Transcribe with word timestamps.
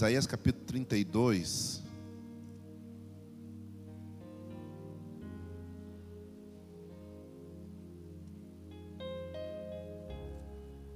Isaías 0.00 0.26
capítulo 0.26 0.64
32. 0.64 1.82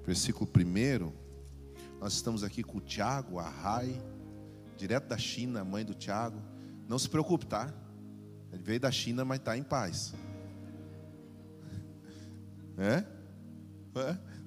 Versículo 0.07 0.49
1. 0.49 1.13
Nós 2.01 2.15
estamos 2.15 2.43
aqui 2.43 2.63
com 2.63 2.79
o 2.79 2.81
Tiago, 2.81 3.39
a 3.39 3.49
Rai, 3.49 4.01
direto 4.77 5.09
da 5.09 5.19
China, 5.19 5.65
mãe 5.65 5.85
do 5.85 5.93
Tiago. 5.93 6.41
Não 6.89 6.99
se 6.99 7.09
preocupe, 7.09 7.45
tá? 7.45 7.75
Ele 8.53 8.63
veio 8.63 8.81
da 8.81 8.91
China, 8.91 9.25
mas 9.25 9.39
está 9.39 9.55
em 9.57 9.63
paz. 9.63 10.15
É? 12.77 13.14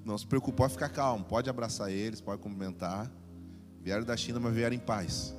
Não 0.03 0.17
se 0.17 0.25
preocupe, 0.25 0.57
pode 0.57 0.73
ficar 0.73 0.89
calmo, 0.89 1.25
pode 1.25 1.49
abraçar 1.49 1.91
eles, 1.91 2.21
pode 2.21 2.41
cumprimentar. 2.41 3.11
Vieram 3.81 4.03
da 4.03 4.17
China, 4.17 4.39
mas 4.39 4.53
vieram 4.53 4.75
em 4.75 4.79
paz. 4.79 5.35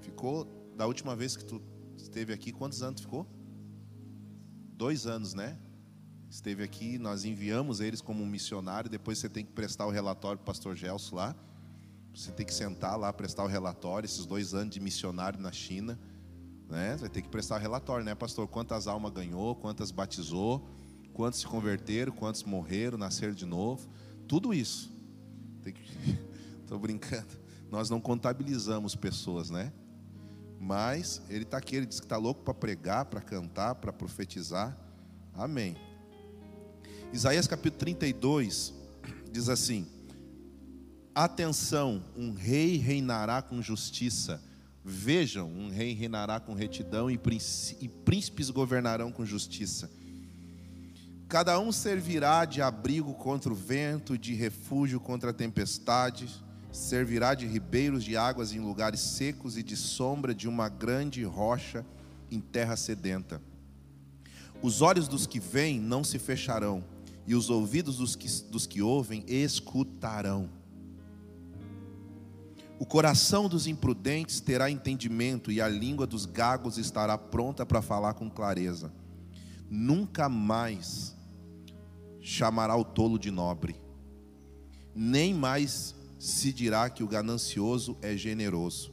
Ficou 0.00 0.46
da 0.76 0.86
última 0.86 1.14
vez 1.16 1.36
que 1.36 1.44
tu 1.44 1.60
esteve 1.96 2.32
aqui, 2.32 2.52
quantos 2.52 2.82
anos 2.82 3.00
ficou? 3.00 3.26
Dois 4.76 5.06
anos, 5.06 5.34
né? 5.34 5.58
Esteve 6.28 6.64
aqui, 6.64 6.98
nós 6.98 7.24
enviamos 7.24 7.80
eles 7.80 8.00
como 8.00 8.22
um 8.22 8.26
missionário. 8.26 8.90
Depois 8.90 9.18
você 9.18 9.28
tem 9.28 9.44
que 9.44 9.52
prestar 9.52 9.86
o 9.86 9.90
relatório 9.90 10.38
para 10.38 10.42
o 10.42 10.46
pastor 10.46 10.74
Gelson 10.74 11.16
lá. 11.16 11.36
Você 12.12 12.32
tem 12.32 12.44
que 12.44 12.54
sentar 12.54 12.98
lá, 12.98 13.12
prestar 13.12 13.44
o 13.44 13.46
relatório. 13.46 14.06
Esses 14.06 14.26
dois 14.26 14.52
anos 14.52 14.74
de 14.74 14.80
missionário 14.80 15.38
na 15.40 15.52
China, 15.52 15.98
né? 16.68 16.92
Você 16.92 17.00
vai 17.02 17.10
ter 17.10 17.22
que 17.22 17.28
prestar 17.28 17.58
relatório, 17.58 18.04
né, 18.04 18.14
pastor? 18.14 18.48
Quantas 18.48 18.86
almas 18.86 19.12
ganhou, 19.12 19.54
quantas 19.54 19.90
batizou 19.90 20.66
quantos 21.14 21.40
se 21.40 21.46
converteram, 21.46 22.12
quantos 22.12 22.42
morreram, 22.42 22.98
nasceram 22.98 23.32
de 23.32 23.46
novo, 23.46 23.88
tudo 24.26 24.52
isso. 24.52 24.92
Estou 26.60 26.78
brincando. 26.80 27.44
Nós 27.70 27.88
não 27.88 28.00
contabilizamos 28.00 28.94
pessoas, 28.94 29.48
né? 29.48 29.72
Mas 30.60 31.22
ele 31.30 31.44
está 31.44 31.56
aqui, 31.58 31.76
ele 31.76 31.86
diz 31.86 32.00
que 32.00 32.06
está 32.06 32.16
louco 32.16 32.42
para 32.42 32.52
pregar, 32.52 33.04
para 33.06 33.20
cantar, 33.20 33.76
para 33.76 33.92
profetizar. 33.92 34.76
Amém. 35.32 35.76
Isaías 37.12 37.46
capítulo 37.46 37.78
32 37.78 38.74
diz 39.30 39.48
assim: 39.48 39.86
Atenção, 41.14 42.02
um 42.16 42.32
rei 42.32 42.76
reinará 42.76 43.40
com 43.40 43.62
justiça. 43.62 44.42
Vejam, 44.84 45.48
um 45.48 45.70
rei 45.70 45.94
reinará 45.94 46.38
com 46.38 46.52
retidão 46.52 47.10
e 47.10 47.18
príncipes 47.18 48.50
governarão 48.50 49.10
com 49.10 49.24
justiça. 49.24 49.90
Cada 51.26 51.58
um 51.58 51.72
servirá 51.72 52.44
de 52.44 52.60
abrigo 52.60 53.14
contra 53.14 53.50
o 53.50 53.56
vento, 53.56 54.18
de 54.18 54.34
refúgio 54.34 55.00
contra 55.00 55.30
a 55.30 55.32
tempestade, 55.32 56.28
servirá 56.70 57.34
de 57.34 57.46
ribeiros 57.46 58.04
de 58.04 58.14
águas 58.14 58.52
em 58.52 58.60
lugares 58.60 59.00
secos 59.00 59.56
e 59.56 59.62
de 59.62 59.74
sombra 59.74 60.34
de 60.34 60.46
uma 60.46 60.68
grande 60.68 61.24
rocha 61.24 61.84
em 62.30 62.38
terra 62.38 62.76
sedenta. 62.76 63.40
Os 64.60 64.82
olhos 64.82 65.08
dos 65.08 65.26
que 65.26 65.40
veem 65.40 65.80
não 65.80 66.04
se 66.04 66.18
fecharão, 66.18 66.84
e 67.26 67.34
os 67.34 67.48
ouvidos 67.48 67.96
dos 67.96 68.14
que, 68.14 68.28
dos 68.50 68.66
que 68.66 68.82
ouvem 68.82 69.24
escutarão. 69.26 70.50
O 72.84 72.86
coração 72.86 73.48
dos 73.48 73.66
imprudentes 73.66 74.40
terá 74.40 74.70
entendimento, 74.70 75.50
e 75.50 75.58
a 75.58 75.66
língua 75.66 76.06
dos 76.06 76.26
gagos 76.26 76.76
estará 76.76 77.16
pronta 77.16 77.64
para 77.64 77.80
falar 77.80 78.12
com 78.12 78.28
clareza. 78.28 78.92
Nunca 79.70 80.28
mais 80.28 81.16
chamará 82.20 82.76
o 82.76 82.84
tolo 82.84 83.18
de 83.18 83.30
nobre, 83.30 83.80
nem 84.94 85.32
mais 85.32 85.94
se 86.18 86.52
dirá 86.52 86.90
que 86.90 87.02
o 87.02 87.08
ganancioso 87.08 87.96
é 88.02 88.14
generoso, 88.18 88.92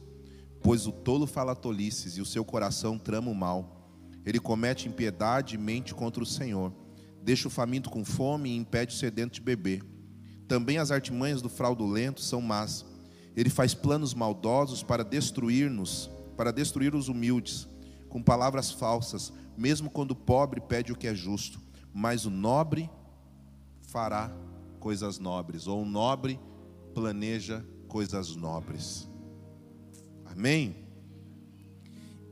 pois 0.62 0.86
o 0.86 0.92
tolo 0.92 1.26
fala 1.26 1.54
tolices 1.54 2.16
e 2.16 2.22
o 2.22 2.26
seu 2.26 2.46
coração 2.46 2.98
trama 2.98 3.30
o 3.30 3.34
mal. 3.34 3.90
Ele 4.24 4.40
comete 4.40 4.88
impiedade 4.88 5.56
e 5.56 5.58
mente 5.58 5.94
contra 5.94 6.22
o 6.22 6.26
Senhor, 6.26 6.72
deixa 7.22 7.46
o 7.46 7.50
faminto 7.50 7.90
com 7.90 8.06
fome 8.06 8.48
e 8.48 8.56
impede 8.56 8.94
o 8.94 8.98
sedento 8.98 9.34
de 9.34 9.42
beber. 9.42 9.84
Também 10.48 10.78
as 10.78 10.90
artimanhas 10.90 11.42
do 11.42 11.50
fraudulento 11.50 12.22
são 12.22 12.40
más. 12.40 12.90
Ele 13.36 13.50
faz 13.50 13.74
planos 13.74 14.14
maldosos 14.14 14.82
para 14.82 15.02
destruir-nos, 15.02 16.10
para 16.36 16.52
destruir 16.52 16.94
os 16.94 17.08
humildes, 17.08 17.68
com 18.08 18.22
palavras 18.22 18.70
falsas, 18.70 19.32
mesmo 19.56 19.90
quando 19.90 20.10
o 20.10 20.16
pobre 20.16 20.60
pede 20.60 20.92
o 20.92 20.96
que 20.96 21.06
é 21.06 21.14
justo, 21.14 21.60
mas 21.94 22.26
o 22.26 22.30
nobre 22.30 22.90
fará 23.80 24.30
coisas 24.78 25.18
nobres, 25.18 25.66
ou 25.66 25.82
o 25.82 25.86
nobre 25.86 26.38
planeja 26.94 27.64
coisas 27.88 28.34
nobres. 28.34 29.08
Amém? 30.26 30.76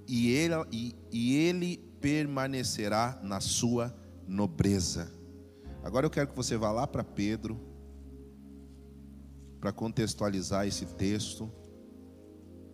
E 0.06 0.31
ele, 0.31 0.55
e, 0.72 0.97
e 1.12 1.37
ele 1.37 1.77
permanecerá 2.00 3.21
na 3.22 3.41
sua 3.41 3.94
nobreza. 4.27 5.12
Agora 5.82 6.06
eu 6.06 6.11
quero 6.11 6.28
que 6.28 6.37
você 6.37 6.56
vá 6.56 6.72
lá 6.72 6.87
para 6.87 7.05
Pedro, 7.05 7.61
para 9.60 9.72
contextualizar 9.72 10.66
esse 10.66 10.87
texto. 10.87 11.53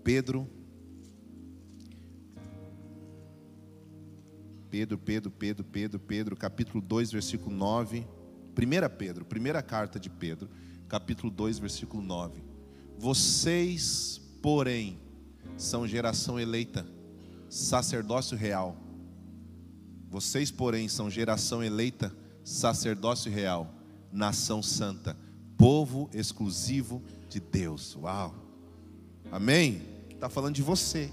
Pedro, 0.04 0.48
Pedro, 4.70 4.96
Pedro, 4.98 5.30
Pedro, 5.30 5.64
Pedro, 5.64 5.98
Pedro, 5.98 6.36
capítulo 6.36 6.80
2, 6.80 7.10
versículo 7.10 7.54
9. 7.54 8.06
1 8.56 8.96
Pedro, 8.96 9.24
primeira 9.24 9.60
carta 9.62 9.98
de 10.00 10.08
Pedro, 10.08 10.48
capítulo 10.88 11.30
2, 11.30 11.58
versículo 11.58 12.02
9. 12.02 12.42
Vocês, 12.96 14.20
porém, 14.40 14.98
são 15.56 15.86
geração 15.86 16.38
eleita, 16.38 16.86
sacerdócio 17.50 18.36
real. 18.36 18.76
Vocês, 20.08 20.50
porém, 20.50 20.88
são 20.88 21.10
geração 21.10 21.62
eleita, 21.62 22.14
sacerdócio 22.44 23.30
real, 23.30 23.74
nação 24.12 24.62
santa, 24.62 25.16
povo 25.56 26.08
exclusivo 26.12 27.02
de 27.28 27.40
Deus. 27.40 27.96
Uau! 28.00 28.34
Amém? 29.30 29.82
Está 30.10 30.28
falando 30.28 30.54
de 30.54 30.62
você. 30.62 31.10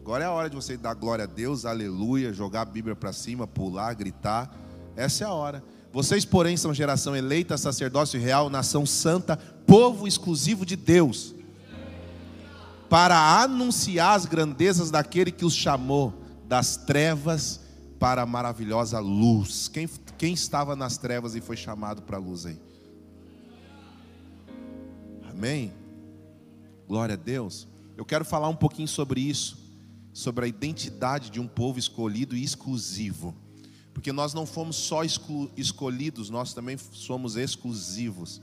Agora 0.00 0.22
é 0.22 0.26
a 0.26 0.32
hora 0.32 0.48
de 0.48 0.54
você 0.54 0.76
dar 0.76 0.94
glória 0.94 1.24
a 1.24 1.26
Deus, 1.26 1.64
aleluia, 1.64 2.32
jogar 2.32 2.62
a 2.62 2.64
Bíblia 2.64 2.94
para 2.94 3.12
cima, 3.12 3.46
pular, 3.46 3.92
gritar. 3.94 4.54
Essa 4.94 5.24
é 5.24 5.26
a 5.26 5.32
hora. 5.32 5.64
Vocês, 5.92 6.24
porém, 6.24 6.56
são 6.56 6.72
geração 6.72 7.16
eleita, 7.16 7.56
sacerdócio 7.56 8.20
real, 8.20 8.48
nação 8.48 8.86
santa, 8.86 9.36
povo 9.66 10.06
exclusivo 10.06 10.64
de 10.64 10.76
Deus, 10.76 11.34
para 12.88 13.40
anunciar 13.42 14.14
as 14.14 14.26
grandezas 14.26 14.90
daquele 14.90 15.32
que 15.32 15.44
os 15.44 15.54
chamou 15.54 16.14
das 16.46 16.76
trevas 16.76 17.60
para 17.98 18.22
a 18.22 18.26
maravilhosa 18.26 19.00
luz. 19.00 19.68
Quem, 19.68 19.88
quem 20.16 20.34
estava 20.34 20.76
nas 20.76 20.98
trevas 20.98 21.34
e 21.34 21.40
foi 21.40 21.56
chamado 21.56 22.02
para 22.02 22.16
a 22.16 22.20
luz 22.20 22.46
aí? 22.46 22.65
Amém? 25.36 25.70
Glória 26.88 27.12
a 27.12 27.18
Deus. 27.18 27.68
Eu 27.94 28.06
quero 28.06 28.24
falar 28.24 28.48
um 28.48 28.56
pouquinho 28.56 28.88
sobre 28.88 29.20
isso, 29.20 29.58
sobre 30.10 30.46
a 30.46 30.48
identidade 30.48 31.28
de 31.28 31.38
um 31.38 31.46
povo 31.46 31.78
escolhido 31.78 32.34
e 32.34 32.42
exclusivo. 32.42 33.34
Porque 33.92 34.12
nós 34.12 34.32
não 34.32 34.46
fomos 34.46 34.76
só 34.76 35.02
escolhidos, 35.54 36.30
nós 36.30 36.54
também 36.54 36.78
somos 36.78 37.36
exclusivos. 37.36 38.40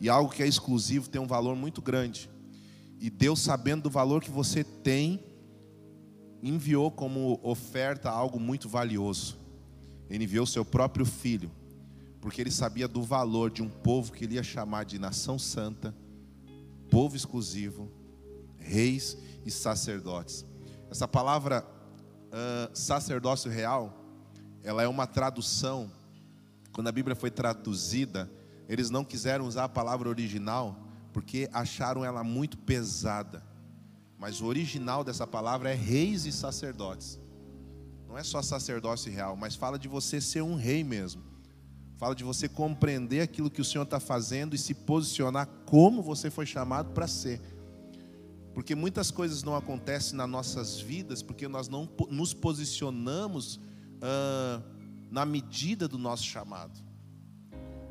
E 0.00 0.08
algo 0.08 0.32
que 0.32 0.42
é 0.42 0.46
exclusivo 0.46 1.10
tem 1.10 1.20
um 1.20 1.26
valor 1.26 1.54
muito 1.56 1.82
grande. 1.82 2.30
E 2.98 3.10
Deus, 3.10 3.40
sabendo 3.40 3.82
do 3.82 3.90
valor 3.90 4.22
que 4.22 4.30
você 4.30 4.64
tem, 4.64 5.22
enviou 6.42 6.90
como 6.90 7.38
oferta 7.42 8.08
algo 8.08 8.40
muito 8.40 8.66
valioso. 8.66 9.36
Ele 10.08 10.24
enviou 10.24 10.46
seu 10.46 10.64
próprio 10.64 11.04
filho, 11.04 11.50
porque 12.18 12.40
ele 12.40 12.50
sabia 12.50 12.88
do 12.88 13.02
valor 13.02 13.50
de 13.50 13.62
um 13.62 13.68
povo 13.68 14.10
que 14.10 14.24
ele 14.24 14.36
ia 14.36 14.42
chamar 14.42 14.84
de 14.84 14.98
nação 14.98 15.38
santa, 15.38 15.94
povo 16.90 17.16
exclusivo, 17.16 17.90
reis 18.58 19.16
e 19.44 19.50
sacerdotes. 19.50 20.44
Essa 20.90 21.08
palavra 21.08 21.66
uh, 22.28 22.76
sacerdócio 22.76 23.50
real 23.50 24.00
ela 24.62 24.82
é 24.82 24.88
uma 24.88 25.06
tradução. 25.06 25.90
Quando 26.72 26.88
a 26.88 26.92
Bíblia 26.92 27.14
foi 27.14 27.30
traduzida, 27.30 28.30
eles 28.66 28.88
não 28.88 29.04
quiseram 29.04 29.46
usar 29.46 29.64
a 29.64 29.68
palavra 29.68 30.08
original 30.08 30.80
porque 31.12 31.48
acharam 31.52 32.04
ela 32.04 32.24
muito 32.24 32.56
pesada. 32.58 33.44
Mas 34.18 34.40
o 34.40 34.46
original 34.46 35.04
dessa 35.04 35.26
palavra 35.26 35.70
é 35.70 35.74
reis 35.74 36.24
e 36.24 36.32
sacerdotes. 36.32 37.20
Não 38.08 38.16
é 38.16 38.24
só 38.24 38.40
sacerdócio 38.40 39.12
real, 39.12 39.36
mas 39.36 39.54
fala 39.54 39.78
de 39.78 39.86
você 39.86 40.20
ser 40.20 40.42
um 40.42 40.56
rei 40.56 40.82
mesmo. 40.82 41.22
Fala 41.96 42.14
de 42.14 42.24
você 42.24 42.48
compreender 42.48 43.20
aquilo 43.20 43.50
que 43.50 43.60
o 43.60 43.64
Senhor 43.64 43.84
está 43.84 44.00
fazendo 44.00 44.54
e 44.54 44.58
se 44.58 44.74
posicionar 44.74 45.46
como 45.64 46.02
você 46.02 46.30
foi 46.30 46.44
chamado 46.44 46.90
para 46.90 47.06
ser. 47.06 47.40
Porque 48.52 48.74
muitas 48.74 49.10
coisas 49.10 49.42
não 49.42 49.56
acontecem 49.56 50.16
nas 50.16 50.28
nossas 50.28 50.78
vidas 50.80 51.22
porque 51.22 51.48
nós 51.48 51.68
não 51.68 51.88
nos 52.10 52.34
posicionamos 52.34 53.60
ah, 54.00 54.60
na 55.10 55.24
medida 55.24 55.86
do 55.86 55.98
nosso 55.98 56.24
chamado. 56.24 56.82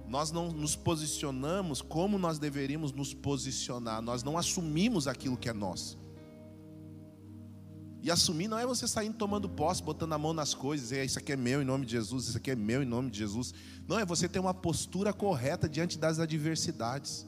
Nós 0.07 0.31
não 0.31 0.51
nos 0.51 0.75
posicionamos 0.75 1.81
como 1.81 2.17
nós 2.19 2.37
deveríamos 2.37 2.91
nos 2.91 3.13
posicionar, 3.13 4.01
nós 4.01 4.21
não 4.21 4.37
assumimos 4.37 5.07
aquilo 5.07 5.37
que 5.37 5.49
é 5.49 5.53
nosso. 5.53 5.97
E 8.03 8.11
assumir 8.11 8.49
não 8.49 8.59
é 8.59 8.65
você 8.65 8.85
saindo 8.85 9.15
tomando 9.15 9.47
posse, 9.47 9.81
botando 9.81 10.11
a 10.11 10.17
mão 10.17 10.33
nas 10.33 10.53
coisas, 10.53 10.91
e 10.91 11.01
isso 11.05 11.17
aqui 11.17 11.31
é 11.31 11.37
meu 11.37 11.61
em 11.61 11.65
nome 11.65 11.85
de 11.85 11.93
Jesus, 11.93 12.27
isso 12.27 12.37
aqui 12.37 12.51
é 12.51 12.55
meu 12.55 12.83
em 12.83 12.85
nome 12.85 13.09
de 13.09 13.17
Jesus. 13.17 13.53
Não, 13.87 13.97
é 13.97 14.05
você 14.05 14.27
ter 14.27 14.39
uma 14.39 14.53
postura 14.53 15.13
correta 15.13 15.69
diante 15.69 15.97
das 15.97 16.19
adversidades. 16.19 17.25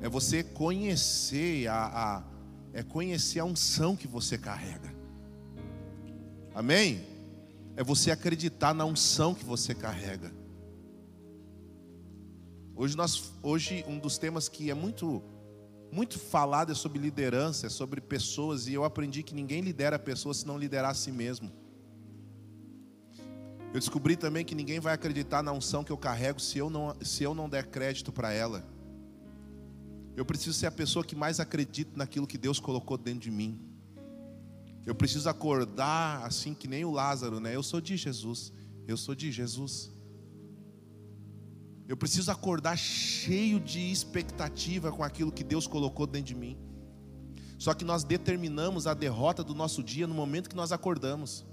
É 0.00 0.08
você 0.08 0.42
conhecer 0.42 1.68
a, 1.68 1.84
a 1.86 2.24
é 2.72 2.82
conhecer 2.82 3.38
a 3.38 3.44
unção 3.44 3.94
que 3.94 4.08
você 4.08 4.36
carrega. 4.36 4.92
Amém? 6.52 7.04
É 7.76 7.84
você 7.84 8.10
acreditar 8.10 8.74
na 8.74 8.84
unção 8.84 9.36
que 9.36 9.44
você 9.44 9.72
carrega. 9.72 10.32
Hoje 12.74 12.96
nós 12.96 13.32
hoje 13.40 13.84
um 13.86 14.00
dos 14.00 14.18
temas 14.18 14.48
que 14.48 14.68
é 14.68 14.74
muito 14.74 15.22
muito 15.92 16.18
falado 16.18 16.72
é 16.72 16.74
sobre 16.74 16.98
liderança, 16.98 17.66
é 17.66 17.70
sobre 17.70 18.00
pessoas, 18.00 18.66
e 18.66 18.74
eu 18.74 18.84
aprendi 18.84 19.22
que 19.22 19.34
ninguém 19.34 19.60
lidera 19.60 19.98
pessoas 19.98 20.38
se 20.38 20.46
não 20.46 20.58
liderar 20.58 20.90
a 20.90 20.94
si 20.94 21.10
mesmo. 21.10 21.50
Eu 23.72 23.78
descobri 23.78 24.16
também 24.16 24.44
que 24.44 24.54
ninguém 24.54 24.80
vai 24.80 24.94
acreditar 24.94 25.42
na 25.42 25.52
unção 25.52 25.84
que 25.84 25.92
eu 25.92 25.96
carrego 25.96 26.40
se 26.40 26.58
eu 26.58 26.68
não, 26.68 26.94
se 27.00 27.22
eu 27.22 27.34
não 27.34 27.48
der 27.48 27.66
crédito 27.66 28.10
para 28.10 28.32
ela. 28.32 28.64
Eu 30.16 30.24
preciso 30.24 30.58
ser 30.58 30.66
a 30.66 30.72
pessoa 30.72 31.04
que 31.04 31.14
mais 31.14 31.38
acredita 31.38 31.92
naquilo 31.96 32.26
que 32.26 32.36
Deus 32.36 32.58
colocou 32.58 32.98
dentro 32.98 33.20
de 33.20 33.30
mim. 33.30 33.60
Eu 34.84 34.94
preciso 34.94 35.28
acordar 35.28 36.24
assim 36.24 36.52
que 36.52 36.66
nem 36.66 36.84
o 36.84 36.90
Lázaro, 36.90 37.38
né? 37.38 37.54
Eu 37.54 37.62
sou 37.62 37.80
de 37.80 37.96
Jesus. 37.96 38.52
Eu 38.88 38.96
sou 38.96 39.14
de 39.14 39.30
Jesus. 39.30 39.92
Eu 41.90 41.96
preciso 41.96 42.30
acordar 42.30 42.78
cheio 42.78 43.58
de 43.58 43.80
expectativa 43.90 44.92
com 44.92 45.02
aquilo 45.02 45.32
que 45.32 45.42
Deus 45.42 45.66
colocou 45.66 46.06
dentro 46.06 46.28
de 46.28 46.36
mim. 46.36 46.56
Só 47.58 47.74
que 47.74 47.84
nós 47.84 48.04
determinamos 48.04 48.86
a 48.86 48.94
derrota 48.94 49.42
do 49.42 49.56
nosso 49.56 49.82
dia 49.82 50.06
no 50.06 50.14
momento 50.14 50.48
que 50.48 50.54
nós 50.54 50.70
acordamos. 50.70 51.44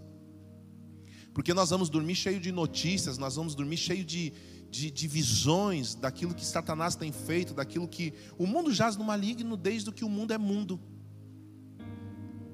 Porque 1.34 1.56
nós 1.56 1.72
vamos 1.72 1.90
dormir 1.90 2.14
cheio 2.14 2.40
de 2.40 2.52
notícias, 2.52 3.18
nós 3.18 3.36
vamos 3.36 3.56
dormir 3.56 3.78
cheio 3.78 4.06
de, 4.06 4.32
de, 4.70 4.92
de, 4.92 5.08
visões 5.08 5.96
daquilo 5.96 6.36
que 6.36 6.46
Satanás 6.46 6.96
tem 6.96 7.12
feito, 7.12 7.56
daquilo 7.56 7.88
que. 7.88 8.14
O 8.38 8.46
mundo 8.46 8.72
jaz 8.72 8.96
no 8.96 9.04
maligno 9.04 9.58
desde 9.58 9.92
que 9.92 10.06
o 10.06 10.10
mundo 10.10 10.34
é 10.34 10.38
mundo. 10.38 10.80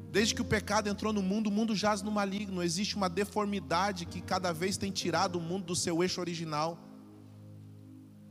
Desde 0.10 0.34
que 0.34 0.42
o 0.42 0.46
pecado 0.46 0.88
entrou 0.88 1.12
no 1.12 1.22
mundo, 1.22 1.48
o 1.48 1.52
mundo 1.52 1.76
jaz 1.76 2.02
no 2.02 2.12
maligno. 2.12 2.64
Existe 2.64 2.96
uma 2.96 3.10
deformidade 3.10 4.06
que 4.06 4.22
cada 4.22 4.54
vez 4.54 4.78
tem 4.78 4.90
tirado 4.90 5.38
o 5.38 5.42
mundo 5.42 5.66
do 5.66 5.76
seu 5.76 6.02
eixo 6.02 6.22
original. 6.22 6.93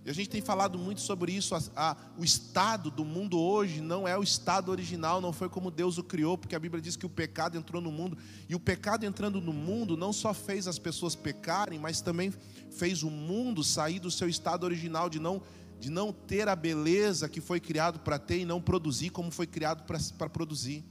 E 0.05 0.11
a 0.11 0.13
gente 0.13 0.31
tem 0.31 0.41
falado 0.41 0.79
muito 0.79 1.01
sobre 1.01 1.33
isso. 1.33 1.55
A, 1.55 1.63
a, 1.77 1.97
o 2.19 2.25
estado 2.25 2.91
do 2.91 3.05
mundo 3.05 3.39
hoje 3.39 3.81
não 3.81 4.07
é 4.07 4.19
o 4.19 4.23
estado 4.23 4.71
original, 4.71 5.21
não 5.21 5.33
foi 5.33 5.49
como 5.49 5.71
Deus 5.71 5.97
o 5.97 6.03
criou, 6.03 6.37
porque 6.37 6.57
a 6.57 6.59
Bíblia 6.59 6.83
diz 6.83 6.97
que 6.97 7.07
o 7.07 7.11
pecado 7.11 7.57
entrou 7.57 7.81
no 7.81 7.93
mundo. 7.93 8.19
E 8.49 8.55
o 8.55 8.61
pecado 8.61 9.05
entrando 9.05 9.41
no 9.41 9.53
mundo 9.53 9.97
não 9.97 10.13
só 10.13 10.35
fez 10.35 10.67
as 10.67 10.79
pessoas 10.79 11.15
pecarem, 11.15 11.79
mas 11.79 12.01
também 12.01 12.33
fez 12.71 13.05
o 13.05 13.11
mundo 13.11 13.63
sair 13.63 14.01
do 14.01 14.11
seu 14.11 14.29
estado 14.29 14.65
original, 14.65 15.09
de 15.09 15.21
não, 15.21 15.41
de 15.79 15.89
não 15.89 16.13
ter 16.13 16.49
a 16.49 16.57
beleza 16.57 17.29
que 17.29 17.41
foi 17.41 17.61
criado 17.61 18.01
para 18.01 18.19
ter 18.19 18.41
e 18.41 18.45
não 18.45 18.61
produzir 18.61 19.11
como 19.11 19.31
foi 19.31 19.47
criado 19.47 19.85
para 19.85 20.29
produzir. 20.29 20.85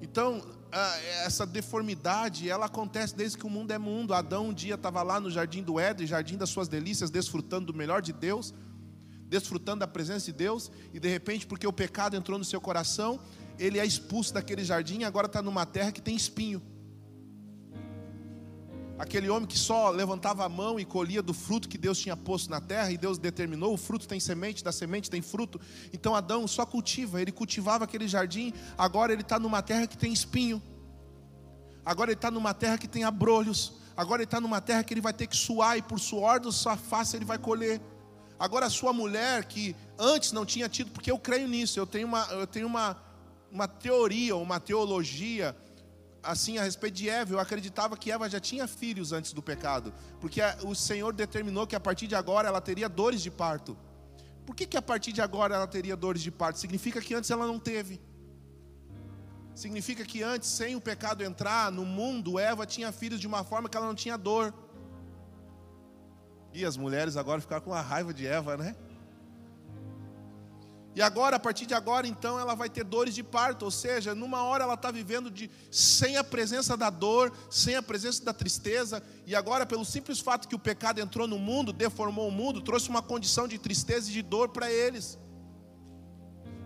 Então, 0.00 0.42
essa 1.24 1.46
deformidade, 1.46 2.48
ela 2.48 2.66
acontece 2.66 3.14
desde 3.14 3.38
que 3.38 3.46
o 3.46 3.50
mundo 3.50 3.70
é 3.70 3.78
mundo. 3.78 4.12
Adão 4.14 4.48
um 4.48 4.54
dia 4.54 4.74
estava 4.74 5.02
lá 5.02 5.20
no 5.20 5.30
jardim 5.30 5.62
do 5.62 5.78
Éden, 5.78 6.06
jardim 6.06 6.36
das 6.36 6.50
suas 6.50 6.68
delícias, 6.68 7.10
desfrutando 7.10 7.72
do 7.72 7.78
melhor 7.78 8.02
de 8.02 8.12
Deus, 8.12 8.54
desfrutando 9.28 9.80
da 9.80 9.86
presença 9.86 10.26
de 10.26 10.32
Deus, 10.32 10.70
e 10.92 11.00
de 11.00 11.08
repente, 11.08 11.46
porque 11.46 11.66
o 11.66 11.72
pecado 11.72 12.16
entrou 12.16 12.38
no 12.38 12.44
seu 12.44 12.60
coração, 12.60 13.20
ele 13.58 13.78
é 13.78 13.86
expulso 13.86 14.34
daquele 14.34 14.64
jardim 14.64 15.00
e 15.00 15.04
agora 15.04 15.26
está 15.26 15.40
numa 15.40 15.64
terra 15.64 15.92
que 15.92 16.00
tem 16.00 16.14
espinho. 16.14 16.62
Aquele 18.98 19.28
homem 19.28 19.46
que 19.46 19.58
só 19.58 19.90
levantava 19.90 20.44
a 20.44 20.48
mão 20.48 20.80
e 20.80 20.84
colhia 20.84 21.22
do 21.22 21.34
fruto 21.34 21.68
que 21.68 21.76
Deus 21.76 21.98
tinha 21.98 22.16
posto 22.16 22.50
na 22.50 22.62
terra, 22.62 22.90
e 22.90 22.96
Deus 22.96 23.18
determinou: 23.18 23.74
o 23.74 23.76
fruto 23.76 24.08
tem 24.08 24.18
semente, 24.18 24.64
da 24.64 24.72
semente 24.72 25.10
tem 25.10 25.20
fruto. 25.20 25.60
Então 25.92 26.14
Adão 26.14 26.48
só 26.48 26.64
cultiva, 26.64 27.20
ele 27.20 27.30
cultivava 27.30 27.84
aquele 27.84 28.08
jardim, 28.08 28.54
agora 28.76 29.12
ele 29.12 29.20
está 29.20 29.38
numa 29.38 29.60
terra 29.60 29.86
que 29.86 29.98
tem 29.98 30.12
espinho, 30.12 30.62
agora 31.84 32.10
ele 32.10 32.18
está 32.18 32.30
numa 32.30 32.54
terra 32.54 32.78
que 32.78 32.88
tem 32.88 33.04
abrolhos, 33.04 33.74
agora 33.94 34.22
ele 34.22 34.26
está 34.26 34.40
numa 34.40 34.62
terra 34.62 34.82
que 34.82 34.94
ele 34.94 35.02
vai 35.02 35.12
ter 35.12 35.26
que 35.26 35.36
suar, 35.36 35.76
e 35.76 35.82
por 35.82 36.00
suor 36.00 36.40
da 36.40 36.50
sua 36.50 36.76
face 36.76 37.16
ele 37.16 37.24
vai 37.26 37.38
colher. 37.38 37.80
Agora 38.38 38.66
a 38.66 38.70
sua 38.70 38.94
mulher, 38.94 39.44
que 39.44 39.76
antes 39.98 40.32
não 40.32 40.46
tinha 40.46 40.70
tido, 40.70 40.90
porque 40.90 41.10
eu 41.10 41.18
creio 41.18 41.48
nisso, 41.48 41.78
eu 41.78 41.86
tenho 41.86 42.06
uma, 42.06 42.26
eu 42.30 42.46
tenho 42.46 42.66
uma, 42.66 42.96
uma 43.52 43.68
teoria, 43.68 44.36
uma 44.36 44.58
teologia 44.58 45.54
assim 46.26 46.58
a 46.58 46.62
respeito 46.62 46.94
de 46.94 47.08
Eva, 47.08 47.34
eu 47.34 47.40
acreditava 47.40 47.96
que 47.96 48.10
Eva 48.10 48.28
já 48.28 48.40
tinha 48.40 48.66
filhos 48.66 49.12
antes 49.12 49.32
do 49.32 49.42
pecado, 49.42 49.94
porque 50.20 50.40
o 50.64 50.74
Senhor 50.74 51.12
determinou 51.12 51.66
que 51.66 51.76
a 51.76 51.80
partir 51.80 52.06
de 52.06 52.14
agora 52.14 52.48
ela 52.48 52.60
teria 52.60 52.88
dores 52.88 53.22
de 53.22 53.30
parto. 53.30 53.76
Por 54.44 54.54
que, 54.54 54.66
que 54.66 54.76
a 54.76 54.82
partir 54.82 55.12
de 55.12 55.20
agora 55.20 55.54
ela 55.54 55.66
teria 55.66 55.96
dores 55.96 56.22
de 56.22 56.30
parto? 56.30 56.58
Significa 56.58 57.00
que 57.00 57.14
antes 57.14 57.30
ela 57.30 57.46
não 57.46 57.58
teve. 57.58 58.00
Significa 59.54 60.04
que 60.04 60.22
antes, 60.22 60.48
sem 60.48 60.76
o 60.76 60.80
pecado 60.80 61.24
entrar 61.24 61.72
no 61.72 61.84
mundo, 61.84 62.38
Eva 62.38 62.66
tinha 62.66 62.92
filhos 62.92 63.18
de 63.18 63.26
uma 63.26 63.42
forma 63.42 63.68
que 63.68 63.76
ela 63.76 63.86
não 63.86 63.94
tinha 63.94 64.16
dor. 64.16 64.52
E 66.52 66.64
as 66.64 66.76
mulheres 66.76 67.16
agora 67.16 67.40
ficaram 67.40 67.62
com 67.62 67.72
a 67.72 67.80
raiva 67.80 68.12
de 68.12 68.26
Eva, 68.26 68.56
né? 68.56 68.76
E 70.96 71.02
agora, 71.02 71.36
a 71.36 71.38
partir 71.38 71.66
de 71.66 71.74
agora, 71.74 72.06
então, 72.06 72.40
ela 72.40 72.54
vai 72.54 72.70
ter 72.70 72.82
dores 72.82 73.14
de 73.14 73.22
parto, 73.22 73.66
ou 73.66 73.70
seja, 73.70 74.14
numa 74.14 74.42
hora 74.44 74.64
ela 74.64 74.72
está 74.72 74.90
vivendo 74.90 75.30
de, 75.30 75.50
sem 75.70 76.16
a 76.16 76.24
presença 76.24 76.74
da 76.74 76.88
dor, 76.88 77.30
sem 77.50 77.76
a 77.76 77.82
presença 77.82 78.24
da 78.24 78.32
tristeza, 78.32 79.02
e 79.26 79.36
agora, 79.36 79.66
pelo 79.66 79.84
simples 79.84 80.20
fato 80.20 80.48
que 80.48 80.54
o 80.54 80.58
pecado 80.58 80.98
entrou 80.98 81.28
no 81.28 81.38
mundo, 81.38 81.70
deformou 81.70 82.26
o 82.26 82.32
mundo, 82.32 82.62
trouxe 82.62 82.88
uma 82.88 83.02
condição 83.02 83.46
de 83.46 83.58
tristeza 83.58 84.08
e 84.08 84.12
de 84.14 84.22
dor 84.22 84.48
para 84.48 84.72
eles. 84.72 85.18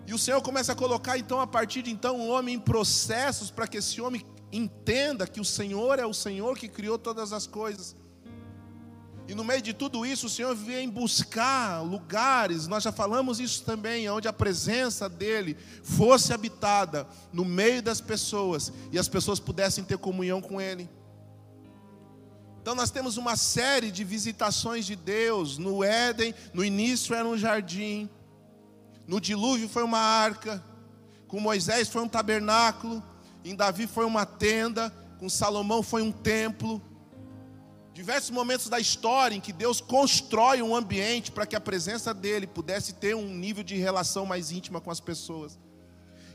E 0.06 0.14
o 0.14 0.18
Senhor 0.18 0.40
começa 0.42 0.74
a 0.74 0.76
colocar, 0.76 1.18
então, 1.18 1.40
a 1.40 1.46
partir 1.46 1.82
de 1.82 1.90
então, 1.90 2.16
um 2.16 2.30
homem 2.30 2.54
em 2.54 2.60
processos 2.60 3.50
para 3.50 3.66
que 3.66 3.78
esse 3.78 4.00
homem 4.00 4.24
entenda 4.52 5.26
que 5.26 5.40
o 5.40 5.44
Senhor 5.44 5.98
é 5.98 6.06
o 6.06 6.14
Senhor 6.14 6.56
que 6.56 6.68
criou 6.68 6.96
todas 6.96 7.32
as 7.32 7.48
coisas. 7.48 7.96
E 9.30 9.34
no 9.34 9.44
meio 9.44 9.62
de 9.62 9.72
tudo 9.72 10.04
isso, 10.04 10.26
o 10.26 10.28
Senhor 10.28 10.56
vem 10.56 10.90
buscar 10.90 11.82
lugares, 11.82 12.66
nós 12.66 12.82
já 12.82 12.90
falamos 12.90 13.38
isso 13.38 13.62
também, 13.62 14.10
onde 14.10 14.26
a 14.26 14.32
presença 14.32 15.08
dEle 15.08 15.56
fosse 15.84 16.32
habitada 16.32 17.06
no 17.32 17.44
meio 17.44 17.80
das 17.80 18.00
pessoas 18.00 18.72
e 18.90 18.98
as 18.98 19.06
pessoas 19.06 19.38
pudessem 19.38 19.84
ter 19.84 19.98
comunhão 19.98 20.40
com 20.40 20.60
Ele. 20.60 20.90
Então 22.60 22.74
nós 22.74 22.90
temos 22.90 23.16
uma 23.16 23.36
série 23.36 23.92
de 23.92 24.02
visitações 24.02 24.84
de 24.84 24.96
Deus. 24.96 25.58
No 25.58 25.84
Éden, 25.84 26.34
no 26.52 26.64
início 26.64 27.14
era 27.14 27.28
um 27.28 27.38
jardim, 27.38 28.10
no 29.06 29.20
dilúvio 29.20 29.68
foi 29.68 29.84
uma 29.84 30.00
arca, 30.00 30.60
com 31.28 31.38
Moisés 31.38 31.88
foi 31.88 32.02
um 32.02 32.08
tabernáculo, 32.08 33.00
em 33.44 33.54
Davi 33.54 33.86
foi 33.86 34.06
uma 34.06 34.26
tenda, 34.26 34.90
com 35.20 35.28
Salomão 35.28 35.84
foi 35.84 36.02
um 36.02 36.10
templo 36.10 36.82
diversos 37.92 38.30
momentos 38.30 38.68
da 38.68 38.78
história 38.78 39.34
em 39.34 39.40
que 39.40 39.52
Deus 39.52 39.80
constrói 39.80 40.62
um 40.62 40.74
ambiente 40.74 41.32
para 41.32 41.46
que 41.46 41.56
a 41.56 41.60
presença 41.60 42.14
dele 42.14 42.46
pudesse 42.46 42.94
ter 42.94 43.14
um 43.14 43.28
nível 43.28 43.64
de 43.64 43.76
relação 43.76 44.24
mais 44.24 44.50
íntima 44.50 44.80
com 44.80 44.90
as 44.90 45.00
pessoas. 45.00 45.58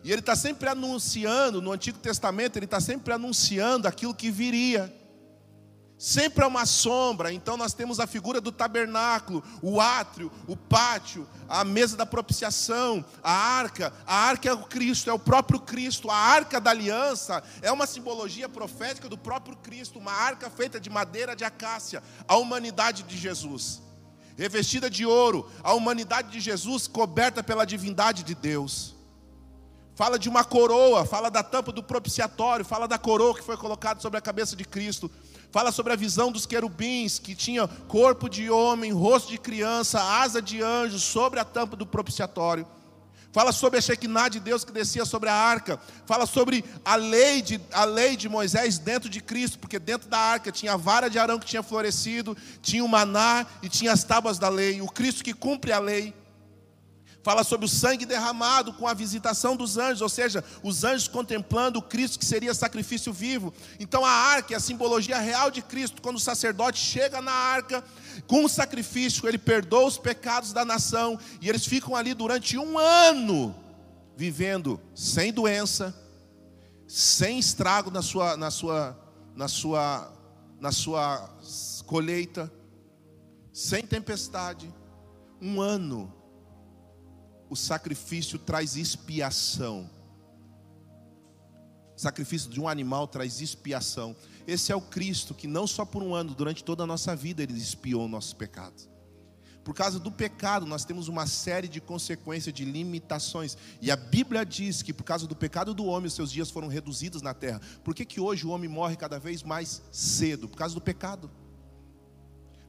E 0.04 0.12
ele 0.12 0.20
está 0.20 0.36
sempre 0.36 0.70
anunciando, 0.70 1.62
no 1.62 1.72
Antigo 1.72 1.98
Testamento, 1.98 2.58
ele 2.58 2.66
está 2.66 2.80
sempre 2.80 3.12
anunciando 3.12 3.88
aquilo 3.88 4.14
que 4.14 4.30
viria. 4.30 4.94
Sempre 5.98 6.44
é 6.44 6.48
uma 6.48 6.66
sombra, 6.66 7.32
então 7.32 7.56
nós 7.56 7.74
temos 7.74 8.02
a 8.02 8.08
figura 8.08 8.42
do 8.42 8.52
tabernáculo, 8.52 9.42
o 9.62 9.80
átrio, 9.80 10.30
o 10.46 10.56
pátio, 10.56 11.26
a 11.48 11.64
mesa 11.64 11.96
da 11.96 12.06
propiciação, 12.06 13.04
a 13.24 13.32
arca. 13.32 13.94
A 14.06 14.14
arca 14.14 14.50
é 14.50 14.54
o 14.54 14.64
Cristo, 14.64 15.10
é 15.10 15.14
o 15.14 15.20
próprio 15.20 15.58
Cristo. 15.58 16.12
A 16.12 16.18
arca 16.18 16.60
da 16.60 16.72
aliança 16.72 17.42
é 17.62 17.72
uma 17.72 17.88
simbologia 17.88 18.50
profética 18.50 19.08
do 19.08 19.18
próprio 19.18 19.56
Cristo, 19.56 19.98
uma 19.98 20.12
arca 20.12 20.50
feita 20.50 20.82
de 20.82 20.90
madeira 20.90 21.34
de 21.34 21.46
acácia, 21.46 22.04
a 22.28 22.36
humanidade 22.36 23.04
de 23.04 23.18
Jesus. 23.18 23.82
Revestida 24.38 24.90
de 24.90 25.06
ouro, 25.06 25.50
a 25.64 25.74
humanidade 25.74 26.30
de 26.30 26.42
Jesus 26.42 26.88
coberta 26.88 27.42
pela 27.42 27.66
divindade 27.66 28.22
de 28.24 28.36
Deus. 28.36 28.94
Fala 29.96 30.20
de 30.20 30.28
uma 30.28 30.44
coroa, 30.44 31.06
fala 31.06 31.32
da 31.32 31.42
tampa 31.42 31.72
do 31.72 31.82
propiciatório, 31.82 32.66
fala 32.66 32.86
da 32.86 32.98
coroa 32.98 33.34
que 33.34 33.42
foi 33.42 33.56
colocada 33.56 34.02
sobre 34.02 34.20
a 34.20 34.22
cabeça 34.22 34.54
de 34.54 34.66
Cristo 34.66 35.10
Fala 35.56 35.72
sobre 35.72 35.94
a 35.94 35.96
visão 35.96 36.34
dos 36.34 36.46
querubins, 36.46 37.18
que 37.18 37.34
tinha 37.34 37.66
corpo 37.66 38.28
de 38.28 38.50
homem, 38.50 38.92
rosto 38.92 39.32
de 39.32 39.38
criança, 39.38 40.04
asa 40.04 40.42
de 40.42 40.62
anjo 40.62 41.00
sobre 41.00 41.40
a 41.40 41.46
tampa 41.46 41.78
do 41.78 41.86
propiciatório. 41.86 42.68
fala 43.32 43.54
sobre 43.54 43.80
a 43.80 43.82
Shekinah 43.82 44.28
de 44.28 44.42
Deus 44.42 44.66
que 44.66 44.72
descia 44.74 45.06
sobre 45.06 45.30
a 45.30 45.34
arca, 45.34 45.80
fala 46.06 46.26
sobre 46.26 46.66
a 46.84 46.98
lei, 46.98 47.42
de, 47.42 47.62
a 47.72 47.86
lei 47.86 48.18
de 48.18 48.28
Moisés 48.28 48.78
dentro 48.78 49.10
de 49.10 49.22
Cristo, 49.22 49.58
porque 49.58 49.80
dentro 49.80 50.10
da 50.10 50.18
arca 50.18 50.52
tinha 50.52 50.74
a 50.74 50.78
vara 50.78 51.10
de 51.10 51.18
Arão 51.18 51.40
que 51.40 51.46
tinha 51.46 51.64
florescido, 51.64 52.36
tinha 52.62 52.84
o 52.84 52.90
maná 52.90 53.46
e 53.64 53.70
tinha 53.70 53.94
as 53.94 54.04
tábuas 54.04 54.38
da 54.38 54.50
lei, 54.50 54.82
o 54.82 54.88
Cristo 54.88 55.24
que 55.24 55.34
cumpre 55.34 55.72
a 55.72 55.80
lei. 55.80 56.14
Fala 57.26 57.44
sobre 57.44 57.66
o 57.66 57.68
sangue 57.68 58.06
derramado 58.06 58.72
com 58.74 58.88
a 58.88 58.94
visitação 58.94 59.56
dos 59.56 59.80
anjos, 59.80 60.04
ou 60.04 60.10
seja, 60.10 60.44
os 60.62 60.84
anjos 60.84 61.08
contemplando 61.08 61.80
o 61.80 61.82
Cristo 61.82 62.20
que 62.20 62.26
seria 62.26 62.54
sacrifício 62.54 63.12
vivo. 63.12 63.52
Então 63.80 64.06
a 64.06 64.12
arca 64.12 64.54
é 64.54 64.58
a 64.58 64.60
simbologia 64.60 65.18
real 65.18 65.50
de 65.50 65.64
Cristo. 65.64 66.04
Quando 66.04 66.18
o 66.18 66.20
sacerdote 66.20 66.78
chega 66.78 67.24
na 67.24 67.32
arca 67.32 67.84
com 68.28 68.46
o 68.46 68.48
sacrifício, 68.48 69.28
ele 69.28 69.40
perdoa 69.40 69.88
os 69.88 69.98
pecados 69.98 70.54
da 70.54 70.64
nação 70.64 71.18
e 71.42 71.50
eles 71.50 71.66
ficam 71.66 71.96
ali 71.96 72.14
durante 72.14 72.60
um 72.60 72.78
ano 72.78 73.56
vivendo 74.16 74.80
sem 74.94 75.34
doença, 75.34 76.00
sem 76.88 77.40
estrago 77.40 77.90
na 77.90 78.04
sua, 78.04 78.38
na 78.38 78.52
sua, 78.52 78.96
na 79.36 79.48
sua, 79.48 80.14
na 80.62 80.72
sua 80.72 81.28
colheita, 81.88 82.54
sem 83.52 83.84
tempestade. 83.84 84.72
Um 85.42 85.60
ano 85.60 86.14
o 87.50 87.56
sacrifício 87.56 88.40
traz 88.40 88.76
expiação. 88.76 89.90
O 91.96 92.02
sacrifício 92.02 92.50
de 92.50 92.60
um 92.60 92.68
animal 92.68 93.08
traz 93.08 93.40
expiação. 93.40 94.16
Esse 94.46 94.72
é 94.72 94.76
o 94.76 94.82
Cristo 94.82 95.34
que 95.34 95.48
não 95.48 95.66
só 95.66 95.86
por 95.86 96.04
um 96.04 96.14
ano, 96.14 96.36
durante 96.36 96.64
toda 96.64 96.84
a 96.84 96.88
nossa 96.88 97.16
vida 97.16 97.42
ele 97.42 97.58
expiou 97.58 98.08
nossos 98.08 98.34
pecados. 98.34 98.90
Por 99.64 99.74
causa 99.74 100.00
do 100.00 100.12
pecado, 100.12 100.64
nós 100.68 100.86
temos 100.86 101.08
uma 101.08 101.26
série 101.26 101.68
de 101.68 101.82
consequências, 101.82 102.54
de 102.54 102.64
limitações. 102.64 103.58
E 103.82 103.90
a 103.90 103.96
Bíblia 103.96 104.46
diz 104.46 104.84
que 104.84 104.94
por 104.94 105.04
causa 105.04 105.26
do 105.26 105.36
pecado 105.36 105.74
do 105.74 105.86
homem, 105.86 106.06
os 106.06 106.14
seus 106.14 106.32
dias 106.32 106.52
foram 106.52 106.68
reduzidos 106.68 107.24
na 107.24 107.34
terra. 107.34 107.60
Por 107.84 107.96
que, 107.96 108.06
que 108.06 108.22
hoje 108.22 108.46
o 108.46 108.52
homem 108.52 108.70
morre 108.70 108.96
cada 108.96 109.18
vez 109.18 109.42
mais 109.42 109.82
cedo? 109.92 110.48
Por 110.48 110.56
causa 110.56 110.76
do 110.76 110.82
pecado. 110.82 111.32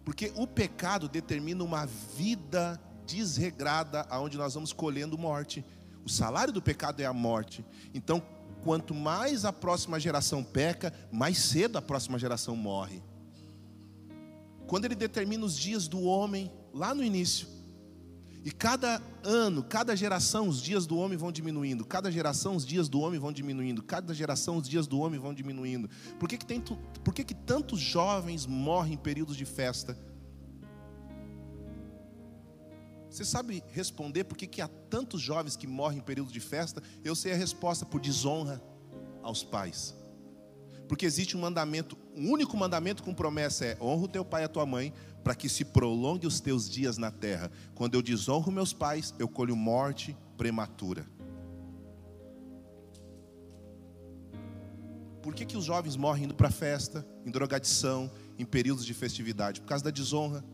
Porque 0.06 0.32
o 0.36 0.46
pecado 0.46 1.06
determina 1.06 1.62
uma 1.62 1.84
vida 1.84 2.80
desregrada, 3.06 4.06
aonde 4.10 4.36
nós 4.36 4.54
vamos 4.54 4.72
colhendo 4.72 5.16
morte. 5.16 5.64
O 6.04 6.08
salário 6.08 6.52
do 6.52 6.60
pecado 6.60 7.00
é 7.00 7.06
a 7.06 7.12
morte. 7.12 7.64
Então, 7.94 8.22
quanto 8.62 8.94
mais 8.94 9.44
a 9.44 9.52
próxima 9.52 10.00
geração 10.00 10.42
peca, 10.42 10.92
mais 11.10 11.38
cedo 11.38 11.78
a 11.78 11.82
próxima 11.82 12.18
geração 12.18 12.56
morre. 12.56 13.02
Quando 14.66 14.84
ele 14.84 14.94
determina 14.94 15.44
os 15.44 15.56
dias 15.56 15.86
do 15.86 16.02
homem, 16.02 16.50
lá 16.74 16.94
no 16.94 17.04
início, 17.04 17.46
e 18.46 18.52
cada 18.52 19.02
ano, 19.24 19.64
cada 19.64 19.96
geração, 19.96 20.46
os 20.46 20.62
dias 20.62 20.86
do 20.86 20.96
homem 20.96 21.18
vão 21.18 21.32
diminuindo. 21.32 21.84
Cada 21.84 22.12
geração, 22.12 22.54
os 22.54 22.64
dias 22.64 22.88
do 22.88 23.00
homem 23.00 23.18
vão 23.18 23.32
diminuindo. 23.32 23.82
Cada 23.82 24.14
geração, 24.14 24.56
os 24.56 24.68
dias 24.68 24.86
do 24.86 25.00
homem 25.00 25.18
vão 25.18 25.34
diminuindo. 25.34 25.90
Por 26.16 26.28
que, 26.28 26.38
que, 26.38 26.46
tem, 26.46 26.60
por 26.60 27.12
que, 27.12 27.24
que 27.24 27.34
tantos 27.34 27.80
jovens 27.80 28.46
morrem 28.46 28.94
em 28.94 28.96
períodos 28.96 29.36
de 29.36 29.44
festa? 29.44 29.98
Você 33.16 33.24
sabe 33.24 33.64
responder 33.72 34.24
por 34.24 34.36
que, 34.36 34.60
há 34.60 34.68
tantos 34.68 35.22
jovens 35.22 35.56
que 35.56 35.66
morrem 35.66 36.00
em 36.00 36.02
período 36.02 36.30
de 36.30 36.38
festa? 36.38 36.82
Eu 37.02 37.16
sei 37.16 37.32
a 37.32 37.34
resposta: 37.34 37.86
por 37.86 37.98
desonra 37.98 38.62
aos 39.22 39.42
pais. 39.42 39.94
Porque 40.86 41.06
existe 41.06 41.34
um 41.34 41.40
mandamento, 41.40 41.96
um 42.14 42.30
único 42.30 42.54
mandamento 42.58 43.02
com 43.02 43.14
promessa 43.14 43.64
é: 43.64 43.78
honra 43.80 44.04
o 44.04 44.08
teu 44.08 44.22
pai 44.22 44.42
e 44.42 44.44
a 44.44 44.48
tua 44.48 44.66
mãe, 44.66 44.92
para 45.24 45.34
que 45.34 45.48
se 45.48 45.64
prolongue 45.64 46.26
os 46.26 46.40
teus 46.40 46.68
dias 46.68 46.98
na 46.98 47.10
terra. 47.10 47.50
Quando 47.74 47.94
eu 47.94 48.02
desonro 48.02 48.52
meus 48.52 48.74
pais, 48.74 49.14
eu 49.18 49.26
colho 49.26 49.56
morte 49.56 50.14
prematura. 50.36 51.06
Por 55.22 55.34
que, 55.34 55.46
que 55.46 55.56
os 55.56 55.64
jovens 55.64 55.96
morrem 55.96 56.24
indo 56.24 56.34
para 56.34 56.50
festa, 56.50 57.06
em 57.24 57.30
drogadição, 57.30 58.10
em 58.38 58.44
períodos 58.44 58.84
de 58.84 58.92
festividade? 58.92 59.62
Por 59.62 59.68
causa 59.68 59.84
da 59.84 59.90
desonra. 59.90 60.44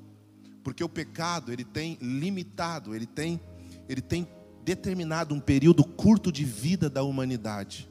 Porque 0.63 0.83
o 0.83 0.89
pecado, 0.89 1.53
ele 1.53 1.65
tem 1.65 1.99
limitado, 2.01 2.95
ele 2.95 3.07
tem, 3.07 3.41
ele 3.89 4.01
tem 4.01 4.29
determinado 4.65 5.35
um 5.35 5.41
período 5.41 5.85
curto 5.85 6.31
de 6.31 6.45
vida 6.45 6.89
da 6.89 7.03
humanidade. 7.03 7.91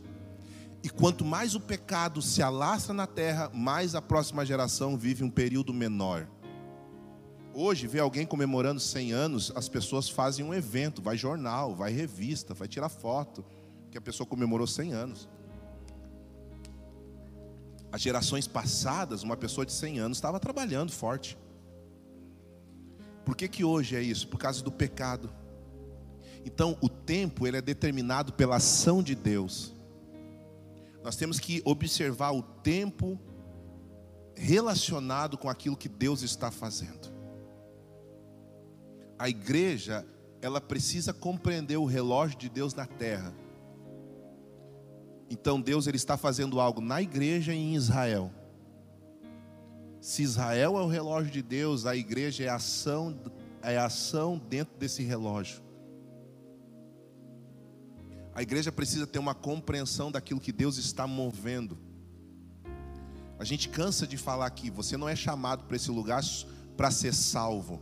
E 0.84 0.90
quanto 0.90 1.24
mais 1.24 1.54
o 1.54 1.60
pecado 1.60 2.22
se 2.22 2.42
alastra 2.42 2.94
na 2.94 3.06
terra, 3.06 3.52
mais 3.54 3.94
a 3.94 4.02
próxima 4.02 4.46
geração 4.46 4.98
vive 4.98 5.24
um 5.24 5.30
período 5.30 5.74
menor. 5.74 6.28
Hoje, 7.54 7.86
ver 7.86 8.00
alguém 8.00 8.26
comemorando 8.26 8.80
100 8.80 9.12
anos, 9.12 9.52
as 9.56 9.68
pessoas 9.68 10.10
fazem 10.10 10.44
um 10.44 10.54
evento, 10.54 11.02
vai 11.02 11.18
jornal, 11.18 11.76
vai 11.76 11.92
revista, 11.92 12.54
vai 12.54 12.68
tirar 12.68 12.90
foto, 12.90 13.46
que 13.92 13.98
a 13.98 14.02
pessoa 14.02 14.26
comemorou 14.26 14.66
100 14.66 14.94
anos. 14.94 15.30
As 17.92 18.02
gerações 18.02 18.48
passadas, 18.48 19.22
uma 19.22 19.36
pessoa 19.36 19.66
de 19.66 19.74
100 19.74 20.00
anos 20.00 20.18
estava 20.18 20.40
trabalhando 20.40 20.92
forte. 20.92 21.38
Por 23.26 23.36
que, 23.36 23.48
que 23.48 23.64
hoje 23.64 23.96
é 23.96 24.02
isso? 24.02 24.28
Por 24.28 24.38
causa 24.38 24.64
do 24.64 24.72
pecado. 24.72 25.32
Então, 26.46 26.78
o 26.82 26.90
tempo 26.90 27.46
ele 27.46 27.58
é 27.58 27.62
determinado 27.62 28.34
pela 28.34 28.56
ação 28.56 29.04
de 29.04 29.14
Deus. 29.16 29.76
Nós 31.04 31.16
temos 31.16 31.40
que 31.40 31.62
observar 31.66 32.32
o 32.32 32.42
tempo 32.42 33.20
relacionado 34.36 35.38
com 35.38 35.50
aquilo 35.50 35.78
que 35.78 35.90
Deus 35.90 36.22
está 36.22 36.50
fazendo. 36.50 37.12
A 39.18 39.30
igreja, 39.30 40.06
ela 40.42 40.60
precisa 40.60 41.14
compreender 41.14 41.78
o 41.78 41.86
relógio 41.86 42.38
de 42.38 42.50
Deus 42.50 42.74
na 42.74 42.86
terra. 42.86 43.34
Então 45.30 45.62
Deus 45.62 45.88
ele 45.88 45.98
está 45.98 46.18
fazendo 46.18 46.60
algo 46.60 46.82
na 46.82 47.02
igreja 47.02 47.54
e 47.54 47.58
em 47.58 47.76
Israel. 47.76 48.32
Se 50.02 50.24
Israel 50.24 50.80
é 50.80 50.82
o 50.82 50.88
relógio 50.88 51.32
de 51.32 51.44
Deus, 51.44 51.86
a 51.86 51.96
igreja 51.96 52.44
é 52.44 52.50
a 52.50 52.56
ação, 52.56 53.16
é 53.62 53.78
ação 53.78 54.42
dentro 54.50 54.76
desse 54.80 55.04
relógio. 55.04 55.62
A 58.34 58.42
igreja 58.42 58.72
precisa 58.72 59.06
ter 59.06 59.20
uma 59.20 59.36
compreensão 59.36 60.12
daquilo 60.12 60.40
que 60.40 60.52
Deus 60.52 60.78
está 60.78 61.06
movendo. 61.06 61.78
A 63.38 63.44
gente 63.44 63.70
cansa 63.70 64.08
de 64.08 64.18
falar 64.18 64.48
aqui, 64.48 64.72
você 64.72 64.98
não 64.98 65.08
é 65.08 65.16
chamado 65.16 65.66
para 65.66 65.76
esse 65.76 65.92
lugar 65.92 66.24
para 66.76 66.90
ser 66.90 67.14
salvo. 67.14 67.80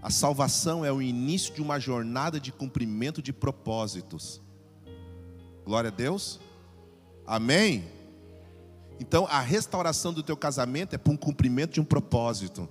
A 0.00 0.10
salvação 0.10 0.84
é 0.84 0.92
o 0.92 1.02
início 1.02 1.52
de 1.52 1.60
uma 1.60 1.80
jornada 1.80 2.38
de 2.38 2.52
cumprimento 2.52 3.20
de 3.20 3.32
propósitos. 3.32 4.40
Glória 5.64 5.88
a 5.88 5.92
Deus. 5.92 6.38
Amém. 7.26 8.01
Então, 9.00 9.26
a 9.30 9.40
restauração 9.40 10.12
do 10.12 10.22
teu 10.22 10.36
casamento 10.36 10.94
é 10.94 10.98
para 10.98 11.12
um 11.12 11.16
cumprimento 11.16 11.72
de 11.72 11.80
um 11.80 11.84
propósito. 11.84 12.68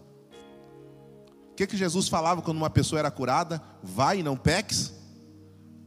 O 1.52 1.56
que, 1.56 1.68
que 1.68 1.78
Jesus 1.78 2.08
falava 2.08 2.42
quando 2.42 2.58
uma 2.58 2.70
pessoa 2.70 3.00
era 3.00 3.12
curada? 3.12 3.62
Vai 3.84 4.20
e 4.20 4.24
não 4.24 4.38
peques, 4.38 4.94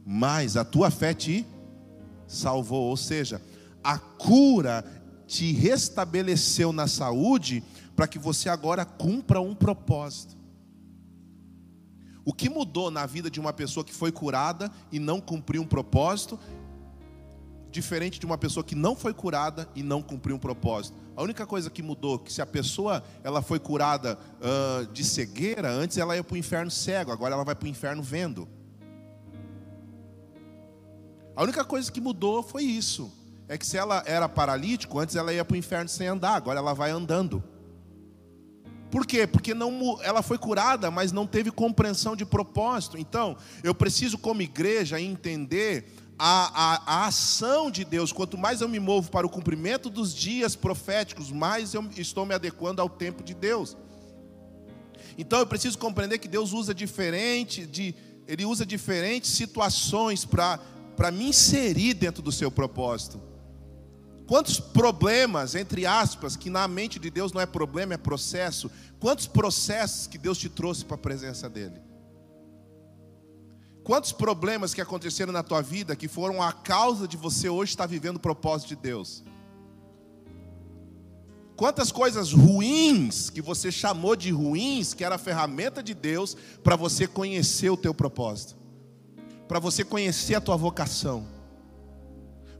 mas 0.05 0.55
a 0.55 0.63
tua 0.63 0.91
fé 0.91 1.13
te 1.13 1.45
salvou. 2.27 2.83
Ou 2.83 2.97
seja, 2.97 3.41
a 3.83 3.97
cura 3.97 4.85
te 5.27 5.51
restabeleceu 5.51 6.71
na 6.71 6.87
saúde 6.87 7.63
para 7.95 8.07
que 8.07 8.19
você 8.19 8.49
agora 8.49 8.85
cumpra 8.85 9.41
um 9.41 9.55
propósito. 9.55 10.35
O 12.23 12.33
que 12.33 12.49
mudou 12.49 12.89
na 12.89 13.05
vida 13.05 13.29
de 13.29 13.39
uma 13.39 13.53
pessoa 13.53 13.83
que 13.83 13.93
foi 13.93 14.11
curada 14.11 14.71
e 14.91 14.99
não 14.99 15.21
cumpriu 15.21 15.61
um 15.61 15.67
propósito 15.67 16.39
diferente 17.75 18.19
de 18.19 18.25
uma 18.25 18.37
pessoa 18.37 18.63
que 18.63 18.73
não 18.73 18.95
foi 18.95 19.13
curada 19.13 19.69
e 19.75 19.83
não 19.83 20.01
cumpriu 20.01 20.35
um 20.35 20.39
propósito. 20.39 20.97
A 21.15 21.21
única 21.21 21.45
coisa 21.45 21.69
que 21.69 21.83
mudou, 21.83 22.17
que 22.17 22.31
se 22.31 22.41
a 22.41 22.45
pessoa 22.45 23.03
ela 23.23 23.41
foi 23.41 23.59
curada 23.59 24.17
uh, 24.39 24.87
de 24.87 25.03
cegueira, 25.03 25.69
antes 25.69 25.97
ela 25.97 26.15
ia 26.15 26.23
para 26.23 26.33
o 26.33 26.37
inferno 26.37 26.71
cego, 26.71 27.11
agora 27.11 27.35
ela 27.35 27.43
vai 27.43 27.53
para 27.53 27.65
o 27.65 27.69
inferno 27.69 28.01
vendo. 28.01 28.47
A 31.35 31.43
única 31.43 31.63
coisa 31.65 31.91
que 31.91 31.99
mudou 31.99 32.41
foi 32.41 32.63
isso. 32.63 33.11
É 33.47 33.57
que 33.57 33.67
se 33.67 33.77
ela 33.77 34.01
era 34.07 34.27
paralítico, 34.27 34.97
antes 34.97 35.15
ela 35.15 35.31
ia 35.31 35.45
para 35.45 35.53
o 35.53 35.57
inferno 35.57 35.87
sem 35.87 36.07
andar, 36.07 36.33
agora 36.33 36.57
ela 36.57 36.73
vai 36.73 36.89
andando. 36.89 37.43
Por 38.89 39.05
quê? 39.05 39.27
Porque 39.27 39.53
não, 39.53 39.99
ela 40.01 40.21
foi 40.21 40.37
curada, 40.37 40.89
mas 40.89 41.11
não 41.11 41.27
teve 41.27 41.51
compreensão 41.51 42.15
de 42.15 42.25
propósito. 42.25 42.97
Então, 42.97 43.35
eu 43.61 43.75
preciso, 43.75 44.17
como 44.17 44.41
igreja, 44.41 44.99
entender 44.99 45.91
a, 46.17 46.75
a, 46.75 46.81
a, 46.85 47.07
ação 47.07 47.69
de 47.69 47.83
Deus, 47.83 48.11
quanto 48.11 48.37
mais 48.37 48.61
eu 48.61 48.69
me 48.69 48.79
movo 48.79 49.11
para 49.11 49.27
o 49.27 49.29
cumprimento 49.29 49.89
dos 49.89 50.13
dias 50.13 50.55
proféticos, 50.55 51.31
mais 51.31 51.73
eu 51.73 51.89
estou 51.97 52.25
me 52.25 52.33
adequando 52.33 52.81
ao 52.81 52.89
tempo 52.89 53.23
de 53.23 53.33
Deus. 53.33 53.75
Então 55.17 55.39
eu 55.39 55.47
preciso 55.47 55.77
compreender 55.77 56.17
que 56.19 56.27
Deus 56.27 56.53
usa 56.53 56.73
diferente, 56.73 57.65
de, 57.65 57.93
Ele 58.27 58.45
usa 58.45 58.65
diferentes 58.65 59.31
situações 59.31 60.25
para 60.25 61.11
me 61.11 61.29
inserir 61.29 61.93
dentro 61.93 62.21
do 62.21 62.31
seu 62.31 62.49
propósito. 62.49 63.21
Quantos 64.25 64.59
problemas, 64.59 65.53
entre 65.53 65.85
aspas, 65.85 66.35
que 66.35 66.49
na 66.49 66.67
mente 66.67 66.97
de 66.97 67.09
Deus 67.09 67.31
não 67.31 67.41
é 67.41 67.45
problema, 67.45 67.93
é 67.93 67.97
processo, 67.97 68.71
quantos 68.99 69.27
processos 69.27 70.07
que 70.07 70.17
Deus 70.17 70.37
te 70.37 70.49
trouxe 70.49 70.83
para 70.83 70.95
a 70.95 70.99
presença 70.99 71.47
dEle? 71.47 71.84
Quantos 73.85 74.11
problemas 74.11 74.73
que 74.73 74.81
aconteceram 74.81 75.31
na 75.31 75.43
tua 75.43 75.61
vida 75.61 75.95
que 75.95 76.07
foram 76.07 76.41
a 76.41 76.51
causa 76.51 77.07
de 77.07 77.15
você 77.15 77.47
hoje 77.47 77.73
estar 77.73 77.85
vivendo 77.85 78.15
o 78.15 78.19
propósito 78.19 78.69
de 78.69 78.77
Deus? 78.77 79.23
Quantas 81.55 81.91
coisas 81.91 82.33
ruins 82.33 83.29
que 83.29 83.43
você 83.43 83.71
chamou 83.71 84.15
de 84.15 84.31
ruins, 84.31 84.95
que 84.95 85.03
era 85.03 85.15
a 85.15 85.19
ferramenta 85.19 85.83
de 85.83 85.93
Deus 85.93 86.35
para 86.63 86.75
você 86.75 87.05
conhecer 87.05 87.69
o 87.69 87.77
teu 87.77 87.93
propósito, 87.93 88.57
para 89.47 89.59
você 89.59 89.83
conhecer 89.83 90.33
a 90.33 90.41
tua 90.41 90.57
vocação, 90.57 91.27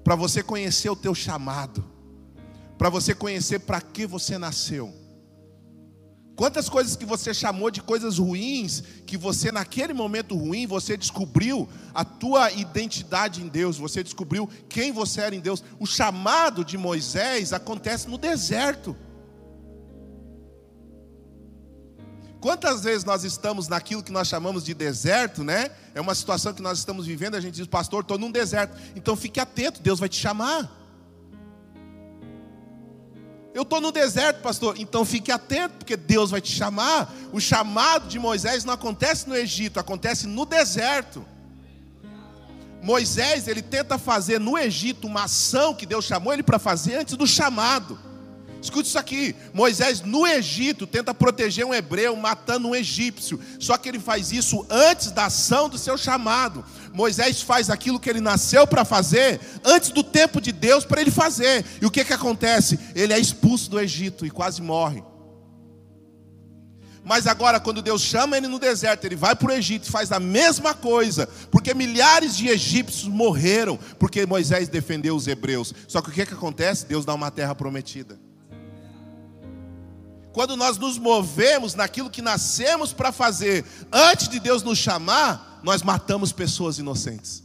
para 0.03 0.15
você 0.15 0.43
conhecer 0.43 0.91
o 0.91 0.95
teu 0.95 1.15
chamado, 1.15 1.83
para 2.77 2.87
você 2.87 3.15
conhecer 3.15 3.61
para 3.61 3.81
que 3.81 4.05
você 4.05 4.37
nasceu. 4.37 4.93
Quantas 6.35 6.67
coisas 6.67 6.97
que 6.97 7.05
você 7.05 7.33
chamou 7.33 7.71
de 7.71 7.81
coisas 7.81 8.17
ruins, 8.17 8.83
que 9.05 9.15
você 9.17 9.53
naquele 9.53 9.93
momento 9.93 10.35
ruim, 10.35 10.67
você 10.67 10.97
descobriu 10.97 11.67
a 11.93 12.03
tua 12.03 12.51
identidade 12.51 13.41
em 13.41 13.47
Deus, 13.47 13.77
você 13.77 14.03
descobriu 14.03 14.49
quem 14.67 14.91
você 14.91 15.21
era 15.21 15.35
em 15.35 15.39
Deus. 15.39 15.63
O 15.79 15.85
chamado 15.85 16.65
de 16.65 16.77
Moisés 16.77 17.53
acontece 17.53 18.09
no 18.09 18.17
deserto. 18.17 18.97
Quantas 22.41 22.83
vezes 22.83 23.05
nós 23.05 23.23
estamos 23.23 23.69
naquilo 23.69 24.03
que 24.03 24.11
nós 24.11 24.27
chamamos 24.27 24.63
de 24.65 24.73
deserto, 24.73 25.41
né? 25.41 25.71
É 25.95 26.01
uma 26.01 26.13
situação 26.13 26.53
que 26.53 26.61
nós 26.61 26.77
estamos 26.77 27.07
vivendo, 27.07 27.35
a 27.35 27.41
gente 27.41 27.55
diz, 27.55 27.65
pastor, 27.65 28.01
estou 28.01 28.19
num 28.19 28.29
deserto. 28.29 28.77
Então 28.93 29.15
fique 29.15 29.39
atento, 29.39 29.81
Deus 29.81 29.99
vai 29.99 30.09
te 30.09 30.17
chamar. 30.17 30.84
Eu 33.55 33.61
estou 33.61 33.79
no 33.79 33.89
deserto, 33.89 34.41
pastor. 34.41 34.75
Então 34.77 35.05
fique 35.05 35.31
atento, 35.31 35.75
porque 35.77 35.95
Deus 35.95 36.29
vai 36.29 36.41
te 36.41 36.51
chamar. 36.51 37.09
O 37.31 37.39
chamado 37.39 38.09
de 38.09 38.19
Moisés 38.19 38.65
não 38.65 38.73
acontece 38.73 39.29
no 39.29 39.33
Egito, 39.33 39.79
acontece 39.79 40.27
no 40.27 40.45
deserto. 40.45 41.25
Moisés, 42.83 43.47
ele 43.47 43.61
tenta 43.61 43.97
fazer 43.97 44.41
no 44.41 44.57
Egito 44.57 45.07
uma 45.07 45.23
ação 45.23 45.73
que 45.73 45.85
Deus 45.85 46.03
chamou 46.03 46.33
ele 46.33 46.43
para 46.43 46.59
fazer 46.59 46.95
antes 46.95 47.15
do 47.15 47.25
chamado. 47.25 47.97
Escute 48.65 48.89
isso 48.89 48.97
aqui: 48.97 49.35
Moisés 49.53 50.01
no 50.01 50.25
Egito 50.25 50.87
tenta 50.87 51.13
proteger 51.13 51.63
um 51.63 51.73
hebreu 51.73 52.15
matando 52.15 52.67
um 52.67 52.75
egípcio, 52.75 53.39
só 53.59 53.77
que 53.77 53.87
ele 53.87 53.99
faz 53.99 54.31
isso 54.31 54.65
antes 54.71 55.11
da 55.11 55.25
ação 55.25 55.69
do 55.69 55.77
seu 55.77 55.95
chamado. 55.97 56.65
Moisés 56.91 57.43
faz 57.43 57.69
aquilo 57.69 57.99
que 57.99 58.09
ele 58.09 58.19
nasceu 58.19 58.65
para 58.65 58.83
fazer 58.83 59.39
antes 59.63 59.91
do 59.91 60.03
tempo 60.03 60.41
de 60.41 60.51
Deus 60.51 60.83
para 60.83 60.99
ele 60.99 61.11
fazer. 61.11 61.63
E 61.79 61.85
o 61.85 61.91
que, 61.91 62.03
que 62.03 62.13
acontece? 62.13 62.79
Ele 62.95 63.13
é 63.13 63.19
expulso 63.19 63.69
do 63.69 63.79
Egito 63.79 64.25
e 64.25 64.31
quase 64.31 64.63
morre. 64.63 65.03
Mas 67.03 67.27
agora, 67.27 67.59
quando 67.59 67.83
Deus 67.83 68.01
chama 68.01 68.35
ele 68.35 68.47
no 68.47 68.57
deserto, 68.57 69.05
ele 69.05 69.15
vai 69.15 69.35
para 69.35 69.49
o 69.49 69.55
Egito 69.55 69.87
e 69.87 69.91
faz 69.91 70.11
a 70.11 70.19
mesma 70.19 70.73
coisa, 70.73 71.29
porque 71.51 71.71
milhares 71.75 72.35
de 72.35 72.47
egípcios 72.47 73.07
morreram, 73.07 73.77
porque 73.99 74.25
Moisés 74.25 74.67
defendeu 74.67 75.15
os 75.15 75.27
hebreus. 75.27 75.71
Só 75.87 76.01
que 76.01 76.09
o 76.09 76.11
que, 76.11 76.25
que 76.25 76.33
acontece? 76.33 76.87
Deus 76.87 77.05
dá 77.05 77.13
uma 77.13 77.29
terra 77.29 77.53
prometida. 77.53 78.17
Quando 80.35 80.57
nós 80.57 80.77
nos 80.77 80.97
movemos 80.97 81.75
naquilo 81.75 82.09
que 82.09 82.21
nascemos 82.21 82.91
para 82.91 83.13
fazer, 83.13 83.63
antes 83.89 84.27
de 84.27 84.37
Deus 84.37 84.61
nos 84.63 84.77
chamar, 84.77 85.61
nós 85.63 85.81
matamos 85.81 86.33
pessoas 86.33 86.77
inocentes. 86.77 87.41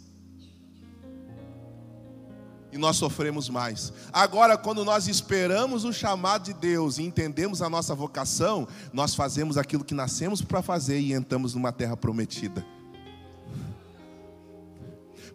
E 2.73 2.77
nós 2.77 2.97
sofremos 2.97 3.49
mais. 3.49 3.93
Agora, 4.13 4.59
quando 4.59 4.85
nós 4.85 5.07
esperamos 5.07 5.85
o 5.85 5.93
chamado 5.93 6.47
de 6.47 6.53
Deus 6.53 6.99
e 6.99 7.05
entendemos 7.05 7.63
a 7.63 7.71
nossa 7.71 7.95
vocação, 7.95 8.67
nós 8.93 9.15
fazemos 9.15 9.57
aquilo 9.57 9.85
que 9.85 9.95
nascemos 9.95 10.43
para 10.43 10.61
fazer 10.61 10.99
e 10.99 11.13
entramos 11.13 11.55
numa 11.55 11.71
terra 11.71 11.97
prometida. 11.97 12.67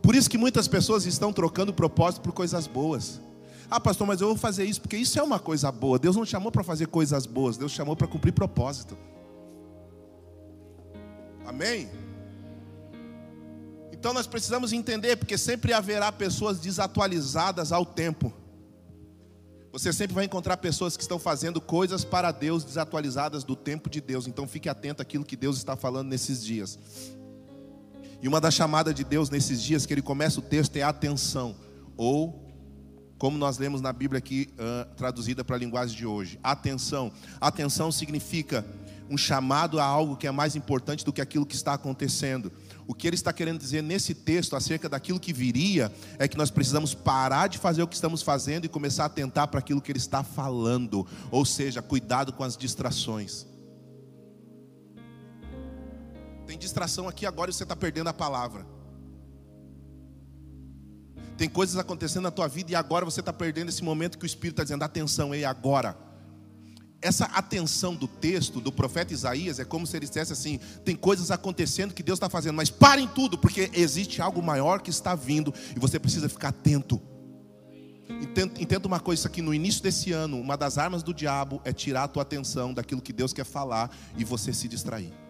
Por 0.02 0.14
isso 0.14 0.30
que 0.30 0.38
muitas 0.38 0.68
pessoas 0.68 1.06
estão 1.06 1.32
trocando 1.32 1.74
propósito 1.74 2.22
por 2.22 2.34
coisas 2.34 2.68
boas. 2.68 3.22
Ah, 3.70 3.80
pastor, 3.80 4.06
mas 4.06 4.22
eu 4.22 4.28
vou 4.28 4.38
fazer 4.38 4.66
isso 4.66 4.82
porque 4.82 4.98
isso 4.98 5.20
é 5.20 5.24
uma 5.24 5.40
coisa 5.40 5.72
boa. 5.72 5.98
Deus 5.98 6.16
não 6.16 6.26
chamou 6.26 6.52
para 6.52 6.64
fazer 6.64 6.88
coisas 6.88 7.26
boas, 7.26 7.58
Deus 7.58 7.72
chamou 7.72 7.96
para 7.96 8.08
cumprir 8.08 8.32
propósito. 8.32 8.98
Amém? 11.46 11.90
Então 13.92 14.14
nós 14.14 14.28
precisamos 14.28 14.72
entender, 14.72 15.16
porque 15.16 15.38
sempre 15.38 15.74
haverá 15.74 16.12
pessoas 16.12 16.60
desatualizadas 16.60 17.72
ao 17.72 17.86
tempo. 17.86 18.32
Você 19.72 19.92
sempre 19.92 20.14
vai 20.14 20.26
encontrar 20.26 20.58
pessoas 20.58 20.96
que 20.96 21.02
estão 21.02 21.20
fazendo 21.20 21.60
coisas 21.60 22.06
para 22.06 22.32
Deus 22.32 22.64
desatualizadas 22.64 23.44
do 23.44 23.56
tempo 23.56 23.90
de 23.90 24.00
Deus. 24.00 24.28
Então 24.28 24.48
fique 24.48 24.70
atento 24.70 25.02
àquilo 25.02 25.26
que 25.26 25.36
Deus 25.36 25.58
está 25.58 25.76
falando 25.76 26.08
nesses 26.08 26.44
dias. 26.44 26.80
E 28.22 28.28
uma 28.28 28.40
das 28.40 28.54
chamadas 28.54 28.96
de 28.96 29.04
Deus 29.04 29.30
nesses 29.30 29.62
dias 29.62 29.86
que 29.86 29.94
ele 29.94 30.02
começa 30.02 30.40
o 30.40 30.44
texto 30.44 30.78
é 30.78 30.82
atenção 30.82 31.56
ou 31.98 32.45
como 33.26 33.40
nós 33.40 33.58
lemos 33.58 33.82
na 33.82 33.92
Bíblia 33.92 34.20
aqui, 34.20 34.50
uh, 34.54 34.86
traduzida 34.94 35.44
para 35.44 35.56
a 35.56 35.58
linguagem 35.58 35.98
de 35.98 36.06
hoje. 36.06 36.40
Atenção. 36.44 37.12
Atenção 37.42 37.92
significa 37.92 38.64
um 39.10 39.18
chamado 39.18 39.80
a 39.80 39.84
algo 39.84 40.16
que 40.16 40.28
é 40.28 40.32
mais 40.32 40.56
importante 40.56 41.04
do 41.04 41.12
que 41.12 41.20
aquilo 41.20 41.44
que 41.44 41.56
está 41.56 41.74
acontecendo. 41.74 42.52
O 42.86 42.94
que 42.94 43.08
ele 43.08 43.16
está 43.16 43.34
querendo 43.34 43.58
dizer 43.58 43.82
nesse 43.82 44.14
texto 44.14 44.56
acerca 44.56 44.88
daquilo 44.88 45.20
que 45.20 45.34
viria 45.34 45.92
é 46.20 46.28
que 46.28 46.38
nós 46.38 46.52
precisamos 46.52 46.94
parar 46.94 47.48
de 47.48 47.58
fazer 47.58 47.82
o 47.82 47.88
que 47.88 47.96
estamos 47.96 48.22
fazendo 48.22 48.66
e 48.66 48.70
começar 48.70 49.02
a 49.02 49.08
atentar 49.08 49.48
para 49.48 49.58
aquilo 49.58 49.82
que 49.82 49.92
ele 49.92 49.98
está 49.98 50.24
falando. 50.24 51.04
Ou 51.32 51.44
seja, 51.46 51.82
cuidado 51.82 52.32
com 52.32 52.44
as 52.44 52.56
distrações. 52.56 53.48
Tem 56.46 56.60
distração 56.60 57.10
aqui 57.10 57.26
agora 57.26 57.50
e 57.50 57.54
você 57.56 57.64
está 57.64 57.76
perdendo 57.76 58.08
a 58.08 58.14
palavra. 58.14 58.75
Tem 61.38 61.50
coisas 61.50 61.78
acontecendo 61.78 62.24
na 62.24 62.32
tua 62.32 62.48
vida 62.48 62.72
e 62.72 62.76
agora 62.76 63.04
você 63.04 63.20
está 63.20 63.34
perdendo 63.34 63.70
esse 63.70 63.84
momento 63.84 64.18
que 64.18 64.26
o 64.26 64.28
Espírito 64.28 64.54
está 64.54 64.64
dizendo: 64.64 64.84
atenção, 64.84 65.34
ei, 65.34 65.44
agora. 65.44 65.98
Essa 67.02 67.26
atenção 67.26 67.94
do 67.94 68.08
texto 68.08 68.60
do 68.60 68.72
profeta 68.72 69.14
Isaías 69.14 69.60
é 69.60 69.66
como 69.66 69.86
se 69.86 69.96
ele 69.98 70.08
dissesse 70.08 70.32
assim: 70.34 70.60
tem 70.84 70.96
coisas 70.96 71.30
acontecendo 71.32 71.94
que 71.94 72.02
Deus 72.02 72.18
está 72.18 72.30
fazendo, 72.30 72.56
mas 72.56 72.70
parem 72.70 73.08
tudo, 73.08 73.38
porque 73.38 73.70
existe 73.74 74.22
algo 74.22 74.42
maior 74.42 74.82
que 74.82 74.90
está 74.90 75.14
vindo 75.14 75.54
e 75.76 75.80
você 75.80 76.00
precisa 76.00 76.30
ficar 76.30 76.50
atento. 76.50 77.02
Entenda, 78.08 78.88
uma 78.88 79.00
coisa: 79.00 79.28
aqui 79.28 79.42
no 79.42 79.54
início 79.54 79.84
desse 79.84 80.12
ano, 80.14 80.40
uma 80.40 80.56
das 80.56 80.78
armas 80.78 81.04
do 81.04 81.14
diabo 81.14 81.62
é 81.66 81.74
tirar 81.74 82.04
a 82.04 82.08
tua 82.08 82.24
atenção 82.24 82.74
daquilo 82.74 83.02
que 83.02 83.12
Deus 83.12 83.34
quer 83.34 83.46
falar 83.46 83.90
e 84.18 84.24
você 84.24 84.54
se 84.54 84.68
distrair. 84.68 85.25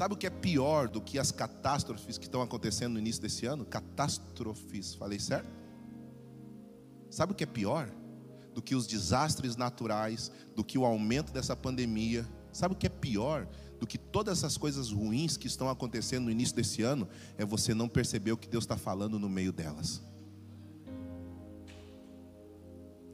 Sabe 0.00 0.14
o 0.14 0.16
que 0.16 0.26
é 0.26 0.30
pior 0.30 0.88
do 0.88 0.98
que 0.98 1.18
as 1.18 1.30
catástrofes 1.30 2.16
que 2.16 2.24
estão 2.24 2.40
acontecendo 2.40 2.94
no 2.94 2.98
início 2.98 3.20
desse 3.20 3.44
ano? 3.44 3.66
Catástrofes, 3.66 4.94
falei 4.94 5.20
certo? 5.20 5.50
Sabe 7.10 7.32
o 7.32 7.34
que 7.34 7.44
é 7.44 7.46
pior? 7.46 7.90
Do 8.54 8.62
que 8.62 8.74
os 8.74 8.86
desastres 8.86 9.56
naturais, 9.56 10.32
do 10.56 10.64
que 10.64 10.78
o 10.78 10.86
aumento 10.86 11.34
dessa 11.34 11.54
pandemia. 11.54 12.26
Sabe 12.50 12.72
o 12.72 12.78
que 12.78 12.86
é 12.86 12.88
pior 12.88 13.46
do 13.78 13.86
que 13.86 13.98
todas 13.98 14.38
essas 14.38 14.56
coisas 14.56 14.90
ruins 14.90 15.36
que 15.36 15.46
estão 15.46 15.68
acontecendo 15.68 16.24
no 16.24 16.30
início 16.30 16.56
desse 16.56 16.80
ano? 16.80 17.06
É 17.36 17.44
você 17.44 17.74
não 17.74 17.86
perceber 17.86 18.32
o 18.32 18.38
que 18.38 18.48
Deus 18.48 18.64
está 18.64 18.78
falando 18.78 19.18
no 19.18 19.28
meio 19.28 19.52
delas. 19.52 20.00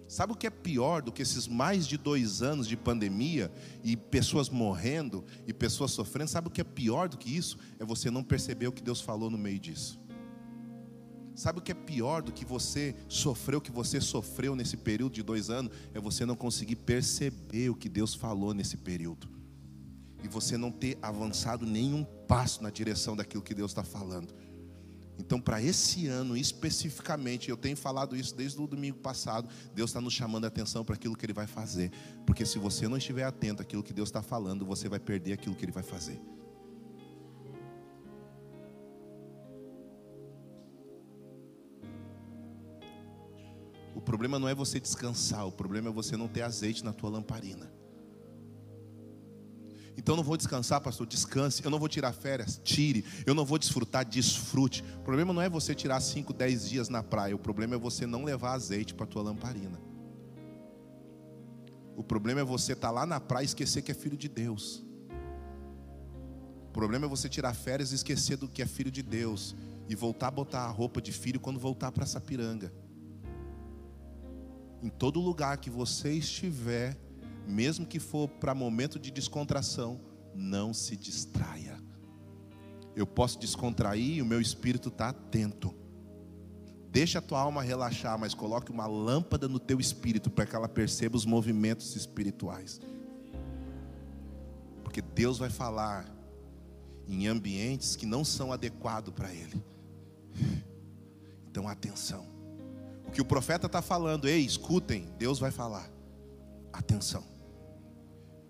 Sabe 0.09 0.33
o 0.33 0.37
que 0.37 0.47
é 0.47 0.51
pior 0.51 1.03
do 1.03 1.11
que 1.11 1.23
esses 1.23 1.49
mais 1.49 1.87
de 1.87 1.97
dois 1.97 2.41
anos 2.41 2.69
de 2.69 2.77
pandemia 2.77 3.51
e 3.83 3.97
pessoas 3.97 4.49
morrendo 4.49 5.25
e 5.47 5.53
pessoas 5.53 5.91
sofrendo? 5.91 6.31
Sabe 6.31 6.49
o 6.49 6.51
que 6.51 6.61
é 6.61 6.65
pior 6.65 7.09
do 7.09 7.19
que 7.19 7.35
isso? 7.35 7.59
É 7.79 7.85
você 7.85 8.11
não 8.11 8.23
perceber 8.23 8.69
o 8.69 8.73
que 8.73 8.83
Deus 8.83 9.01
falou 9.01 9.31
no 9.31 9.39
meio 9.39 9.59
disso. 9.59 9.99
Sabe 11.35 11.59
o 11.59 11.63
que 11.63 11.73
é 11.73 11.75
pior 11.75 12.23
do 12.23 12.33
que 12.33 12.47
você 12.47 12.95
sofreu, 13.09 13.59
o 13.59 13.61
que 13.61 13.71
você 13.71 14.01
sofreu 14.01 14.57
nesse 14.57 14.77
período 14.77 15.13
de 15.13 15.23
dois 15.23 15.51
anos? 15.51 15.71
É 15.93 16.01
você 16.01 16.25
não 16.25 16.35
conseguir 16.35 16.77
perceber 16.77 17.69
o 17.69 17.75
que 17.75 17.91
Deus 17.91 18.15
falou 18.15 18.55
nesse 18.55 18.77
período. 18.77 19.29
E 20.25 20.29
você 20.29 20.57
não 20.57 20.71
ter 20.71 20.99
avançado 21.03 21.67
nenhum 21.67 22.05
passo 22.27 22.63
na 22.63 22.71
direção 22.71 23.15
daquilo 23.15 23.43
que 23.43 23.55
Deus 23.55 23.73
está 23.73 23.83
falando. 23.85 24.35
Então, 25.19 25.41
para 25.41 25.63
esse 25.63 26.07
ano 26.07 26.37
especificamente, 26.37 27.49
eu 27.49 27.57
tenho 27.57 27.77
falado 27.77 28.17
isso 28.17 28.35
desde 28.35 28.61
o 28.61 28.67
domingo 28.67 28.99
passado. 28.99 29.49
Deus 29.75 29.91
está 29.91 30.01
nos 30.01 30.13
chamando 30.13 30.45
a 30.45 30.49
atenção 30.49 30.85
para 30.85 30.95
aquilo 30.95 31.17
que 31.17 31.25
Ele 31.25 31.33
vai 31.33 31.47
fazer. 31.47 31.91
Porque 32.27 32.45
se 32.45 32.59
você 32.59 32.87
não 32.87 32.99
estiver 32.99 33.25
atento 33.25 33.63
àquilo 33.63 33.83
que 33.83 33.93
Deus 33.93 34.09
está 34.09 34.23
falando, 34.23 34.67
você 34.67 34.89
vai 34.89 35.01
perder 35.01 35.33
aquilo 35.33 35.55
que 35.55 35.65
Ele 35.65 35.73
vai 35.73 35.83
fazer. 35.83 36.21
O 43.95 44.01
problema 44.01 44.39
não 44.39 44.47
é 44.47 44.55
você 44.55 44.79
descansar, 44.79 45.47
o 45.47 45.53
problema 45.53 45.89
é 45.89 45.93
você 45.93 46.17
não 46.17 46.29
ter 46.29 46.43
azeite 46.43 46.85
na 46.85 46.93
tua 46.93 47.09
lamparina. 47.09 47.73
Então 49.97 50.15
eu 50.15 50.17
não 50.17 50.25
vou 50.25 50.37
descansar, 50.37 50.81
pastor, 50.81 51.07
descanse. 51.07 51.65
Eu 51.65 51.71
não 51.71 51.79
vou 51.79 51.89
tirar 51.89 52.13
férias, 52.13 52.61
tire. 52.63 53.05
Eu 53.25 53.35
não 53.35 53.45
vou 53.45 53.59
desfrutar, 53.59 54.05
desfrute. 54.05 54.85
O 54.99 55.03
problema 55.03 55.33
não 55.33 55.41
é 55.41 55.49
você 55.49 55.75
tirar 55.75 56.01
5, 56.01 56.33
10 56.33 56.69
dias 56.69 56.89
na 56.89 57.03
praia. 57.03 57.35
O 57.35 57.39
problema 57.39 57.75
é 57.75 57.79
você 57.79 58.07
não 58.07 58.25
levar 58.25 58.53
azeite 58.53 58.93
para 58.93 59.05
a 59.05 59.09
tua 59.09 59.23
lamparina. 59.23 59.81
O 61.97 62.05
problema 62.05 62.43
é 62.43 62.45
você 62.45 62.75
estar 62.75 62.89
tá 62.89 62.93
lá 62.93 63.07
na 63.07 63.19
praia 63.19 63.45
e 63.45 63.47
esquecer 63.47 63.81
que 63.81 63.91
é 63.91 63.95
filho 63.95 64.17
de 64.17 64.29
Deus. 64.29 64.85
problema 66.75 67.07
é 67.07 67.09
você 67.09 67.27
tirar 67.27 67.55
férias 67.55 67.91
e 67.93 67.95
esquecer 67.95 68.37
do 68.37 68.47
que 68.47 68.61
é 68.61 68.67
filho 68.67 68.91
de 68.91 69.03
Deus 69.03 69.57
e 69.89 69.95
voltar 69.95 70.29
a 70.29 70.31
botar 70.31 70.61
a 70.61 70.71
roupa 70.71 71.01
de 71.01 71.11
filho 71.11 71.41
quando 71.41 71.59
voltar 71.59 71.91
para 71.91 72.05
Sapiranga. 72.05 72.71
Em 74.83 74.91
todo 74.91 75.21
lugar 75.21 75.57
que 75.57 75.71
você 75.71 76.13
estiver, 76.13 76.99
mesmo 77.47 77.87
que 77.87 77.99
for 77.99 78.29
para 78.29 78.55
momento 78.55 78.99
de 78.99 79.11
descontração, 79.11 80.01
não 80.35 80.75
se 80.75 80.97
distraia. 80.97 81.81
Eu 82.95 83.07
posso 83.07 83.39
descontrair 83.39 84.17
e 84.17 84.23
o 84.23 84.27
meu 84.27 84.41
espírito 84.41 84.89
está 84.89 85.11
atento. 85.11 85.75
Deixa 86.91 87.19
a 87.19 87.23
tua 87.23 87.41
alma 87.41 87.63
relaxar, 87.63 88.19
mas 88.19 88.33
coloque 88.33 88.71
uma 88.71 88.87
lâmpada 88.87 89.49
no 89.49 89.59
teu 89.59 89.79
espírito 89.79 90.31
para 90.31 90.47
que 90.47 90.57
ela 90.57 90.69
perceba 90.69 91.17
os 91.17 91.27
movimentos 91.27 91.95
espirituais. 91.95 92.81
Porque 94.83 95.03
Deus 95.03 95.37
vai 95.37 95.51
falar 95.51 96.11
em 97.07 97.27
ambientes 97.27 97.97
que 97.97 98.07
não 98.07 98.25
são 98.25 98.53
adequados 98.53 99.13
para 99.13 99.33
Ele. 99.33 99.63
Então, 101.51 101.69
atenção. 101.69 102.27
O 103.07 103.11
que 103.11 103.21
o 103.21 103.25
profeta 103.25 103.67
está 103.67 103.81
falando, 103.81 104.29
ei, 104.29 104.41
escutem, 104.41 105.09
Deus 105.19 105.39
vai 105.39 105.51
falar. 105.51 105.91
Atenção. 106.73 107.36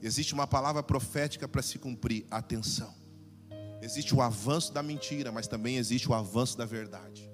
Existe 0.02 0.34
uma 0.34 0.46
palavra 0.46 0.82
profética 0.82 1.48
para 1.48 1.62
se 1.62 1.78
cumprir. 1.78 2.26
Atenção. 2.30 2.94
Existe 3.80 4.14
o 4.14 4.22
avanço 4.22 4.72
da 4.72 4.82
mentira, 4.82 5.30
mas 5.30 5.46
também 5.46 5.76
existe 5.76 6.08
o 6.08 6.14
avanço 6.14 6.56
da 6.56 6.64
verdade. 6.64 7.30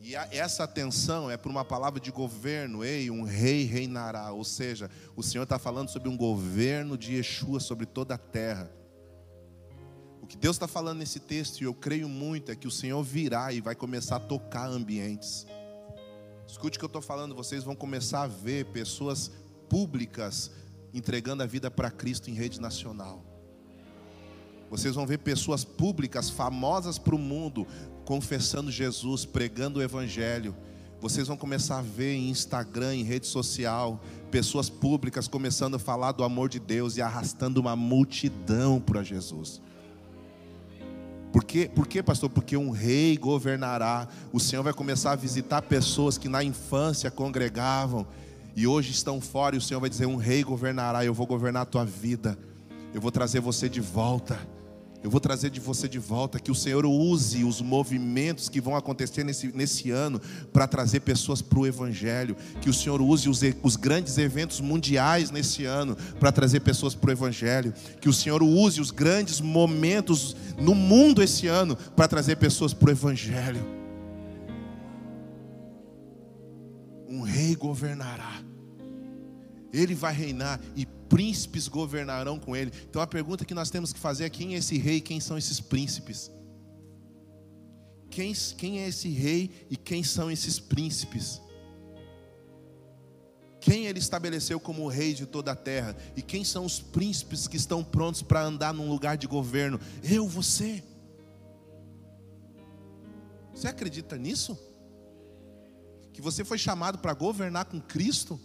E 0.00 0.14
essa 0.14 0.62
atenção 0.62 1.28
é 1.30 1.36
por 1.36 1.50
uma 1.50 1.64
palavra 1.64 1.98
de 1.98 2.12
governo, 2.12 2.84
ei, 2.84 3.10
um 3.10 3.24
rei 3.24 3.64
reinará. 3.64 4.30
Ou 4.30 4.44
seja, 4.44 4.90
o 5.16 5.22
Senhor 5.22 5.42
está 5.44 5.58
falando 5.58 5.88
sobre 5.88 6.08
um 6.08 6.16
governo 6.16 6.96
de 6.96 7.14
Yeshua 7.14 7.58
sobre 7.58 7.86
toda 7.86 8.14
a 8.14 8.18
terra. 8.18 8.70
O 10.22 10.26
que 10.26 10.36
Deus 10.36 10.56
está 10.56 10.68
falando 10.68 10.98
nesse 10.98 11.20
texto, 11.20 11.60
e 11.60 11.64
eu 11.64 11.74
creio 11.74 12.08
muito, 12.08 12.50
é 12.50 12.56
que 12.56 12.68
o 12.68 12.70
Senhor 12.70 13.02
virá 13.02 13.52
e 13.52 13.60
vai 13.60 13.74
começar 13.74 14.16
a 14.16 14.20
tocar 14.20 14.68
ambientes. 14.68 15.46
Escute 16.46 16.76
o 16.76 16.80
que 16.80 16.84
eu 16.84 16.88
estou 16.88 17.02
falando, 17.02 17.34
vocês 17.34 17.64
vão 17.64 17.74
começar 17.74 18.22
a 18.22 18.26
ver 18.28 18.66
pessoas 18.66 19.30
públicas 19.68 20.50
entregando 20.98 21.42
a 21.42 21.46
vida 21.46 21.70
para 21.70 21.90
Cristo 21.90 22.30
em 22.30 22.34
rede 22.34 22.60
nacional. 22.60 23.24
Vocês 24.70 24.94
vão 24.94 25.06
ver 25.06 25.18
pessoas 25.18 25.64
públicas, 25.64 26.28
famosas 26.28 26.98
para 26.98 27.14
o 27.14 27.18
mundo, 27.18 27.66
confessando 28.04 28.70
Jesus, 28.70 29.24
pregando 29.24 29.78
o 29.78 29.82
Evangelho. 29.82 30.56
Vocês 31.00 31.28
vão 31.28 31.36
começar 31.36 31.78
a 31.78 31.82
ver 31.82 32.14
em 32.14 32.30
Instagram, 32.30 32.96
em 32.96 33.02
rede 33.04 33.26
social, 33.26 34.00
pessoas 34.30 34.68
públicas 34.68 35.28
começando 35.28 35.76
a 35.76 35.78
falar 35.78 36.12
do 36.12 36.24
amor 36.24 36.48
de 36.48 36.58
Deus 36.58 36.96
e 36.96 37.02
arrastando 37.02 37.60
uma 37.60 37.76
multidão 37.76 38.80
para 38.80 39.02
Jesus. 39.02 39.60
Por 41.32 41.44
quê? 41.44 41.70
Por 41.72 41.86
quê, 41.86 42.02
pastor? 42.02 42.30
Porque 42.30 42.56
um 42.56 42.70
rei 42.70 43.16
governará. 43.16 44.08
O 44.32 44.40
Senhor 44.40 44.62
vai 44.62 44.72
começar 44.72 45.12
a 45.12 45.16
visitar 45.16 45.62
pessoas 45.62 46.16
que 46.16 46.28
na 46.28 46.42
infância 46.42 47.10
congregavam 47.10 48.06
e 48.56 48.66
hoje 48.66 48.90
estão 48.90 49.20
fora, 49.20 49.54
e 49.54 49.58
o 49.58 49.62
Senhor 49.62 49.78
vai 49.78 49.90
dizer: 49.90 50.06
Um 50.06 50.16
rei 50.16 50.42
governará, 50.42 51.04
eu 51.04 51.12
vou 51.12 51.26
governar 51.26 51.62
a 51.62 51.66
tua 51.66 51.84
vida, 51.84 52.38
eu 52.94 53.00
vou 53.00 53.12
trazer 53.12 53.38
você 53.38 53.68
de 53.68 53.82
volta. 53.82 54.38
Eu 55.04 55.10
vou 55.10 55.20
trazer 55.20 55.50
de 55.50 55.60
você 55.60 55.86
de 55.86 56.00
volta, 56.00 56.40
que 56.40 56.50
o 56.50 56.54
Senhor 56.54 56.84
use 56.84 57.44
os 57.44 57.60
movimentos 57.60 58.48
que 58.48 58.60
vão 58.60 58.74
acontecer 58.74 59.22
nesse, 59.22 59.54
nesse 59.54 59.92
ano 59.92 60.20
para 60.52 60.66
trazer 60.66 60.98
pessoas 60.98 61.40
para 61.40 61.60
o 61.60 61.66
Evangelho. 61.66 62.36
Que 62.60 62.68
o 62.68 62.74
Senhor 62.74 63.00
use 63.00 63.28
os, 63.28 63.40
os 63.62 63.76
grandes 63.76 64.18
eventos 64.18 64.60
mundiais 64.60 65.30
nesse 65.30 65.64
ano 65.64 65.96
para 66.18 66.32
trazer 66.32 66.58
pessoas 66.58 66.92
para 66.92 67.10
o 67.10 67.12
Evangelho. 67.12 67.72
Que 68.00 68.08
o 68.08 68.12
Senhor 68.12 68.42
use 68.42 68.80
os 68.80 68.90
grandes 68.90 69.40
momentos 69.40 70.34
no 70.58 70.74
mundo 70.74 71.22
esse 71.22 71.46
ano 71.46 71.76
para 71.94 72.08
trazer 72.08 72.34
pessoas 72.36 72.74
para 72.74 72.88
o 72.88 72.92
Evangelho. 72.92 73.64
Um 77.08 77.20
rei 77.20 77.54
governará. 77.54 78.45
Ele 79.72 79.94
vai 79.94 80.14
reinar 80.14 80.60
e 80.74 80.86
príncipes 81.08 81.68
governarão 81.68 82.38
com 82.38 82.54
ele. 82.54 82.72
Então 82.88 83.00
a 83.00 83.06
pergunta 83.06 83.44
que 83.44 83.54
nós 83.54 83.70
temos 83.70 83.92
que 83.92 83.98
fazer 83.98 84.24
é: 84.24 84.30
quem 84.30 84.54
é 84.54 84.58
esse 84.58 84.78
rei? 84.78 85.00
Quem 85.00 85.20
são 85.20 85.36
esses 85.36 85.60
príncipes? 85.60 86.30
Quem, 88.10 88.32
quem 88.56 88.80
é 88.80 88.88
esse 88.88 89.08
rei 89.08 89.66
e 89.68 89.76
quem 89.76 90.02
são 90.02 90.30
esses 90.30 90.58
príncipes? 90.58 91.40
Quem 93.60 93.86
ele 93.86 93.98
estabeleceu 93.98 94.60
como 94.60 94.86
rei 94.86 95.12
de 95.12 95.26
toda 95.26 95.50
a 95.50 95.56
terra? 95.56 95.96
E 96.16 96.22
quem 96.22 96.44
são 96.44 96.64
os 96.64 96.78
príncipes 96.78 97.48
que 97.48 97.56
estão 97.56 97.82
prontos 97.82 98.22
para 98.22 98.40
andar 98.40 98.72
num 98.72 98.88
lugar 98.88 99.16
de 99.16 99.26
governo? 99.26 99.80
Eu, 100.04 100.28
você. 100.28 100.84
Você 103.52 103.66
acredita 103.66 104.16
nisso? 104.16 104.56
Que 106.12 106.22
você 106.22 106.44
foi 106.44 106.58
chamado 106.58 106.98
para 106.98 107.12
governar 107.12 107.64
com 107.64 107.80
Cristo? 107.80 108.40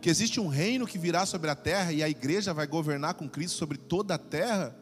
Que 0.00 0.08
existe 0.08 0.40
um 0.40 0.48
reino 0.48 0.86
que 0.86 0.98
virá 0.98 1.26
sobre 1.26 1.50
a 1.50 1.54
terra 1.54 1.92
e 1.92 2.02
a 2.02 2.08
igreja 2.08 2.54
vai 2.54 2.66
governar 2.66 3.14
com 3.14 3.28
Cristo 3.28 3.56
sobre 3.56 3.76
toda 3.76 4.14
a 4.14 4.18
terra? 4.18 4.74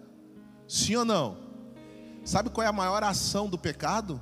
Sim 0.68 0.96
ou 0.96 1.04
não? 1.04 1.38
Sabe 2.24 2.50
qual 2.50 2.64
é 2.64 2.68
a 2.68 2.72
maior 2.72 3.02
ação 3.02 3.48
do 3.48 3.56
pecado? 3.56 4.20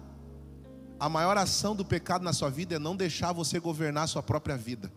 A 1.00 1.08
maior 1.08 1.36
ação 1.36 1.74
do 1.74 1.84
pecado 1.84 2.22
na 2.22 2.32
sua 2.32 2.50
vida 2.50 2.76
é 2.76 2.78
não 2.78 2.94
deixar 2.94 3.32
você 3.32 3.58
governar 3.58 4.04
a 4.04 4.06
sua 4.06 4.22
própria 4.22 4.56
vida. 4.56 4.92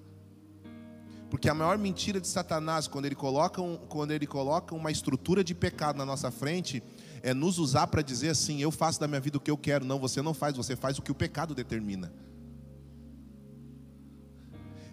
Porque 1.29 1.49
a 1.49 1.53
maior 1.53 1.77
mentira 1.77 2.21
de 2.21 2.27
Satanás, 2.27 2.87
quando 2.87 3.05
ele 3.05 3.15
coloca, 3.15 3.61
um, 3.61 3.75
quando 3.75 4.11
ele 4.11 4.25
coloca 4.25 4.73
uma 4.73 4.91
estrutura 4.91 5.43
de 5.43 5.53
pecado 5.53 5.97
na 5.97 6.05
nossa 6.05 6.31
frente, 6.31 6.81
é 7.21 7.33
nos 7.33 7.57
usar 7.57 7.87
para 7.87 8.01
dizer 8.01 8.29
assim: 8.29 8.61
eu 8.61 8.71
faço 8.71 8.99
da 8.99 9.07
minha 9.07 9.19
vida 9.19 9.37
o 9.37 9.41
que 9.41 9.51
eu 9.51 9.57
quero. 9.57 9.83
Não, 9.83 9.99
você 9.99 10.21
não 10.21 10.33
faz, 10.33 10.55
você 10.55 10.75
faz 10.75 10.97
o 10.97 11.01
que 11.01 11.11
o 11.11 11.15
pecado 11.15 11.53
determina. 11.53 12.13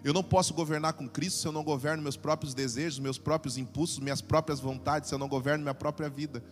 Eu 0.05 0.13
não 0.13 0.21
posso 0.21 0.53
governar 0.53 0.93
com 0.93 1.09
Cristo 1.09 1.39
se 1.39 1.47
eu 1.47 1.51
não 1.51 1.63
governo 1.63 2.03
meus 2.03 2.15
próprios 2.15 2.53
desejos, 2.53 2.99
meus 2.99 3.17
próprios 3.17 3.57
impulsos, 3.57 3.97
minhas 3.97 4.21
próprias 4.21 4.59
vontades, 4.59 5.09
se 5.09 5.15
eu 5.15 5.17
não 5.17 5.27
governo 5.27 5.63
minha 5.63 5.73
própria 5.73 6.07
vida. 6.07 6.43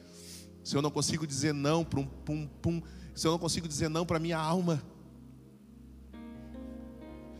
Se 0.63 0.75
eu 0.75 0.81
não 0.81 0.89
consigo 0.89 1.27
dizer 1.27 1.53
não 1.53 1.85
para 1.85 1.99
um 1.99 2.03
pum 2.03 2.47
pum, 2.47 2.81
se 3.13 3.27
eu 3.27 3.31
não 3.31 3.37
consigo 3.37 3.67
dizer 3.67 3.89
não 3.89 4.07
para 4.07 4.17
minha 4.17 4.39
alma. 4.39 4.81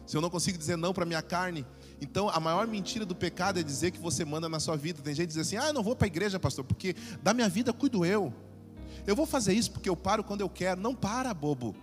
Se 0.05 0.15
eu 0.15 0.21
não 0.21 0.29
consigo 0.29 0.55
dizer 0.55 0.77
não 0.77 0.93
para 0.93 1.03
minha 1.03 1.23
carne, 1.23 1.65
então 1.99 2.29
a 2.29 2.39
maior 2.39 2.67
mentira 2.67 3.07
do 3.07 3.15
pecado 3.15 3.59
é 3.59 3.63
dizer 3.63 3.89
que 3.89 3.97
você 3.97 4.23
manda 4.23 4.47
na 4.47 4.59
sua 4.59 4.77
vida. 4.77 5.01
Tem 5.01 5.15
gente 5.15 5.29
que 5.29 5.33
diz 5.33 5.47
assim: 5.47 5.57
"Ah, 5.57 5.69
eu 5.69 5.73
não 5.73 5.81
vou 5.81 5.95
para 5.95 6.05
a 6.05 6.11
igreja, 6.13 6.39
pastor, 6.39 6.63
porque 6.63 6.95
da 7.23 7.33
minha 7.33 7.49
vida 7.49 7.73
cuido 7.73 8.05
eu. 8.05 8.31
Eu 9.07 9.15
vou 9.15 9.25
fazer 9.25 9.53
isso 9.53 9.71
porque 9.71 9.89
eu 9.89 9.95
paro 9.95 10.23
quando 10.23 10.41
eu 10.41 10.49
quero". 10.49 10.79
Não 10.79 10.93
para, 10.93 11.33
bobo. 11.33 11.75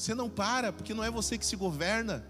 Você 0.00 0.14
não 0.14 0.30
para, 0.30 0.72
porque 0.72 0.94
não 0.94 1.04
é 1.04 1.10
você 1.10 1.36
que 1.36 1.44
se 1.44 1.54
governa. 1.56 2.24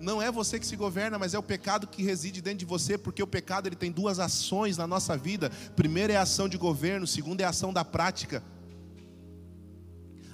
Não 0.00 0.20
é 0.20 0.28
você 0.28 0.58
que 0.58 0.66
se 0.66 0.74
governa, 0.74 1.20
mas 1.20 1.34
é 1.34 1.38
o 1.38 1.42
pecado 1.42 1.86
que 1.86 2.02
reside 2.02 2.42
dentro 2.42 2.58
de 2.58 2.64
você, 2.64 2.98
porque 2.98 3.22
o 3.22 3.26
pecado 3.28 3.68
ele 3.68 3.76
tem 3.76 3.92
duas 3.92 4.18
ações 4.18 4.76
na 4.76 4.88
nossa 4.88 5.16
vida. 5.16 5.52
Primeiro 5.76 6.12
é 6.12 6.16
a 6.16 6.22
ação 6.22 6.48
de 6.48 6.58
governo, 6.58 7.06
segundo 7.06 7.42
é 7.42 7.44
a 7.44 7.50
ação 7.50 7.72
da 7.72 7.84
prática. 7.84 8.42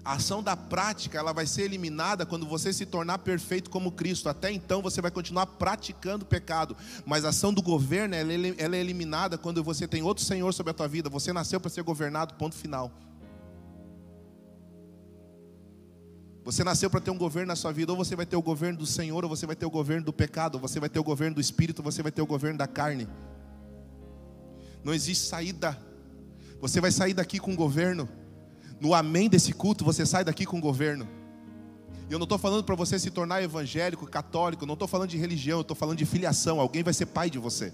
A 0.03 0.15
ação 0.15 0.43
da 0.43 0.57
prática, 0.57 1.19
ela 1.19 1.35
vai 1.35 1.47
ser 1.47 1.65
eliminada 1.65 2.25
quando 2.25 2.47
você 2.47 2.73
se 2.73 2.87
tornar 2.87 3.19
perfeito 3.19 3.69
como 3.69 3.93
Cristo. 3.93 4.31
Até 4.31 4.51
então 4.51 4.81
você 4.81 5.03
vai 5.03 5.11
continuar 5.11 5.45
praticando 5.45 6.25
o 6.25 6.27
pecado, 6.27 6.75
mas 7.05 7.23
a 7.27 7.29
ação 7.29 7.53
do 7.53 7.61
governo, 7.61 8.15
ela 8.15 8.77
é 8.77 8.81
eliminada 8.81 9.37
quando 9.37 9.63
você 9.63 9.87
tem 9.87 10.03
outro 10.03 10.25
Senhor 10.25 10.55
sobre 10.55 10.71
a 10.71 10.75
tua 10.75 10.89
vida. 10.89 11.11
Você 11.11 11.35
nasceu 11.35 11.61
para 11.61 11.69
ser 11.69 11.83
governado, 11.83 12.33
ponto 12.37 12.57
final. 12.57 12.91
Você 16.45 16.65
nasceu 16.65 16.89
para 16.89 17.01
ter 17.01 17.11
um 17.11 17.19
governo 17.19 17.49
na 17.49 17.57
sua 17.57 17.73
vida, 17.73 17.93
ou 17.93 17.99
você 17.99 18.17
vai 18.17 18.25
ter 18.25 18.37
o 18.37 18.43
governo 18.43 18.79
do 18.79 18.87
Senhor, 18.87 19.23
ou 19.25 19.29
você 19.29 19.47
vai 19.47 19.55
ter 19.55 19.67
o 19.67 19.71
governo 19.71 20.07
do 20.07 20.13
pecado, 20.13 20.55
ou 20.55 20.61
você 20.61 20.81
vai 20.81 20.89
ter 20.89 20.99
o 20.99 21.05
governo 21.05 21.35
do 21.35 21.41
espírito, 21.41 21.81
ou 21.81 21.85
você 21.85 22.03
vai 22.03 22.11
ter 22.11 22.23
o 22.23 22.27
governo 22.27 22.59
da 22.59 22.67
carne. 22.67 23.07
Não 24.83 24.95
existe 24.95 25.27
saída. 25.27 25.79
Você 26.61 26.81
vai 26.81 26.91
sair 26.91 27.13
daqui 27.13 27.39
com 27.39 27.53
o 27.53 27.57
governo. 27.57 28.09
No 28.81 28.95
amém 28.95 29.29
desse 29.29 29.53
culto, 29.53 29.85
você 29.85 30.07
sai 30.07 30.25
daqui 30.25 30.47
com 30.47 30.59
o 30.59 30.61
governo. 30.61 31.07
E 32.09 32.13
eu 32.13 32.19
não 32.19 32.25
estou 32.25 32.39
falando 32.39 32.65
para 32.65 32.75
você 32.75 32.99
se 32.99 33.11
tornar 33.11 33.43
evangélico, 33.43 34.07
católico, 34.07 34.67
não 34.67 34.75
estou 34.75 34.89
falando 34.89 35.11
de 35.11 35.19
religião, 35.19 35.59
eu 35.59 35.63
estou 35.63 35.77
falando 35.77 35.99
de 35.99 36.07
filiação. 36.07 36.59
Alguém 36.59 36.83
vai 36.83 36.95
ser 36.95 37.07
pai 37.07 37.29
de 37.29 37.39
você. 37.39 37.73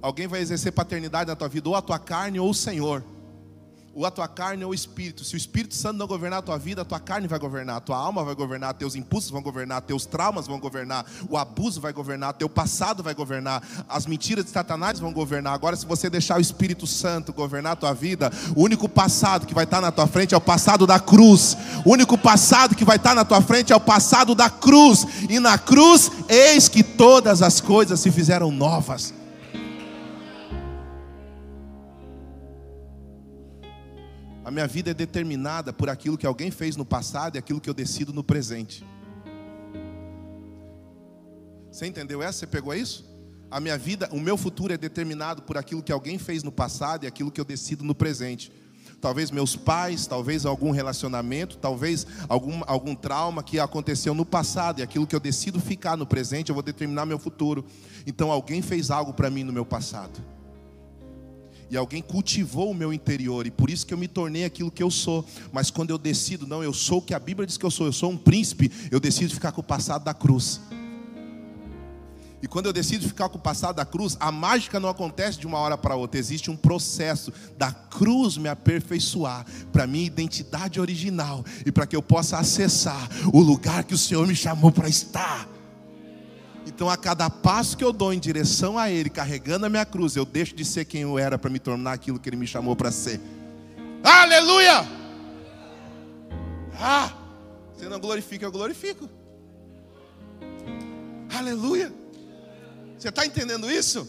Alguém 0.00 0.26
vai 0.26 0.40
exercer 0.40 0.72
paternidade 0.72 1.28
na 1.28 1.36
tua 1.36 1.48
vida, 1.48 1.68
ou 1.68 1.74
a 1.74 1.82
tua 1.82 1.98
carne 1.98 2.40
ou 2.40 2.50
o 2.50 2.54
Senhor. 2.54 3.04
A 4.04 4.10
tua 4.10 4.28
carne 4.28 4.64
ou 4.64 4.72
o 4.72 4.74
espírito. 4.74 5.24
Se 5.24 5.34
o 5.34 5.36
Espírito 5.36 5.74
Santo 5.74 5.96
não 5.96 6.06
governar 6.06 6.40
a 6.40 6.42
tua 6.42 6.58
vida, 6.58 6.82
a 6.82 6.84
tua 6.84 7.00
carne 7.00 7.26
vai 7.26 7.38
governar, 7.38 7.76
a 7.76 7.80
tua 7.80 7.96
alma 7.96 8.22
vai 8.24 8.34
governar, 8.34 8.74
teus 8.74 8.94
impulsos 8.94 9.30
vão 9.30 9.40
governar, 9.40 9.80
teus 9.82 10.04
traumas 10.04 10.46
vão 10.46 10.60
governar, 10.60 11.06
o 11.30 11.36
abuso 11.36 11.80
vai 11.80 11.92
governar, 11.92 12.34
teu 12.34 12.48
passado 12.48 13.02
vai 13.02 13.14
governar, 13.14 13.62
as 13.88 14.06
mentiras 14.06 14.44
de 14.44 14.50
Satanás 14.50 14.98
vão 14.98 15.12
governar. 15.12 15.54
Agora, 15.54 15.76
se 15.76 15.86
você 15.86 16.10
deixar 16.10 16.38
o 16.38 16.40
Espírito 16.40 16.86
Santo 16.86 17.32
governar 17.32 17.72
a 17.72 17.76
tua 17.76 17.94
vida, 17.94 18.30
o 18.54 18.62
único 18.62 18.88
passado 18.88 19.46
que 19.46 19.54
vai 19.54 19.64
estar 19.64 19.80
na 19.80 19.90
tua 19.90 20.06
frente 20.06 20.34
é 20.34 20.36
o 20.36 20.40
passado 20.40 20.86
da 20.86 21.00
cruz. 21.00 21.56
O 21.84 21.92
único 21.92 22.18
passado 22.18 22.74
que 22.74 22.84
vai 22.84 22.96
estar 22.96 23.14
na 23.14 23.24
tua 23.24 23.40
frente 23.40 23.72
é 23.72 23.76
o 23.76 23.80
passado 23.80 24.34
da 24.34 24.50
cruz. 24.50 25.06
E 25.28 25.38
na 25.38 25.56
cruz, 25.56 26.10
eis 26.28 26.68
que 26.68 26.82
todas 26.82 27.40
as 27.40 27.60
coisas 27.60 28.00
se 28.00 28.10
fizeram 28.10 28.50
novas. 28.50 29.14
A 34.46 34.50
minha 34.52 34.68
vida 34.68 34.92
é 34.92 34.94
determinada 34.94 35.72
por 35.72 35.90
aquilo 35.90 36.16
que 36.16 36.24
alguém 36.24 36.52
fez 36.52 36.76
no 36.76 36.84
passado 36.84 37.34
e 37.34 37.38
aquilo 37.38 37.60
que 37.60 37.68
eu 37.68 37.74
decido 37.74 38.12
no 38.12 38.22
presente. 38.22 38.86
Você 41.68 41.84
entendeu 41.84 42.22
essa? 42.22 42.38
Você 42.38 42.46
pegou 42.46 42.72
isso? 42.72 43.04
A 43.50 43.58
minha 43.58 43.76
vida, 43.76 44.08
o 44.12 44.20
meu 44.20 44.36
futuro 44.36 44.72
é 44.72 44.78
determinado 44.78 45.42
por 45.42 45.58
aquilo 45.58 45.82
que 45.82 45.90
alguém 45.90 46.16
fez 46.16 46.44
no 46.44 46.52
passado 46.52 47.02
e 47.02 47.08
aquilo 47.08 47.28
que 47.28 47.40
eu 47.40 47.44
decido 47.44 47.82
no 47.82 47.92
presente. 47.92 48.52
Talvez 49.00 49.32
meus 49.32 49.56
pais, 49.56 50.06
talvez 50.06 50.46
algum 50.46 50.70
relacionamento, 50.70 51.58
talvez 51.58 52.06
algum, 52.28 52.62
algum 52.68 52.94
trauma 52.94 53.42
que 53.42 53.58
aconteceu 53.58 54.14
no 54.14 54.24
passado 54.24 54.78
e 54.78 54.82
aquilo 54.84 55.08
que 55.08 55.16
eu 55.16 55.20
decido 55.20 55.58
ficar 55.58 55.96
no 55.96 56.06
presente, 56.06 56.50
eu 56.50 56.54
vou 56.54 56.62
determinar 56.62 57.04
meu 57.04 57.18
futuro. 57.18 57.64
Então 58.06 58.30
alguém 58.30 58.62
fez 58.62 58.92
algo 58.92 59.12
para 59.12 59.28
mim 59.28 59.42
no 59.42 59.52
meu 59.52 59.66
passado 59.66 60.35
e 61.70 61.76
alguém 61.76 62.02
cultivou 62.02 62.70
o 62.70 62.74
meu 62.74 62.92
interior, 62.92 63.46
e 63.46 63.50
por 63.50 63.70
isso 63.70 63.86
que 63.86 63.92
eu 63.92 63.98
me 63.98 64.08
tornei 64.08 64.44
aquilo 64.44 64.70
que 64.70 64.82
eu 64.82 64.90
sou. 64.90 65.24
Mas 65.52 65.70
quando 65.70 65.90
eu 65.90 65.98
decido, 65.98 66.46
não, 66.46 66.62
eu 66.62 66.72
sou 66.72 66.98
o 66.98 67.02
que 67.02 67.14
a 67.14 67.18
Bíblia 67.18 67.46
diz 67.46 67.56
que 67.56 67.66
eu 67.66 67.70
sou, 67.70 67.86
eu 67.86 67.92
sou 67.92 68.10
um 68.10 68.16
príncipe, 68.16 68.70
eu 68.90 69.00
decido 69.00 69.34
ficar 69.34 69.52
com 69.52 69.60
o 69.60 69.64
passado 69.64 70.04
da 70.04 70.14
cruz. 70.14 70.60
E 72.42 72.46
quando 72.46 72.66
eu 72.66 72.72
decido 72.72 73.06
ficar 73.08 73.28
com 73.28 73.38
o 73.38 73.40
passado 73.40 73.76
da 73.76 73.84
cruz, 73.84 74.16
a 74.20 74.30
mágica 74.30 74.78
não 74.78 74.88
acontece 74.88 75.38
de 75.38 75.46
uma 75.46 75.58
hora 75.58 75.76
para 75.76 75.96
outra, 75.96 76.20
existe 76.20 76.50
um 76.50 76.56
processo 76.56 77.32
da 77.56 77.72
cruz 77.72 78.36
me 78.36 78.48
aperfeiçoar 78.48 79.46
para 79.72 79.86
minha 79.86 80.06
identidade 80.06 80.80
original 80.80 81.44
e 81.64 81.72
para 81.72 81.86
que 81.86 81.96
eu 81.96 82.02
possa 82.02 82.38
acessar 82.38 83.08
o 83.32 83.40
lugar 83.40 83.84
que 83.84 83.94
o 83.94 83.98
Senhor 83.98 84.26
me 84.26 84.36
chamou 84.36 84.70
para 84.70 84.88
estar. 84.88 85.55
Então, 86.66 86.90
a 86.90 86.96
cada 86.96 87.30
passo 87.30 87.76
que 87.76 87.84
eu 87.84 87.92
dou 87.92 88.12
em 88.12 88.18
direção 88.18 88.76
a 88.76 88.90
Ele, 88.90 89.08
carregando 89.08 89.64
a 89.66 89.68
minha 89.68 89.86
cruz, 89.86 90.16
eu 90.16 90.24
deixo 90.24 90.54
de 90.54 90.64
ser 90.64 90.84
quem 90.84 91.02
eu 91.02 91.16
era 91.16 91.38
para 91.38 91.48
me 91.48 91.60
tornar 91.60 91.92
aquilo 91.92 92.18
que 92.18 92.28
Ele 92.28 92.36
me 92.36 92.46
chamou 92.46 92.74
para 92.74 92.90
ser. 92.90 93.20
Aleluia! 94.02 94.84
Ah! 96.74 97.12
Você 97.72 97.88
não 97.88 98.00
glorifica, 98.00 98.44
eu 98.44 98.50
glorifico. 98.50 99.08
Aleluia! 101.32 101.92
Você 102.98 103.10
está 103.10 103.24
entendendo 103.24 103.70
isso? 103.70 104.06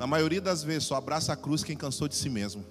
Na 0.00 0.06
maioria 0.06 0.40
das 0.40 0.64
vezes, 0.64 0.84
só 0.84 0.96
abraça 0.96 1.32
a 1.32 1.36
cruz 1.36 1.62
quem 1.62 1.76
cansou 1.76 2.08
de 2.08 2.16
si 2.16 2.28
mesmo. 2.28 2.64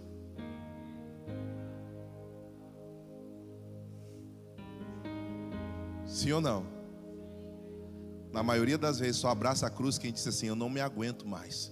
Sim 6.05 6.33
ou 6.33 6.41
não? 6.41 6.74
Na 8.35 8.43
maioria 8.43 8.77
das 8.77 8.99
vezes, 8.99 9.15
só 9.15 9.29
abraça 9.29 9.65
a 9.65 9.69
cruz 9.69 9.97
quem 9.97 10.11
disse 10.11 10.27
assim: 10.27 10.47
Eu 10.47 10.57
não 10.57 10.69
me 10.69 10.81
aguento 10.81 11.25
mais. 11.25 11.71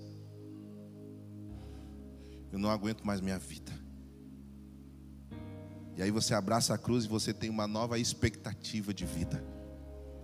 Eu 2.53 2.57
não 2.57 2.69
aguento 2.69 3.05
mais 3.05 3.19
minha 3.19 3.37
vida. 3.37 3.73
E 5.97 6.01
aí 6.01 6.09
você 6.09 6.33
abraça 6.33 6.73
a 6.73 6.77
cruz 6.77 7.03
e 7.03 7.09
você 7.09 7.33
tem 7.33 7.49
uma 7.49 7.67
nova 7.67 7.99
expectativa 7.99 8.93
de 8.93 9.05
vida. 9.05 9.43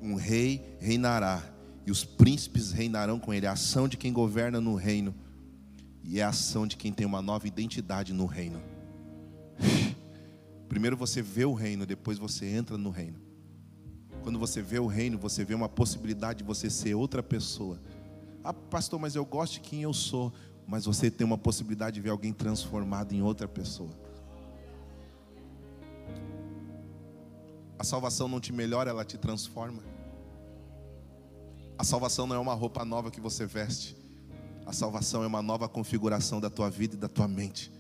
Um 0.02 0.16
rei 0.16 0.78
reinará 0.80 1.44
e 1.86 1.92
os 1.92 2.06
príncipes 2.06 2.72
reinarão 2.72 3.20
com 3.20 3.34
ele. 3.34 3.46
É 3.46 3.50
a 3.50 3.54
ação 3.54 3.90
de 3.90 3.98
quem 3.98 4.14
governa 4.14 4.62
no 4.62 4.76
reino 4.76 5.14
e 6.02 6.22
é 6.22 6.24
a 6.24 6.30
ação 6.30 6.66
de 6.66 6.78
quem 6.78 6.94
tem 6.94 7.06
uma 7.06 7.22
nova 7.22 7.50
identidade 7.50 8.14
no 8.14 8.26
reino. 8.26 8.64
Primeiro 10.70 10.96
você 10.96 11.22
vê 11.22 11.44
o 11.44 11.54
reino, 11.54 11.86
depois 11.86 12.18
você 12.18 12.46
entra 12.46 12.78
no 12.78 12.92
reino. 12.92 13.29
Quando 14.24 14.38
você 14.38 14.62
vê 14.62 14.80
o 14.80 14.88
reino, 14.88 15.18
você 15.18 15.44
vê 15.44 15.54
uma 15.54 15.70
possibilidade 15.70 16.40
de 16.40 16.44
você 16.44 16.70
ser 16.70 16.94
outra 16.96 17.24
pessoa. 17.24 17.80
Ah, 18.44 18.54
pastor, 18.54 19.00
mas 19.00 19.16
eu 19.16 19.26
gosto 19.26 19.54
de 19.54 19.60
quem 19.62 19.82
eu 19.84 19.94
sou. 19.94 20.34
Mas 20.68 20.86
você 20.86 21.10
tem 21.10 21.26
uma 21.26 21.38
possibilidade 21.38 21.96
de 21.96 22.02
ver 22.02 22.10
alguém 22.10 22.32
transformado 22.32 23.14
em 23.14 23.22
outra 23.22 23.48
pessoa. 23.48 23.90
A 27.80 27.84
salvação 27.84 28.28
não 28.28 28.40
te 28.40 28.52
melhora, 28.52 28.90
ela 28.90 29.06
te 29.06 29.18
transforma. 29.18 29.82
A 31.78 31.84
salvação 31.84 32.28
não 32.28 32.36
é 32.36 32.40
uma 32.40 32.54
roupa 32.54 32.84
nova 32.84 33.10
que 33.10 33.22
você 33.22 33.46
veste. 33.46 33.96
A 34.66 34.74
salvação 34.74 35.24
é 35.24 35.28
uma 35.28 35.42
nova 35.42 35.68
configuração 35.68 36.40
da 36.40 36.50
tua 36.50 36.70
vida 36.70 36.96
e 36.96 37.00
da 37.00 37.08
tua 37.08 37.28
mente. 37.28 37.72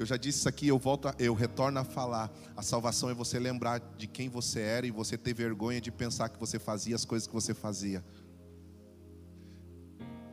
Eu 0.00 0.06
já 0.06 0.16
disse 0.16 0.38
isso 0.38 0.48
aqui, 0.48 0.66
eu 0.66 0.78
volto, 0.78 1.08
a, 1.08 1.14
eu 1.18 1.34
retorno 1.34 1.78
a 1.78 1.84
falar. 1.84 2.32
A 2.56 2.62
salvação 2.62 3.10
é 3.10 3.14
você 3.14 3.38
lembrar 3.38 3.80
de 3.98 4.06
quem 4.06 4.30
você 4.30 4.58
era 4.58 4.86
e 4.86 4.90
você 4.90 5.18
ter 5.18 5.34
vergonha 5.34 5.78
de 5.78 5.90
pensar 5.90 6.30
que 6.30 6.40
você 6.40 6.58
fazia 6.58 6.96
as 6.96 7.04
coisas 7.04 7.28
que 7.28 7.34
você 7.34 7.52
fazia. 7.52 8.02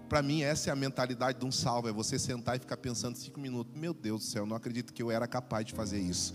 Para 0.08 0.22
mim, 0.22 0.42
essa 0.42 0.70
é 0.70 0.72
a 0.72 0.76
mentalidade 0.76 1.38
de 1.38 1.46
um 1.46 1.52
salvo: 1.52 1.90
é 1.90 1.92
você 1.92 2.18
sentar 2.18 2.56
e 2.56 2.60
ficar 2.60 2.78
pensando 2.78 3.18
cinco 3.18 3.42
minutos. 3.42 3.78
Meu 3.78 3.94
Deus 3.94 4.22
do 4.22 4.26
céu, 4.28 4.46
não 4.46 4.56
acredito 4.56 4.94
que 4.94 5.04
eu 5.04 5.12
era 5.12 5.28
capaz 5.28 5.66
de 5.66 5.74
fazer 5.74 6.00
isso. 6.00 6.34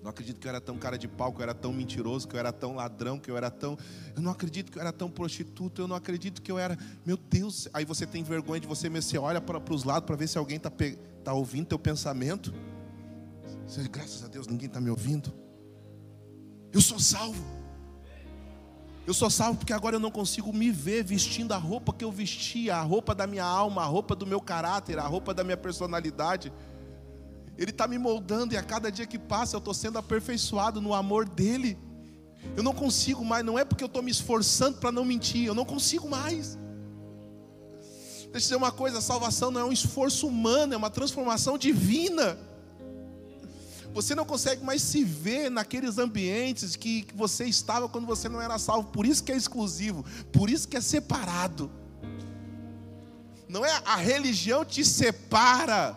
Não 0.00 0.10
acredito 0.10 0.38
que 0.38 0.46
eu 0.46 0.50
era 0.50 0.60
tão 0.60 0.78
cara 0.78 0.96
de 0.96 1.08
pau, 1.08 1.32
que 1.32 1.40
eu 1.40 1.42
era 1.42 1.54
tão 1.54 1.72
mentiroso, 1.72 2.28
que 2.28 2.36
eu 2.36 2.38
era 2.38 2.52
tão 2.52 2.76
ladrão, 2.76 3.18
que 3.18 3.28
eu 3.28 3.36
era 3.36 3.50
tão. 3.50 3.76
Eu 4.14 4.22
não 4.22 4.30
acredito 4.30 4.70
que 4.70 4.78
eu 4.78 4.80
era 4.80 4.92
tão 4.92 5.10
prostituta, 5.10 5.82
eu 5.82 5.88
não 5.88 5.96
acredito 5.96 6.40
que 6.40 6.52
eu 6.52 6.58
era. 6.58 6.78
Meu 7.04 7.16
Deus. 7.16 7.68
Aí 7.74 7.84
você 7.84 8.06
tem 8.06 8.22
vergonha 8.22 8.60
de 8.60 8.68
você 8.68 8.88
mesmo, 8.88 9.10
você 9.10 9.18
olha 9.18 9.40
para 9.40 9.74
os 9.74 9.82
lados 9.82 10.06
para 10.06 10.14
ver 10.14 10.28
se 10.28 10.38
alguém 10.38 10.58
está 10.58 10.70
pe... 10.70 10.96
tá 11.24 11.32
ouvindo 11.32 11.66
teu 11.66 11.78
pensamento. 11.78 12.54
Você 13.66 13.88
graças 13.88 14.22
a 14.22 14.28
Deus, 14.28 14.46
ninguém 14.46 14.66
está 14.66 14.80
me 14.80 14.90
ouvindo. 14.90 15.32
Eu 16.72 16.80
sou 16.80 16.98
salvo. 16.98 17.42
Eu 19.06 19.12
sou 19.12 19.30
salvo 19.30 19.58
porque 19.58 19.72
agora 19.72 19.96
eu 19.96 20.00
não 20.00 20.10
consigo 20.10 20.52
me 20.52 20.70
ver 20.70 21.02
vestindo 21.04 21.52
a 21.52 21.56
roupa 21.56 21.92
que 21.92 22.04
eu 22.04 22.12
vestia, 22.12 22.76
a 22.76 22.82
roupa 22.82 23.14
da 23.14 23.26
minha 23.26 23.44
alma, 23.44 23.82
a 23.82 23.86
roupa 23.86 24.14
do 24.14 24.26
meu 24.26 24.40
caráter, 24.40 24.98
a 24.98 25.06
roupa 25.06 25.34
da 25.34 25.44
minha 25.44 25.56
personalidade. 25.56 26.52
Ele 27.56 27.70
está 27.70 27.86
me 27.86 27.98
moldando 27.98 28.54
e 28.54 28.56
a 28.56 28.62
cada 28.62 28.90
dia 28.90 29.06
que 29.06 29.18
passa 29.18 29.56
eu 29.56 29.58
estou 29.58 29.74
sendo 29.74 29.98
aperfeiçoado 29.98 30.80
no 30.80 30.94
amor 30.94 31.28
dele. 31.28 31.78
Eu 32.56 32.62
não 32.62 32.74
consigo 32.74 33.24
mais, 33.24 33.44
não 33.44 33.58
é 33.58 33.64
porque 33.64 33.84
eu 33.84 33.86
estou 33.86 34.02
me 34.02 34.10
esforçando 34.10 34.78
para 34.78 34.92
não 34.92 35.04
mentir, 35.04 35.46
eu 35.46 35.54
não 35.54 35.64
consigo 35.64 36.08
mais. 36.08 36.58
Deixa 38.34 38.46
eu 38.46 38.48
dizer 38.48 38.56
uma 38.56 38.72
coisa: 38.72 38.98
a 38.98 39.00
salvação 39.00 39.52
não 39.52 39.60
é 39.60 39.64
um 39.64 39.70
esforço 39.70 40.26
humano, 40.26 40.74
é 40.74 40.76
uma 40.76 40.90
transformação 40.90 41.56
divina. 41.56 42.36
Você 43.92 44.12
não 44.12 44.24
consegue 44.24 44.64
mais 44.64 44.82
se 44.82 45.04
ver 45.04 45.48
naqueles 45.48 45.98
ambientes 45.98 46.74
que, 46.74 47.06
você 47.14 47.44
estava 47.44 47.88
quando 47.88 48.08
você 48.08 48.28
não 48.28 48.42
era 48.42 48.58
salvo, 48.58 48.88
por 48.88 49.06
isso 49.06 49.22
que 49.22 49.30
é 49.30 49.36
exclusivo, 49.36 50.04
por 50.32 50.50
isso 50.50 50.66
que 50.66 50.76
é 50.76 50.80
separado. 50.80 51.70
Não 53.48 53.64
é 53.64 53.70
a 53.86 53.94
religião 53.94 54.64
te 54.64 54.84
separa, 54.84 55.96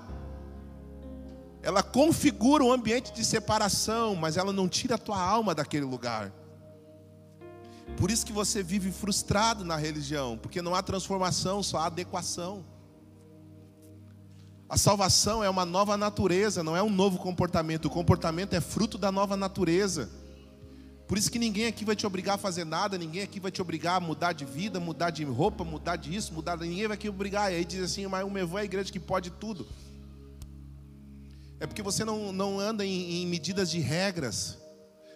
ela 1.63 1.81
configura 1.81 2.63
um 2.63 2.71
ambiente 2.71 3.11
de 3.13 3.25
separação, 3.25 4.13
mas 4.13 4.37
ela 4.37 4.53
não 4.53 4.69
tira 4.69 4.93
a 4.93 4.99
tua 4.99 5.19
alma 5.19 5.55
daquele 5.55 5.85
lugar. 5.85 6.31
Por 7.95 8.11
isso 8.11 8.25
que 8.25 8.33
você 8.33 8.61
vive 8.61 8.91
frustrado 8.91 9.63
na 9.63 9.75
religião, 9.75 10.37
porque 10.37 10.61
não 10.61 10.75
há 10.75 10.83
transformação, 10.83 11.63
só 11.63 11.77
há 11.77 11.85
adequação. 11.85 12.65
A 14.69 14.77
salvação 14.77 15.43
é 15.43 15.49
uma 15.49 15.65
nova 15.65 15.95
natureza, 15.95 16.61
não 16.61 16.75
é 16.75 16.83
um 16.83 16.89
novo 16.89 17.17
comportamento. 17.17 17.85
O 17.85 17.89
comportamento 17.89 18.53
é 18.53 18.59
fruto 18.59 18.97
da 18.97 19.11
nova 19.11 19.37
natureza. 19.37 20.09
Por 21.07 21.17
isso 21.17 21.31
que 21.31 21.39
ninguém 21.39 21.67
aqui 21.67 21.85
vai 21.85 21.95
te 21.95 22.05
obrigar 22.05 22.35
a 22.35 22.37
fazer 22.37 22.65
nada, 22.65 22.97
ninguém 22.97 23.23
aqui 23.23 23.39
vai 23.39 23.49
te 23.49 23.61
obrigar 23.61 23.95
a 23.95 23.99
mudar 24.01 24.33
de 24.33 24.43
vida, 24.43 24.77
mudar 24.77 25.09
de 25.09 25.23
roupa, 25.23 25.63
mudar 25.63 25.95
disso, 25.95 26.33
mudar. 26.33 26.57
Ninguém 26.57 26.85
vai 26.85 26.97
te 26.97 27.07
obrigar. 27.07 27.51
E 27.51 27.55
aí 27.55 27.63
diz 27.63 27.81
assim, 27.81 28.05
mas 28.07 28.25
o 28.25 28.29
meu 28.29 28.57
é 28.57 28.61
a 28.61 28.65
igreja 28.65 28.91
que 28.91 28.99
pode 28.99 29.31
tudo. 29.31 29.65
É 31.61 31.65
porque 31.65 31.81
você 31.81 32.03
não, 32.03 32.33
não 32.33 32.59
anda 32.59 32.85
em, 32.85 33.23
em 33.23 33.27
medidas 33.27 33.71
de 33.71 33.79
regras. 33.79 34.57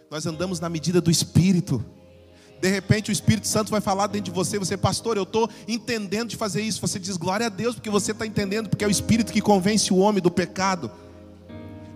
Nós 0.10 0.26
andamos 0.26 0.62
na 0.62 0.70
medida 0.70 1.02
do 1.02 1.12
Espírito. 1.12 1.84
De 2.62 2.70
repente 2.70 3.10
o 3.10 3.12
Espírito 3.12 3.48
Santo 3.48 3.72
vai 3.72 3.82
falar 3.82 4.06
dentro 4.08 4.26
de 4.26 4.32
você, 4.32 4.60
você, 4.60 4.78
pastor, 4.78 5.18
eu 5.18 5.24
estou 5.24 5.50
entendendo 5.68 6.30
de 6.30 6.38
fazer 6.38 6.62
isso. 6.62 6.80
Você 6.80 7.00
diz, 7.00 7.18
glória 7.18 7.48
a 7.48 7.50
Deus, 7.50 7.74
porque 7.74 7.90
você 7.90 8.12
está 8.12 8.26
entendendo, 8.26 8.70
porque 8.70 8.86
é 8.86 8.88
o 8.88 8.92
Espírito 8.92 9.34
que 9.34 9.42
convence 9.42 9.92
o 9.92 9.98
homem 9.98 10.22
do 10.22 10.30
pecado, 10.30 10.92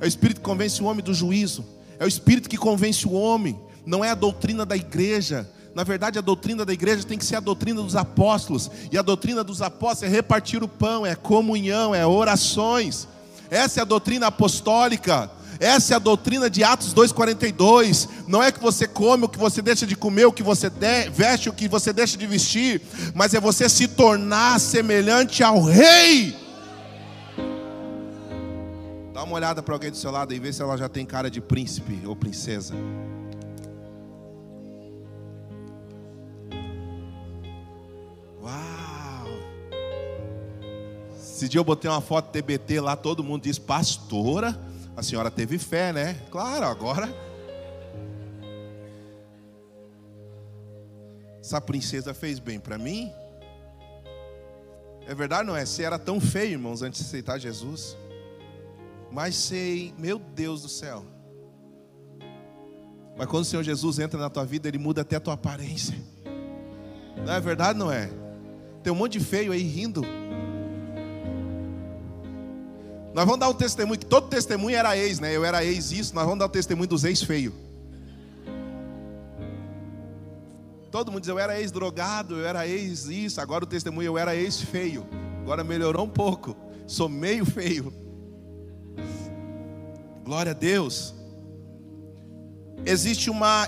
é 0.01 0.05
o 0.05 0.07
Espírito 0.07 0.41
que 0.41 0.45
convence 0.45 0.81
o 0.81 0.85
homem 0.85 1.03
do 1.03 1.13
juízo, 1.13 1.63
é 1.99 2.03
o 2.03 2.07
Espírito 2.07 2.49
que 2.49 2.57
convence 2.57 3.07
o 3.07 3.13
homem, 3.13 3.59
não 3.85 4.03
é 4.03 4.09
a 4.09 4.15
doutrina 4.15 4.65
da 4.65 4.75
igreja, 4.75 5.47
Na 5.75 5.83
verdade, 5.83 6.17
a 6.17 6.21
doutrina 6.21 6.63
da 6.63 6.71
igreja 6.71 7.03
tem 7.03 7.17
que 7.17 7.25
ser 7.25 7.35
a 7.35 7.41
doutrina 7.41 7.81
dos 7.81 7.97
apóstolos. 7.97 8.71
E 8.89 8.97
a 8.97 9.01
doutrina 9.01 9.43
dos 9.43 9.61
apóstolos 9.61 10.03
é 10.03 10.15
repartir 10.15 10.63
o 10.63 10.69
pão, 10.69 11.05
é 11.05 11.15
comunhão, 11.15 11.93
é 11.93 12.07
orações. 12.07 13.09
Essa 13.51 13.81
é 13.81 13.83
a 13.83 13.85
doutrina 13.85 14.27
apostólica. 14.27 15.29
Essa 15.59 15.93
é 15.93 15.95
a 15.95 15.99
doutrina 15.99 16.49
de 16.49 16.63
Atos 16.63 16.93
2,42. 16.93 18.09
Não 18.27 18.41
é 18.41 18.51
que 18.51 18.59
você 18.59 18.87
come 18.87 19.25
o 19.25 19.29
que 19.29 19.37
você 19.37 19.61
deixa 19.61 19.85
de 19.85 19.95
comer, 19.95 20.25
o 20.25 20.31
que 20.31 20.43
você 20.43 20.69
de, 20.69 21.09
veste, 21.09 21.49
o 21.49 21.53
que 21.53 21.67
você 21.67 21.93
deixa 21.93 22.17
de 22.17 22.27
vestir, 22.27 22.81
mas 23.13 23.33
é 23.33 23.39
você 23.39 23.69
se 23.69 23.87
tornar 23.87 24.59
semelhante 24.59 25.43
ao 25.43 25.61
Rei. 25.61 26.35
Dá 29.13 29.23
uma 29.23 29.35
olhada 29.35 29.63
para 29.63 29.73
alguém 29.73 29.91
do 29.91 29.97
seu 29.97 30.11
lado 30.11 30.33
e 30.33 30.39
vê 30.39 30.51
se 30.51 30.61
ela 30.61 30.77
já 30.77 30.89
tem 30.89 31.05
cara 31.05 31.31
de 31.31 31.39
príncipe 31.39 32.01
ou 32.05 32.15
princesa. 32.15 32.73
Uau! 38.41 39.27
Esse 41.17 41.47
dia 41.47 41.59
eu 41.59 41.63
botei 41.63 41.89
uma 41.89 42.01
foto 42.01 42.31
TBT 42.31 42.81
lá, 42.81 42.95
todo 42.95 43.23
mundo 43.23 43.43
diz, 43.43 43.57
pastora, 43.57 44.64
a 44.95 45.03
senhora 45.03 45.29
teve 45.29 45.57
fé, 45.57 45.91
né? 45.91 46.15
Claro, 46.31 46.65
agora. 46.65 47.09
Essa 51.39 51.59
princesa 51.61 52.13
fez 52.13 52.39
bem 52.39 52.59
para 52.59 52.77
mim. 52.77 53.11
É 55.07 55.13
verdade, 55.13 55.45
não 55.45 55.55
é? 55.55 55.65
Você 55.65 55.83
era 55.83 55.99
tão 55.99 56.19
feio, 56.19 56.53
irmãos, 56.53 56.81
antes 56.81 57.01
de 57.01 57.07
aceitar 57.07 57.37
Jesus. 57.37 57.95
Mas 59.11 59.35
sei, 59.35 59.93
meu 59.97 60.17
Deus 60.17 60.63
do 60.63 60.69
céu. 60.69 61.05
Mas 63.17 63.27
quando 63.27 63.43
o 63.43 63.45
Senhor 63.45 63.63
Jesus 63.63 63.99
entra 63.99 64.19
na 64.19 64.29
tua 64.29 64.45
vida, 64.45 64.67
Ele 64.67 64.77
muda 64.77 65.01
até 65.01 65.17
a 65.17 65.19
tua 65.19 65.35
aparência. 65.35 65.95
Não 67.23 67.31
é 67.31 67.39
verdade, 67.39 67.77
não 67.77 67.91
é? 67.91 68.09
Tem 68.83 68.91
um 68.91 68.95
monte 68.95 69.19
de 69.19 69.23
feio 69.23 69.51
aí 69.51 69.61
rindo. 69.61 70.01
Nós 73.15 73.23
vamos 73.23 73.39
dar 73.39 73.47
um 73.47 73.53
testemunho, 73.53 73.97
que 73.97 74.05
todo 74.05 74.27
testemunho 74.27 74.75
era 74.75 74.97
ex, 74.97 75.21
né? 75.21 75.33
Eu 75.33 75.45
era 75.45 75.63
ex 75.63 75.93
isso, 75.93 76.13
nós 76.13 76.25
vamos 76.25 76.37
dar 76.37 76.47
o 76.47 76.49
um 76.49 76.51
testemunho 76.51 76.89
dos 76.89 77.05
ex 77.05 77.23
feio. 77.23 77.55
Todo 80.91 81.13
mundo 81.13 81.21
diz, 81.21 81.29
eu 81.29 81.39
era 81.39 81.57
ex 81.57 81.71
drogado, 81.71 82.35
eu 82.35 82.45
era 82.45 82.67
ex 82.67 83.05
isso, 83.05 83.39
agora 83.39 83.63
o 83.63 83.67
testemunho 83.67 84.07
eu 84.07 84.17
era 84.17 84.35
ex 84.35 84.59
feio. 84.59 85.07
Agora 85.41 85.63
melhorou 85.63 86.03
um 86.05 86.09
pouco. 86.09 86.57
Sou 86.85 87.07
meio 87.07 87.45
feio. 87.45 87.93
Glória 90.25 90.51
a 90.51 90.53
Deus. 90.53 91.15
Existe 92.85 93.29
uma 93.29 93.65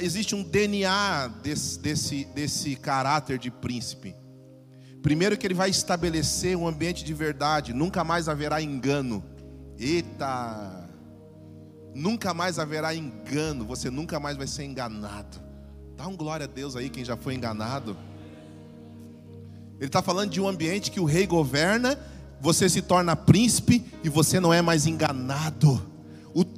existe 0.00 0.34
um 0.34 0.42
DNA 0.42 1.28
desse, 1.42 1.78
desse, 1.78 2.24
desse 2.26 2.76
caráter 2.76 3.38
de 3.38 3.50
príncipe. 3.50 4.19
Primeiro 5.02 5.36
que 5.36 5.46
ele 5.46 5.54
vai 5.54 5.70
estabelecer 5.70 6.56
um 6.56 6.68
ambiente 6.68 7.04
de 7.04 7.14
verdade, 7.14 7.72
nunca 7.72 8.04
mais 8.04 8.28
haverá 8.28 8.60
engano. 8.60 9.24
Eita! 9.78 10.88
Nunca 11.94 12.32
mais 12.34 12.58
haverá 12.58 12.94
engano, 12.94 13.64
você 13.64 13.90
nunca 13.90 14.20
mais 14.20 14.36
vai 14.36 14.46
ser 14.46 14.64
enganado. 14.64 15.40
Dá 15.96 16.06
um 16.06 16.16
glória 16.16 16.44
a 16.44 16.48
Deus 16.48 16.76
aí 16.76 16.88
quem 16.88 17.04
já 17.04 17.16
foi 17.16 17.34
enganado. 17.34 17.96
Ele 19.78 19.86
está 19.86 20.02
falando 20.02 20.30
de 20.30 20.40
um 20.40 20.46
ambiente 20.46 20.90
que 20.90 21.00
o 21.00 21.04
rei 21.04 21.26
governa, 21.26 21.98
você 22.40 22.68
se 22.68 22.82
torna 22.82 23.16
príncipe 23.16 23.84
e 24.04 24.08
você 24.08 24.38
não 24.38 24.52
é 24.52 24.62
mais 24.62 24.86
enganado. 24.86 25.82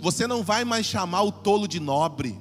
você 0.01 0.27
não 0.27 0.43
vai 0.43 0.65
mais 0.65 0.85
chamar 0.85 1.23
o 1.23 1.33
tolo 1.33 1.67
de 1.67 1.81
nobre. 1.81 2.39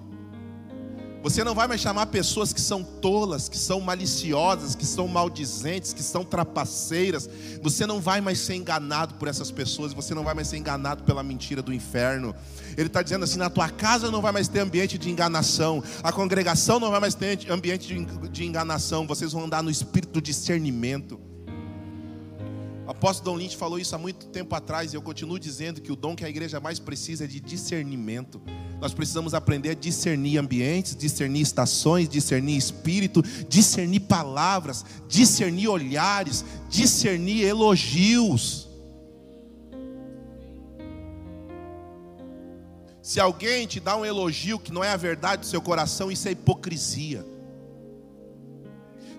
Você 1.23 1.43
não 1.43 1.53
vai 1.53 1.67
mais 1.67 1.79
chamar 1.79 2.07
pessoas 2.07 2.51
que 2.51 2.59
são 2.59 2.83
tolas, 2.83 3.47
que 3.47 3.57
são 3.57 3.79
maliciosas, 3.79 4.73
que 4.73 4.85
são 4.85 5.07
maldizentes, 5.07 5.93
que 5.93 6.01
são 6.01 6.23
trapaceiras. 6.23 7.29
Você 7.61 7.85
não 7.85 8.01
vai 8.01 8.19
mais 8.19 8.39
ser 8.39 8.55
enganado 8.55 9.13
por 9.15 9.27
essas 9.27 9.51
pessoas, 9.51 9.93
você 9.93 10.15
não 10.15 10.23
vai 10.23 10.33
mais 10.33 10.47
ser 10.47 10.57
enganado 10.57 11.03
pela 11.03 11.21
mentira 11.21 11.61
do 11.61 11.71
inferno. 11.71 12.33
Ele 12.75 12.87
está 12.87 13.03
dizendo 13.03 13.23
assim: 13.23 13.37
na 13.37 13.51
tua 13.51 13.69
casa 13.69 14.09
não 14.09 14.19
vai 14.19 14.31
mais 14.31 14.47
ter 14.47 14.61
ambiente 14.61 14.97
de 14.97 15.11
enganação, 15.11 15.83
a 16.01 16.11
congregação 16.11 16.79
não 16.79 16.89
vai 16.89 16.99
mais 16.99 17.13
ter 17.13 17.51
ambiente 17.51 17.93
de 18.31 18.43
enganação, 18.43 19.05
vocês 19.05 19.31
vão 19.31 19.43
andar 19.43 19.61
no 19.61 19.69
espírito 19.69 20.13
do 20.13 20.21
discernimento. 20.21 21.19
O 22.87 22.91
apóstolo 22.91 23.31
Dom 23.31 23.43
Lynch 23.43 23.55
falou 23.55 23.77
isso 23.77 23.95
há 23.95 23.97
muito 23.97 24.25
tempo 24.27 24.55
atrás 24.55 24.91
e 24.91 24.97
eu 24.97 25.01
continuo 25.03 25.39
dizendo 25.39 25.79
que 25.79 25.91
o 25.91 25.95
dom 25.95 26.15
que 26.15 26.25
a 26.25 26.29
igreja 26.29 26.59
mais 26.59 26.79
precisa 26.79 27.25
é 27.25 27.27
de 27.27 27.39
discernimento. 27.39 28.41
Nós 28.81 28.95
precisamos 28.95 29.35
aprender 29.35 29.69
a 29.69 29.73
discernir 29.75 30.39
ambientes, 30.39 30.95
discernir 30.95 31.41
estações, 31.41 32.09
discernir 32.09 32.57
espírito, 32.57 33.21
discernir 33.47 33.99
palavras, 33.99 34.83
discernir 35.07 35.67
olhares, 35.67 36.43
discernir 36.67 37.43
elogios. 37.45 38.67
Se 43.03 43.19
alguém 43.19 43.67
te 43.67 43.79
dá 43.79 43.95
um 43.95 44.03
elogio 44.03 44.57
que 44.57 44.71
não 44.71 44.83
é 44.83 44.89
a 44.89 44.97
verdade 44.97 45.41
do 45.41 45.45
seu 45.45 45.61
coração, 45.61 46.11
isso 46.11 46.27
é 46.27 46.31
hipocrisia. 46.31 47.23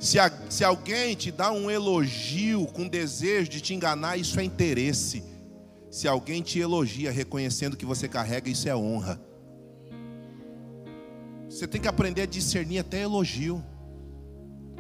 Se, 0.01 0.19
a, 0.19 0.33
se 0.51 0.65
alguém 0.65 1.15
te 1.15 1.31
dá 1.31 1.53
um 1.53 1.71
elogio 1.71 2.67
com 2.67 2.89
desejo 2.89 3.49
de 3.49 3.61
te 3.61 3.75
enganar, 3.75 4.17
isso 4.17 4.41
é 4.41 4.43
interesse. 4.43 5.23
Se 5.89 6.09
alguém 6.09 6.43
te 6.43 6.59
elogia 6.59 7.13
reconhecendo 7.13 7.77
que 7.77 7.87
você 7.87 8.09
carrega, 8.09 8.51
isso 8.51 8.69
é 8.69 8.75
honra. 8.75 9.21
Você 11.63 11.69
tem 11.69 11.81
que 11.81 11.87
aprender 11.87 12.23
a 12.23 12.27
discernir 12.27 12.81
até 12.81 13.03
elogio. 13.03 13.65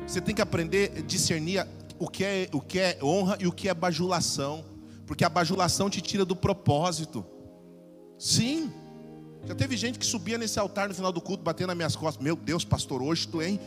Você 0.05 0.21
tem 0.21 0.35
que 0.35 0.43
aprender 0.43 0.93
a 0.97 1.01
discernir 1.01 1.65
o 1.97 2.09
que 2.09 2.25
é, 2.25 2.49
o 2.53 2.61
que 2.61 2.81
é 2.81 2.99
honra 3.01 3.39
e 3.39 3.47
o 3.47 3.53
que 3.53 3.69
é 3.69 3.75
bajulação. 3.75 4.65
Porque 5.07 5.25
a 5.25 5.29
bajulação 5.29 5.89
te 5.89 6.01
tira 6.01 6.25
do 6.25 6.35
propósito. 6.35 7.25
Sim. 8.19 8.73
Já 9.45 9.55
teve 9.55 9.77
gente 9.77 9.97
que 9.97 10.05
subia 10.05 10.37
nesse 10.37 10.59
altar 10.59 10.89
no 10.89 10.95
final 10.97 11.13
do 11.13 11.21
culto, 11.21 11.45
batendo 11.45 11.69
nas 11.69 11.77
minhas 11.77 11.95
costas. 11.95 12.21
Meu 12.21 12.35
Deus, 12.35 12.65
pastor, 12.65 13.01
hoje 13.01 13.29
tu, 13.29 13.41
hein? 13.41 13.61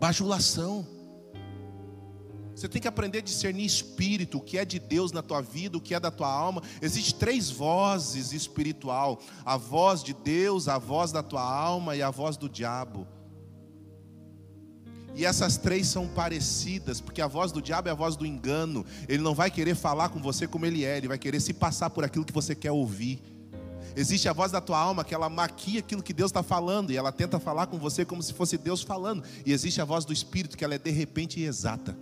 Bajulação. 0.00 0.84
Você 2.54 2.68
tem 2.68 2.80
que 2.80 2.86
aprender 2.86 3.18
a 3.18 3.22
discernir 3.22 3.64
espírito, 3.64 4.38
o 4.38 4.40
que 4.40 4.56
é 4.56 4.64
de 4.64 4.78
Deus 4.78 5.10
na 5.10 5.22
tua 5.22 5.40
vida, 5.40 5.76
o 5.76 5.80
que 5.80 5.94
é 5.94 6.00
da 6.00 6.10
tua 6.10 6.32
alma. 6.32 6.62
Existem 6.80 7.18
três 7.18 7.50
vozes 7.50 8.32
espiritual: 8.32 9.20
a 9.44 9.56
voz 9.56 10.02
de 10.02 10.14
Deus, 10.14 10.68
a 10.68 10.78
voz 10.78 11.10
da 11.10 11.22
tua 11.22 11.42
alma 11.42 11.96
e 11.96 12.02
a 12.02 12.10
voz 12.10 12.36
do 12.36 12.48
diabo. 12.48 13.06
E 15.16 15.24
essas 15.24 15.56
três 15.56 15.86
são 15.86 16.08
parecidas, 16.08 17.00
porque 17.00 17.22
a 17.22 17.28
voz 17.28 17.52
do 17.52 17.62
diabo 17.62 17.88
é 17.88 17.92
a 17.92 17.94
voz 17.94 18.16
do 18.16 18.26
engano. 18.26 18.84
Ele 19.08 19.22
não 19.22 19.34
vai 19.34 19.50
querer 19.50 19.76
falar 19.76 20.08
com 20.08 20.20
você 20.20 20.46
como 20.46 20.66
ele 20.66 20.84
é, 20.84 20.96
ele 20.96 21.08
vai 21.08 21.18
querer 21.18 21.40
se 21.40 21.52
passar 21.52 21.90
por 21.90 22.04
aquilo 22.04 22.24
que 22.24 22.32
você 22.32 22.54
quer 22.54 22.72
ouvir. 22.72 23.22
Existe 23.96 24.28
a 24.28 24.32
voz 24.32 24.50
da 24.50 24.60
tua 24.60 24.78
alma 24.78 25.04
que 25.04 25.14
ela 25.14 25.28
maquia 25.28 25.78
aquilo 25.78 26.02
que 26.02 26.12
Deus 26.12 26.30
está 26.30 26.42
falando 26.42 26.90
e 26.90 26.96
ela 26.96 27.12
tenta 27.12 27.38
falar 27.38 27.68
com 27.68 27.78
você 27.78 28.04
como 28.04 28.22
se 28.22 28.32
fosse 28.32 28.58
Deus 28.58 28.82
falando. 28.82 29.22
E 29.46 29.52
existe 29.52 29.80
a 29.80 29.84
voz 29.84 30.04
do 30.04 30.12
Espírito 30.12 30.56
que 30.56 30.64
ela 30.64 30.74
é 30.74 30.78
de 30.78 30.90
repente 30.90 31.40
exata. 31.40 31.96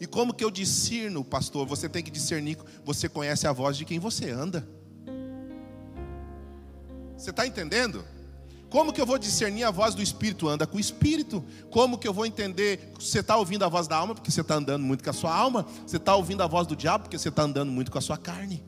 E 0.00 0.06
como 0.06 0.32
que 0.32 0.42
eu 0.42 0.50
discerno, 0.50 1.22
pastor? 1.22 1.66
Você 1.66 1.86
tem 1.86 2.02
que 2.02 2.10
discernir, 2.10 2.56
você 2.84 3.06
conhece 3.06 3.46
a 3.46 3.52
voz 3.52 3.76
de 3.76 3.84
quem 3.84 3.98
você 3.98 4.30
anda. 4.30 4.66
Você 7.18 7.28
está 7.28 7.46
entendendo? 7.46 8.02
Como 8.70 8.94
que 8.94 9.00
eu 9.00 9.04
vou 9.04 9.18
discernir 9.18 9.64
a 9.64 9.70
voz 9.70 9.94
do 9.94 10.00
Espírito? 10.00 10.48
Anda 10.48 10.66
com 10.66 10.78
o 10.78 10.80
Espírito. 10.80 11.44
Como 11.70 11.98
que 11.98 12.08
eu 12.08 12.14
vou 12.14 12.24
entender? 12.24 12.92
Você 12.98 13.18
está 13.18 13.36
ouvindo 13.36 13.62
a 13.64 13.68
voz 13.68 13.86
da 13.86 13.96
alma 13.96 14.14
porque 14.14 14.30
você 14.30 14.40
está 14.40 14.54
andando 14.54 14.82
muito 14.82 15.04
com 15.04 15.10
a 15.10 15.12
sua 15.12 15.34
alma. 15.34 15.66
Você 15.86 15.98
está 15.98 16.14
ouvindo 16.16 16.42
a 16.42 16.46
voz 16.46 16.66
do 16.66 16.74
diabo 16.74 17.04
porque 17.04 17.18
você 17.18 17.28
está 17.28 17.42
andando 17.42 17.70
muito 17.70 17.90
com 17.90 17.98
a 17.98 18.00
sua 18.00 18.16
carne. 18.16 18.64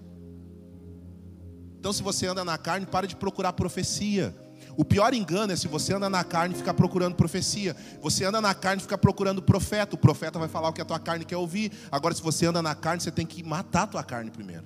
Então, 1.79 1.92
se 1.92 2.03
você 2.03 2.27
anda 2.27 2.45
na 2.45 2.59
carne, 2.59 2.85
para 2.85 3.07
de 3.07 3.16
procurar 3.16 3.55
profecia. 3.55 4.37
O 4.76 4.85
pior 4.85 5.12
engano 5.12 5.52
é 5.52 5.56
se 5.56 5.68
você 5.68 5.94
anda 5.94 6.08
na 6.08 6.24
carne 6.24 6.54
e 6.54 6.58
ficar 6.58 6.74
procurando 6.74 7.14
profecia. 7.14 7.76
Você 8.00 8.24
anda 8.24 8.40
na 8.40 8.54
carne 8.54 8.80
e 8.80 8.82
fica 8.82 8.96
procurando 8.96 9.42
profeta. 9.42 9.94
O 9.94 9.98
profeta 9.98 10.38
vai 10.38 10.48
falar 10.48 10.68
o 10.68 10.72
que 10.72 10.80
a 10.80 10.85
tua 10.85 10.98
carne 10.98 11.24
quer 11.24 11.37
ouvir. 11.37 11.72
Agora, 11.90 12.14
se 12.14 12.22
você 12.22 12.46
anda 12.46 12.62
na 12.62 12.74
carne, 12.74 13.02
você 13.02 13.11
tem 13.11 13.26
que 13.26 13.42
matar 13.42 13.82
a 13.82 13.87
tua 13.87 14.02
carne 14.02 14.30
primeiro. 14.30 14.64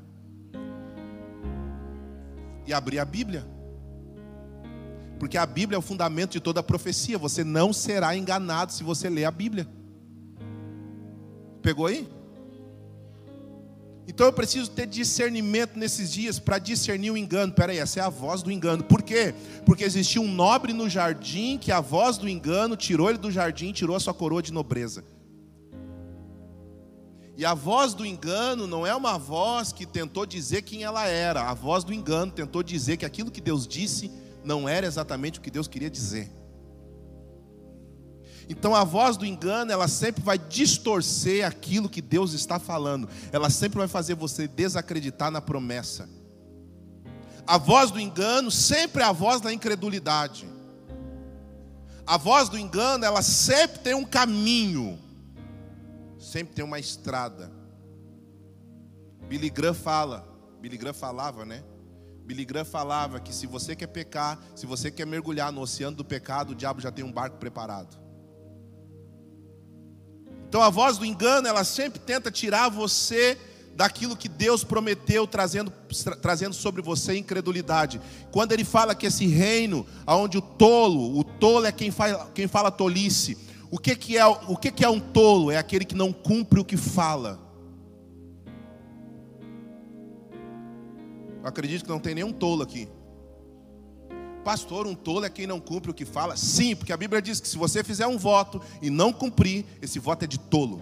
E 2.66 2.72
abrir 2.72 2.98
a 2.98 3.04
Bíblia. 3.04 3.46
Porque 5.18 5.38
a 5.38 5.46
Bíblia 5.46 5.76
é 5.76 5.78
o 5.78 5.82
fundamento 5.82 6.32
de 6.32 6.40
toda 6.40 6.62
profecia. 6.62 7.18
Você 7.18 7.42
não 7.42 7.72
será 7.72 8.16
enganado 8.16 8.72
se 8.72 8.84
você 8.84 9.08
ler 9.08 9.24
a 9.24 9.30
Bíblia. 9.30 9.66
Pegou 11.62 11.86
aí? 11.86 12.08
Então 14.08 14.26
eu 14.26 14.32
preciso 14.32 14.70
ter 14.70 14.86
discernimento 14.86 15.76
nesses 15.76 16.12
dias 16.12 16.38
para 16.38 16.58
discernir 16.58 17.10
o 17.10 17.16
engano. 17.16 17.52
Peraí, 17.52 17.78
essa 17.78 17.98
é 17.98 18.02
a 18.02 18.08
voz 18.08 18.42
do 18.42 18.52
engano. 18.52 18.84
Por 18.84 19.02
quê? 19.02 19.34
Porque 19.64 19.82
existia 19.82 20.22
um 20.22 20.32
nobre 20.32 20.72
no 20.72 20.88
jardim 20.88 21.58
que 21.58 21.72
a 21.72 21.80
voz 21.80 22.16
do 22.16 22.28
engano 22.28 22.76
tirou 22.76 23.10
ele 23.10 23.18
do 23.18 23.30
jardim, 23.30 23.72
tirou 23.72 23.96
a 23.96 24.00
sua 24.00 24.14
coroa 24.14 24.40
de 24.40 24.52
nobreza. 24.52 25.04
E 27.36 27.44
a 27.44 27.52
voz 27.52 27.92
do 27.92 28.06
engano 28.06 28.66
não 28.66 28.86
é 28.86 28.94
uma 28.94 29.18
voz 29.18 29.72
que 29.72 29.84
tentou 29.84 30.24
dizer 30.24 30.62
quem 30.62 30.84
ela 30.84 31.06
era. 31.06 31.42
A 31.42 31.52
voz 31.52 31.84
do 31.84 31.92
engano 31.92 32.32
tentou 32.32 32.62
dizer 32.62 32.96
que 32.96 33.04
aquilo 33.04 33.30
que 33.30 33.40
Deus 33.40 33.66
disse 33.66 34.10
não 34.42 34.68
era 34.68 34.86
exatamente 34.86 35.38
o 35.38 35.42
que 35.42 35.50
Deus 35.50 35.66
queria 35.68 35.90
dizer. 35.90 36.30
Então 38.48 38.74
a 38.74 38.84
voz 38.84 39.16
do 39.16 39.26
engano, 39.26 39.72
ela 39.72 39.88
sempre 39.88 40.22
vai 40.22 40.38
distorcer 40.38 41.44
aquilo 41.44 41.88
que 41.88 42.00
Deus 42.00 42.32
está 42.32 42.58
falando. 42.58 43.08
Ela 43.32 43.50
sempre 43.50 43.78
vai 43.78 43.88
fazer 43.88 44.14
você 44.14 44.46
desacreditar 44.46 45.30
na 45.30 45.40
promessa. 45.40 46.08
A 47.46 47.58
voz 47.58 47.90
do 47.90 48.00
engano 48.00 48.50
sempre 48.50 49.02
é 49.02 49.06
a 49.06 49.12
voz 49.12 49.40
da 49.40 49.52
incredulidade. 49.52 50.48
A 52.06 52.16
voz 52.16 52.48
do 52.48 52.56
engano, 52.56 53.04
ela 53.04 53.20
sempre 53.20 53.80
tem 53.80 53.94
um 53.94 54.04
caminho, 54.04 54.98
sempre 56.18 56.54
tem 56.54 56.64
uma 56.64 56.78
estrada. 56.78 57.50
Billy 59.28 59.50
Graham 59.50 59.74
fala, 59.74 60.24
Billy 60.60 60.76
Graham 60.76 60.94
falava, 60.94 61.44
né? 61.44 61.64
Billy 62.24 62.44
Graham 62.44 62.64
falava 62.64 63.18
que 63.18 63.34
se 63.34 63.46
você 63.46 63.74
quer 63.74 63.88
pecar, 63.88 64.38
se 64.54 64.66
você 64.66 64.88
quer 64.88 65.04
mergulhar 65.04 65.50
no 65.50 65.60
oceano 65.60 65.96
do 65.96 66.04
pecado, 66.04 66.50
o 66.50 66.54
diabo 66.54 66.80
já 66.80 66.92
tem 66.92 67.04
um 67.04 67.10
barco 67.10 67.38
preparado. 67.38 68.05
Então 70.48 70.62
a 70.62 70.70
voz 70.70 70.98
do 70.98 71.04
engano, 71.04 71.48
ela 71.48 71.64
sempre 71.64 71.98
tenta 71.98 72.30
tirar 72.30 72.68
você 72.68 73.36
daquilo 73.74 74.16
que 74.16 74.28
Deus 74.28 74.64
prometeu, 74.64 75.26
trazendo, 75.26 75.70
trazendo 76.22 76.54
sobre 76.54 76.80
você 76.80 77.16
incredulidade. 77.16 78.00
Quando 78.32 78.52
ele 78.52 78.64
fala 78.64 78.94
que 78.94 79.06
esse 79.06 79.26
reino, 79.26 79.86
onde 80.06 80.38
o 80.38 80.40
tolo, 80.40 81.18
o 81.18 81.22
tolo 81.22 81.66
é 81.66 81.72
quem 81.72 81.90
fala, 81.90 82.30
quem 82.34 82.46
fala 82.48 82.70
tolice. 82.70 83.36
O 83.70 83.78
que, 83.78 83.94
que, 83.96 84.16
é, 84.16 84.24
o 84.24 84.56
que, 84.56 84.70
que 84.70 84.84
é 84.84 84.88
um 84.88 85.00
tolo? 85.00 85.50
É 85.50 85.58
aquele 85.58 85.84
que 85.84 85.94
não 85.94 86.12
cumpre 86.12 86.60
o 86.60 86.64
que 86.64 86.76
fala. 86.76 87.38
Eu 91.42 91.48
acredito 91.48 91.84
que 91.84 91.90
não 91.90 92.00
tem 92.00 92.14
nenhum 92.14 92.32
tolo 92.32 92.62
aqui. 92.62 92.88
Pastor, 94.46 94.86
um 94.86 94.94
tolo 94.94 95.24
é 95.24 95.28
quem 95.28 95.44
não 95.44 95.58
cumpre 95.58 95.90
o 95.90 95.94
que 95.94 96.04
fala? 96.04 96.36
Sim, 96.36 96.76
porque 96.76 96.92
a 96.92 96.96
Bíblia 96.96 97.20
diz 97.20 97.40
que 97.40 97.48
se 97.48 97.58
você 97.58 97.82
fizer 97.82 98.06
um 98.06 98.16
voto 98.16 98.62
e 98.80 98.88
não 98.88 99.12
cumprir, 99.12 99.66
esse 99.82 99.98
voto 99.98 100.22
é 100.22 100.26
de 100.28 100.38
tolo. 100.38 100.80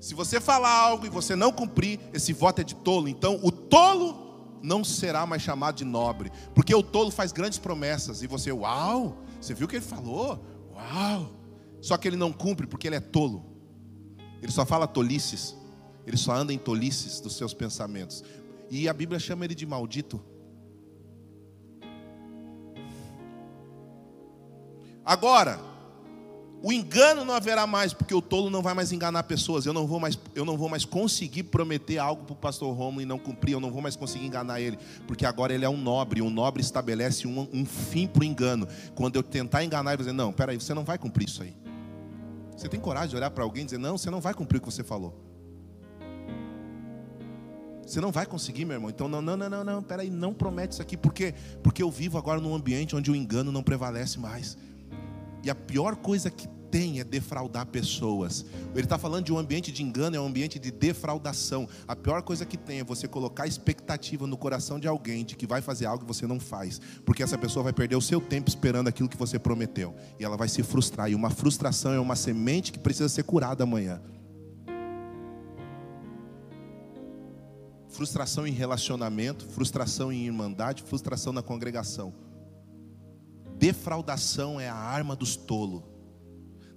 Se 0.00 0.14
você 0.14 0.40
falar 0.40 0.72
algo 0.72 1.04
e 1.04 1.10
você 1.10 1.36
não 1.36 1.52
cumprir, 1.52 2.00
esse 2.14 2.32
voto 2.32 2.62
é 2.62 2.64
de 2.64 2.74
tolo. 2.74 3.06
Então, 3.06 3.38
o 3.42 3.52
tolo 3.52 4.58
não 4.62 4.82
será 4.82 5.26
mais 5.26 5.42
chamado 5.42 5.76
de 5.76 5.84
nobre, 5.84 6.32
porque 6.54 6.74
o 6.74 6.82
tolo 6.82 7.10
faz 7.10 7.32
grandes 7.32 7.58
promessas 7.58 8.22
e 8.22 8.26
você, 8.26 8.50
uau, 8.50 9.18
você 9.38 9.52
viu 9.52 9.66
o 9.66 9.68
que 9.68 9.76
ele 9.76 9.84
falou? 9.84 10.42
Uau! 10.72 11.32
Só 11.82 11.98
que 11.98 12.08
ele 12.08 12.16
não 12.16 12.32
cumpre 12.32 12.66
porque 12.66 12.86
ele 12.86 12.96
é 12.96 13.00
tolo. 13.00 13.44
Ele 14.40 14.50
só 14.50 14.64
fala 14.64 14.86
tolices. 14.86 15.54
Ele 16.06 16.16
só 16.16 16.32
anda 16.32 16.50
em 16.50 16.58
tolices 16.58 17.20
dos 17.20 17.36
seus 17.36 17.52
pensamentos. 17.52 18.24
E 18.70 18.88
a 18.88 18.94
Bíblia 18.94 19.20
chama 19.20 19.44
ele 19.44 19.54
de 19.54 19.66
maldito. 19.66 20.29
Agora, 25.10 25.58
o 26.62 26.72
engano 26.72 27.24
não 27.24 27.34
haverá 27.34 27.66
mais, 27.66 27.92
porque 27.92 28.14
o 28.14 28.22
tolo 28.22 28.48
não 28.48 28.62
vai 28.62 28.74
mais 28.74 28.92
enganar 28.92 29.24
pessoas. 29.24 29.66
Eu 29.66 29.72
não 29.72 29.84
vou 29.84 29.98
mais, 29.98 30.16
eu 30.36 30.44
não 30.44 30.56
vou 30.56 30.68
mais 30.68 30.84
conseguir 30.84 31.42
prometer 31.42 31.98
algo 31.98 32.22
para 32.22 32.32
o 32.32 32.36
pastor 32.36 32.72
Romulo 32.72 33.02
e 33.02 33.04
não 33.04 33.18
cumprir. 33.18 33.54
Eu 33.54 33.58
não 33.58 33.72
vou 33.72 33.82
mais 33.82 33.96
conseguir 33.96 34.26
enganar 34.26 34.60
ele, 34.60 34.78
porque 35.08 35.26
agora 35.26 35.52
ele 35.52 35.64
é 35.64 35.68
um 35.68 35.76
nobre. 35.76 36.22
Um 36.22 36.30
nobre 36.30 36.62
estabelece 36.62 37.26
um, 37.26 37.48
um 37.52 37.66
fim 37.66 38.06
para 38.06 38.20
o 38.20 38.24
engano. 38.24 38.68
Quando 38.94 39.16
eu 39.16 39.24
tentar 39.24 39.64
enganar, 39.64 39.90
ele 39.90 39.96
vai 39.96 40.06
dizer: 40.06 40.12
Não, 40.12 40.32
peraí, 40.32 40.60
você 40.60 40.72
não 40.72 40.84
vai 40.84 40.96
cumprir 40.96 41.28
isso 41.28 41.42
aí. 41.42 41.56
Você 42.56 42.68
tem 42.68 42.78
coragem 42.78 43.10
de 43.10 43.16
olhar 43.16 43.32
para 43.32 43.42
alguém 43.42 43.62
e 43.62 43.64
dizer: 43.64 43.78
Não, 43.78 43.98
você 43.98 44.10
não 44.10 44.20
vai 44.20 44.32
cumprir 44.32 44.58
o 44.58 44.60
que 44.60 44.70
você 44.70 44.84
falou. 44.84 45.12
Você 47.84 48.00
não 48.00 48.12
vai 48.12 48.26
conseguir, 48.26 48.64
meu 48.64 48.76
irmão. 48.76 48.90
Então, 48.90 49.08
não, 49.08 49.20
não, 49.20 49.36
não, 49.36 49.50
não, 49.50 49.64
não, 49.64 49.82
peraí, 49.82 50.08
não 50.08 50.32
promete 50.32 50.74
isso 50.74 50.82
aqui. 50.82 50.96
Por 50.96 51.12
quê? 51.12 51.34
Porque 51.60 51.82
eu 51.82 51.90
vivo 51.90 52.16
agora 52.16 52.40
num 52.40 52.54
ambiente 52.54 52.94
onde 52.94 53.10
o 53.10 53.16
engano 53.16 53.50
não 53.50 53.64
prevalece 53.64 54.16
mais. 54.16 54.56
E 55.42 55.50
a 55.50 55.54
pior 55.54 55.96
coisa 55.96 56.30
que 56.30 56.48
tem 56.70 57.00
é 57.00 57.04
defraudar 57.04 57.66
pessoas. 57.66 58.44
Ele 58.74 58.84
está 58.84 58.96
falando 58.96 59.24
de 59.24 59.32
um 59.32 59.38
ambiente 59.38 59.72
de 59.72 59.82
engano, 59.82 60.16
é 60.16 60.20
um 60.20 60.26
ambiente 60.26 60.58
de 60.58 60.70
defraudação. 60.70 61.68
A 61.86 61.96
pior 61.96 62.22
coisa 62.22 62.46
que 62.46 62.56
tem 62.56 62.80
é 62.80 62.84
você 62.84 63.08
colocar 63.08 63.46
expectativa 63.46 64.26
no 64.26 64.36
coração 64.36 64.78
de 64.78 64.86
alguém 64.86 65.24
de 65.24 65.36
que 65.36 65.46
vai 65.46 65.60
fazer 65.60 65.86
algo 65.86 66.04
que 66.04 66.08
você 66.08 66.26
não 66.26 66.38
faz, 66.38 66.80
porque 67.04 67.22
essa 67.22 67.36
pessoa 67.36 67.64
vai 67.64 67.72
perder 67.72 67.96
o 67.96 68.00
seu 68.00 68.20
tempo 68.20 68.48
esperando 68.48 68.88
aquilo 68.88 69.08
que 69.08 69.16
você 69.16 69.38
prometeu 69.38 69.94
e 70.18 70.24
ela 70.24 70.36
vai 70.36 70.48
se 70.48 70.62
frustrar. 70.62 71.10
E 71.10 71.14
uma 71.14 71.30
frustração 71.30 71.92
é 71.92 72.00
uma 72.00 72.16
semente 72.16 72.72
que 72.72 72.78
precisa 72.78 73.08
ser 73.08 73.24
curada 73.24 73.64
amanhã. 73.64 74.00
Frustração 77.88 78.46
em 78.46 78.52
relacionamento, 78.52 79.44
frustração 79.46 80.12
em 80.12 80.24
irmandade, 80.24 80.82
frustração 80.82 81.32
na 81.32 81.42
congregação. 81.42 82.14
Defraudação 83.60 84.58
é 84.58 84.70
a 84.70 84.74
arma 84.74 85.14
dos 85.14 85.36
tolos. 85.36 85.82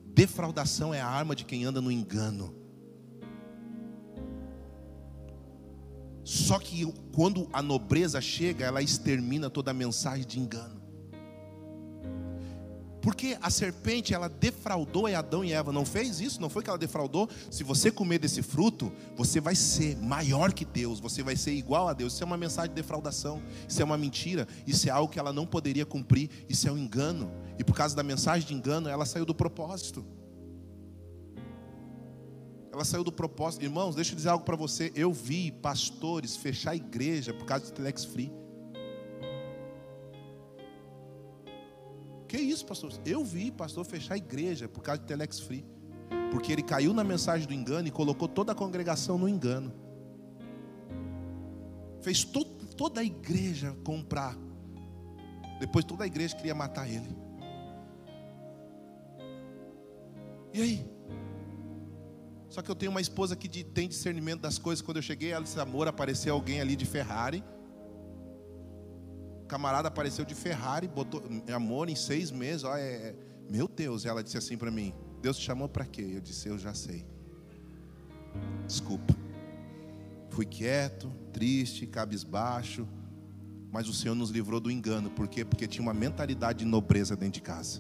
Defraudação 0.04 0.94
é 0.94 1.00
a 1.00 1.08
arma 1.08 1.34
de 1.34 1.46
quem 1.46 1.64
anda 1.64 1.80
no 1.80 1.90
engano. 1.90 2.54
Só 6.26 6.60
que 6.60 6.86
quando 7.14 7.48
a 7.54 7.62
nobreza 7.62 8.20
chega, 8.20 8.66
ela 8.66 8.82
extermina 8.82 9.50
toda 9.50 9.72
a 9.72 9.74
mensagem 9.74 10.28
de 10.28 10.42
engano. 10.42 10.83
Porque 13.04 13.38
a 13.42 13.50
serpente, 13.50 14.14
ela 14.14 14.30
defraudou 14.30 15.08
Adão 15.08 15.44
e 15.44 15.52
Eva, 15.52 15.74
não 15.74 15.86
fez 15.86 16.22
isso? 16.22 16.40
Não 16.40 16.50
foi 16.50 16.64
que 16.64 16.70
ela 16.70 16.80
defraudou? 16.80 17.30
Se 17.52 17.62
você 17.62 17.92
comer 17.92 18.18
desse 18.18 18.42
fruto, 18.42 18.94
você 19.14 19.42
vai 19.42 19.56
ser 19.56 19.98
maior 19.98 20.54
que 20.54 20.64
Deus, 20.64 21.02
você 21.02 21.22
vai 21.22 21.36
ser 21.36 21.52
igual 21.52 21.90
a 21.90 21.94
Deus. 21.94 22.14
Isso 22.14 22.24
é 22.24 22.26
uma 22.26 22.38
mensagem 22.38 22.70
de 22.70 22.76
defraudação, 22.76 23.44
isso 23.68 23.82
é 23.82 23.84
uma 23.84 23.98
mentira, 23.98 24.48
isso 24.66 24.88
é 24.88 24.92
algo 24.92 25.12
que 25.12 25.20
ela 25.20 25.34
não 25.34 25.46
poderia 25.46 25.86
cumprir, 25.86 26.30
isso 26.48 26.66
é 26.66 26.72
um 26.72 26.78
engano. 26.78 27.30
E 27.60 27.64
por 27.64 27.76
causa 27.76 27.94
da 27.94 28.04
mensagem 28.04 28.48
de 28.48 28.54
engano, 28.54 28.88
ela 28.88 29.06
saiu 29.06 29.26
do 29.26 29.36
propósito. 29.36 30.06
Ela 32.72 32.86
saiu 32.86 33.04
do 33.04 33.12
propósito. 33.12 33.64
Irmãos, 33.64 33.96
deixa 33.96 34.14
eu 34.14 34.16
dizer 34.16 34.30
algo 34.30 34.46
para 34.46 34.56
você. 34.56 34.94
Eu 34.96 35.12
vi 35.12 35.52
pastores 35.52 36.38
fechar 36.38 36.72
a 36.72 36.76
igreja 36.76 37.34
por 37.34 37.46
causa 37.46 37.66
do 37.66 37.72
Telex 37.74 38.06
Free. 38.06 38.32
Que 42.34 42.40
isso, 42.40 42.66
pastor? 42.66 42.92
Eu 43.06 43.24
vi 43.24 43.52
pastor 43.52 43.86
fechar 43.86 44.16
a 44.16 44.18
igreja 44.18 44.68
por 44.68 44.82
causa 44.82 45.00
de 45.00 45.06
Telex 45.06 45.40
Free. 45.40 45.64
Porque 46.32 46.52
ele 46.52 46.64
caiu 46.64 46.92
na 46.92 47.04
mensagem 47.04 47.48
do 47.48 47.54
engano 47.54 47.88
e 47.88 47.92
colocou 47.92 48.28
toda 48.28 48.54
a 48.54 48.56
congregação 48.56 49.20
no 49.20 49.30
engano. 49.30 49.72
Fez 52.02 52.24
to 52.24 52.44
toda 52.76 53.02
a 53.02 53.04
igreja 53.04 53.78
comprar. 53.84 54.36
Depois 55.60 55.86
toda 55.86 56.06
a 56.06 56.08
igreja 56.08 56.36
queria 56.36 56.56
matar 56.56 56.90
ele. 56.90 57.16
E 60.56 60.60
aí? 60.60 60.92
Só 62.50 62.64
que 62.64 62.72
eu 62.72 62.76
tenho 62.76 62.90
uma 62.90 63.02
esposa 63.02 63.36
que 63.36 63.64
tem 63.64 63.88
discernimento 63.88 64.42
das 64.42 64.58
coisas. 64.58 64.82
Quando 64.82 64.98
eu 64.98 65.04
cheguei, 65.04 65.34
ela 65.34 65.44
disse: 65.44 65.60
Amor, 65.60 65.88
apareceu 65.88 66.34
alguém 66.34 66.60
ali 66.60 66.76
de 66.76 66.88
Ferrari 66.88 67.44
camarada 69.54 69.88
apareceu 69.88 70.26
de 70.26 70.34
Ferrari, 70.34 70.88
botou 70.88 71.22
amor 71.54 71.88
em 71.88 71.96
seis 71.96 72.32
meses. 72.32 72.64
Ó, 72.64 72.76
é, 72.76 72.82
é, 72.82 73.16
meu 73.48 73.68
Deus, 73.68 74.04
ela 74.04 74.24
disse 74.24 74.36
assim 74.36 74.58
para 74.58 74.72
mim: 74.72 74.92
Deus 75.22 75.38
te 75.38 75.46
chamou 75.46 75.70
para 75.70 75.86
quê? 75.86 76.14
Eu 76.16 76.22
disse: 76.22 76.48
Eu 76.48 76.58
já 76.58 76.74
sei. 76.74 77.06
Desculpa. 78.66 79.16
Fui 80.32 80.44
quieto, 80.44 81.08
triste, 81.32 81.86
cabisbaixo, 81.86 82.88
mas 83.72 83.88
o 83.88 83.94
Senhor 83.94 84.16
nos 84.16 84.32
livrou 84.32 84.60
do 84.60 84.72
engano. 84.72 85.12
Por 85.12 85.28
quê? 85.28 85.46
Porque 85.46 85.68
tinha 85.68 85.84
uma 85.84 85.94
mentalidade 85.94 86.60
de 86.60 86.66
nobreza 86.66 87.16
dentro 87.16 87.36
de 87.36 87.42
casa. 87.42 87.80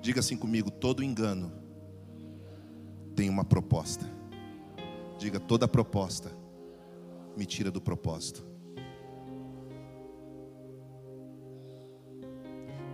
Diga 0.00 0.20
assim 0.20 0.36
comigo: 0.36 0.70
todo 0.70 1.02
engano 1.02 1.52
tem 3.16 3.28
uma 3.28 3.44
proposta. 3.44 4.08
Diga: 5.18 5.40
toda 5.40 5.66
proposta 5.66 6.30
me 7.36 7.44
tira 7.44 7.72
do 7.72 7.80
propósito. 7.80 8.49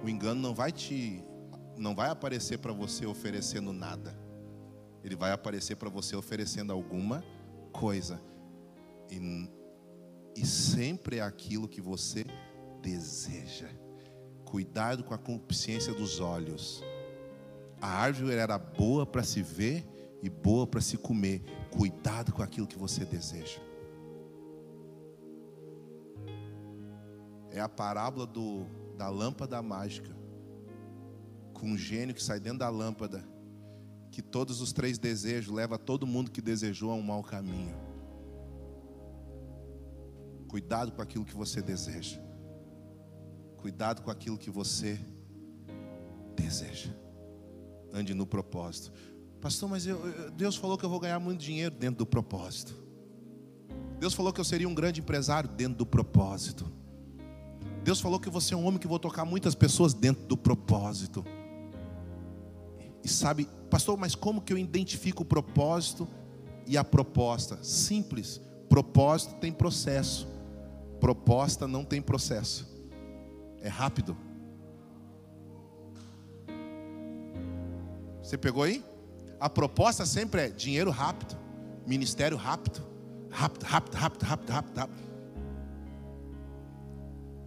O 0.06 0.08
engano 0.08 0.40
não 0.40 0.54
vai 0.54 0.70
te 0.70 1.20
não 1.76 1.92
vai 1.92 2.08
aparecer 2.10 2.58
para 2.58 2.72
você 2.72 3.04
oferecendo 3.04 3.72
nada. 3.72 4.16
Ele 5.02 5.16
vai 5.16 5.32
aparecer 5.32 5.74
para 5.74 5.90
você 5.90 6.14
oferecendo 6.14 6.72
alguma 6.72 7.24
coisa. 7.72 8.22
E, 9.10 9.50
e 10.36 10.46
sempre 10.46 11.16
é 11.16 11.22
aquilo 11.22 11.66
que 11.66 11.80
você 11.80 12.24
deseja. 12.80 13.68
Cuidado 14.44 15.02
com 15.02 15.12
a 15.12 15.18
consciência 15.18 15.92
dos 15.92 16.20
olhos. 16.20 16.84
A 17.80 17.88
árvore 17.88 18.36
era 18.36 18.56
boa 18.56 19.04
para 19.04 19.24
se 19.24 19.42
ver 19.42 19.84
e 20.22 20.30
boa 20.30 20.68
para 20.68 20.80
se 20.80 20.96
comer. 20.96 21.42
Cuidado 21.72 22.32
com 22.32 22.42
aquilo 22.42 22.68
que 22.68 22.78
você 22.78 23.04
deseja. 23.04 23.58
É 27.50 27.58
a 27.58 27.68
parábola 27.68 28.24
do 28.24 28.85
da 28.96 29.08
lâmpada 29.08 29.60
mágica, 29.62 30.14
com 31.52 31.70
um 31.70 31.78
gênio 31.78 32.14
que 32.14 32.22
sai 32.22 32.40
dentro 32.40 32.60
da 32.60 32.68
lâmpada, 32.68 33.24
que 34.10 34.22
todos 34.22 34.60
os 34.60 34.72
três 34.72 34.98
desejos 34.98 35.54
leva 35.54 35.78
todo 35.78 36.06
mundo 36.06 36.30
que 36.30 36.40
desejou 36.40 36.90
a 36.90 36.94
um 36.94 37.02
mau 37.02 37.22
caminho. 37.22 37.76
Cuidado 40.48 40.92
com 40.92 41.02
aquilo 41.02 41.24
que 41.24 41.34
você 41.34 41.60
deseja. 41.60 42.20
Cuidado 43.58 44.02
com 44.02 44.10
aquilo 44.10 44.38
que 44.38 44.50
você 44.50 44.98
deseja. 46.34 46.90
Ande 47.92 48.14
no 48.14 48.26
propósito. 48.26 48.92
Pastor, 49.40 49.68
mas 49.68 49.86
eu, 49.86 50.30
Deus 50.32 50.56
falou 50.56 50.78
que 50.78 50.84
eu 50.84 50.90
vou 50.90 51.00
ganhar 51.00 51.18
muito 51.18 51.40
dinheiro 51.40 51.74
dentro 51.74 51.98
do 51.98 52.06
propósito. 52.06 52.74
Deus 53.98 54.14
falou 54.14 54.32
que 54.32 54.40
eu 54.40 54.44
seria 54.44 54.68
um 54.68 54.74
grande 54.74 55.00
empresário 55.00 55.48
dentro 55.48 55.78
do 55.78 55.86
propósito. 55.86 56.70
Deus 57.86 58.00
falou 58.00 58.18
que 58.18 58.28
você 58.28 58.52
é 58.52 58.56
um 58.56 58.66
homem 58.66 58.80
que 58.80 58.88
vou 58.88 58.98
tocar 58.98 59.24
muitas 59.24 59.54
pessoas 59.54 59.94
dentro 59.94 60.26
do 60.26 60.36
propósito. 60.36 61.24
E 63.04 63.08
sabe, 63.08 63.48
pastor, 63.70 63.96
mas 63.96 64.12
como 64.12 64.40
que 64.40 64.52
eu 64.52 64.58
identifico 64.58 65.22
o 65.22 65.24
propósito 65.24 66.08
e 66.66 66.76
a 66.76 66.82
proposta? 66.82 67.62
Simples. 67.62 68.40
Propósito 68.68 69.36
tem 69.36 69.52
processo. 69.52 70.26
Proposta 70.98 71.68
não 71.68 71.84
tem 71.84 72.02
processo. 72.02 72.68
É 73.60 73.68
rápido. 73.68 74.16
Você 78.20 78.36
pegou 78.36 78.64
aí? 78.64 78.84
A 79.38 79.48
proposta 79.48 80.04
sempre 80.04 80.40
é 80.40 80.48
dinheiro 80.48 80.90
rápido, 80.90 81.36
ministério 81.86 82.36
rápido, 82.36 82.82
rápido, 83.30 83.62
rápido, 83.62 83.94
rápido, 83.94 84.22
rápido, 84.24 84.50
rápido, 84.50 84.76
rápido. 84.76 85.05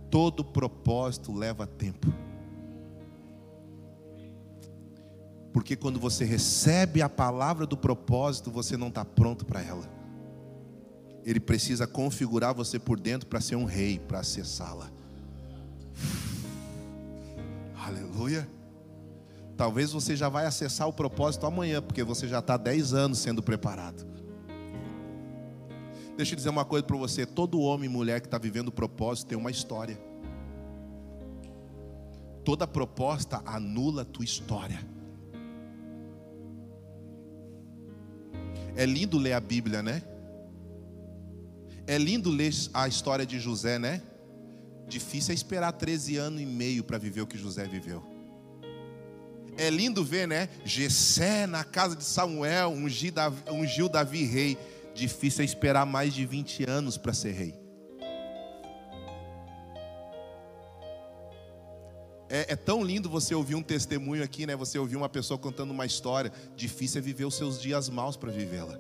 Todo 0.10 0.44
propósito 0.44 1.32
leva 1.34 1.68
tempo. 1.68 2.12
Porque 5.52 5.76
quando 5.76 6.00
você 6.00 6.24
recebe 6.24 7.02
a 7.02 7.10
palavra 7.10 7.66
do 7.66 7.76
propósito, 7.76 8.52
você 8.52 8.78
não 8.78 8.88
está 8.88 9.04
pronto 9.04 9.46
para 9.46 9.62
ela. 9.62 9.90
Ele 11.26 11.40
precisa 11.40 11.86
configurar 11.86 12.54
você 12.54 12.80
por 12.80 13.00
dentro 13.00 13.28
para 13.28 13.42
ser 13.42 13.56
um 13.56 13.66
rei, 13.66 14.00
para 14.00 14.20
acessá-la. 14.20 14.90
Aleluia. 17.76 18.48
Talvez 19.58 19.92
você 19.92 20.16
já 20.16 20.30
vai 20.30 20.46
acessar 20.46 20.88
o 20.88 20.94
propósito 20.94 21.46
amanhã, 21.46 21.82
porque 21.82 22.04
você 22.04 22.28
já 22.28 22.40
está 22.40 22.56
10 22.56 22.94
anos 22.94 23.20
sendo 23.20 23.44
preparado. 23.44 24.09
Deixa 26.20 26.34
eu 26.34 26.36
dizer 26.36 26.50
uma 26.50 26.66
coisa 26.66 26.86
para 26.86 26.98
você: 26.98 27.26
todo 27.26 27.62
homem 27.62 27.90
e 27.90 27.94
mulher 27.94 28.20
que 28.20 28.28
está 28.28 28.38
vivendo 28.38 28.74
propósito 28.74 29.30
tem 29.30 29.38
uma 29.38 29.50
história. 29.50 29.98
Toda 32.44 32.68
proposta 32.68 33.42
anula 33.46 34.02
a 34.02 34.06
tua 34.06 34.26
história. 34.26 34.86
É 38.76 38.86
lindo 38.86 39.18
ler 39.18 39.32
a 39.32 39.40
Bíblia, 39.40 39.82
né? 39.82 40.04
É 41.88 41.98
lindo 41.98 42.30
ler 42.30 42.52
a 42.74 42.86
história 42.86 43.26
de 43.26 43.40
José, 43.40 43.80
né? 43.80 44.02
Difícil 44.90 45.32
é 45.32 45.36
esperar 45.36 45.72
13 45.72 46.18
anos 46.18 46.42
e 46.42 46.46
meio 46.46 46.84
para 46.84 46.98
viver 46.98 47.22
o 47.22 47.28
que 47.28 47.38
José 47.38 47.66
viveu. 47.66 48.04
É 49.58 49.70
lindo 49.70 50.04
ver, 50.04 50.28
né? 50.28 50.50
Jessé 50.66 51.48
na 51.48 51.64
casa 51.64 51.96
de 51.96 52.04
Samuel, 52.04 52.72
ungiu 52.72 53.14
Davi, 53.14 53.42
ungiu 53.50 53.88
Davi 53.88 54.26
rei. 54.26 54.58
Difícil 55.00 55.44
é 55.44 55.46
esperar 55.46 55.86
mais 55.86 56.14
de 56.14 56.26
20 56.26 56.70
anos 56.70 56.98
para 56.98 57.14
ser 57.14 57.32
rei. 57.32 57.58
É, 62.28 62.52
é, 62.52 62.56
tão 62.58 62.84
lindo 62.84 63.10
você 63.10 63.34
ouvir 63.34 63.56
um 63.56 63.64
testemunho 63.64 64.22
aqui, 64.22 64.46
né? 64.46 64.58
Você 64.58 64.78
ouvir 64.78 64.98
uma 64.98 65.08
pessoa 65.08 65.38
contando 65.38 65.72
uma 65.72 65.86
história. 65.86 66.34
Difícil 66.54 67.00
é 67.00 67.02
viver 67.02 67.24
os 67.24 67.36
seus 67.36 67.62
dias 67.62 67.88
maus 67.88 68.18
para 68.18 68.30
vivê-la. 68.30 68.78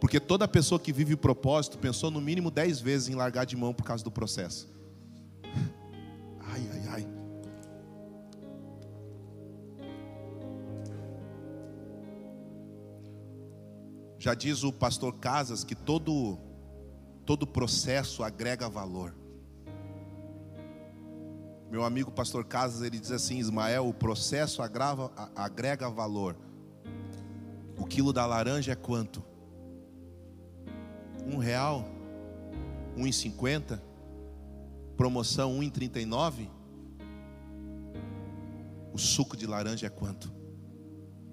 Porque 0.00 0.18
toda 0.18 0.48
pessoa 0.48 0.80
que 0.80 0.90
vive 0.90 1.12
o 1.12 1.18
propósito 1.18 1.76
pensou 1.76 2.10
no 2.10 2.22
mínimo 2.22 2.50
dez 2.50 2.80
vezes 2.80 3.10
em 3.10 3.14
largar 3.14 3.44
de 3.44 3.56
mão 3.56 3.74
por 3.74 3.84
causa 3.84 4.02
do 4.02 4.10
processo. 4.10 4.66
Já 14.18 14.34
diz 14.34 14.64
o 14.64 14.72
pastor 14.72 15.14
Casas 15.14 15.62
que 15.62 15.74
todo 15.74 16.38
todo 17.24 17.46
processo 17.46 18.22
agrega 18.22 18.68
valor. 18.68 19.14
Meu 21.70 21.84
amigo 21.84 22.10
pastor 22.10 22.44
Casas, 22.44 22.82
ele 22.82 22.98
diz 22.98 23.12
assim: 23.12 23.38
Ismael, 23.38 23.86
o 23.86 23.94
processo 23.94 24.62
agrava, 24.62 25.12
agrega 25.36 25.88
valor. 25.90 26.36
O 27.76 27.84
quilo 27.84 28.12
da 28.12 28.26
laranja 28.26 28.72
é 28.72 28.74
quanto? 28.74 29.22
Um 31.26 31.36
real? 31.36 31.84
Um 32.96 33.06
e 33.06 33.12
cinquenta? 33.12 33.82
Promoção 34.96 35.52
um 35.52 35.62
e 35.62 35.70
trinta 35.70 36.00
e 36.00 36.06
nove? 36.06 36.50
O 38.92 38.98
suco 38.98 39.36
de 39.36 39.46
laranja 39.46 39.86
é 39.86 39.90
quanto? 39.90 40.32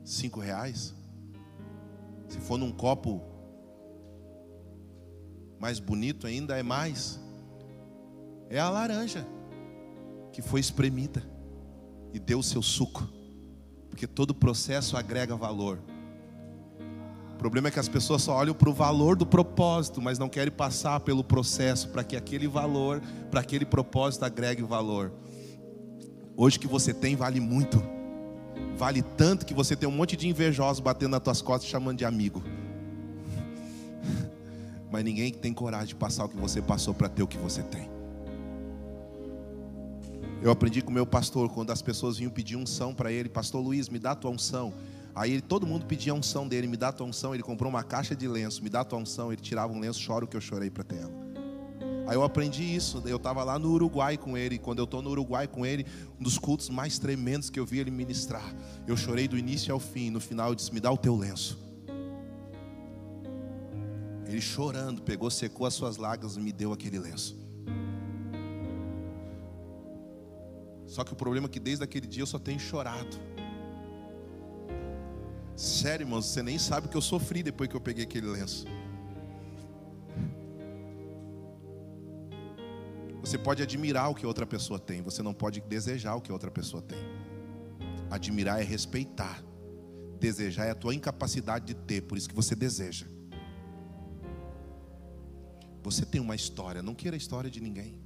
Cinco 0.04 0.40
reais? 0.40 0.94
Se 2.28 2.39
for 2.39 2.57
num 2.57 2.71
copo 2.71 3.21
mais 5.59 5.80
bonito 5.80 6.28
ainda, 6.28 6.57
é 6.57 6.63
mais. 6.63 7.19
É 8.49 8.59
a 8.59 8.69
laranja 8.69 9.26
que 10.32 10.41
foi 10.41 10.59
espremida 10.59 11.23
e 12.13 12.19
deu 12.19 12.39
o 12.39 12.43
seu 12.43 12.61
suco, 12.61 13.07
porque 13.89 14.05
todo 14.05 14.34
processo 14.34 14.97
agrega 14.97 15.36
valor. 15.36 15.80
O 17.34 17.38
problema 17.38 17.67
é 17.67 17.71
que 17.71 17.80
as 17.80 17.89
pessoas 17.89 18.21
só 18.21 18.36
olham 18.36 18.53
para 18.55 18.69
o 18.69 18.73
valor 18.73 19.17
do 19.17 19.26
propósito, 19.26 20.01
mas 20.01 20.17
não 20.17 20.30
querem 20.30 20.51
passar 20.51 21.01
pelo 21.01 21.23
processo 21.23 21.89
para 21.89 22.03
que 22.03 22.15
aquele 22.15 22.47
valor, 22.47 23.01
para 23.30 23.41
aquele 23.41 23.65
propósito 23.65 24.23
agregue 24.23 24.63
valor. 24.63 25.11
Hoje 26.38 26.57
que 26.57 26.67
você 26.67 26.93
tem 26.93 27.15
vale 27.15 27.39
muito, 27.39 27.82
vale 28.78 29.01
tanto 29.01 29.45
que 29.45 29.53
você 29.53 29.76
tem 29.76 29.88
um 29.88 29.91
monte 29.91 30.16
de 30.16 30.28
invejosos 30.28 30.80
batendo 30.80 31.12
nas 31.12 31.22
tuas 31.22 31.41
costas 31.41 31.70
chamando 31.70 31.97
de 31.97 32.06
amigo. 32.06 32.43
Mas 34.91 35.03
ninguém 35.03 35.32
tem 35.32 35.53
coragem 35.53 35.88
de 35.88 35.95
passar 35.95 36.26
o 36.26 36.30
que 36.30 36.38
você 36.38 36.62
passou 36.62 36.93
para 36.93 37.10
ter 37.10 37.24
o 37.24 37.28
que 37.28 37.38
você 37.38 37.64
tem. 37.64 37.89
Eu 40.41 40.51
aprendi 40.51 40.82
com 40.82 40.91
o 40.91 40.93
meu 40.93 41.08
pastor, 41.08 41.49
quando 41.49 41.72
as 41.72 41.82
pessoas 41.82 42.18
vinham 42.18 42.32
pedir 42.32 42.56
unção 42.56 42.93
para 42.93 43.12
ele, 43.12 43.28
Pastor 43.28 43.62
Luiz, 43.64 43.89
me 43.89 43.97
dá 43.97 44.12
a 44.12 44.16
tua 44.16 44.30
unção. 44.30 44.74
Aí 45.16 45.32
ele, 45.32 45.41
todo 45.41 45.66
mundo 45.66 45.86
pedia 45.86 46.12
a 46.12 46.16
unção 46.16 46.47
dele, 46.47 46.68
me 46.68 46.78
dá 46.78 46.89
a 46.89 46.91
tua 46.91 47.08
unção. 47.08 47.34
Ele 47.34 47.41
comprou 47.41 47.70
uma 47.70 47.84
caixa 47.84 48.16
de 48.16 48.28
lenço, 48.28 48.62
me 48.62 48.70
dá 48.70 48.82
a 48.82 48.84
tua 48.84 48.99
unção. 48.99 49.32
Ele 49.32 49.41
tirava 49.41 49.74
um 49.74 49.80
lenço, 49.80 49.99
choro 49.99 50.28
que 50.28 50.38
eu 50.38 50.41
chorei 50.41 50.70
para 50.70 50.84
ter 50.84 50.97
ela. 50.97 51.24
Aí 52.08 52.16
eu 52.16 52.24
aprendi 52.24 52.64
isso. 52.64 53.01
Eu 53.06 53.18
estava 53.18 53.43
lá 53.43 53.58
no 53.58 53.72
Uruguai 53.72 54.18
com 54.18 54.38
ele. 54.38 54.58
Quando 54.58 54.80
eu 54.80 54.86
estou 54.86 55.01
no 55.01 55.10
Uruguai 55.10 55.47
com 55.47 55.66
ele, 55.66 55.86
um 56.20 56.24
dos 56.24 56.38
cultos 56.38 56.70
mais 56.70 56.99
tremendos 56.99 57.49
que 57.49 57.60
eu 57.60 57.66
vi 57.66 57.80
ele 57.80 57.91
ministrar. 57.91 58.56
Eu 58.88 58.95
chorei 58.95 59.28
do 59.28 59.38
início 59.38 59.74
ao 59.74 59.80
fim. 59.80 60.10
No 60.10 60.20
final 60.20 60.49
eu 60.49 60.56
disse: 60.56 60.74
Me 60.74 60.80
dá 60.80 60.91
o 60.91 60.97
teu 60.97 61.16
lenço. 61.16 61.58
Ele 64.28 64.41
chorando, 64.41 65.01
pegou, 65.01 65.30
secou 65.30 65.66
as 65.66 65.74
suas 65.74 65.97
lágrimas 65.97 66.36
e 66.36 66.39
me 66.39 66.51
deu 66.51 66.74
aquele 66.74 66.99
lenço. 66.99 67.38
Só 70.86 71.03
que 71.03 71.14
o 71.14 71.16
problema 71.16 71.47
é 71.47 71.49
que 71.49 71.60
desde 71.60 71.84
aquele 71.84 72.08
dia 72.08 72.24
eu 72.24 72.28
só 72.28 72.39
tenho 72.39 72.60
chorado. 72.60 73.20
Sério, 75.56 76.03
irmãos, 76.03 76.26
você 76.26 76.43
nem 76.43 76.60
sabe 76.60 76.88
o 76.88 76.89
que 76.89 76.97
eu 76.97 77.01
sofri 77.01 77.41
depois 77.41 77.70
que 77.70 77.76
eu 77.76 77.82
peguei 77.82 78.03
aquele 78.03 78.28
lenço. 78.28 78.66
Você 83.26 83.39
pode 83.39 83.63
admirar 83.63 84.11
o 84.11 84.13
que 84.13 84.23
outra 84.23 84.45
pessoa 84.45 84.78
tem, 84.78 85.01
você 85.01 85.23
não 85.23 85.34
pode 85.34 85.59
desejar 85.59 86.13
o 86.13 86.21
que 86.21 86.32
outra 86.32 86.51
pessoa 86.51 86.80
tem. 86.84 86.99
Admirar 88.07 88.61
é 88.61 88.63
respeitar, 88.63 89.43
desejar 90.19 90.65
é 90.65 90.69
a 90.69 90.76
tua 90.76 90.93
incapacidade 90.93 91.65
de 91.65 91.73
ter, 91.73 92.01
por 92.01 92.19
isso 92.19 92.30
que 92.30 92.36
você 92.36 92.55
deseja. 92.55 93.07
Você 95.82 96.05
tem 96.05 96.21
uma 96.21 96.36
história, 96.36 96.84
não 96.84 96.93
queira 96.93 97.15
a 97.15 97.17
história 97.17 97.49
de 97.49 97.59
ninguém. 97.59 97.99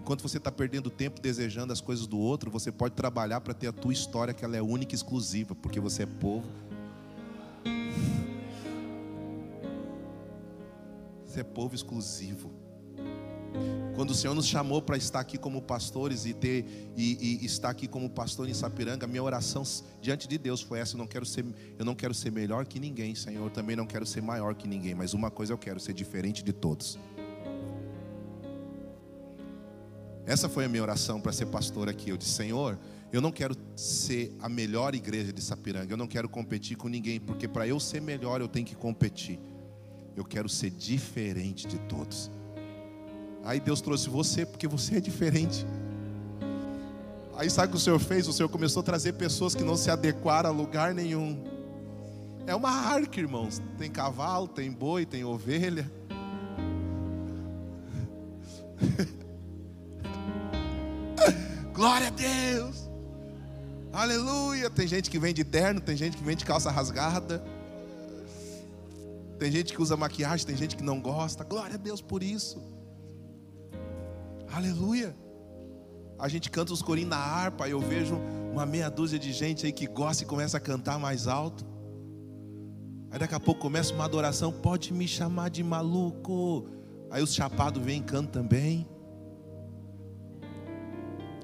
Enquanto 0.00 0.22
você 0.22 0.38
está 0.38 0.50
perdendo 0.50 0.90
tempo 0.90 1.20
desejando 1.20 1.72
as 1.72 1.80
coisas 1.80 2.04
do 2.04 2.18
outro, 2.18 2.50
você 2.50 2.72
pode 2.72 2.96
trabalhar 2.96 3.40
para 3.42 3.54
ter 3.54 3.68
a 3.68 3.72
tua 3.72 3.92
história, 3.92 4.34
que 4.34 4.44
ela 4.44 4.56
é 4.56 4.62
única 4.62 4.92
e 4.92 4.96
exclusiva, 4.96 5.54
porque 5.54 5.78
você 5.78 6.02
é 6.02 6.06
povo. 6.06 6.48
Você 11.36 11.42
é 11.42 11.44
povo 11.44 11.74
exclusivo. 11.74 12.50
Quando 13.94 14.12
o 14.12 14.14
Senhor 14.14 14.32
nos 14.32 14.46
chamou 14.46 14.80
para 14.80 14.96
estar 14.96 15.20
aqui 15.20 15.36
como 15.36 15.60
pastores 15.60 16.24
e 16.24 16.32
ter 16.32 16.64
e, 16.96 17.42
e, 17.42 17.44
estar 17.44 17.68
aqui 17.68 17.86
como 17.86 18.08
pastor 18.08 18.48
em 18.48 18.54
Sapiranga, 18.54 19.06
minha 19.06 19.22
oração 19.22 19.62
diante 20.00 20.26
de 20.26 20.38
Deus 20.38 20.62
foi 20.62 20.78
essa: 20.78 20.94
eu 20.94 20.98
não 20.98 21.06
quero 21.06 21.26
ser 21.26 21.44
eu 21.78 21.84
não 21.84 21.94
quero 21.94 22.14
ser 22.14 22.32
melhor 22.32 22.64
que 22.64 22.80
ninguém, 22.80 23.14
Senhor. 23.14 23.50
Também 23.50 23.76
não 23.76 23.86
quero 23.86 24.06
ser 24.06 24.22
maior 24.22 24.54
que 24.54 24.66
ninguém, 24.66 24.94
mas 24.94 25.12
uma 25.12 25.30
coisa 25.30 25.52
eu 25.52 25.58
quero 25.58 25.78
ser 25.78 25.92
diferente 25.92 26.42
de 26.42 26.54
todos. 26.54 26.98
Essa 30.24 30.48
foi 30.48 30.64
a 30.64 30.68
minha 30.70 30.82
oração 30.82 31.20
para 31.20 31.32
ser 31.32 31.46
pastor 31.46 31.86
aqui. 31.86 32.08
Eu 32.08 32.16
disse, 32.16 32.30
Senhor, 32.30 32.78
Eu 33.12 33.20
não 33.20 33.30
quero 33.30 33.54
ser 33.76 34.34
a 34.40 34.48
melhor 34.48 34.94
igreja 34.94 35.34
de 35.34 35.42
Sapiranga. 35.42 35.92
Eu 35.92 35.98
não 35.98 36.08
quero 36.08 36.30
competir 36.30 36.78
com 36.78 36.88
ninguém, 36.88 37.20
porque 37.20 37.46
para 37.46 37.68
eu 37.68 37.78
ser 37.78 38.00
melhor 38.00 38.40
eu 38.40 38.48
tenho 38.48 38.64
que 38.64 38.74
competir. 38.74 39.38
Eu 40.16 40.24
quero 40.24 40.48
ser 40.48 40.70
diferente 40.70 41.66
de 41.66 41.78
todos. 41.80 42.30
Aí 43.44 43.60
Deus 43.60 43.80
trouxe 43.82 44.08
você 44.08 44.46
porque 44.46 44.66
você 44.66 44.96
é 44.96 45.00
diferente. 45.00 45.66
Aí 47.36 47.50
sabe 47.50 47.68
o 47.68 47.70
que 47.72 47.76
o 47.76 47.80
Senhor 47.80 47.98
fez? 47.98 48.26
O 48.26 48.32
Senhor 48.32 48.48
começou 48.48 48.80
a 48.80 48.82
trazer 48.82 49.12
pessoas 49.12 49.54
que 49.54 49.62
não 49.62 49.76
se 49.76 49.90
adequaram 49.90 50.48
a 50.48 50.52
lugar 50.52 50.94
nenhum. 50.94 51.44
É 52.46 52.54
uma 52.54 52.70
arca, 52.70 53.20
irmãos. 53.20 53.60
Tem 53.76 53.90
cavalo, 53.90 54.48
tem 54.48 54.72
boi, 54.72 55.04
tem 55.04 55.22
ovelha. 55.22 55.92
Glória 61.74 62.06
a 62.06 62.10
Deus. 62.10 62.88
Aleluia. 63.92 64.70
Tem 64.70 64.88
gente 64.88 65.10
que 65.10 65.18
vem 65.18 65.34
de 65.34 65.44
terno, 65.44 65.78
tem 65.80 65.94
gente 65.96 66.16
que 66.16 66.24
vem 66.24 66.36
de 66.36 66.44
calça 66.44 66.70
rasgada. 66.70 67.44
Tem 69.38 69.50
gente 69.52 69.72
que 69.72 69.82
usa 69.82 69.96
maquiagem, 69.96 70.46
tem 70.46 70.56
gente 70.56 70.76
que 70.76 70.82
não 70.82 71.00
gosta. 71.00 71.44
Glória 71.44 71.74
a 71.74 71.78
Deus 71.78 72.00
por 72.00 72.22
isso. 72.22 72.62
Aleluia. 74.50 75.14
A 76.18 76.28
gente 76.28 76.50
canta 76.50 76.72
os 76.72 76.80
corinhos 76.80 77.10
na 77.10 77.18
harpa, 77.18 77.68
eu 77.68 77.78
vejo 77.78 78.16
uma 78.50 78.64
meia 78.64 78.88
dúzia 78.88 79.18
de 79.18 79.32
gente 79.32 79.66
aí 79.66 79.72
que 79.72 79.86
gosta 79.86 80.22
e 80.22 80.26
começa 80.26 80.56
a 80.56 80.60
cantar 80.60 80.98
mais 80.98 81.26
alto. 81.26 81.66
Aí 83.10 83.18
daqui 83.18 83.34
a 83.34 83.40
pouco 83.40 83.60
começa 83.60 83.92
uma 83.92 84.04
adoração, 84.04 84.50
pode 84.50 84.92
me 84.92 85.06
chamar 85.06 85.50
de 85.50 85.62
maluco. 85.62 86.66
Aí 87.10 87.22
os 87.22 87.34
chapados 87.34 87.82
vêm 87.84 88.00
e 88.00 88.02
cantam 88.02 88.42
também. 88.42 88.88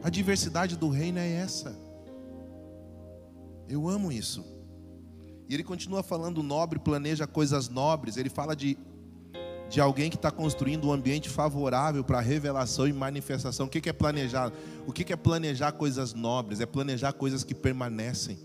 A 0.02 0.08
diversidade 0.08 0.76
do 0.76 0.88
reino 0.88 1.18
é 1.18 1.30
essa. 1.30 1.76
Eu 3.68 3.88
amo 3.88 4.10
isso. 4.10 4.51
Ele 5.54 5.64
continua 5.64 6.02
falando 6.02 6.42
nobre, 6.42 6.78
planeja 6.78 7.26
coisas 7.26 7.68
nobres. 7.68 8.16
Ele 8.16 8.30
fala 8.30 8.54
de 8.54 8.78
de 9.72 9.80
alguém 9.80 10.10
que 10.10 10.16
está 10.16 10.30
construindo 10.30 10.88
um 10.88 10.92
ambiente 10.92 11.30
favorável 11.30 12.04
para 12.04 12.20
revelação 12.20 12.86
e 12.86 12.92
manifestação. 12.92 13.64
O 13.64 13.70
que 13.70 13.88
é 13.88 13.92
planejar? 13.92 14.52
O 14.86 14.92
que 14.92 15.10
é 15.10 15.16
planejar 15.16 15.72
coisas 15.72 16.12
nobres? 16.12 16.60
É 16.60 16.66
planejar 16.66 17.14
coisas 17.14 17.42
que 17.42 17.54
permanecem. 17.54 18.38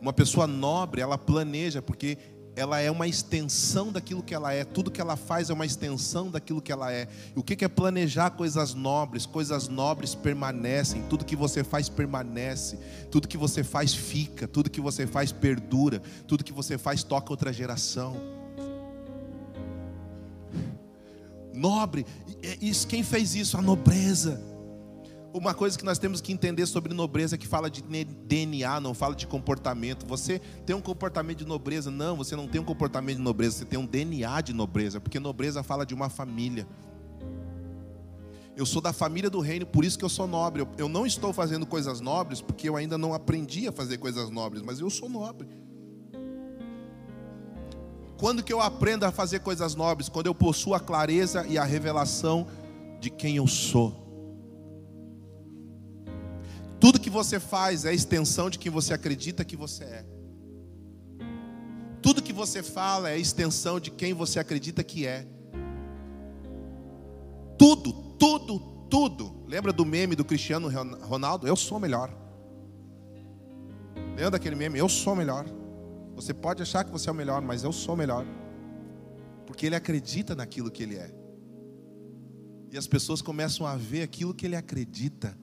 Uma 0.00 0.12
pessoa 0.12 0.48
nobre, 0.48 1.00
ela 1.00 1.16
planeja, 1.16 1.80
porque 1.80 2.18
ela 2.54 2.80
é 2.80 2.90
uma 2.90 3.06
extensão 3.06 3.90
daquilo 3.90 4.22
que 4.22 4.34
ela 4.34 4.52
é. 4.52 4.64
Tudo 4.64 4.90
que 4.90 5.00
ela 5.00 5.16
faz 5.16 5.50
é 5.50 5.52
uma 5.52 5.64
extensão 5.64 6.30
daquilo 6.30 6.60
que 6.60 6.70
ela 6.70 6.92
é. 6.92 7.08
E 7.34 7.38
o 7.38 7.42
que 7.42 7.64
é 7.64 7.68
planejar 7.68 8.30
coisas 8.30 8.74
nobres? 8.74 9.24
Coisas 9.24 9.68
nobres 9.68 10.14
permanecem. 10.14 11.02
Tudo 11.08 11.24
que 11.24 11.36
você 11.36 11.64
faz 11.64 11.88
permanece. 11.88 12.78
Tudo 13.10 13.26
que 13.26 13.38
você 13.38 13.64
faz 13.64 13.94
fica. 13.94 14.46
Tudo 14.46 14.68
que 14.68 14.80
você 14.80 15.06
faz 15.06 15.32
perdura. 15.32 16.02
Tudo 16.26 16.44
que 16.44 16.52
você 16.52 16.76
faz 16.76 17.02
toca 17.02 17.32
outra 17.32 17.52
geração. 17.52 18.42
nobre. 21.62 22.04
Isso, 22.60 22.86
quem 22.88 23.04
fez 23.04 23.34
isso? 23.36 23.56
A 23.56 23.62
nobreza. 23.62 24.51
Uma 25.34 25.54
coisa 25.54 25.78
que 25.78 25.84
nós 25.84 25.98
temos 25.98 26.20
que 26.20 26.30
entender 26.30 26.66
sobre 26.66 26.92
nobreza 26.92 27.36
é 27.36 27.38
que 27.38 27.46
fala 27.46 27.70
de 27.70 27.82
DNA, 27.82 28.80
não 28.80 28.92
fala 28.92 29.14
de 29.14 29.26
comportamento. 29.26 30.04
Você 30.06 30.38
tem 30.66 30.76
um 30.76 30.80
comportamento 30.80 31.38
de 31.38 31.46
nobreza? 31.46 31.90
Não, 31.90 32.16
você 32.16 32.36
não 32.36 32.46
tem 32.46 32.60
um 32.60 32.64
comportamento 32.64 33.16
de 33.16 33.22
nobreza, 33.22 33.56
você 33.56 33.64
tem 33.64 33.78
um 33.78 33.86
DNA 33.86 34.42
de 34.42 34.52
nobreza, 34.52 35.00
porque 35.00 35.18
nobreza 35.18 35.62
fala 35.62 35.86
de 35.86 35.94
uma 35.94 36.10
família. 36.10 36.66
Eu 38.54 38.66
sou 38.66 38.82
da 38.82 38.92
família 38.92 39.30
do 39.30 39.40
reino, 39.40 39.64
por 39.64 39.86
isso 39.86 39.98
que 39.98 40.04
eu 40.04 40.08
sou 40.10 40.26
nobre. 40.26 40.68
Eu 40.76 40.86
não 40.86 41.06
estou 41.06 41.32
fazendo 41.32 41.64
coisas 41.64 42.00
nobres 42.00 42.42
porque 42.42 42.68
eu 42.68 42.76
ainda 42.76 42.98
não 42.98 43.14
aprendi 43.14 43.66
a 43.66 43.72
fazer 43.72 43.96
coisas 43.96 44.28
nobres, 44.28 44.60
mas 44.62 44.80
eu 44.80 44.90
sou 44.90 45.08
nobre. 45.08 45.48
Quando 48.18 48.42
que 48.42 48.52
eu 48.52 48.60
aprendo 48.60 49.04
a 49.04 49.10
fazer 49.10 49.40
coisas 49.40 49.74
nobres? 49.74 50.10
Quando 50.10 50.26
eu 50.26 50.34
possuo 50.34 50.74
a 50.74 50.80
clareza 50.80 51.46
e 51.46 51.56
a 51.56 51.64
revelação 51.64 52.46
de 53.00 53.08
quem 53.08 53.36
eu 53.36 53.46
sou. 53.46 54.01
Tudo 56.82 56.98
que 56.98 57.08
você 57.08 57.38
faz 57.38 57.84
é 57.84 57.94
extensão 57.94 58.50
de 58.50 58.58
quem 58.58 58.68
você 58.68 58.92
acredita 58.92 59.44
que 59.44 59.54
você 59.54 59.84
é. 59.84 60.04
Tudo 62.02 62.20
que 62.20 62.32
você 62.32 62.60
fala 62.60 63.08
é 63.08 63.16
extensão 63.16 63.78
de 63.78 63.88
quem 63.88 64.12
você 64.12 64.40
acredita 64.40 64.82
que 64.82 65.06
é. 65.06 65.24
Tudo, 67.56 67.92
tudo, 68.18 68.58
tudo. 68.90 69.44
Lembra 69.46 69.72
do 69.72 69.86
meme 69.86 70.16
do 70.16 70.24
Cristiano 70.24 70.68
Ronaldo? 71.02 71.46
Eu 71.46 71.54
sou 71.54 71.78
melhor. 71.78 72.12
Lembra 74.16 74.32
daquele 74.32 74.56
meme? 74.56 74.76
Eu 74.76 74.88
sou 74.88 75.14
melhor. 75.14 75.46
Você 76.16 76.34
pode 76.34 76.62
achar 76.62 76.82
que 76.82 76.90
você 76.90 77.08
é 77.08 77.12
o 77.12 77.14
melhor, 77.14 77.40
mas 77.42 77.62
eu 77.62 77.70
sou 77.70 77.94
melhor. 77.94 78.26
Porque 79.46 79.66
ele 79.66 79.76
acredita 79.76 80.34
naquilo 80.34 80.68
que 80.68 80.82
ele 80.82 80.96
é. 80.96 81.14
E 82.72 82.76
as 82.76 82.88
pessoas 82.88 83.22
começam 83.22 83.68
a 83.68 83.76
ver 83.76 84.02
aquilo 84.02 84.34
que 84.34 84.46
ele 84.46 84.56
acredita. 84.56 85.40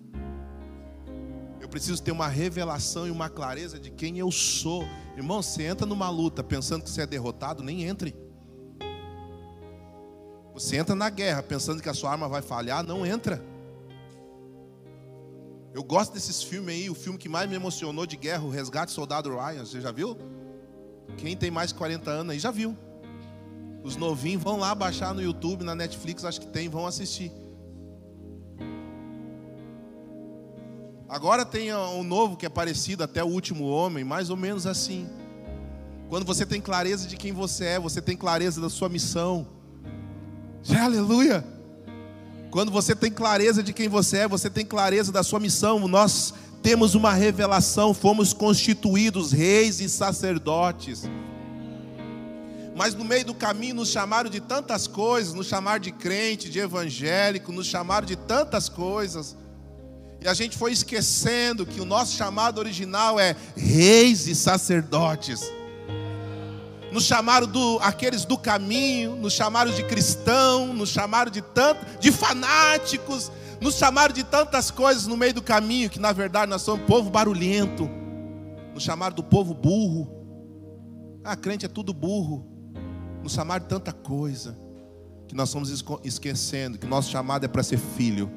Eu 1.69 1.71
preciso 1.71 2.01
ter 2.01 2.11
uma 2.11 2.27
revelação 2.27 3.05
e 3.05 3.11
uma 3.11 3.29
clareza 3.29 3.79
de 3.79 3.91
quem 3.91 4.17
eu 4.17 4.31
sou. 4.31 4.83
Irmão, 5.15 5.39
você 5.39 5.61
entra 5.65 5.85
numa 5.85 6.09
luta 6.09 6.43
pensando 6.43 6.83
que 6.83 6.89
você 6.89 7.03
é 7.03 7.05
derrotado, 7.05 7.61
nem 7.61 7.83
entre. 7.83 8.15
Você 10.51 10.77
entra 10.77 10.95
na 10.95 11.11
guerra 11.11 11.43
pensando 11.43 11.79
que 11.79 11.87
a 11.87 11.93
sua 11.93 12.09
arma 12.09 12.27
vai 12.27 12.41
falhar, 12.41 12.83
não 12.83 13.05
entra. 13.05 13.45
Eu 15.71 15.83
gosto 15.83 16.11
desses 16.11 16.41
filmes 16.41 16.73
aí, 16.73 16.89
o 16.89 16.95
filme 16.95 17.19
que 17.19 17.29
mais 17.29 17.47
me 17.47 17.55
emocionou 17.55 18.07
de 18.07 18.17
guerra, 18.17 18.45
o 18.45 18.49
Resgate 18.49 18.91
Soldado 18.91 19.29
Ryan, 19.29 19.63
você 19.63 19.79
já 19.79 19.91
viu? 19.91 20.17
Quem 21.17 21.37
tem 21.37 21.51
mais 21.51 21.69
de 21.69 21.75
40 21.75 22.09
anos 22.09 22.33
aí 22.33 22.39
já 22.39 22.49
viu. 22.49 22.75
Os 23.83 23.95
novinhos 23.95 24.41
vão 24.41 24.57
lá 24.57 24.73
baixar 24.73 25.13
no 25.13 25.21
YouTube, 25.21 25.63
na 25.63 25.75
Netflix, 25.75 26.25
acho 26.25 26.41
que 26.41 26.47
tem, 26.47 26.67
vão 26.67 26.87
assistir. 26.87 27.31
Agora 31.09 31.43
tem 31.43 31.73
um 31.73 32.03
novo 32.03 32.37
que 32.37 32.45
é 32.45 32.49
parecido, 32.49 33.03
até 33.03 33.23
o 33.23 33.27
último 33.27 33.67
homem, 33.67 34.03
mais 34.03 34.29
ou 34.29 34.37
menos 34.37 34.67
assim. 34.67 35.09
Quando 36.07 36.23
você 36.23 36.45
tem 36.45 36.61
clareza 36.61 37.07
de 37.07 37.17
quem 37.17 37.33
você 37.33 37.65
é, 37.65 37.79
você 37.79 37.99
tem 37.99 38.15
clareza 38.15 38.61
da 38.61 38.69
sua 38.69 38.87
missão. 38.87 39.47
Aleluia! 40.79 41.43
Quando 42.51 42.71
você 42.71 42.95
tem 42.95 43.11
clareza 43.11 43.63
de 43.63 43.73
quem 43.73 43.87
você 43.87 44.19
é, 44.19 44.27
você 44.27 44.51
tem 44.51 44.63
clareza 44.63 45.11
da 45.11 45.23
sua 45.23 45.39
missão. 45.39 45.87
Nós 45.87 46.31
temos 46.61 46.93
uma 46.93 47.11
revelação, 47.11 47.91
fomos 47.91 48.31
constituídos 48.31 49.31
reis 49.31 49.79
e 49.79 49.89
sacerdotes. 49.89 51.09
Mas 52.75 52.93
no 52.93 53.03
meio 53.03 53.25
do 53.25 53.33
caminho 53.33 53.75
nos 53.75 53.89
chamaram 53.89 54.29
de 54.29 54.39
tantas 54.39 54.85
coisas, 54.85 55.33
nos 55.33 55.47
chamaram 55.47 55.79
de 55.79 55.91
crente, 55.91 56.51
de 56.51 56.59
evangélico, 56.59 57.51
nos 57.51 57.65
chamaram 57.65 58.05
de 58.05 58.15
tantas 58.15 58.69
coisas. 58.69 59.35
E 60.21 60.27
a 60.27 60.33
gente 60.33 60.57
foi 60.57 60.71
esquecendo 60.71 61.65
que 61.65 61.79
o 61.79 61.85
nosso 61.85 62.15
chamado 62.15 62.59
original 62.59 63.19
é 63.19 63.35
reis 63.55 64.27
e 64.27 64.35
sacerdotes. 64.35 65.49
Nos 66.91 67.05
chamaram 67.05 67.47
do 67.47 67.79
aqueles 67.81 68.25
do 68.25 68.37
caminho, 68.37 69.15
nos 69.15 69.33
chamaram 69.33 69.71
de 69.71 69.83
cristão, 69.83 70.73
nos 70.73 70.89
chamaram 70.89 71.31
de 71.31 71.41
tanto, 71.41 71.85
de 71.99 72.11
fanáticos, 72.11 73.31
nos 73.61 73.75
chamaram 73.75 74.13
de 74.13 74.23
tantas 74.23 74.71
coisas 74.71 75.05
no 75.05 75.15
meio 75.15 75.33
do 75.33 75.41
caminho, 75.41 75.89
que 75.89 75.99
na 75.99 76.11
verdade 76.11 76.49
nós 76.49 76.63
somos 76.63 76.85
povo 76.85 77.09
barulhento. 77.09 77.89
Nos 78.73 78.83
chamaram 78.83 79.15
do 79.15 79.23
povo 79.23 79.53
burro. 79.53 80.09
Ah, 81.23 81.35
crente 81.35 81.65
é 81.65 81.69
tudo 81.69 81.93
burro. 81.93 82.45
Nos 83.21 83.33
chamaram 83.33 83.63
de 83.63 83.69
tanta 83.69 83.93
coisa, 83.93 84.57
que 85.27 85.35
nós 85.35 85.49
estamos 85.49 85.69
esquecendo 86.03 86.77
que 86.77 86.87
nosso 86.87 87.11
chamado 87.11 87.45
é 87.45 87.47
para 87.47 87.61
ser 87.61 87.77
filho. 87.77 88.31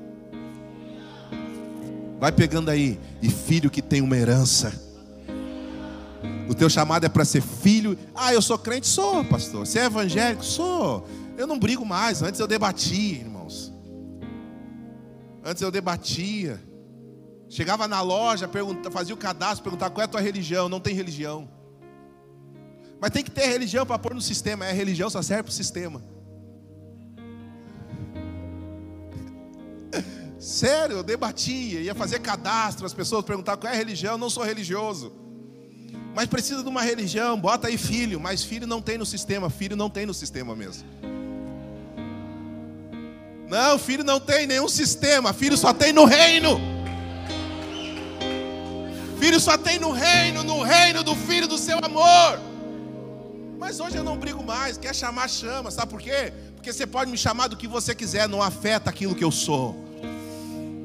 Vai 2.22 2.30
pegando 2.30 2.70
aí, 2.70 3.00
e 3.20 3.28
filho 3.28 3.68
que 3.68 3.82
tem 3.82 4.00
uma 4.00 4.16
herança. 4.16 4.72
O 6.48 6.54
teu 6.54 6.70
chamado 6.70 7.04
é 7.04 7.08
para 7.08 7.24
ser 7.24 7.42
filho. 7.42 7.98
Ah, 8.14 8.32
eu 8.32 8.40
sou 8.40 8.56
crente? 8.56 8.86
Sou, 8.86 9.24
pastor. 9.24 9.66
Você 9.66 9.80
é 9.80 9.86
evangélico? 9.86 10.44
Sou. 10.44 11.04
Eu 11.36 11.48
não 11.48 11.58
brigo 11.58 11.84
mais. 11.84 12.22
Antes 12.22 12.38
eu 12.38 12.46
debati, 12.46 13.26
Antes 15.44 15.62
eu 15.62 15.72
debatia. 15.72 16.62
Chegava 17.48 17.88
na 17.88 18.00
loja, 18.00 18.46
pergunta, 18.46 18.88
fazia 18.88 19.16
o 19.16 19.18
cadastro, 19.18 19.64
perguntava 19.64 19.92
qual 19.92 20.02
é 20.02 20.04
a 20.04 20.08
tua 20.08 20.20
religião. 20.20 20.68
Não 20.68 20.78
tem 20.78 20.94
religião. 20.94 21.50
Mas 23.00 23.10
tem 23.10 23.24
que 23.24 23.32
ter 23.32 23.46
religião 23.46 23.84
para 23.84 23.98
pôr 23.98 24.14
no 24.14 24.20
sistema. 24.20 24.64
É 24.64 24.70
religião 24.70 25.10
só 25.10 25.22
serve 25.22 25.42
para 25.42 25.50
o 25.50 25.52
sistema. 25.52 26.00
Sério, 30.42 30.96
eu 30.96 31.02
debatia, 31.04 31.78
ia 31.78 31.94
fazer 31.94 32.18
cadastro, 32.18 32.84
as 32.84 32.92
pessoas 32.92 33.24
perguntavam 33.24 33.60
qual 33.60 33.72
é 33.72 33.76
a 33.76 33.78
religião, 33.78 34.14
eu 34.14 34.18
não 34.18 34.28
sou 34.28 34.42
religioso. 34.42 35.12
Mas 36.16 36.26
precisa 36.26 36.64
de 36.64 36.68
uma 36.68 36.82
religião, 36.82 37.38
bota 37.40 37.68
aí 37.68 37.78
filho, 37.78 38.18
mas 38.18 38.42
filho 38.42 38.66
não 38.66 38.82
tem 38.82 38.98
no 38.98 39.06
sistema, 39.06 39.48
filho 39.48 39.76
não 39.76 39.88
tem 39.88 40.04
no 40.04 40.12
sistema 40.12 40.56
mesmo. 40.56 40.82
Não, 43.48 43.78
filho 43.78 44.02
não 44.02 44.18
tem 44.18 44.48
nenhum 44.48 44.66
sistema, 44.66 45.32
filho 45.32 45.56
só 45.56 45.72
tem 45.72 45.92
no 45.92 46.06
reino. 46.06 46.60
Filho 49.20 49.38
só 49.38 49.56
tem 49.56 49.78
no 49.78 49.92
reino, 49.92 50.42
no 50.42 50.64
reino 50.64 51.04
do 51.04 51.14
Filho 51.14 51.46
do 51.46 51.56
seu 51.56 51.78
amor. 51.78 52.40
Mas 53.60 53.78
hoje 53.78 53.96
eu 53.96 54.02
não 54.02 54.16
brigo 54.16 54.42
mais, 54.42 54.76
quer 54.76 54.92
chamar, 54.92 55.28
chama, 55.28 55.70
sabe 55.70 55.92
por 55.92 56.02
quê? 56.02 56.32
Porque 56.56 56.72
você 56.72 56.84
pode 56.84 57.12
me 57.12 57.16
chamar 57.16 57.46
do 57.46 57.56
que 57.56 57.68
você 57.68 57.94
quiser, 57.94 58.28
não 58.28 58.42
afeta 58.42 58.90
aquilo 58.90 59.14
que 59.14 59.22
eu 59.22 59.30
sou. 59.30 59.91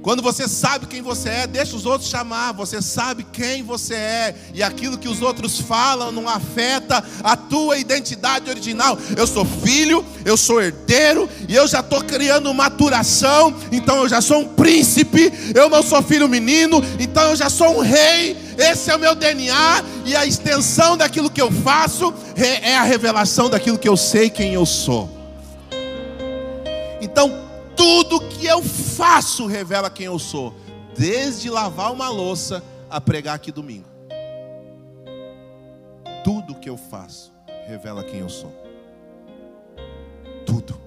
Quando 0.07 0.21
você 0.21 0.47
sabe 0.47 0.85
quem 0.85 1.01
você 1.01 1.27
é, 1.27 1.47
deixa 1.47 1.75
os 1.75 1.85
outros 1.85 2.09
chamar. 2.09 2.53
Você 2.53 2.81
sabe 2.81 3.25
quem 3.25 3.61
você 3.61 3.93
é. 3.93 4.35
E 4.53 4.63
aquilo 4.63 4.97
que 4.97 5.09
os 5.09 5.21
outros 5.21 5.59
falam 5.59 6.13
não 6.13 6.29
afeta 6.29 7.03
a 7.21 7.35
tua 7.35 7.77
identidade 7.77 8.49
original. 8.49 8.97
Eu 9.17 9.27
sou 9.27 9.43
filho, 9.43 10.05
eu 10.23 10.37
sou 10.37 10.61
herdeiro. 10.61 11.29
E 11.45 11.53
eu 11.53 11.67
já 11.67 11.81
estou 11.81 12.01
criando 12.05 12.53
maturação. 12.53 13.53
Então 13.69 14.03
eu 14.03 14.07
já 14.07 14.21
sou 14.21 14.43
um 14.43 14.47
príncipe. 14.47 15.29
Eu 15.53 15.69
não 15.69 15.83
sou 15.83 16.01
filho 16.01 16.29
menino. 16.29 16.81
Então 16.97 17.31
eu 17.31 17.35
já 17.35 17.49
sou 17.49 17.77
um 17.77 17.81
rei. 17.81 18.37
Esse 18.57 18.89
é 18.89 18.95
o 18.95 18.99
meu 18.99 19.13
DNA. 19.13 19.83
E 20.05 20.15
a 20.15 20.25
extensão 20.25 20.95
daquilo 20.95 21.29
que 21.29 21.41
eu 21.41 21.51
faço 21.51 22.13
é 22.37 22.77
a 22.77 22.83
revelação 22.83 23.49
daquilo 23.49 23.77
que 23.77 23.89
eu 23.89 23.97
sei 23.97 24.29
quem 24.29 24.53
eu 24.53 24.65
sou. 24.65 25.09
Então, 27.01 27.46
tudo 27.77 28.19
que 28.19 28.47
eu 28.47 28.63
faço 28.63 29.45
revela 29.45 29.89
quem 29.89 30.07
eu 30.07 30.17
sou, 30.17 30.53
desde 30.97 31.49
lavar 31.49 31.93
uma 31.93 32.09
louça 32.09 32.63
a 32.89 32.99
pregar 32.99 33.35
aqui 33.35 33.51
domingo. 33.51 33.87
Tudo 36.23 36.55
que 36.55 36.69
eu 36.69 36.75
faço 36.75 37.31
revela 37.67 38.03
quem 38.03 38.19
eu 38.19 38.29
sou. 38.29 38.51
Tudo. 40.45 40.77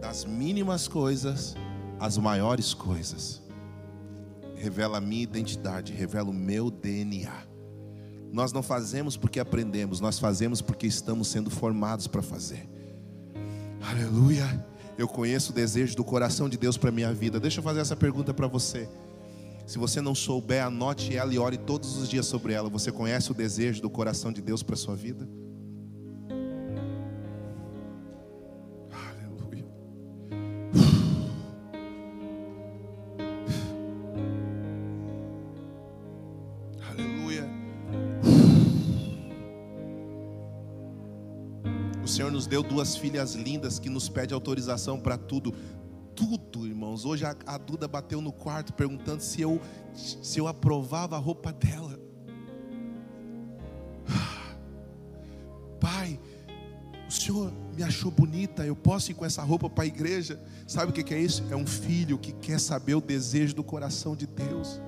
Das 0.00 0.24
mínimas 0.24 0.86
coisas 0.86 1.56
às 1.98 2.16
maiores 2.16 2.72
coisas. 2.72 3.42
Revela 4.54 4.98
a 4.98 5.00
minha 5.00 5.22
identidade, 5.22 5.92
revela 5.92 6.30
o 6.30 6.32
meu 6.32 6.70
DNA. 6.70 7.32
Nós 8.32 8.52
não 8.52 8.62
fazemos 8.62 9.16
porque 9.16 9.40
aprendemos, 9.40 10.00
nós 10.00 10.18
fazemos 10.18 10.62
porque 10.62 10.86
estamos 10.86 11.28
sendo 11.28 11.50
formados 11.50 12.06
para 12.06 12.22
fazer. 12.22 12.68
Aleluia. 13.90 14.73
Eu 14.96 15.08
conheço 15.08 15.50
o 15.50 15.54
desejo 15.54 15.96
do 15.96 16.04
coração 16.04 16.48
de 16.48 16.56
Deus 16.56 16.76
para 16.76 16.90
minha 16.90 17.12
vida. 17.12 17.40
Deixa 17.40 17.58
eu 17.58 17.64
fazer 17.64 17.80
essa 17.80 17.96
pergunta 17.96 18.32
para 18.32 18.46
você. 18.46 18.88
Se 19.66 19.78
você 19.78 20.00
não 20.00 20.14
souber, 20.14 20.64
anote 20.64 21.16
ela 21.16 21.32
e 21.32 21.38
ore 21.38 21.56
todos 21.56 21.96
os 21.96 22.08
dias 22.08 22.26
sobre 22.26 22.52
ela. 22.52 22.68
Você 22.68 22.92
conhece 22.92 23.30
o 23.30 23.34
desejo 23.34 23.80
do 23.82 23.90
coração 23.90 24.32
de 24.32 24.40
Deus 24.40 24.62
para 24.62 24.76
sua 24.76 24.94
vida? 24.94 25.26
Nos 42.44 42.46
deu 42.46 42.62
duas 42.62 42.94
filhas 42.94 43.34
lindas 43.34 43.78
que 43.78 43.88
nos 43.88 44.06
pede 44.06 44.34
autorização 44.34 45.00
para 45.00 45.16
tudo. 45.16 45.54
Tudo, 46.14 46.66
irmãos. 46.66 47.06
Hoje 47.06 47.24
a, 47.24 47.34
a, 47.46 47.56
Duda 47.56 47.88
bateu 47.88 48.20
no 48.20 48.30
quarto 48.30 48.74
perguntando 48.74 49.22
se 49.22 49.40
eu, 49.40 49.58
se 49.94 50.38
eu 50.38 50.46
aprovava 50.46 51.16
a 51.16 51.18
roupa 51.18 51.50
dela. 51.52 51.98
Pai, 55.80 56.20
o 57.08 57.10
Senhor 57.10 57.50
me 57.74 57.82
achou 57.82 58.10
bonita, 58.10 58.66
eu 58.66 58.76
posso 58.76 59.10
ir 59.10 59.14
com 59.14 59.24
essa 59.24 59.42
roupa 59.42 59.70
para 59.70 59.84
a 59.84 59.86
igreja. 59.86 60.38
Sabe 60.66 60.90
o 60.90 60.94
que 60.94 61.14
é 61.14 61.20
isso? 61.20 61.42
É 61.50 61.56
um 61.56 61.66
filho 61.66 62.18
que 62.18 62.32
quer 62.32 62.60
saber 62.60 62.94
o 62.94 63.00
desejo 63.00 63.54
do 63.54 63.64
coração 63.64 64.14
de 64.14 64.26
Deus. 64.26 64.80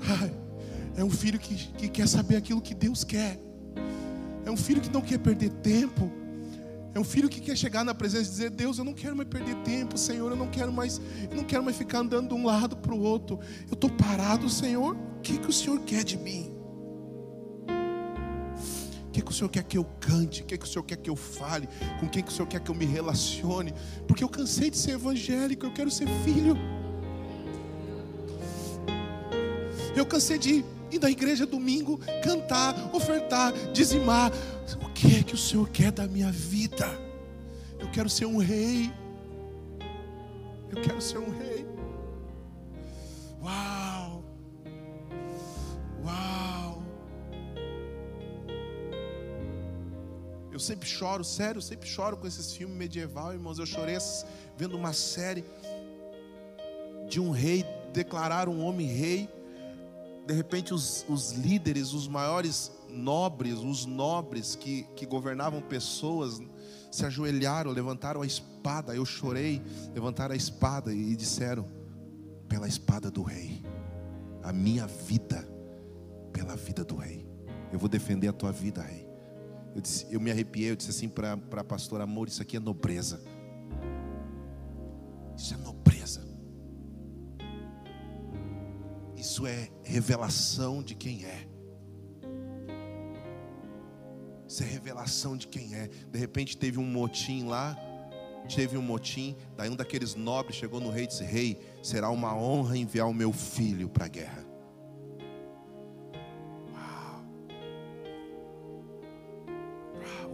É 0.98 1.04
um 1.04 1.10
filho 1.10 1.38
que, 1.38 1.54
que 1.72 1.90
quer 1.90 2.08
saber 2.08 2.36
aquilo 2.36 2.58
que 2.58 2.74
Deus 2.74 3.04
quer. 3.04 3.45
É 4.46 4.50
um 4.50 4.56
filho 4.56 4.80
que 4.80 4.88
não 4.88 5.00
quer 5.00 5.18
perder 5.18 5.50
tempo. 5.50 6.08
É 6.94 7.00
um 7.00 7.04
filho 7.04 7.28
que 7.28 7.40
quer 7.40 7.56
chegar 7.56 7.84
na 7.84 7.92
presença 7.92 8.28
e 8.28 8.30
dizer: 8.30 8.50
Deus, 8.50 8.78
eu 8.78 8.84
não 8.84 8.94
quero 8.94 9.16
mais 9.16 9.28
perder 9.28 9.56
tempo, 9.56 9.98
Senhor. 9.98 10.30
Eu 10.30 10.36
não 10.36 10.46
quero 10.46 10.72
mais, 10.72 11.00
eu 11.28 11.36
não 11.36 11.42
quero 11.42 11.64
mais 11.64 11.76
ficar 11.76 11.98
andando 11.98 12.28
de 12.28 12.34
um 12.34 12.46
lado 12.46 12.76
para 12.76 12.94
o 12.94 13.00
outro. 13.02 13.40
Eu 13.66 13.74
estou 13.74 13.90
parado, 13.90 14.48
Senhor. 14.48 14.94
O 14.94 15.20
que, 15.20 15.36
que 15.36 15.50
o 15.50 15.52
Senhor 15.52 15.80
quer 15.80 16.04
de 16.04 16.16
mim? 16.16 16.52
O 19.08 19.10
que, 19.10 19.20
que 19.20 19.30
o 19.30 19.34
Senhor 19.34 19.48
quer 19.48 19.64
que 19.64 19.76
eu 19.76 19.84
cante? 19.98 20.42
O 20.42 20.44
que, 20.44 20.56
que 20.56 20.64
o 20.64 20.68
Senhor 20.68 20.84
quer 20.84 20.96
que 20.96 21.10
eu 21.10 21.16
fale? 21.16 21.68
Com 21.98 22.08
quem 22.08 22.22
que 22.22 22.30
o 22.30 22.32
Senhor 22.32 22.46
quer 22.46 22.60
que 22.60 22.70
eu 22.70 22.74
me 22.74 22.84
relacione? 22.84 23.74
Porque 24.06 24.22
eu 24.22 24.28
cansei 24.28 24.70
de 24.70 24.78
ser 24.78 24.92
evangélico, 24.92 25.66
eu 25.66 25.72
quero 25.72 25.90
ser 25.90 26.06
filho. 26.24 26.56
Eu 29.96 30.06
cansei 30.06 30.38
de 30.38 30.64
ir 30.90 31.00
na 31.00 31.10
igreja 31.10 31.46
domingo, 31.46 31.98
cantar, 32.22 32.94
ofertar, 32.94 33.52
dizimar. 33.72 34.32
O 34.82 34.92
que 34.92 35.18
é 35.18 35.22
que 35.22 35.34
o 35.34 35.38
Senhor 35.38 35.68
quer 35.68 35.92
da 35.92 36.06
minha 36.06 36.30
vida? 36.30 36.86
Eu 37.78 37.90
quero 37.90 38.08
ser 38.08 38.26
um 38.26 38.38
rei. 38.38 38.92
Eu 40.70 40.82
quero 40.82 41.00
ser 41.00 41.18
um 41.18 41.30
rei. 41.30 41.66
Uau! 43.42 44.24
Uau! 46.04 46.82
Eu 50.50 50.58
sempre 50.58 50.88
choro, 50.88 51.22
sério, 51.22 51.58
eu 51.58 51.62
sempre 51.62 51.86
choro 51.86 52.16
com 52.16 52.26
esses 52.26 52.52
filmes 52.52 52.76
medieval, 52.76 53.32
irmãos. 53.32 53.58
Eu 53.58 53.66
chorei 53.66 53.96
vendo 54.56 54.76
uma 54.76 54.92
série 54.92 55.44
de 57.08 57.20
um 57.20 57.30
rei 57.30 57.64
declarar 57.92 58.48
um 58.48 58.64
homem 58.64 58.86
rei 58.86 59.28
de 60.26 60.34
repente 60.34 60.74
os, 60.74 61.04
os 61.08 61.32
líderes, 61.32 61.92
os 61.92 62.08
maiores 62.08 62.72
nobres, 62.90 63.58
os 63.58 63.86
nobres 63.86 64.56
que, 64.56 64.82
que 64.96 65.06
governavam 65.06 65.60
pessoas, 65.60 66.40
se 66.90 67.06
ajoelharam, 67.06 67.70
levantaram 67.70 68.22
a 68.22 68.26
espada. 68.26 68.94
Eu 68.94 69.04
chorei, 69.04 69.62
levantaram 69.94 70.32
a 70.32 70.36
espada 70.36 70.92
e 70.92 71.14
disseram: 71.14 71.64
pela 72.48 72.66
espada 72.66 73.10
do 73.10 73.22
rei, 73.22 73.62
a 74.42 74.52
minha 74.52 74.86
vida, 74.86 75.46
pela 76.32 76.56
vida 76.56 76.84
do 76.84 76.96
rei. 76.96 77.26
Eu 77.72 77.78
vou 77.78 77.88
defender 77.88 78.28
a 78.28 78.32
tua 78.32 78.50
vida, 78.52 78.82
rei. 78.82 79.06
Eu, 79.74 79.80
disse, 79.80 80.06
eu 80.10 80.20
me 80.20 80.30
arrepiei, 80.30 80.70
eu 80.70 80.76
disse 80.76 80.90
assim 80.90 81.08
para 81.08 81.34
a 81.34 81.64
pastora 81.64 82.04
Amor: 82.04 82.28
Isso 82.28 82.42
aqui 82.42 82.56
é 82.56 82.60
nobreza. 82.60 83.20
Isso 85.36 85.54
é 85.54 85.56
nobreza. 85.56 85.75
Isso 89.26 89.44
é 89.44 89.68
revelação 89.82 90.80
de 90.84 90.94
quem 90.94 91.24
é. 91.24 91.48
Isso 94.46 94.62
é 94.62 94.66
revelação 94.66 95.36
de 95.36 95.48
quem 95.48 95.74
é. 95.74 95.88
De 95.88 96.16
repente 96.16 96.56
teve 96.56 96.78
um 96.78 96.84
motim 96.84 97.46
lá, 97.46 97.76
teve 98.54 98.78
um 98.78 98.82
motim, 98.82 99.36
daí 99.56 99.68
um 99.68 99.74
daqueles 99.74 100.14
nobres 100.14 100.54
chegou 100.54 100.78
no 100.78 100.90
rei 100.90 101.04
e 101.04 101.06
disse: 101.08 101.24
Rei, 101.24 101.60
será 101.82 102.08
uma 102.08 102.36
honra 102.36 102.78
enviar 102.78 103.08
o 103.08 103.12
meu 103.12 103.32
filho 103.32 103.88
para 103.88 104.04
a 104.04 104.08
guerra. 104.08 104.46
Uau. 106.72 107.24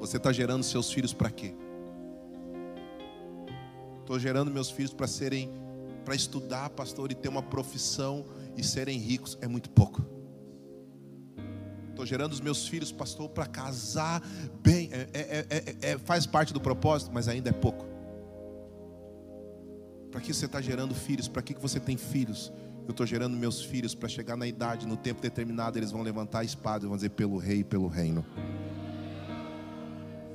Você 0.01 0.19
está 0.19 0.31
gerando 0.33 0.65
seus 0.65 0.93
filhos 0.93 1.15
para 1.15 1.31
quê? 1.31 1.55
Estou 4.01 4.19
gerando 4.19 4.51
meus 4.51 4.71
filhos 4.71 4.93
para 4.93 5.07
serem, 5.07 5.51
para 6.05 6.15
estudar, 6.15 6.69
pastor, 6.69 7.11
e 7.11 7.15
ter 7.15 7.31
uma 7.31 7.43
profissão 7.43 8.23
e 8.57 8.63
serem 8.63 8.99
ricos 8.99 9.39
é 9.41 9.49
muito 9.49 9.71
pouco. 9.71 10.05
Estou 11.91 12.07
gerando 12.07 12.33
os 12.33 12.41
meus 12.41 12.67
filhos, 12.67 12.91
pastor, 12.91 13.29
para 13.29 13.47
casar 13.47 14.23
bem. 14.63 14.89
É, 14.93 15.09
é, 15.13 15.47
é, 15.51 15.91
é, 15.93 15.99
faz 15.99 16.27
parte 16.27 16.53
do 16.53 16.61
propósito, 16.61 17.11
mas 17.13 17.29
ainda 17.29 17.51
é 17.51 17.53
pouco. 17.53 17.87
Para 20.11 20.21
que 20.21 20.33
você 20.33 20.47
está 20.47 20.61
gerando 20.61 20.95
filhos? 20.95 21.29
Para 21.29 21.43
que 21.43 21.55
você 21.55 21.79
tem 21.79 21.97
filhos? 21.97 22.53
Eu 22.85 22.91
estou 22.91 23.07
gerando 23.07 23.37
meus 23.37 23.63
filhos 23.63 23.95
para 23.95 24.09
chegar 24.09 24.37
na 24.37 24.47
idade, 24.47 24.87
no 24.87 24.97
tempo 24.97 25.21
determinado, 25.21 25.79
eles 25.79 25.91
vão 25.91 26.03
levantar 26.03 26.41
a 26.41 26.45
espada 26.45 26.85
e 26.85 26.89
vão 26.89 26.97
dizer 26.97 27.11
pelo 27.11 27.39
rei 27.39 27.61
e 27.61 27.65
pelo 27.65 27.87
reino. 27.87 28.25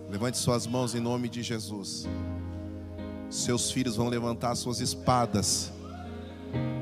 Levante 0.09 0.38
suas 0.38 0.65
mãos 0.65 0.95
em 0.95 1.01
nome 1.01 1.28
de 1.28 1.43
Jesus. 1.43 2.07
Seus 3.30 3.70
filhos 3.70 3.97
vão 3.97 4.07
levantar 4.07 4.55
suas 4.55 4.80
espadas 4.80 5.74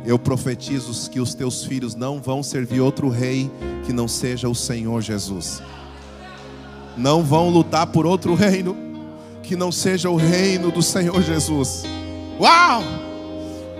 eu 0.05 0.19
profetizo 0.19 1.09
que 1.09 1.19
os 1.19 1.33
teus 1.33 1.63
filhos 1.63 1.95
não 1.95 2.21
vão 2.21 2.43
servir 2.43 2.79
outro 2.79 3.09
rei 3.09 3.49
que 3.85 3.91
não 3.91 4.07
seja 4.07 4.47
o 4.47 4.53
Senhor 4.53 5.01
Jesus. 5.01 5.61
Não 6.95 7.23
vão 7.23 7.49
lutar 7.49 7.87
por 7.87 8.05
outro 8.05 8.35
reino 8.35 8.77
que 9.41 9.55
não 9.55 9.71
seja 9.71 10.09
o 10.09 10.15
reino 10.15 10.71
do 10.71 10.81
Senhor 10.81 11.21
Jesus. 11.21 11.83
Uau! 12.39 12.83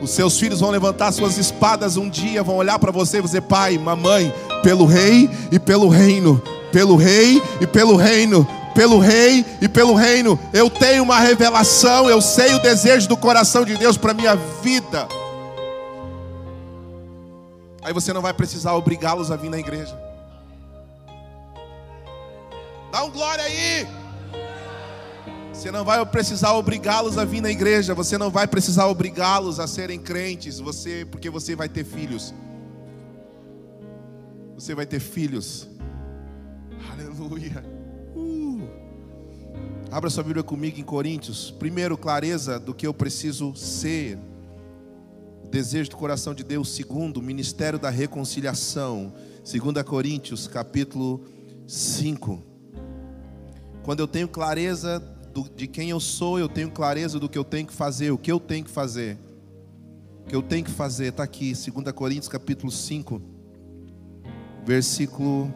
Os 0.01 0.11
seus 0.11 0.37
filhos 0.37 0.59
vão 0.59 0.69
levantar 0.69 1.11
suas 1.11 1.37
espadas 1.37 1.95
um 1.95 2.09
dia, 2.09 2.43
vão 2.43 2.57
olhar 2.57 2.77
para 2.79 2.91
você 2.91 3.19
e 3.19 3.21
dizer: 3.21 3.41
Pai, 3.41 3.77
mamãe, 3.77 4.33
pelo 4.61 4.85
rei 4.85 5.29
e 5.51 5.59
pelo 5.59 5.87
reino, 5.87 6.41
pelo 6.71 6.95
rei 6.95 7.41
e 7.61 7.67
pelo 7.67 7.95
reino, 7.95 8.47
pelo 8.73 8.99
rei 8.99 9.45
e 9.61 9.67
pelo 9.67 9.93
reino. 9.93 10.37
Eu 10.51 10.69
tenho 10.69 11.03
uma 11.03 11.19
revelação, 11.19 12.09
eu 12.09 12.19
sei 12.19 12.53
o 12.53 12.59
desejo 12.59 13.07
do 13.07 13.15
coração 13.15 13.63
de 13.63 13.77
Deus 13.77 13.97
para 13.97 14.13
minha 14.13 14.35
vida. 14.61 15.07
Aí 17.85 17.93
você 17.93 18.11
não 18.11 18.19
vai 18.19 18.33
precisar 18.33 18.73
obrigá-los 18.73 19.29
a 19.29 19.35
vir 19.35 19.47
na 19.47 19.59
igreja. 19.59 19.95
Dá 22.91 23.03
um 23.03 23.11
glória 23.11 23.43
aí. 23.43 23.87
Você 25.53 25.69
não 25.69 25.85
vai 25.85 26.03
precisar 26.03 26.53
obrigá-los 26.53 27.15
a 27.19 27.23
vir 27.23 27.41
na 27.41 27.51
igreja, 27.51 27.93
você 27.93 28.17
não 28.17 28.31
vai 28.31 28.47
precisar 28.47 28.87
obrigá-los 28.87 29.59
a 29.59 29.67
serem 29.67 29.99
crentes, 29.99 30.59
você 30.59 31.05
porque 31.11 31.29
você 31.29 31.55
vai 31.55 31.69
ter 31.69 31.83
filhos. 31.83 32.33
Você 34.55 34.73
vai 34.73 34.87
ter 34.87 34.99
filhos. 34.99 35.69
Aleluia. 36.91 37.63
Uh. 38.15 38.67
Abra 39.91 40.09
sua 40.09 40.23
Bíblia 40.23 40.43
comigo 40.43 40.79
em 40.79 40.83
Coríntios. 40.83 41.51
Primeiro, 41.51 41.95
clareza 41.95 42.59
do 42.59 42.73
que 42.73 42.87
eu 42.87 42.95
preciso 42.95 43.55
ser. 43.55 44.17
Desejo 45.49 45.91
do 45.91 45.97
coração 45.97 46.33
de 46.33 46.43
Deus. 46.43 46.69
Segundo, 46.75 47.21
ministério 47.21 47.79
da 47.79 47.89
reconciliação. 47.89 49.13
2 49.43 49.83
Coríntios, 49.83 50.47
capítulo 50.47 51.23
5. 51.67 52.41
Quando 53.83 53.99
eu 53.99 54.07
tenho 54.07 54.27
clareza 54.27 54.99
do, 55.31 55.43
de 55.43 55.67
quem 55.67 55.89
eu 55.89 55.99
sou, 55.99 56.39
eu 56.39 56.49
tenho 56.49 56.71
clareza 56.71 57.19
do 57.19 57.29
que 57.29 57.37
eu 57.37 57.43
tenho 57.43 57.67
que 57.67 57.73
fazer, 57.73 58.11
o 58.11 58.17
que 58.17 58.31
eu 58.31 58.39
tenho 58.39 58.65
que 58.65 58.71
fazer. 58.71 59.17
O 60.25 60.27
que 60.27 60.35
eu 60.35 60.41
tenho 60.41 60.65
que 60.65 60.71
fazer, 60.71 61.09
está 61.09 61.23
aqui, 61.23 61.53
2 61.53 61.91
Coríntios 61.93 62.27
capítulo 62.27 62.71
5, 62.71 63.21
versículo. 64.65 65.53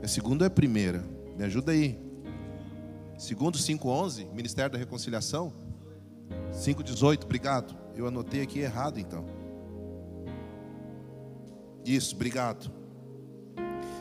É 0.00 0.08
segundo 0.08 0.40
ou 0.40 0.46
é 0.46 0.50
primeira? 0.50 1.04
Me 1.36 1.44
ajuda 1.44 1.72
aí. 1.72 2.09
Segundo 3.20 3.58
5,11, 3.58 4.32
Ministério 4.32 4.72
da 4.72 4.78
Reconciliação. 4.78 5.52
5,18, 6.54 7.24
obrigado. 7.24 7.76
Eu 7.94 8.06
anotei 8.06 8.40
aqui 8.40 8.60
errado 8.60 8.98
então. 8.98 9.26
Isso, 11.84 12.14
obrigado. 12.14 12.72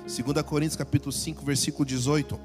2 0.05 0.41
Coríntios 0.43 0.77
capítulo 0.77 1.11
5, 1.11 1.43
versículo 1.43 1.83
18. 1.83 2.39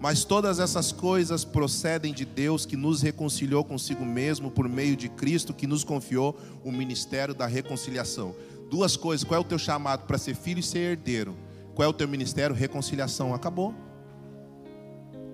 Mas 0.00 0.24
todas 0.24 0.58
essas 0.58 0.90
coisas 0.90 1.44
procedem 1.44 2.12
de 2.12 2.24
Deus 2.24 2.66
que 2.66 2.76
nos 2.76 3.00
reconciliou 3.00 3.62
consigo 3.62 4.04
mesmo 4.04 4.50
por 4.50 4.68
meio 4.68 4.96
de 4.96 5.08
Cristo 5.08 5.54
que 5.54 5.68
nos 5.68 5.84
confiou 5.84 6.36
o 6.64 6.72
ministério 6.72 7.36
da 7.36 7.46
reconciliação. 7.46 8.34
Duas 8.68 8.96
coisas, 8.96 9.22
qual 9.22 9.38
é 9.38 9.40
o 9.40 9.46
teu 9.46 9.60
chamado 9.60 10.08
para 10.08 10.18
ser 10.18 10.34
filho 10.34 10.58
e 10.58 10.62
ser 10.62 10.80
herdeiro? 10.80 11.36
Qual 11.76 11.86
é 11.86 11.88
o 11.88 11.94
teu 11.94 12.08
ministério? 12.08 12.56
Reconciliação. 12.56 13.32
Acabou. 13.32 13.72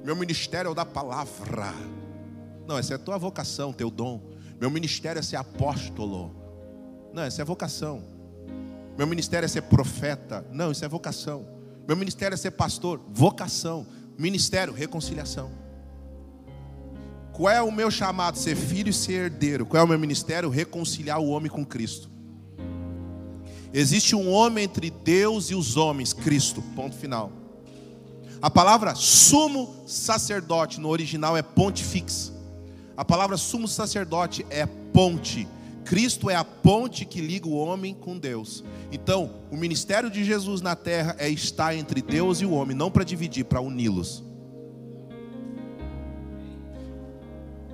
Meu 0.05 0.15
ministério 0.15 0.69
é 0.69 0.71
o 0.71 0.75
da 0.75 0.85
palavra. 0.85 1.73
Não, 2.67 2.77
essa 2.77 2.93
é 2.93 2.97
a 2.97 2.99
tua 2.99 3.17
vocação, 3.17 3.73
teu 3.73 3.91
dom. 3.91 4.21
Meu 4.61 4.71
ministério 4.71 5.19
é 5.19 5.23
ser 5.23 5.37
apóstolo. 5.37 6.31
Não, 7.15 7.23
essa 7.23 7.41
é 7.41 7.45
vocação. 7.45 8.05
Meu 8.99 9.07
ministério 9.07 9.47
é 9.47 9.49
ser 9.49 9.63
profeta. 9.63 10.47
Não, 10.53 10.71
isso 10.71 10.85
é 10.85 10.89
vocação. 10.89 11.49
Meu 11.89 11.97
ministério 11.97 12.35
é 12.35 12.37
ser 12.37 12.51
pastor. 12.51 13.01
Vocação. 13.09 13.87
Ministério, 14.19 14.75
reconciliação. 14.75 15.51
Qual 17.33 17.49
é 17.49 17.63
o 17.63 17.73
meu 17.73 17.91
chamado? 17.91 18.37
Ser 18.37 18.57
filho 18.57 18.91
e 18.91 18.93
ser 18.93 19.25
herdeiro. 19.25 19.65
Qual 19.65 19.81
é 19.81 19.85
o 19.85 19.89
meu 19.89 19.99
ministério? 19.99 20.51
Reconciliar 20.51 21.19
o 21.19 21.29
homem 21.29 21.51
com 21.51 21.65
Cristo. 21.65 22.11
Existe 23.73 24.15
um 24.15 24.31
homem 24.31 24.65
entre 24.65 24.91
Deus 24.91 25.51
e 25.51 25.55
os 25.55 25.79
homens, 25.79 26.13
Cristo. 26.13 26.61
Ponto 26.77 26.95
final. 26.95 27.44
A 28.45 28.51
palavra 28.51 28.95
sumo 28.95 29.75
sacerdote 29.87 30.79
no 30.79 30.91
original 30.91 31.35
é 31.35 31.41
pontifex. 31.41 32.31
A 32.95 33.03
palavra 33.03 33.39
sumo 33.39 33.67
sacerdote 33.67 34.45
é 34.51 34.67
ponte. 34.67 35.49
Cristo 35.83 36.29
é 36.29 36.35
a 36.37 36.45
ponte 36.45 37.07
que 37.07 37.23
liga 37.23 37.49
o 37.49 37.55
homem 37.55 37.95
com 37.95 38.19
Deus. 38.19 38.63
Então, 38.93 39.31
o 39.51 39.57
ministério 39.57 40.11
de 40.11 40.23
Jesus 40.23 40.61
na 40.61 40.77
terra 40.77 41.17
é 41.19 41.27
estar 41.27 41.75
entre 41.75 42.03
Deus 42.03 42.43
e 42.43 42.45
o 42.45 42.51
homem, 42.51 42.77
não 42.77 42.91
para 42.91 43.03
dividir, 43.03 43.47
para 43.47 43.63
uni-los. 43.63 44.23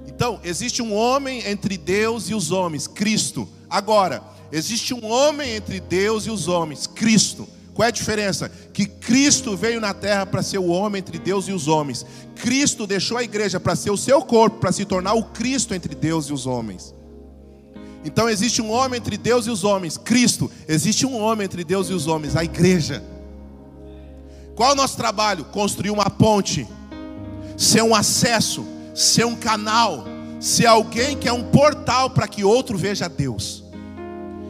Então, 0.07 0.39
existe 0.45 0.81
um 0.81 0.95
homem 0.95 1.45
entre 1.49 1.77
Deus 1.77 2.31
e 2.31 2.35
os 2.35 2.53
homens, 2.53 2.87
Cristo. 2.87 3.49
Agora, 3.69 4.23
existe 4.53 4.95
um 4.95 5.05
homem 5.05 5.51
entre 5.51 5.81
Deus 5.81 6.27
e 6.27 6.31
os 6.31 6.47
homens, 6.47 6.87
Cristo. 6.87 7.49
Qual 7.75 7.87
é 7.87 7.89
a 7.89 7.93
diferença? 7.93 8.51
Que 8.73 8.87
Cristo 8.87 9.57
veio 9.57 9.81
na 9.81 9.95
terra 9.95 10.27
para 10.27 10.43
ser 10.43 10.59
o 10.59 10.67
homem 10.67 10.99
entre 10.99 11.19
Deus 11.19 11.47
e 11.49 11.53
os 11.53 11.69
homens. 11.69 12.05
Cristo 12.37 12.87
deixou 12.87 13.17
a 13.17 13.23
igreja 13.23 13.61
para 13.61 13.77
ser 13.77 13.91
o 13.91 13.97
seu 13.97 14.23
corpo, 14.23 14.59
para 14.59 14.73
se 14.73 14.85
tornar 14.85 15.15
o 15.15 15.25
Cristo 15.25 15.75
entre 15.75 15.95
Deus 15.95 16.27
e 16.27 16.33
os 16.33 16.47
homens. 16.47 16.95
Então 18.05 18.29
existe 18.29 18.63
um 18.63 18.71
homem 18.71 18.99
entre 18.99 19.17
Deus 19.17 19.47
e 19.47 19.51
os 19.51 19.63
homens, 19.63 19.97
Cristo. 19.97 20.51
Existe 20.67 21.07
um 21.07 21.21
homem 21.21 21.45
entre 21.45 21.65
Deus 21.65 21.89
e 21.91 21.93
os 21.93 22.07
homens, 22.07 22.35
a 22.35 22.43
igreja. 22.43 23.03
Qual 24.55 24.71
é 24.71 24.73
o 24.73 24.77
nosso 24.77 24.97
trabalho? 24.97 25.45
Construir 25.47 25.91
uma 25.91 26.11
ponte, 26.11 26.67
ser 27.57 27.83
um 27.83 27.95
acesso, 27.95 28.65
ser 28.95 29.25
um 29.25 29.37
canal, 29.37 30.05
ser 30.41 30.67
alguém 30.67 31.17
que 31.17 31.29
é 31.29 31.33
um 31.33 31.45
portal 31.45 32.11
para 32.11 32.27
que 32.27 32.43
outro 32.43 32.77
veja 32.77 33.09
Deus. 33.09 33.63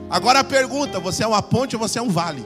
Agora 0.08 0.40
a 0.40 0.44
pergunta: 0.44 0.98
você 0.98 1.22
é 1.22 1.26
uma 1.26 1.42
ponte 1.42 1.76
ou 1.76 1.80
você 1.80 1.98
é 1.98 2.02
um 2.02 2.08
vale? 2.08 2.44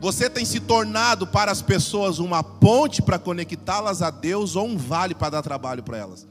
Você 0.00 0.30
tem 0.30 0.44
se 0.44 0.60
tornado 0.60 1.26
para 1.26 1.50
as 1.50 1.60
pessoas 1.60 2.20
uma 2.20 2.42
ponte 2.42 3.02
para 3.02 3.18
conectá-las 3.18 4.00
a 4.00 4.10
Deus 4.10 4.54
ou 4.54 4.66
um 4.66 4.76
vale 4.76 5.14
para 5.14 5.30
dar 5.30 5.42
trabalho 5.42 5.82
para 5.82 5.98
elas? 5.98 6.26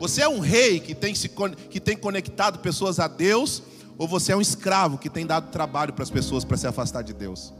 Você 0.00 0.20
é 0.20 0.28
um 0.28 0.40
rei 0.40 0.80
que 0.80 0.96
tem, 0.96 1.14
se, 1.14 1.30
que 1.70 1.78
tem 1.78 1.96
conectado 1.96 2.58
pessoas 2.58 2.98
a 2.98 3.06
Deus, 3.06 3.62
ou 3.96 4.08
você 4.08 4.32
é 4.32 4.36
um 4.36 4.40
escravo 4.40 4.98
que 4.98 5.08
tem 5.08 5.24
dado 5.24 5.52
trabalho 5.52 5.92
para 5.92 6.02
as 6.02 6.10
pessoas 6.10 6.44
para 6.44 6.56
se 6.56 6.66
afastar 6.66 7.02
de 7.02 7.12
Deus? 7.12 7.54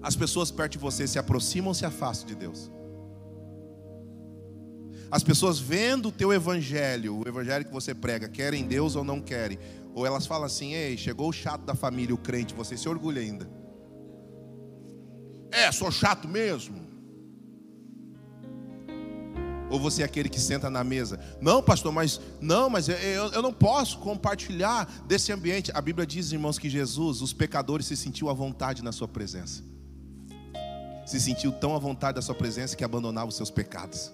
As 0.00 0.14
pessoas 0.14 0.52
perto 0.52 0.72
de 0.72 0.78
você 0.78 1.08
se 1.08 1.18
aproximam 1.18 1.68
ou 1.68 1.74
se 1.74 1.84
afastam 1.84 2.28
de 2.28 2.36
Deus? 2.36 2.70
As 5.10 5.24
pessoas 5.24 5.58
vendo 5.58 6.08
o 6.08 6.12
teu 6.12 6.32
evangelho, 6.32 7.18
o 7.18 7.28
evangelho 7.28 7.64
que 7.64 7.72
você 7.72 7.94
prega, 7.94 8.28
querem 8.28 8.64
Deus 8.64 8.94
ou 8.94 9.02
não 9.02 9.20
querem? 9.20 9.58
Ou 9.94 10.06
elas 10.06 10.26
falam 10.26 10.46
assim: 10.46 10.74
ei, 10.74 10.96
chegou 10.96 11.28
o 11.28 11.32
chato 11.32 11.62
da 11.62 11.74
família, 11.74 12.14
o 12.14 12.18
crente, 12.18 12.54
você 12.54 12.76
se 12.76 12.88
orgulha 12.88 13.20
ainda. 13.20 13.48
É, 15.50 15.70
sou 15.70 15.90
chato 15.90 16.26
mesmo. 16.26 16.92
Ou 19.72 19.80
você 19.80 20.02
é 20.02 20.04
aquele 20.04 20.28
que 20.28 20.38
senta 20.38 20.68
na 20.68 20.84
mesa? 20.84 21.18
Não, 21.40 21.62
pastor, 21.62 21.92
mas 21.92 22.20
não, 22.40 22.68
mas 22.68 22.88
eu, 22.88 22.96
eu, 22.96 23.40
não 23.40 23.54
posso 23.54 23.98
compartilhar 23.98 24.84
desse 25.06 25.32
ambiente. 25.32 25.70
A 25.74 25.80
Bíblia 25.80 26.06
diz, 26.06 26.30
irmãos, 26.30 26.58
que 26.58 26.68
Jesus, 26.68 27.22
os 27.22 27.32
pecadores, 27.32 27.86
se 27.86 27.96
sentiu 27.96 28.28
à 28.28 28.34
vontade 28.34 28.84
na 28.84 28.92
sua 28.92 29.08
presença. 29.08 29.62
Se 31.06 31.18
sentiu 31.18 31.52
tão 31.52 31.74
à 31.74 31.78
vontade 31.78 32.16
da 32.16 32.22
sua 32.22 32.34
presença 32.34 32.76
que 32.76 32.84
abandonava 32.84 33.28
os 33.28 33.36
seus 33.36 33.50
pecados. 33.50 34.12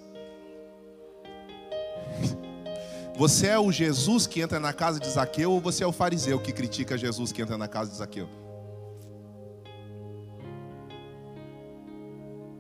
Você 3.19 3.49
é 3.49 3.59
o 3.59 3.73
Jesus 3.73 4.29
que 4.29 4.41
entra 4.41 4.61
na 4.61 4.73
casa 4.73 5.01
de 5.01 5.11
Zaqueu 5.11 5.51
ou 5.51 5.61
você 5.61 5.83
é 5.83 5.87
o 5.89 5.91
fariseu 5.91 6.39
que 6.39 6.53
critica 6.53 6.97
Jesus 6.97 7.33
que 7.33 7.43
entra 7.43 7.59
na 7.59 7.67
casa 7.67 7.91
de 7.91 7.97
Zaqueu? 7.97 8.29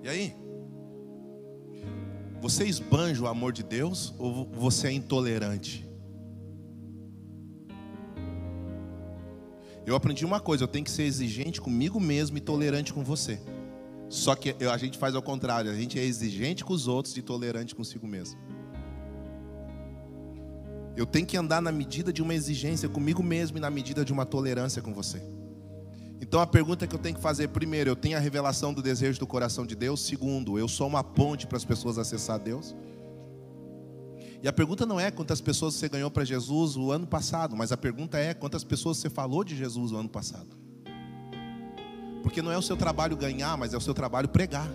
E 0.03 0.09
aí? 0.09 0.37
Você 2.41 2.65
esbanja 2.65 3.23
o 3.23 3.29
amor 3.29 3.53
de 3.53 3.63
Deus 3.63 4.13
ou 4.19 4.47
você 4.47 4.89
é 4.89 4.93
intolerante? 4.93 5.89
Eu 9.87 9.95
aprendi 9.95 10.25
uma 10.25 10.41
coisa, 10.41 10.65
eu 10.65 10.69
tenho 10.69 10.85
que 10.85 10.91
ser 10.91 11.05
exigente 11.05 11.61
comigo 11.61 12.01
mesmo 12.01 12.37
e 12.37 12.41
tolerante 12.41 12.93
com 12.93 13.05
você. 13.05 13.41
Só 14.09 14.35
que 14.35 14.57
a 14.67 14.77
gente 14.77 14.99
faz 14.99 15.15
ao 15.15 15.23
contrário, 15.23 15.71
a 15.71 15.75
gente 15.77 16.01
é 16.01 16.03
exigente 16.03 16.65
com 16.65 16.73
os 16.73 16.89
outros 16.89 17.17
e 17.17 17.23
tolerante 17.23 17.77
consigo 17.77 18.09
mesmo. 18.09 18.58
Eu 20.99 21.07
tenho 21.07 21.25
que 21.25 21.37
andar 21.37 21.63
na 21.63 21.71
medida 21.71 22.13
de 22.13 22.21
uma 22.21 22.35
exigência 22.35 22.89
comigo 22.89 23.23
mesmo 23.23 23.57
e 23.57 23.61
na 23.61 23.71
medida 23.71 24.05
de 24.05 24.13
uma 24.13 24.27
tolerância 24.27 24.83
com 24.83 24.93
você. 24.93 25.23
Então 26.21 26.41
a 26.41 26.47
pergunta 26.47 26.89
que 26.89 26.95
eu 26.95 26.99
tenho 26.99 27.15
que 27.15 27.21
fazer, 27.21 27.47
primeiro, 27.51 27.89
eu 27.89 27.95
tenho 27.95 28.17
a 28.17 28.21
revelação 28.21 28.75
do 28.75 28.83
desejo 28.83 29.21
do 29.21 29.25
coração 29.25 29.65
de 29.65 29.77
Deus. 29.77 30.05
Segundo, 30.05 30.59
eu 30.59 30.67
sou 30.67 30.89
uma 30.89 31.05
ponte 31.05 31.47
para 31.47 31.57
as 31.57 31.65
pessoas 31.65 31.99
acessar 31.99 32.41
Deus. 32.41 32.75
E 34.43 34.49
a 34.49 34.53
pergunta 34.53 34.85
não 34.85 34.99
é 34.99 35.09
quantas 35.13 35.41
pessoas 35.41 35.75
você 35.75 35.89
ganhou 35.89 36.11
para 36.11 36.25
Jesus 36.25 36.77
o 36.77 36.91
ano 36.91 37.07
passado, 37.07 37.57
mas 37.57 37.71
a 37.71 37.77
pergunta 37.77 38.19
é 38.19 38.35
quantas 38.35 38.65
pessoas 38.65 38.97
você 38.97 39.09
falou 39.09 39.45
de 39.45 39.57
Jesus 39.57 39.93
o 39.93 39.97
ano 39.97 40.09
passado. 40.09 40.59
Porque 42.25 42.43
não 42.43 42.51
é 42.51 42.59
o 42.59 42.63
seu 42.63 42.77
trabalho 42.77 43.17
ganhar, 43.17 43.57
mas 43.57 43.73
é 43.73 43.77
o 43.77 43.81
seu 43.81 43.95
trabalho 43.95 44.29
pregar. 44.29 44.69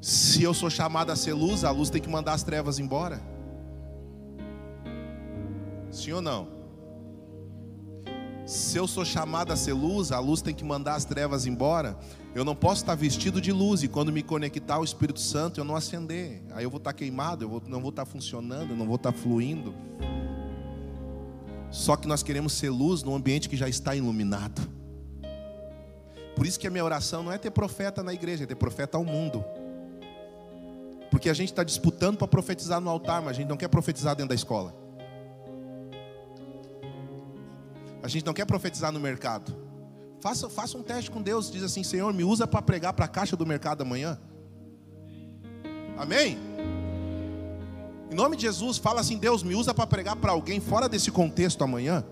Se 0.00 0.42
eu 0.42 0.54
sou 0.54 0.70
chamado 0.70 1.10
a 1.10 1.16
ser 1.16 1.32
luz, 1.32 1.64
a 1.64 1.70
luz 1.70 1.90
tem 1.90 2.00
que 2.00 2.08
mandar 2.08 2.34
as 2.34 2.42
trevas 2.42 2.78
embora. 2.78 3.20
Sim 5.90 6.12
ou 6.12 6.22
não? 6.22 6.58
Se 8.46 8.78
eu 8.78 8.86
sou 8.86 9.04
chamado 9.04 9.52
a 9.52 9.56
ser 9.56 9.74
luz, 9.74 10.10
a 10.10 10.18
luz 10.18 10.40
tem 10.40 10.54
que 10.54 10.64
mandar 10.64 10.94
as 10.94 11.04
trevas 11.04 11.44
embora. 11.46 11.98
Eu 12.34 12.44
não 12.44 12.54
posso 12.54 12.82
estar 12.82 12.94
vestido 12.94 13.40
de 13.40 13.52
luz 13.52 13.82
e 13.82 13.88
quando 13.88 14.12
me 14.12 14.22
conectar 14.22 14.76
ao 14.76 14.84
Espírito 14.84 15.20
Santo 15.20 15.60
eu 15.60 15.64
não 15.64 15.76
acender. 15.76 16.42
Aí 16.52 16.64
eu 16.64 16.70
vou 16.70 16.78
estar 16.78 16.92
queimado, 16.92 17.44
eu 17.44 17.62
não 17.66 17.80
vou 17.80 17.90
estar 17.90 18.06
funcionando, 18.06 18.70
eu 18.70 18.76
não 18.76 18.86
vou 18.86 18.96
estar 18.96 19.12
fluindo. 19.12 19.74
Só 21.70 21.96
que 21.96 22.08
nós 22.08 22.22
queremos 22.22 22.54
ser 22.54 22.70
luz 22.70 23.02
num 23.02 23.14
ambiente 23.14 23.48
que 23.48 23.56
já 23.56 23.68
está 23.68 23.94
iluminado. 23.94 24.62
Por 26.34 26.46
isso 26.46 26.58
que 26.58 26.66
a 26.66 26.70
minha 26.70 26.84
oração 26.84 27.22
não 27.22 27.32
é 27.32 27.36
ter 27.36 27.50
profeta 27.50 28.02
na 28.02 28.14
igreja, 28.14 28.44
é 28.44 28.46
ter 28.46 28.54
profeta 28.54 28.96
ao 28.96 29.04
mundo. 29.04 29.44
Porque 31.10 31.30
a 31.30 31.34
gente 31.34 31.50
está 31.50 31.64
disputando 31.64 32.16
para 32.16 32.28
profetizar 32.28 32.80
no 32.80 32.90
altar, 32.90 33.22
mas 33.22 33.30
a 33.30 33.34
gente 33.34 33.48
não 33.48 33.56
quer 33.56 33.68
profetizar 33.68 34.14
dentro 34.14 34.30
da 34.30 34.34
escola. 34.34 34.74
A 38.02 38.08
gente 38.08 38.24
não 38.24 38.34
quer 38.34 38.44
profetizar 38.44 38.92
no 38.92 39.00
mercado. 39.00 39.54
Faça, 40.20 40.48
faça 40.48 40.76
um 40.76 40.82
teste 40.82 41.10
com 41.10 41.22
Deus. 41.22 41.50
Diz 41.50 41.62
assim: 41.62 41.82
Senhor, 41.82 42.12
me 42.12 42.24
usa 42.24 42.46
para 42.46 42.62
pregar 42.62 42.92
para 42.92 43.04
a 43.04 43.08
caixa 43.08 43.36
do 43.36 43.46
mercado 43.46 43.82
amanhã. 43.82 44.18
Amém? 45.96 46.38
Em 48.10 48.14
nome 48.14 48.36
de 48.36 48.42
Jesus, 48.42 48.78
fala 48.78 49.00
assim: 49.00 49.18
Deus, 49.18 49.42
me 49.42 49.54
usa 49.54 49.74
para 49.74 49.86
pregar 49.86 50.16
para 50.16 50.32
alguém 50.32 50.60
fora 50.60 50.88
desse 50.88 51.10
contexto 51.10 51.62
amanhã. 51.62 52.04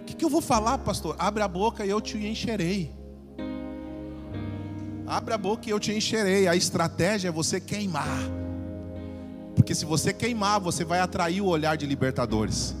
O 0.00 0.04
que, 0.04 0.14
que 0.14 0.24
eu 0.24 0.28
vou 0.28 0.40
falar, 0.40 0.78
pastor? 0.78 1.16
Abre 1.18 1.42
a 1.42 1.48
boca 1.48 1.84
e 1.84 1.90
eu 1.90 2.00
te 2.00 2.18
encherei. 2.18 3.03
Abre 5.06 5.34
a 5.34 5.38
boca 5.38 5.68
e 5.68 5.70
eu 5.70 5.78
te 5.78 5.92
encherei. 5.92 6.48
A 6.48 6.56
estratégia 6.56 7.28
é 7.28 7.32
você 7.32 7.60
queimar. 7.60 8.18
Porque 9.54 9.74
se 9.74 9.84
você 9.84 10.12
queimar, 10.12 10.60
você 10.60 10.84
vai 10.84 11.00
atrair 11.00 11.40
o 11.40 11.46
olhar 11.46 11.76
de 11.76 11.86
libertadores. 11.86 12.74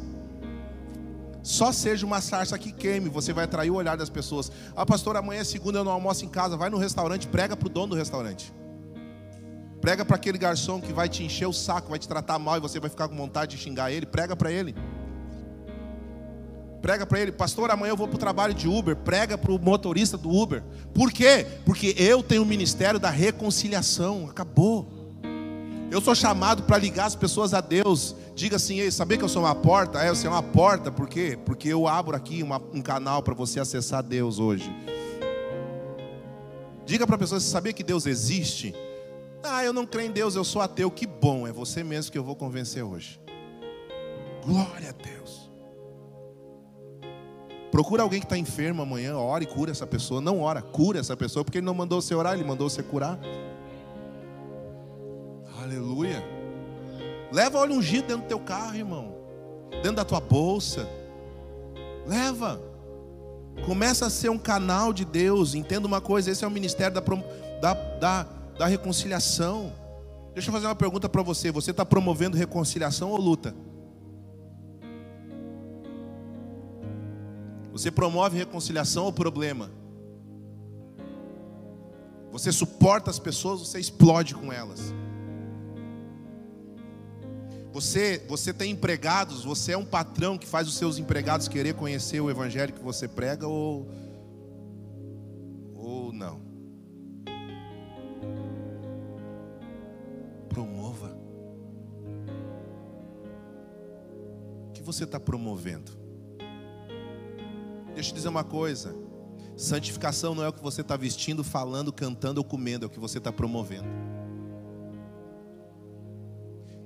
Só 1.42 1.72
seja 1.72 2.06
uma 2.06 2.22
sarça 2.22 2.58
que 2.58 2.72
queime, 2.72 3.10
você 3.10 3.30
vai 3.32 3.44
atrair 3.44 3.70
o 3.70 3.74
olhar 3.74 3.96
das 3.96 4.08
pessoas. 4.08 4.50
Ah, 4.74 4.86
pastor, 4.86 5.16
amanhã 5.16 5.42
é 5.42 5.44
segunda, 5.44 5.78
eu 5.78 5.84
não 5.84 5.92
almoço 5.92 6.24
em 6.24 6.28
casa. 6.28 6.56
Vai 6.56 6.70
no 6.70 6.78
restaurante, 6.78 7.28
prega 7.28 7.54
para 7.54 7.66
o 7.66 7.70
dono 7.70 7.88
do 7.88 7.96
restaurante. 7.96 8.52
Prega 9.78 10.02
para 10.02 10.16
aquele 10.16 10.38
garçom 10.38 10.80
que 10.80 10.94
vai 10.94 11.10
te 11.10 11.22
encher 11.22 11.46
o 11.46 11.52
saco, 11.52 11.90
vai 11.90 11.98
te 11.98 12.08
tratar 12.08 12.38
mal 12.38 12.56
e 12.56 12.60
você 12.60 12.80
vai 12.80 12.88
ficar 12.88 13.06
com 13.06 13.14
vontade 13.14 13.54
de 13.54 13.62
xingar 13.62 13.92
ele. 13.92 14.06
Prega 14.06 14.34
para 14.34 14.50
ele. 14.50 14.74
Prega 16.84 17.06
para 17.06 17.18
ele, 17.18 17.32
pastor, 17.32 17.70
amanhã 17.70 17.92
eu 17.92 17.96
vou 17.96 18.06
para 18.06 18.16
o 18.16 18.18
trabalho 18.18 18.52
de 18.52 18.68
Uber. 18.68 18.94
Prega 18.94 19.38
para 19.38 19.50
o 19.50 19.58
motorista 19.58 20.18
do 20.18 20.30
Uber. 20.30 20.62
Por 20.92 21.10
quê? 21.10 21.46
Porque 21.64 21.94
eu 21.96 22.22
tenho 22.22 22.42
o 22.42 22.44
ministério 22.44 23.00
da 23.00 23.08
reconciliação. 23.08 24.28
Acabou. 24.28 24.86
Eu 25.90 26.02
sou 26.02 26.14
chamado 26.14 26.64
para 26.64 26.76
ligar 26.76 27.06
as 27.06 27.16
pessoas 27.16 27.54
a 27.54 27.62
Deus. 27.62 28.14
Diga 28.34 28.56
assim, 28.56 28.80
Ei, 28.80 28.90
sabia 28.90 29.16
que 29.16 29.24
eu 29.24 29.30
sou 29.30 29.44
uma 29.44 29.54
porta? 29.54 29.98
É, 29.98 30.10
você 30.10 30.26
é 30.26 30.30
uma 30.30 30.42
porta, 30.42 30.92
por 30.92 31.08
quê? 31.08 31.38
Porque 31.46 31.70
eu 31.70 31.88
abro 31.88 32.14
aqui 32.14 32.42
uma, 32.42 32.60
um 32.70 32.82
canal 32.82 33.22
para 33.22 33.32
você 33.32 33.58
acessar 33.58 34.02
Deus 34.02 34.38
hoje. 34.38 34.70
Diga 36.84 37.06
para 37.06 37.16
a 37.16 37.18
pessoa, 37.18 37.40
você 37.40 37.48
sabia 37.48 37.72
que 37.72 37.82
Deus 37.82 38.04
existe? 38.04 38.74
Ah, 39.42 39.64
eu 39.64 39.72
não 39.72 39.86
creio 39.86 40.10
em 40.10 40.12
Deus, 40.12 40.36
eu 40.36 40.44
sou 40.44 40.60
ateu. 40.60 40.90
Que 40.90 41.06
bom, 41.06 41.48
é 41.48 41.50
você 41.50 41.82
mesmo 41.82 42.12
que 42.12 42.18
eu 42.18 42.24
vou 42.24 42.36
convencer 42.36 42.84
hoje. 42.84 43.18
Glória 44.44 44.90
a 44.90 45.02
Deus. 45.02 45.23
Procura 47.74 48.04
alguém 48.04 48.20
que 48.20 48.26
está 48.26 48.38
enfermo 48.38 48.82
amanhã, 48.82 49.16
ora 49.16 49.42
e 49.42 49.48
cura 49.48 49.72
essa 49.72 49.84
pessoa. 49.84 50.20
Não 50.20 50.40
ora, 50.40 50.62
cura 50.62 51.00
essa 51.00 51.16
pessoa, 51.16 51.44
porque 51.44 51.58
ele 51.58 51.66
não 51.66 51.74
mandou 51.74 52.00
você 52.00 52.14
orar, 52.14 52.34
ele 52.34 52.44
mandou 52.44 52.70
você 52.70 52.84
curar. 52.84 53.18
Aleluia. 55.60 56.22
Leva 57.32 57.58
óleo 57.58 57.74
ungido 57.74 58.06
dentro 58.06 58.22
do 58.22 58.28
teu 58.28 58.38
carro, 58.38 58.76
irmão. 58.76 59.16
Dentro 59.82 59.94
da 59.94 60.04
tua 60.04 60.20
bolsa. 60.20 60.88
Leva. 62.06 62.62
Começa 63.66 64.06
a 64.06 64.10
ser 64.10 64.28
um 64.28 64.38
canal 64.38 64.92
de 64.92 65.04
Deus. 65.04 65.56
Entenda 65.56 65.84
uma 65.84 66.00
coisa: 66.00 66.30
esse 66.30 66.44
é 66.44 66.46
o 66.46 66.52
ministério 66.52 66.94
da, 66.94 67.00
da, 67.60 67.74
da, 67.98 68.26
da 68.56 68.66
reconciliação. 68.66 69.72
Deixa 70.32 70.48
eu 70.48 70.52
fazer 70.52 70.66
uma 70.66 70.76
pergunta 70.76 71.08
para 71.08 71.22
você: 71.22 71.50
você 71.50 71.72
está 71.72 71.84
promovendo 71.84 72.36
reconciliação 72.36 73.10
ou 73.10 73.16
luta? 73.16 73.52
Você 77.74 77.90
promove 77.90 78.38
reconciliação 78.38 79.04
ou 79.04 79.12
problema? 79.12 79.68
Você 82.30 82.52
suporta 82.52 83.10
as 83.10 83.18
pessoas, 83.18 83.58
você 83.58 83.80
explode 83.80 84.32
com 84.32 84.52
elas. 84.52 84.94
Você, 87.72 88.24
você 88.28 88.54
tem 88.54 88.70
empregados, 88.70 89.42
você 89.42 89.72
é 89.72 89.76
um 89.76 89.84
patrão 89.84 90.38
que 90.38 90.46
faz 90.46 90.68
os 90.68 90.76
seus 90.76 90.98
empregados 90.98 91.48
querer 91.48 91.74
conhecer 91.74 92.20
o 92.20 92.30
evangelho 92.30 92.72
que 92.72 92.80
você 92.82 93.08
prega 93.08 93.48
ou 93.48 93.88
ou 95.74 96.12
não? 96.12 96.40
Promova. 100.48 101.18
O 104.68 104.72
que 104.72 104.80
você 104.80 105.02
está 105.02 105.18
promovendo? 105.18 106.03
Deixa 107.94 108.10
eu 108.10 108.12
te 108.12 108.16
dizer 108.16 108.28
uma 108.28 108.44
coisa. 108.44 108.94
Santificação 109.56 110.34
não 110.34 110.42
é 110.42 110.48
o 110.48 110.52
que 110.52 110.62
você 110.62 110.80
está 110.80 110.96
vestindo, 110.96 111.44
falando, 111.44 111.92
cantando 111.92 112.40
ou 112.40 112.44
comendo, 112.44 112.84
é 112.84 112.88
o 112.88 112.90
que 112.90 112.98
você 112.98 113.18
está 113.18 113.32
promovendo. 113.32 113.86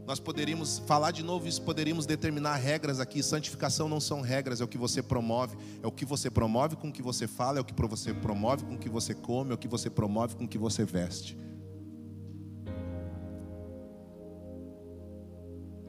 Nós 0.07 0.19
poderíamos 0.19 0.79
falar 0.87 1.11
de 1.11 1.23
novo 1.23 1.47
isso, 1.47 1.61
poderíamos 1.61 2.07
determinar 2.07 2.57
regras 2.57 2.99
aqui. 2.99 3.23
Santificação 3.23 3.89
não 3.89 4.01
são 4.01 4.23
regras, 4.23 4.61
é 4.61 4.65
o 4.65 4.69
que 4.69 4.79
você 4.79 5.03
promove, 5.03 5.57
é 5.83 5.87
o 5.87 5.93
que 5.93 6.05
você 6.05 6.31
promove 6.31 6.77
com 6.77 6.89
o 6.89 6.93
que 6.93 7.03
você 7.03 7.27
fala, 7.27 7.59
é 7.59 7.61
o 7.61 7.65
que 7.65 7.75
você 7.75 8.15
promove 8.15 8.65
com 8.65 8.75
o 8.75 8.79
que 8.79 8.89
você 8.89 9.15
come, 9.15 9.51
é 9.51 9.55
o 9.55 9.59
que 9.59 9.69
você 9.69 9.91
promove 9.91 10.37
com 10.37 10.45
o 10.45 10.49
que 10.49 10.57
você 10.57 10.85
veste. 10.85 11.39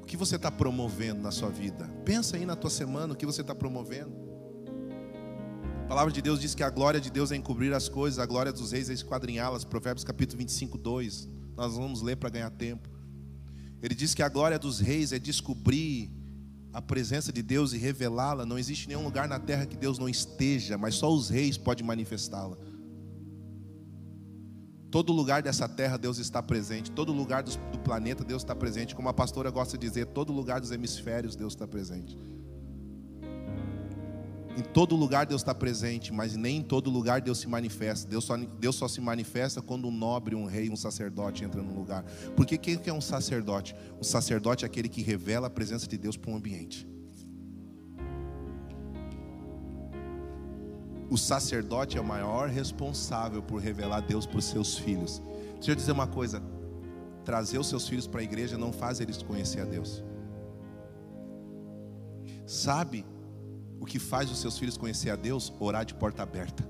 O 0.01 0.05
que 0.05 0.17
você 0.17 0.35
está 0.35 0.51
promovendo 0.51 1.21
na 1.21 1.31
sua 1.31 1.49
vida? 1.49 1.89
Pensa 2.03 2.35
aí 2.35 2.45
na 2.45 2.57
tua 2.57 2.69
semana 2.69 3.13
o 3.13 3.15
que 3.15 3.25
você 3.25 3.39
está 3.39 3.55
promovendo. 3.55 4.28
A 5.89 5.97
palavra 5.97 6.13
de 6.13 6.21
Deus 6.21 6.39
diz 6.39 6.53
que 6.53 6.61
a 6.61 6.69
glória 6.69 7.01
de 7.01 7.09
Deus 7.09 7.31
é 7.31 7.35
encobrir 7.35 7.73
as 7.73 7.89
coisas, 7.89 8.19
a 8.19 8.25
glória 8.27 8.53
dos 8.53 8.73
reis 8.73 8.91
é 8.91 8.93
esquadrinhá-las. 8.93 9.65
Provérbios 9.65 10.03
capítulo 10.03 10.37
25, 10.37 10.77
2. 10.77 11.27
Nós 11.57 11.73
vamos 11.73 12.03
ler 12.03 12.15
para 12.15 12.29
ganhar 12.29 12.51
tempo. 12.51 12.87
Ele 13.81 13.95
diz 13.95 14.13
que 14.13 14.21
a 14.21 14.29
glória 14.29 14.59
dos 14.59 14.79
reis 14.79 15.11
é 15.11 15.17
descobrir 15.17 16.11
a 16.71 16.79
presença 16.79 17.33
de 17.33 17.41
Deus 17.41 17.73
e 17.73 17.79
revelá-la. 17.79 18.45
Não 18.45 18.59
existe 18.59 18.87
nenhum 18.87 19.03
lugar 19.03 19.27
na 19.27 19.39
terra 19.39 19.65
que 19.65 19.75
Deus 19.75 19.97
não 19.97 20.07
esteja, 20.07 20.77
mas 20.77 20.93
só 20.93 21.11
os 21.11 21.27
reis 21.27 21.57
podem 21.57 21.83
manifestá-la. 21.83 22.55
Todo 24.91 25.11
lugar 25.11 25.41
dessa 25.41 25.67
terra 25.67 25.97
Deus 25.97 26.19
está 26.19 26.43
presente, 26.43 26.91
todo 26.91 27.11
lugar 27.11 27.41
do, 27.41 27.79
planeta 27.79 28.23
Deus 28.23 28.43
está 28.43 28.55
presente, 28.55 28.93
como 28.93 29.09
a 29.09 29.13
pastora 29.13 29.49
gosta 29.49 29.75
de 29.75 29.87
dizer, 29.87 30.05
todo 30.05 30.31
lugar 30.31 30.61
dos 30.61 30.71
hemisférios 30.71 31.35
Deus 31.35 31.53
está 31.53 31.67
presente. 31.67 32.15
Em 34.59 34.61
todo 34.61 34.93
lugar 34.93 35.25
Deus 35.25 35.39
está 35.39 35.55
presente, 35.55 36.11
mas 36.11 36.35
nem 36.35 36.57
em 36.57 36.61
todo 36.61 36.89
lugar 36.89 37.21
Deus 37.21 37.37
se 37.37 37.47
manifesta. 37.47 38.05
Deus 38.05 38.25
só, 38.25 38.35
Deus 38.35 38.75
só 38.75 38.89
se 38.89 38.99
manifesta 38.99 39.61
quando 39.61 39.87
um 39.87 39.91
nobre, 39.91 40.35
um 40.35 40.43
rei, 40.43 40.69
um 40.69 40.75
sacerdote 40.75 41.45
entra 41.45 41.61
no 41.61 41.73
lugar. 41.73 42.03
Porque 42.35 42.57
quem 42.57 42.77
é 42.85 42.91
um 42.91 42.99
sacerdote? 42.99 43.73
O 44.01 44.03
sacerdote 44.03 44.65
é 44.65 44.67
aquele 44.67 44.89
que 44.89 45.01
revela 45.01 45.47
a 45.47 45.49
presença 45.49 45.87
de 45.87 45.97
Deus 45.97 46.17
para 46.17 46.31
um 46.31 46.35
ambiente. 46.35 46.85
O 51.09 51.17
sacerdote 51.17 51.97
é 51.97 52.01
o 52.01 52.05
maior 52.05 52.49
responsável 52.49 53.41
por 53.41 53.61
revelar 53.61 54.01
Deus 54.01 54.25
para 54.25 54.39
os 54.39 54.45
seus 54.45 54.77
filhos. 54.77 55.21
Deixa 55.53 55.71
eu 55.71 55.75
dizer 55.75 55.93
uma 55.93 56.05
coisa: 56.05 56.43
trazer 57.23 57.59
os 57.59 57.67
seus 57.67 57.87
filhos 57.87 58.07
para 58.07 58.19
a 58.19 58.23
igreja 58.25 58.57
não 58.57 58.73
faz 58.73 58.99
eles 58.99 59.23
conhecer 59.23 59.61
a 59.61 59.65
Deus. 59.65 60.03
Sabe 62.45 63.05
o 63.79 63.85
que 63.85 63.99
faz 63.99 64.29
os 64.29 64.39
seus 64.39 64.57
filhos 64.57 64.77
conhecer 64.77 65.09
a 65.09 65.15
Deus? 65.15 65.53
Orar 65.59 65.85
de 65.85 65.93
porta 65.93 66.21
aberta. 66.23 66.67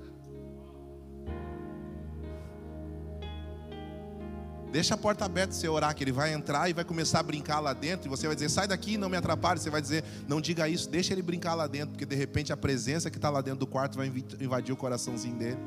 Deixa 4.72 4.93
a 4.93 4.97
porta 4.97 5.26
aberta 5.26 5.51
você 5.51 5.68
orar, 5.68 5.95
que 5.95 6.03
ele 6.03 6.12
vai 6.12 6.32
entrar 6.32 6.70
e 6.70 6.74
vai 6.74 6.86
começar 6.86 7.20
a 7.20 7.24
brincar 7.24 7.60
lá 7.60 7.74
dentro. 7.74 8.07
E 8.07 8.10
você 8.10 8.28
vai 8.28 8.36
dizer, 8.36 8.49
sai 8.49 8.68
daqui, 8.68 8.97
não 8.97 9.10
me 9.10 9.18
atrapalhe. 9.18 9.60
Você 9.60 9.70
vai 9.70 9.82
dizer, 9.82 10.03
não 10.28 10.39
diga 10.39 10.70
isso, 10.70 10.88
deixa 10.88 11.12
ele 11.12 11.24
brincar 11.24 11.55
lá 11.55 11.66
dentro, 11.66 11.89
porque 11.89 12.05
de 12.05 12.16
repente 12.16 12.53
a 12.53 12.57
presença 12.57 13.10
que 13.10 13.18
está 13.18 13.32
lá 13.32 13.41
dentro 13.41 13.62
do 13.62 13.68
quarto 13.68 13.97
vai 13.97 14.12
invadir 14.39 14.72
o 14.72 14.78
coraçãozinho 14.78 15.38
dele. 15.38 15.57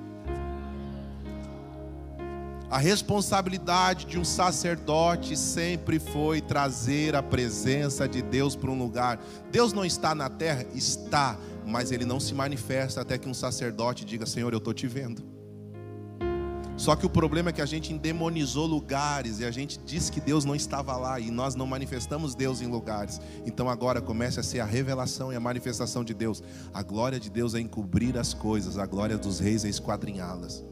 A 2.73 2.79
responsabilidade 2.79 4.07
de 4.07 4.19
um 4.19 4.25
sacerdote 4.25 5.37
sempre 5.37 5.99
foi 5.99 6.41
trazer 6.41 7.15
a 7.15 7.23
presença 7.23 8.09
de 8.09 8.23
Deus 8.23 8.57
para 8.57 8.71
um 8.71 8.79
lugar. 8.79 9.23
Deus 9.51 9.75
não 9.75 9.85
está 9.85 10.15
na 10.15 10.31
terra? 10.31 10.65
Está, 10.75 11.37
mas 11.67 11.93
ele 11.93 12.07
não 12.07 12.19
se 12.19 12.33
manifesta 12.33 13.03
até 13.03 13.19
que 13.19 13.29
um 13.29 13.35
sacerdote 13.35 14.07
diga: 14.07 14.25
Senhor, 14.25 14.55
eu 14.55 14.57
estou 14.57 14.73
te 14.73 14.87
vendo. 14.87 15.23
Só 16.79 16.97
que 16.97 17.05
o 17.05 17.11
problema 17.11 17.51
é 17.51 17.53
que 17.53 17.61
a 17.61 17.67
gente 17.67 17.93
endemonizou 17.93 18.65
lugares 18.65 19.41
e 19.41 19.45
a 19.45 19.51
gente 19.51 19.79
disse 19.85 20.11
que 20.11 20.19
Deus 20.19 20.47
não 20.47 20.57
estava 20.57 20.97
lá 20.97 21.21
e 21.21 21.31
nós 21.31 21.55
não 21.55 21.67
manifestamos 21.67 22.35
Deus 22.35 22.63
em 22.63 22.69
lugares. 22.69 23.21
Então 23.45 23.69
agora 23.69 24.01
começa 24.01 24.41
a 24.41 24.43
ser 24.43 24.61
a 24.61 24.65
revelação 24.65 25.31
e 25.31 25.37
a 25.37 25.41
manifestação 25.41 26.03
de 26.03 26.15
Deus. 26.15 26.43
A 26.73 26.83
glória 26.83 27.21
de 27.21 27.29
Deus 27.29 27.55
é 27.55 27.61
encobrir 27.61 28.17
as 28.17 28.33
coisas, 28.33 28.79
a 28.79 28.87
glória 28.87 29.19
dos 29.19 29.41
reis 29.41 29.63
é 29.63 29.69
esquadrinhá-las. 29.69 30.72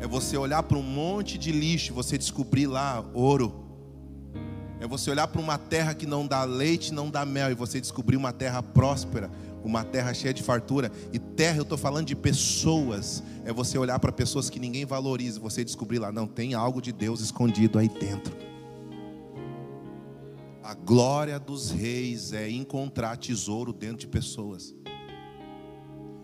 É 0.00 0.06
você 0.06 0.34
olhar 0.36 0.62
para 0.62 0.78
um 0.78 0.82
monte 0.82 1.36
de 1.36 1.52
lixo, 1.52 1.92
você 1.92 2.16
descobrir 2.16 2.66
lá 2.66 3.04
ouro. 3.12 3.66
É 4.80 4.86
você 4.86 5.10
olhar 5.10 5.28
para 5.28 5.42
uma 5.42 5.58
terra 5.58 5.92
que 5.92 6.06
não 6.06 6.26
dá 6.26 6.42
leite, 6.42 6.92
não 6.92 7.10
dá 7.10 7.26
mel, 7.26 7.50
e 7.50 7.54
você 7.54 7.78
descobrir 7.78 8.16
uma 8.16 8.32
terra 8.32 8.62
próspera, 8.62 9.30
uma 9.62 9.84
terra 9.84 10.14
cheia 10.14 10.32
de 10.32 10.42
fartura. 10.42 10.90
E 11.12 11.18
terra, 11.18 11.58
eu 11.58 11.64
estou 11.64 11.76
falando 11.76 12.06
de 12.06 12.16
pessoas. 12.16 13.22
É 13.44 13.52
você 13.52 13.76
olhar 13.76 13.98
para 13.98 14.10
pessoas 14.10 14.48
que 14.48 14.58
ninguém 14.58 14.86
valoriza, 14.86 15.38
e 15.38 15.42
você 15.42 15.62
descobrir 15.62 15.98
lá, 15.98 16.10
não, 16.10 16.26
tem 16.26 16.54
algo 16.54 16.80
de 16.80 16.92
Deus 16.92 17.20
escondido 17.20 17.78
aí 17.78 17.88
dentro. 17.88 18.34
A 20.62 20.72
glória 20.72 21.38
dos 21.38 21.70
reis 21.70 22.32
é 22.32 22.48
encontrar 22.48 23.18
tesouro 23.18 23.74
dentro 23.74 23.98
de 23.98 24.06
pessoas. 24.06 24.74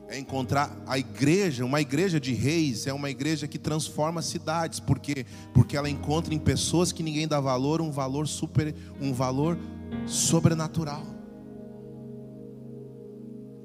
É 0.08 0.18
encontrar 0.18 0.76
a 0.86 0.98
igreja, 0.98 1.64
uma 1.64 1.80
igreja 1.80 2.20
de 2.20 2.32
reis 2.32 2.86
é 2.86 2.92
uma 2.92 3.10
igreja 3.10 3.48
que 3.48 3.58
transforma 3.58 4.22
cidades, 4.22 4.78
por 4.78 5.00
quê? 5.00 5.26
Porque 5.52 5.76
ela 5.76 5.90
encontra 5.90 6.32
em 6.32 6.38
pessoas 6.38 6.92
que 6.92 7.02
ninguém 7.02 7.26
dá 7.26 7.40
valor, 7.40 7.80
um 7.80 7.90
valor 7.90 8.28
super, 8.28 8.72
um 9.00 9.12
valor 9.12 9.58
sobrenatural. 10.06 11.02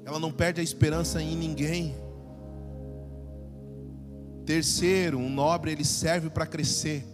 Ela 0.04 0.18
não 0.18 0.32
perde 0.32 0.60
a 0.60 0.64
esperança 0.64 1.22
em 1.22 1.36
ninguém. 1.36 1.94
Terceiro, 4.44 5.18
um 5.18 5.30
nobre 5.30 5.70
ele 5.70 5.84
serve 5.84 6.28
para 6.28 6.44
crescer. 6.44 7.04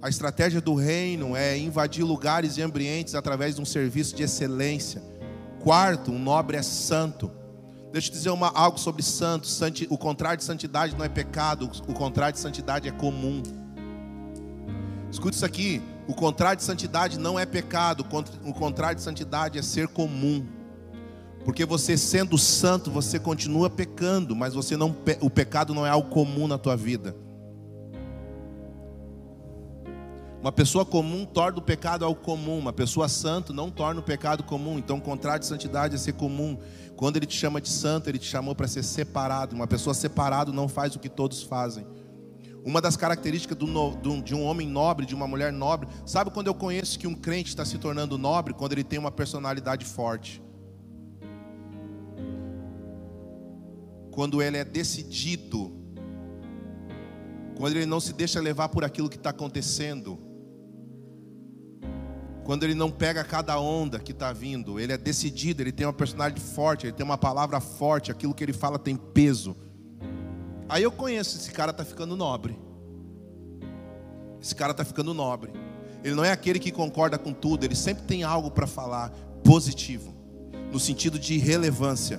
A 0.00 0.08
estratégia 0.08 0.60
do 0.60 0.76
reino 0.76 1.34
é 1.34 1.58
invadir 1.58 2.04
lugares 2.04 2.56
e 2.56 2.62
ambientes 2.62 3.16
através 3.16 3.56
de 3.56 3.60
um 3.60 3.64
serviço 3.64 4.14
de 4.14 4.22
excelência. 4.22 5.02
Quarto, 5.58 6.12
um 6.12 6.18
nobre 6.18 6.56
é 6.56 6.62
santo. 6.62 7.28
Deixa 7.92 8.08
eu 8.08 8.12
dizer 8.12 8.30
uma, 8.30 8.48
algo 8.48 8.78
sobre 8.78 9.02
santo. 9.02 9.46
Santi, 9.46 9.86
o 9.90 9.96
contrário 9.96 10.38
de 10.38 10.44
santidade 10.44 10.94
não 10.94 11.04
é 11.04 11.08
pecado, 11.08 11.70
o 11.86 11.94
contrário 11.94 12.34
de 12.34 12.40
santidade 12.40 12.88
é 12.88 12.92
comum. 12.92 13.42
Escute 15.10 15.36
isso 15.36 15.46
aqui: 15.46 15.82
o 16.06 16.14
contrário 16.14 16.58
de 16.58 16.64
santidade 16.64 17.18
não 17.18 17.38
é 17.38 17.46
pecado, 17.46 18.06
o 18.44 18.52
contrário 18.52 18.96
de 18.96 19.02
santidade 19.02 19.58
é 19.58 19.62
ser 19.62 19.88
comum. 19.88 20.46
Porque 21.44 21.64
você 21.64 21.96
sendo 21.96 22.36
santo, 22.36 22.90
você 22.90 23.18
continua 23.18 23.70
pecando, 23.70 24.36
mas 24.36 24.52
você 24.52 24.76
não 24.76 24.94
o 25.20 25.30
pecado 25.30 25.72
não 25.72 25.86
é 25.86 25.90
algo 25.90 26.10
comum 26.10 26.46
na 26.46 26.58
tua 26.58 26.76
vida. 26.76 27.16
Uma 30.40 30.52
pessoa 30.52 30.84
comum 30.84 31.24
torna 31.24 31.58
o 31.58 31.62
pecado 31.62 32.04
algo 32.04 32.20
comum, 32.20 32.58
uma 32.58 32.72
pessoa 32.72 33.08
santa 33.08 33.52
não 33.52 33.70
torna 33.70 34.00
o 34.00 34.04
pecado 34.04 34.44
comum. 34.44 34.78
Então, 34.78 34.98
o 34.98 35.00
contrário 35.00 35.40
de 35.40 35.46
santidade 35.46 35.96
é 35.96 35.98
ser 35.98 36.12
comum. 36.12 36.56
Quando 36.96 37.16
ele 37.16 37.26
te 37.26 37.36
chama 37.36 37.60
de 37.60 37.68
santo, 37.68 38.08
ele 38.08 38.18
te 38.18 38.26
chamou 38.26 38.54
para 38.54 38.68
ser 38.68 38.84
separado. 38.84 39.56
Uma 39.56 39.66
pessoa 39.66 39.94
separada 39.94 40.52
não 40.52 40.68
faz 40.68 40.94
o 40.94 41.00
que 41.00 41.08
todos 41.08 41.42
fazem. 41.42 41.84
Uma 42.64 42.80
das 42.80 42.96
características 42.96 43.58
do, 43.58 43.66
do, 43.96 44.22
de 44.22 44.32
um 44.32 44.44
homem 44.44 44.68
nobre, 44.68 45.06
de 45.06 45.14
uma 45.14 45.26
mulher 45.26 45.52
nobre, 45.52 45.88
sabe 46.06 46.30
quando 46.30 46.46
eu 46.46 46.54
conheço 46.54 46.98
que 47.00 47.06
um 47.08 47.14
crente 47.14 47.48
está 47.48 47.64
se 47.64 47.76
tornando 47.76 48.16
nobre? 48.16 48.54
Quando 48.54 48.72
ele 48.72 48.84
tem 48.84 48.98
uma 48.98 49.10
personalidade 49.10 49.84
forte. 49.84 50.40
Quando 54.12 54.40
ele 54.40 54.56
é 54.56 54.64
decidido. 54.64 55.72
Quando 57.56 57.74
ele 57.74 57.86
não 57.86 57.98
se 57.98 58.12
deixa 58.12 58.40
levar 58.40 58.68
por 58.68 58.84
aquilo 58.84 59.08
que 59.08 59.16
está 59.16 59.30
acontecendo 59.30 60.27
quando 62.48 62.62
ele 62.62 62.74
não 62.74 62.90
pega 62.90 63.22
cada 63.22 63.60
onda 63.60 63.98
que 63.98 64.12
está 64.12 64.32
vindo, 64.32 64.80
ele 64.80 64.90
é 64.90 64.96
decidido, 64.96 65.60
ele 65.60 65.70
tem 65.70 65.86
uma 65.86 65.92
personalidade 65.92 66.40
forte, 66.40 66.86
ele 66.86 66.94
tem 66.94 67.04
uma 67.04 67.18
palavra 67.18 67.60
forte, 67.60 68.10
aquilo 68.10 68.32
que 68.32 68.42
ele 68.42 68.54
fala 68.54 68.78
tem 68.78 68.96
peso. 68.96 69.54
Aí 70.66 70.82
eu 70.82 70.90
conheço, 70.90 71.36
esse 71.36 71.50
cara 71.50 71.72
está 71.72 71.84
ficando 71.84 72.16
nobre. 72.16 72.58
Esse 74.40 74.54
cara 74.54 74.70
está 74.70 74.82
ficando 74.82 75.12
nobre. 75.12 75.52
Ele 76.02 76.14
não 76.14 76.24
é 76.24 76.32
aquele 76.32 76.58
que 76.58 76.72
concorda 76.72 77.18
com 77.18 77.34
tudo, 77.34 77.64
ele 77.64 77.74
sempre 77.74 78.04
tem 78.04 78.22
algo 78.22 78.50
para 78.50 78.66
falar 78.66 79.10
positivo, 79.44 80.14
no 80.72 80.80
sentido 80.80 81.18
de 81.18 81.36
relevância. 81.36 82.18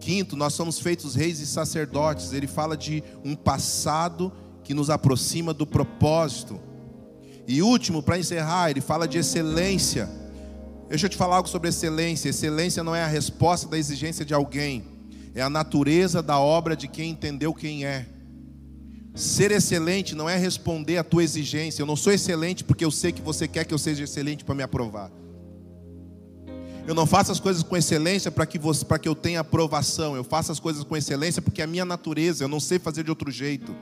Quinto, 0.00 0.34
nós 0.34 0.52
somos 0.52 0.80
feitos 0.80 1.14
reis 1.14 1.38
e 1.38 1.46
sacerdotes. 1.46 2.32
Ele 2.32 2.48
fala 2.48 2.76
de 2.76 3.04
um 3.24 3.36
passado 3.36 4.32
que 4.64 4.74
nos 4.74 4.90
aproxima 4.90 5.54
do 5.54 5.64
propósito. 5.64 6.60
E 7.50 7.62
último, 7.62 8.00
para 8.00 8.16
encerrar, 8.16 8.70
ele 8.70 8.80
fala 8.80 9.08
de 9.08 9.18
excelência. 9.18 10.08
Deixa 10.88 11.06
eu 11.06 11.10
te 11.10 11.16
falar 11.16 11.34
algo 11.34 11.48
sobre 11.48 11.68
excelência. 11.68 12.28
Excelência 12.28 12.84
não 12.84 12.94
é 12.94 13.02
a 13.02 13.08
resposta 13.08 13.66
da 13.66 13.76
exigência 13.76 14.24
de 14.24 14.32
alguém, 14.32 14.84
é 15.34 15.42
a 15.42 15.50
natureza 15.50 16.22
da 16.22 16.38
obra 16.38 16.76
de 16.76 16.86
quem 16.86 17.10
entendeu 17.10 17.52
quem 17.52 17.84
é. 17.84 18.06
Ser 19.16 19.50
excelente 19.50 20.14
não 20.14 20.30
é 20.30 20.36
responder 20.36 20.98
à 20.98 21.02
tua 21.02 21.24
exigência. 21.24 21.82
Eu 21.82 21.86
não 21.86 21.96
sou 21.96 22.12
excelente 22.12 22.62
porque 22.62 22.84
eu 22.84 22.90
sei 22.92 23.10
que 23.10 23.20
você 23.20 23.48
quer 23.48 23.64
que 23.64 23.74
eu 23.74 23.78
seja 23.78 24.04
excelente 24.04 24.44
para 24.44 24.54
me 24.54 24.62
aprovar. 24.62 25.10
Eu 26.86 26.94
não 26.94 27.04
faço 27.04 27.32
as 27.32 27.40
coisas 27.40 27.64
com 27.64 27.76
excelência 27.76 28.30
para 28.30 28.46
que, 28.46 28.60
que 28.60 29.08
eu 29.08 29.14
tenha 29.16 29.40
aprovação. 29.40 30.14
Eu 30.14 30.22
faço 30.22 30.52
as 30.52 30.60
coisas 30.60 30.84
com 30.84 30.96
excelência 30.96 31.42
porque 31.42 31.60
é 31.60 31.64
a 31.64 31.66
minha 31.66 31.84
natureza. 31.84 32.44
Eu 32.44 32.48
não 32.48 32.60
sei 32.60 32.78
fazer 32.78 33.02
de 33.02 33.10
outro 33.10 33.28
jeito. 33.28 33.74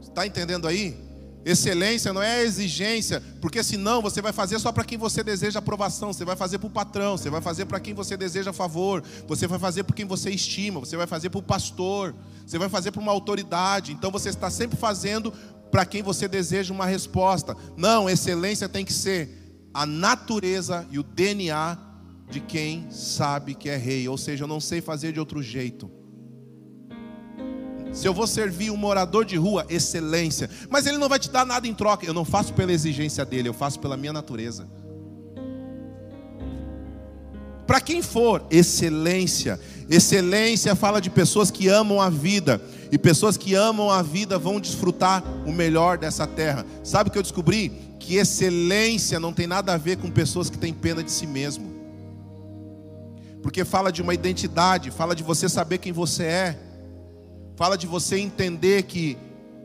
Está 0.00 0.24
entendendo 0.24 0.68
aí? 0.68 1.05
Excelência 1.46 2.12
não 2.12 2.20
é 2.20 2.42
exigência, 2.42 3.22
porque 3.40 3.62
senão 3.62 4.02
você 4.02 4.20
vai 4.20 4.32
fazer 4.32 4.58
só 4.58 4.72
para 4.72 4.82
quem 4.82 4.98
você 4.98 5.22
deseja 5.22 5.60
aprovação, 5.60 6.12
você 6.12 6.24
vai 6.24 6.34
fazer 6.34 6.58
para 6.58 6.66
o 6.66 6.70
patrão, 6.70 7.16
você 7.16 7.30
vai 7.30 7.40
fazer 7.40 7.66
para 7.66 7.78
quem 7.78 7.94
você 7.94 8.16
deseja 8.16 8.52
favor, 8.52 9.00
você 9.28 9.46
vai 9.46 9.56
fazer 9.56 9.84
para 9.84 9.94
quem 9.94 10.04
você 10.04 10.28
estima, 10.28 10.80
você 10.80 10.96
vai 10.96 11.06
fazer 11.06 11.30
para 11.30 11.38
o 11.38 11.42
pastor, 11.42 12.16
você 12.44 12.58
vai 12.58 12.68
fazer 12.68 12.90
para 12.90 13.00
uma 13.00 13.12
autoridade. 13.12 13.92
Então 13.92 14.10
você 14.10 14.28
está 14.28 14.50
sempre 14.50 14.76
fazendo 14.76 15.32
para 15.70 15.86
quem 15.86 16.02
você 16.02 16.26
deseja 16.26 16.74
uma 16.74 16.84
resposta. 16.84 17.56
Não, 17.76 18.10
excelência 18.10 18.68
tem 18.68 18.84
que 18.84 18.92
ser 18.92 19.62
a 19.72 19.86
natureza 19.86 20.84
e 20.90 20.98
o 20.98 21.04
DNA 21.04 21.78
de 22.28 22.40
quem 22.40 22.90
sabe 22.90 23.54
que 23.54 23.68
é 23.68 23.76
rei, 23.76 24.08
ou 24.08 24.18
seja, 24.18 24.42
eu 24.42 24.48
não 24.48 24.58
sei 24.58 24.80
fazer 24.80 25.12
de 25.12 25.20
outro 25.20 25.40
jeito. 25.40 25.88
Se 27.96 28.06
eu 28.06 28.12
vou 28.12 28.26
servir 28.26 28.70
um 28.70 28.76
morador 28.76 29.24
de 29.24 29.36
rua, 29.36 29.64
excelência. 29.70 30.50
Mas 30.68 30.84
ele 30.84 30.98
não 30.98 31.08
vai 31.08 31.18
te 31.18 31.30
dar 31.30 31.46
nada 31.46 31.66
em 31.66 31.72
troca. 31.72 32.04
Eu 32.04 32.12
não 32.12 32.26
faço 32.26 32.52
pela 32.52 32.70
exigência 32.70 33.24
dele, 33.24 33.48
eu 33.48 33.54
faço 33.54 33.80
pela 33.80 33.96
minha 33.96 34.12
natureza. 34.12 34.68
Para 37.66 37.80
quem 37.80 38.02
for, 38.02 38.44
excelência. 38.50 39.58
Excelência 39.88 40.76
fala 40.76 41.00
de 41.00 41.08
pessoas 41.08 41.50
que 41.50 41.68
amam 41.68 41.98
a 41.98 42.10
vida. 42.10 42.60
E 42.92 42.98
pessoas 42.98 43.38
que 43.38 43.54
amam 43.54 43.90
a 43.90 44.02
vida 44.02 44.38
vão 44.38 44.60
desfrutar 44.60 45.24
o 45.46 45.50
melhor 45.50 45.96
dessa 45.96 46.26
terra. 46.26 46.66
Sabe 46.84 47.08
o 47.08 47.10
que 47.10 47.16
eu 47.16 47.22
descobri? 47.22 47.70
Que 47.98 48.16
excelência 48.16 49.18
não 49.18 49.32
tem 49.32 49.46
nada 49.46 49.72
a 49.72 49.78
ver 49.78 49.96
com 49.96 50.10
pessoas 50.10 50.50
que 50.50 50.58
têm 50.58 50.74
pena 50.74 51.02
de 51.02 51.10
si 51.10 51.26
mesmo. 51.26 51.74
Porque 53.42 53.64
fala 53.64 53.90
de 53.90 54.02
uma 54.02 54.12
identidade, 54.12 54.90
fala 54.90 55.16
de 55.16 55.22
você 55.22 55.48
saber 55.48 55.78
quem 55.78 55.92
você 55.92 56.24
é 56.24 56.65
fala 57.56 57.76
de 57.76 57.86
você 57.86 58.18
entender 58.18 58.82
que, 58.84 59.16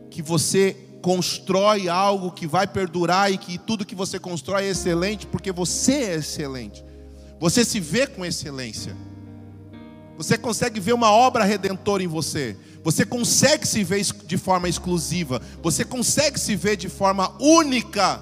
que 0.10 0.22
você 0.22 0.76
constrói 1.02 1.90
algo 1.90 2.32
que 2.32 2.48
vai 2.48 2.66
perdurar 2.66 3.32
e 3.32 3.38
que 3.38 3.58
tudo 3.58 3.86
que 3.86 3.96
você 3.96 4.18
constrói 4.18 4.66
é 4.66 4.70
excelente, 4.70 5.28
porque 5.28 5.52
você 5.52 5.94
é 5.94 6.16
excelente. 6.16 6.84
Você 7.40 7.66
se 7.66 7.80
vê 7.80 8.08
com 8.08 8.26
excelência. 8.26 8.96
Você 10.16 10.38
consegue 10.38 10.80
ver 10.80 10.94
uma 10.94 11.12
obra 11.12 11.44
redentora 11.44 12.02
em 12.02 12.08
você. 12.08 12.56
Você 12.84 13.06
consegue 13.06 13.68
se 13.68 13.84
ver 13.84 14.04
de 14.04 14.38
forma 14.38 14.70
exclusiva. 14.70 15.42
Você 15.62 15.84
consegue 15.84 16.40
se 16.40 16.56
ver 16.56 16.78
de 16.78 16.88
forma 16.88 17.36
única. 17.42 18.22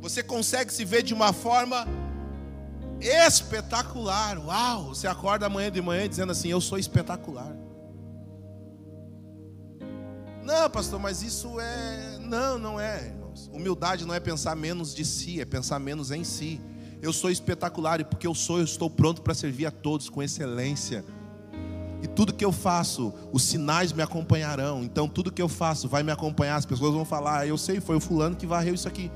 Você 0.00 0.22
consegue 0.22 0.72
se 0.72 0.84
ver 0.84 1.02
de 1.02 1.14
uma 1.14 1.32
forma 1.32 1.86
espetacular. 3.02 4.38
Uau! 4.38 4.88
Você 4.88 5.06
acorda 5.06 5.46
amanhã 5.46 5.70
de 5.70 5.82
manhã 5.82 6.08
dizendo 6.08 6.32
assim: 6.32 6.48
Eu 6.48 6.60
sou 6.60 6.78
espetacular. 6.78 7.54
Não, 10.42 10.68
pastor, 10.70 10.98
mas 10.98 11.22
isso 11.22 11.60
é. 11.60 12.18
Não, 12.20 12.58
não 12.58 12.80
é, 12.80 13.06
irmãos. 13.06 13.50
Humildade 13.52 14.04
não 14.04 14.14
é 14.14 14.20
pensar 14.20 14.56
menos 14.56 14.94
de 14.94 15.04
si, 15.04 15.40
é 15.40 15.44
pensar 15.44 15.78
menos 15.78 16.10
em 16.10 16.24
si. 16.24 16.60
Eu 17.00 17.12
sou 17.12 17.30
espetacular 17.30 18.00
e 18.00 18.04
porque 18.04 18.26
eu 18.26 18.34
sou, 18.34 18.58
eu 18.58 18.64
estou 18.64 18.88
pronto 18.88 19.22
para 19.22 19.34
servir 19.34 19.66
a 19.66 19.70
todos 19.70 20.08
com 20.08 20.22
excelência. 20.22 21.04
E 22.02 22.06
tudo 22.08 22.32
que 22.32 22.44
eu 22.44 22.50
faço, 22.50 23.14
os 23.32 23.44
sinais 23.44 23.92
me 23.92 24.02
acompanharão. 24.02 24.82
Então, 24.82 25.08
tudo 25.08 25.30
que 25.30 25.40
eu 25.40 25.48
faço 25.48 25.88
vai 25.88 26.02
me 26.02 26.10
acompanhar. 26.10 26.56
As 26.56 26.66
pessoas 26.66 26.92
vão 26.92 27.04
falar: 27.04 27.40
ah, 27.40 27.46
Eu 27.46 27.56
sei, 27.56 27.80
foi 27.80 27.96
o 27.96 28.00
fulano 28.00 28.34
que 28.34 28.46
varreu 28.46 28.74
isso 28.74 28.88
aqui. 28.88 29.10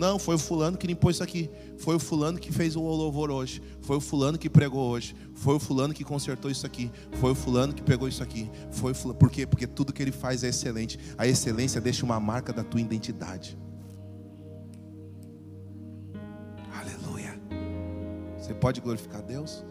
Não, 0.00 0.18
foi 0.18 0.36
o 0.36 0.38
fulano 0.38 0.78
que 0.78 0.86
limpou 0.86 1.10
isso 1.10 1.22
aqui. 1.22 1.50
Foi 1.76 1.94
o 1.94 1.98
fulano 1.98 2.38
que 2.38 2.50
fez 2.50 2.74
o 2.74 2.80
louvor 2.80 3.30
hoje. 3.30 3.60
Foi 3.82 3.98
o 3.98 4.00
fulano 4.00 4.38
que 4.38 4.48
pregou 4.48 4.88
hoje. 4.88 5.14
Foi 5.34 5.56
o 5.56 5.60
fulano 5.60 5.92
que 5.92 6.02
consertou 6.02 6.50
isso 6.50 6.64
aqui. 6.64 6.90
Foi 7.20 7.32
o 7.32 7.34
fulano 7.34 7.74
que 7.74 7.82
pegou 7.82 8.08
isso 8.08 8.22
aqui. 8.22 8.50
Foi 8.70 8.94
fulano... 8.94 9.18
Por 9.18 9.30
quê? 9.30 9.46
Porque 9.46 9.66
tudo 9.66 9.92
que 9.92 10.02
ele 10.02 10.10
faz 10.10 10.42
é 10.42 10.48
excelente. 10.48 10.98
A 11.18 11.26
excelência 11.26 11.82
deixa 11.82 12.02
uma 12.02 12.18
marca 12.18 12.50
da 12.50 12.64
tua 12.64 12.80
identidade. 12.80 13.58
Aleluia. 16.80 17.38
Você 18.38 18.54
pode 18.54 18.80
glorificar 18.80 19.20
Deus? 19.20 19.62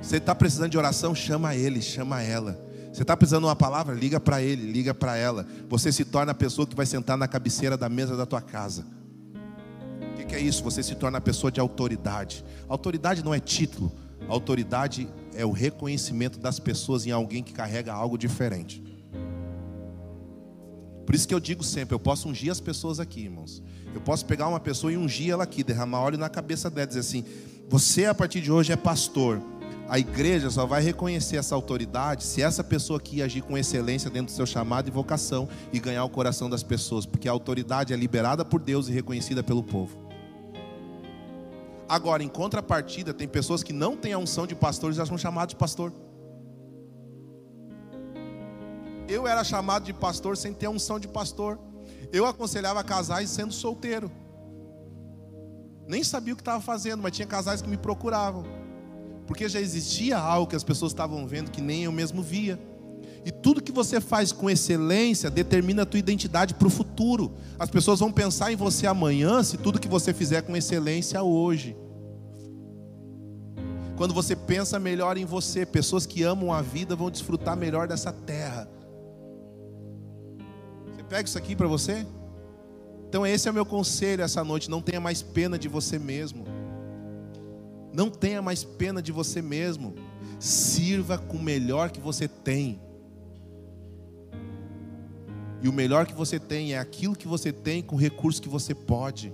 Você 0.00 0.18
está 0.18 0.36
precisando 0.36 0.70
de 0.70 0.78
oração? 0.78 1.16
Chama 1.16 1.56
ele, 1.56 1.82
chama 1.82 2.22
ela. 2.22 2.64
Você 2.92 3.02
está 3.02 3.16
precisando 3.16 3.44
de 3.44 3.48
uma 3.48 3.56
palavra? 3.56 3.94
Liga 3.94 4.20
para 4.20 4.42
ele, 4.42 4.70
liga 4.70 4.92
para 4.92 5.16
ela. 5.16 5.46
Você 5.68 5.90
se 5.90 6.04
torna 6.04 6.32
a 6.32 6.34
pessoa 6.34 6.66
que 6.66 6.76
vai 6.76 6.84
sentar 6.84 7.16
na 7.16 7.26
cabeceira 7.26 7.74
da 7.74 7.88
mesa 7.88 8.16
da 8.16 8.26
tua 8.26 8.42
casa. 8.42 8.84
O 10.12 10.16
que, 10.16 10.26
que 10.26 10.34
é 10.34 10.40
isso? 10.40 10.62
Você 10.62 10.82
se 10.82 10.94
torna 10.94 11.16
a 11.16 11.20
pessoa 11.20 11.50
de 11.50 11.58
autoridade. 11.58 12.44
Autoridade 12.68 13.24
não 13.24 13.32
é 13.32 13.40
título. 13.40 13.90
Autoridade 14.28 15.08
é 15.34 15.44
o 15.44 15.50
reconhecimento 15.50 16.38
das 16.38 16.60
pessoas 16.60 17.06
em 17.06 17.10
alguém 17.10 17.42
que 17.42 17.54
carrega 17.54 17.94
algo 17.94 18.18
diferente. 18.18 18.82
Por 21.06 21.14
isso 21.14 21.26
que 21.26 21.34
eu 21.34 21.40
digo 21.40 21.64
sempre, 21.64 21.94
eu 21.94 21.98
posso 21.98 22.28
ungir 22.28 22.52
as 22.52 22.60
pessoas 22.60 23.00
aqui, 23.00 23.22
irmãos. 23.22 23.62
Eu 23.94 24.02
posso 24.02 24.24
pegar 24.26 24.48
uma 24.48 24.60
pessoa 24.60 24.92
e 24.92 24.98
ungir 24.98 25.30
ela 25.30 25.44
aqui, 25.44 25.64
derramar 25.64 26.00
óleo 26.00 26.18
na 26.18 26.28
cabeça 26.28 26.70
dela, 26.70 26.86
dizer 26.86 27.00
assim: 27.00 27.24
você 27.68 28.04
a 28.04 28.14
partir 28.14 28.42
de 28.42 28.52
hoje 28.52 28.70
é 28.70 28.76
pastor 28.76 29.42
a 29.92 29.98
igreja 29.98 30.48
só 30.48 30.64
vai 30.64 30.80
reconhecer 30.80 31.36
essa 31.36 31.54
autoridade 31.54 32.24
se 32.24 32.40
essa 32.40 32.64
pessoa 32.64 32.98
aqui 32.98 33.20
agir 33.20 33.42
com 33.42 33.58
excelência 33.58 34.08
dentro 34.08 34.32
do 34.32 34.34
seu 34.34 34.46
chamado 34.46 34.88
e 34.88 34.90
vocação 34.90 35.46
e 35.70 35.78
ganhar 35.78 36.02
o 36.02 36.08
coração 36.08 36.48
das 36.48 36.62
pessoas, 36.62 37.04
porque 37.04 37.28
a 37.28 37.30
autoridade 37.30 37.92
é 37.92 37.96
liberada 37.96 38.42
por 38.42 38.58
Deus 38.58 38.88
e 38.88 38.92
reconhecida 38.92 39.42
pelo 39.42 39.62
povo. 39.62 39.94
Agora, 41.86 42.22
em 42.22 42.28
contrapartida, 42.28 43.12
tem 43.12 43.28
pessoas 43.28 43.62
que 43.62 43.74
não 43.74 43.94
têm 43.94 44.14
a 44.14 44.18
unção 44.18 44.46
de 44.46 44.54
pastor 44.54 44.92
e 44.92 44.94
já 44.94 45.04
são 45.04 45.18
chamados 45.18 45.52
de 45.52 45.56
pastor. 45.56 45.92
Eu 49.06 49.28
era 49.28 49.44
chamado 49.44 49.84
de 49.84 49.92
pastor 49.92 50.38
sem 50.38 50.54
ter 50.54 50.64
a 50.64 50.70
unção 50.70 50.98
de 50.98 51.06
pastor. 51.06 51.58
Eu 52.10 52.24
aconselhava 52.24 52.82
casais 52.82 53.28
sendo 53.28 53.52
solteiro. 53.52 54.10
Nem 55.86 56.02
sabia 56.02 56.32
o 56.32 56.36
que 56.36 56.40
estava 56.40 56.62
fazendo, 56.62 57.02
mas 57.02 57.12
tinha 57.12 57.28
casais 57.28 57.60
que 57.60 57.68
me 57.68 57.76
procuravam 57.76 58.61
porque 59.26 59.48
já 59.48 59.60
existia 59.60 60.18
algo 60.18 60.48
que 60.48 60.56
as 60.56 60.64
pessoas 60.64 60.92
estavam 60.92 61.26
vendo 61.26 61.50
que 61.50 61.60
nem 61.60 61.84
eu 61.84 61.92
mesmo 61.92 62.22
via. 62.22 62.58
E 63.24 63.30
tudo 63.30 63.62
que 63.62 63.70
você 63.70 64.00
faz 64.00 64.32
com 64.32 64.50
excelência 64.50 65.30
determina 65.30 65.82
a 65.82 65.86
tua 65.86 66.00
identidade 66.00 66.54
para 66.54 66.66
o 66.66 66.70
futuro. 66.70 67.32
As 67.58 67.70
pessoas 67.70 68.00
vão 68.00 68.10
pensar 68.10 68.52
em 68.52 68.56
você 68.56 68.86
amanhã 68.86 69.42
se 69.42 69.56
tudo 69.56 69.78
que 69.78 69.86
você 69.86 70.12
fizer 70.12 70.42
com 70.42 70.56
excelência 70.56 71.22
hoje. 71.22 71.76
Quando 73.96 74.12
você 74.12 74.34
pensa 74.34 74.80
melhor 74.80 75.16
em 75.16 75.24
você, 75.24 75.64
pessoas 75.64 76.04
que 76.04 76.24
amam 76.24 76.52
a 76.52 76.60
vida 76.60 76.96
vão 76.96 77.10
desfrutar 77.10 77.56
melhor 77.56 77.86
dessa 77.86 78.12
terra. 78.12 78.68
Você 80.92 81.04
pega 81.04 81.28
isso 81.28 81.38
aqui 81.38 81.54
para 81.54 81.68
você? 81.68 82.04
Então 83.08 83.24
esse 83.24 83.46
é 83.46 83.50
o 83.50 83.54
meu 83.54 83.66
conselho 83.66 84.22
essa 84.22 84.42
noite, 84.42 84.70
não 84.70 84.82
tenha 84.82 85.00
mais 85.00 85.22
pena 85.22 85.56
de 85.56 85.68
você 85.68 85.98
mesmo. 85.98 86.44
Não 87.92 88.10
tenha 88.10 88.40
mais 88.40 88.64
pena 88.64 89.02
de 89.02 89.12
você 89.12 89.42
mesmo. 89.42 89.94
Sirva 90.38 91.18
com 91.18 91.36
o 91.36 91.42
melhor 91.42 91.90
que 91.90 92.00
você 92.00 92.26
tem. 92.26 92.80
E 95.62 95.68
o 95.68 95.72
melhor 95.72 96.06
que 96.06 96.14
você 96.14 96.40
tem 96.40 96.74
é 96.74 96.78
aquilo 96.78 97.14
que 97.14 97.28
você 97.28 97.52
tem 97.52 97.82
com 97.82 97.94
o 97.94 97.98
recurso 97.98 98.42
que 98.42 98.48
você 98.48 98.74
pode. 98.74 99.28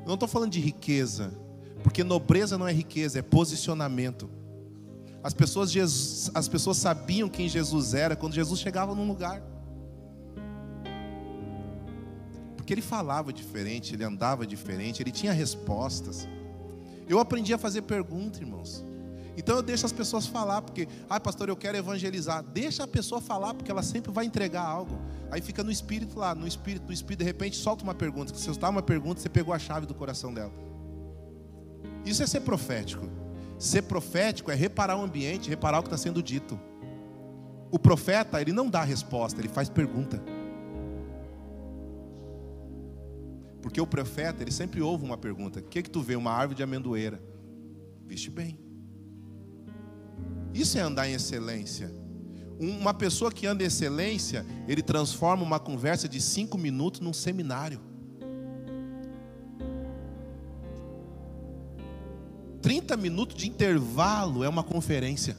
Eu 0.00 0.06
não 0.06 0.14
estou 0.14 0.28
falando 0.28 0.50
de 0.50 0.58
riqueza, 0.58 1.32
porque 1.84 2.02
nobreza 2.02 2.58
não 2.58 2.66
é 2.66 2.72
riqueza, 2.72 3.20
é 3.20 3.22
posicionamento. 3.22 4.28
As 5.22 5.34
pessoas, 5.34 5.70
Jesus, 5.70 6.30
as 6.34 6.48
pessoas 6.48 6.78
sabiam 6.78 7.28
quem 7.28 7.48
Jesus 7.48 7.94
era 7.94 8.16
quando 8.16 8.32
Jesus 8.32 8.58
chegava 8.58 8.94
num 8.94 9.06
lugar. 9.06 9.42
Porque 12.56 12.72
ele 12.72 12.82
falava 12.82 13.32
diferente, 13.32 13.94
ele 13.94 14.02
andava 14.02 14.46
diferente, 14.46 15.02
ele 15.02 15.12
tinha 15.12 15.32
respostas. 15.32 16.26
Eu 17.10 17.18
aprendi 17.18 17.52
a 17.52 17.58
fazer 17.58 17.82
pergunta, 17.82 18.38
irmãos. 18.38 18.84
Então 19.36 19.56
eu 19.56 19.62
deixo 19.62 19.84
as 19.84 19.90
pessoas 19.90 20.28
falar, 20.28 20.62
porque, 20.62 20.86
ah, 21.08 21.18
pastor, 21.18 21.48
eu 21.48 21.56
quero 21.56 21.76
evangelizar. 21.76 22.40
Deixa 22.40 22.84
a 22.84 22.86
pessoa 22.86 23.20
falar, 23.20 23.52
porque 23.52 23.68
ela 23.68 23.82
sempre 23.82 24.12
vai 24.12 24.26
entregar 24.26 24.62
algo. 24.62 24.96
Aí 25.28 25.40
fica 25.40 25.64
no 25.64 25.72
espírito 25.72 26.16
lá, 26.16 26.36
no 26.36 26.46
espírito, 26.46 26.86
no 26.86 26.92
espírito, 26.92 27.18
de 27.18 27.24
repente 27.24 27.56
solta 27.56 27.82
uma 27.82 27.96
pergunta. 27.96 28.32
Se 28.32 28.38
você 28.38 28.44
soltar 28.44 28.70
uma 28.70 28.80
pergunta, 28.80 29.20
você 29.20 29.28
pegou 29.28 29.52
a 29.52 29.58
chave 29.58 29.86
do 29.86 29.94
coração 29.94 30.32
dela. 30.32 30.52
Isso 32.06 32.22
é 32.22 32.28
ser 32.28 32.42
profético. 32.42 33.08
Ser 33.58 33.82
profético 33.82 34.52
é 34.52 34.54
reparar 34.54 34.96
o 34.96 35.02
ambiente, 35.02 35.50
reparar 35.50 35.80
o 35.80 35.82
que 35.82 35.88
está 35.88 35.98
sendo 35.98 36.22
dito. 36.22 36.60
O 37.72 37.78
profeta, 37.78 38.40
ele 38.40 38.52
não 38.52 38.70
dá 38.70 38.84
resposta, 38.84 39.40
ele 39.40 39.48
faz 39.48 39.68
pergunta. 39.68 40.22
Porque 43.62 43.80
o 43.80 43.86
profeta, 43.86 44.42
ele 44.42 44.50
sempre 44.50 44.80
ouve 44.80 45.04
uma 45.04 45.18
pergunta: 45.18 45.60
O 45.60 45.62
que, 45.62 45.82
que 45.82 45.90
tu 45.90 46.00
vê? 46.00 46.16
Uma 46.16 46.32
árvore 46.32 46.56
de 46.56 46.62
amendoeira. 46.62 47.22
Viste 48.06 48.30
bem. 48.30 48.58
Isso 50.52 50.78
é 50.78 50.80
andar 50.80 51.08
em 51.08 51.14
excelência. 51.14 51.92
Uma 52.58 52.92
pessoa 52.92 53.32
que 53.32 53.46
anda 53.46 53.62
em 53.62 53.66
excelência, 53.66 54.44
ele 54.68 54.82
transforma 54.82 55.42
uma 55.42 55.58
conversa 55.58 56.08
de 56.08 56.20
cinco 56.20 56.58
minutos 56.58 57.00
num 57.00 57.12
seminário. 57.12 57.80
30 62.60 62.96
minutos 62.96 63.36
de 63.36 63.48
intervalo 63.48 64.44
é 64.44 64.48
uma 64.48 64.62
conferência. 64.62 65.36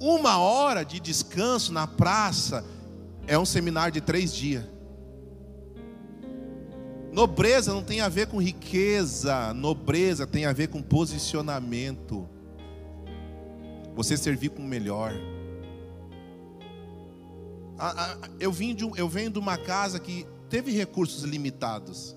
Uma 0.00 0.38
hora 0.38 0.84
de 0.84 1.00
descanso 1.00 1.72
na 1.72 1.86
praça 1.86 2.64
é 3.28 3.38
um 3.38 3.44
seminário 3.44 3.92
de 3.92 4.00
três 4.00 4.34
dias. 4.34 4.64
Nobreza 7.12 7.72
não 7.72 7.82
tem 7.82 8.00
a 8.00 8.08
ver 8.08 8.26
com 8.26 8.40
riqueza, 8.40 9.52
nobreza 9.52 10.26
tem 10.26 10.46
a 10.46 10.52
ver 10.52 10.68
com 10.68 10.80
posicionamento. 10.80 12.26
Você 13.94 14.16
servir 14.16 14.50
com 14.50 14.62
o 14.62 14.66
melhor. 14.66 15.12
Eu, 18.40 18.50
vim 18.50 18.74
de, 18.74 18.88
eu 18.96 19.08
venho 19.08 19.30
de 19.30 19.38
uma 19.38 19.58
casa 19.58 20.00
que 20.00 20.26
teve 20.48 20.72
recursos 20.72 21.22
limitados. 21.22 22.16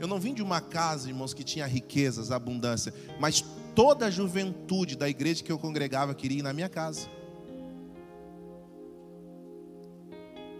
Eu 0.00 0.08
não 0.08 0.18
vim 0.18 0.34
de 0.34 0.42
uma 0.42 0.60
casa, 0.60 1.08
irmãos, 1.08 1.32
que 1.32 1.44
tinha 1.44 1.66
riquezas, 1.66 2.32
abundância, 2.32 2.92
mas 3.20 3.44
toda 3.74 4.06
a 4.06 4.10
juventude 4.10 4.96
da 4.96 5.08
igreja 5.08 5.44
que 5.44 5.52
eu 5.52 5.58
congregava 5.58 6.14
queria 6.14 6.38
ir 6.38 6.42
na 6.42 6.52
minha 6.52 6.68
casa. 6.68 7.08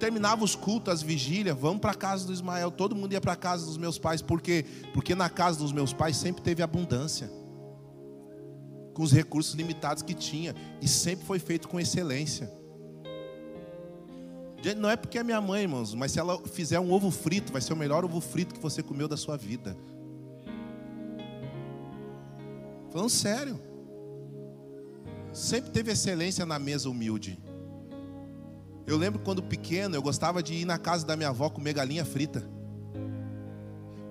Terminava 0.01 0.43
os 0.43 0.57
cultos, 0.57 0.93
as 0.93 1.03
vigílias, 1.03 1.57
vamos 1.57 1.81
para 1.81 1.93
a 1.93 1.95
casa 1.95 2.27
do 2.27 2.33
Ismael. 2.33 2.71
Todo 2.71 2.97
mundo 2.97 3.13
ia 3.13 3.21
para 3.21 3.35
a 3.35 3.37
casa 3.37 3.67
dos 3.67 3.77
meus 3.77 3.99
pais. 3.99 4.23
Por 4.23 4.41
quê? 4.41 4.65
Porque 4.93 5.15
na 5.15 5.29
casa 5.29 5.59
dos 5.59 5.71
meus 5.71 5.93
pais 5.93 6.17
sempre 6.17 6.43
teve 6.43 6.63
abundância. 6.63 7.31
Com 8.95 9.03
os 9.03 9.13
recursos 9.13 9.55
limitados 9.55 10.03
que 10.03 10.15
tinha. 10.15 10.57
E 10.81 10.89
sempre 10.89 11.27
foi 11.27 11.39
feito 11.39 11.69
com 11.69 11.79
excelência. 11.79 12.51
Não 14.77 14.91
é 14.91 14.97
porque 14.97 15.19
é 15.19 15.23
minha 15.23 15.41
mãe, 15.41 15.63
irmãos, 15.63 15.95
mas 15.95 16.13
se 16.13 16.19
ela 16.19 16.39
fizer 16.49 16.81
um 16.81 16.93
ovo 16.93 17.11
frito, 17.11 17.53
vai 17.53 17.63
ser 17.63 17.73
o 17.73 17.77
melhor 17.77 18.05
ovo 18.05 18.21
frito 18.21 18.55
que 18.55 18.61
você 18.61 18.83
comeu 18.83 19.07
da 19.07 19.17
sua 19.17 19.37
vida. 19.37 19.77
Falando 22.91 23.11
sério. 23.11 23.61
Sempre 25.33 25.71
teve 25.71 25.93
excelência 25.93 26.45
na 26.45 26.59
mesa 26.59 26.91
humilde. 26.91 27.39
Eu 28.91 28.99
lembro 28.99 29.21
quando 29.21 29.41
pequeno, 29.41 29.95
eu 29.95 30.03
gostava 30.03 30.43
de 30.43 30.53
ir 30.53 30.65
na 30.65 30.77
casa 30.77 31.07
da 31.07 31.17
minha 31.17 31.29
avó 31.29 31.49
comer 31.49 31.75
galinha 31.75 32.05
frita. 32.05 32.43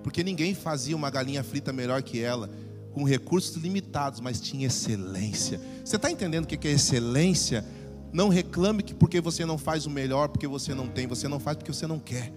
Porque 0.02 0.24
ninguém 0.24 0.54
fazia 0.54 0.96
uma 0.96 1.10
galinha 1.10 1.44
frita 1.44 1.70
melhor 1.70 2.02
que 2.02 2.22
ela, 2.22 2.48
com 2.94 3.04
recursos 3.04 3.62
limitados, 3.62 4.20
mas 4.20 4.40
tinha 4.40 4.68
excelência. 4.68 5.60
Você 5.84 5.96
está 5.96 6.10
entendendo 6.10 6.44
o 6.44 6.46
que 6.46 6.66
é 6.66 6.70
excelência? 6.70 7.62
Não 8.10 8.30
reclame 8.30 8.82
que 8.82 8.94
porque 8.94 9.20
você 9.20 9.44
não 9.44 9.58
faz 9.58 9.84
o 9.84 9.90
melhor, 9.90 10.30
porque 10.30 10.46
você 10.46 10.74
não 10.74 10.88
tem, 10.88 11.06
você 11.06 11.28
não 11.28 11.38
faz 11.38 11.58
porque 11.58 11.74
você 11.74 11.86
não 11.86 11.98
quer. 11.98 12.32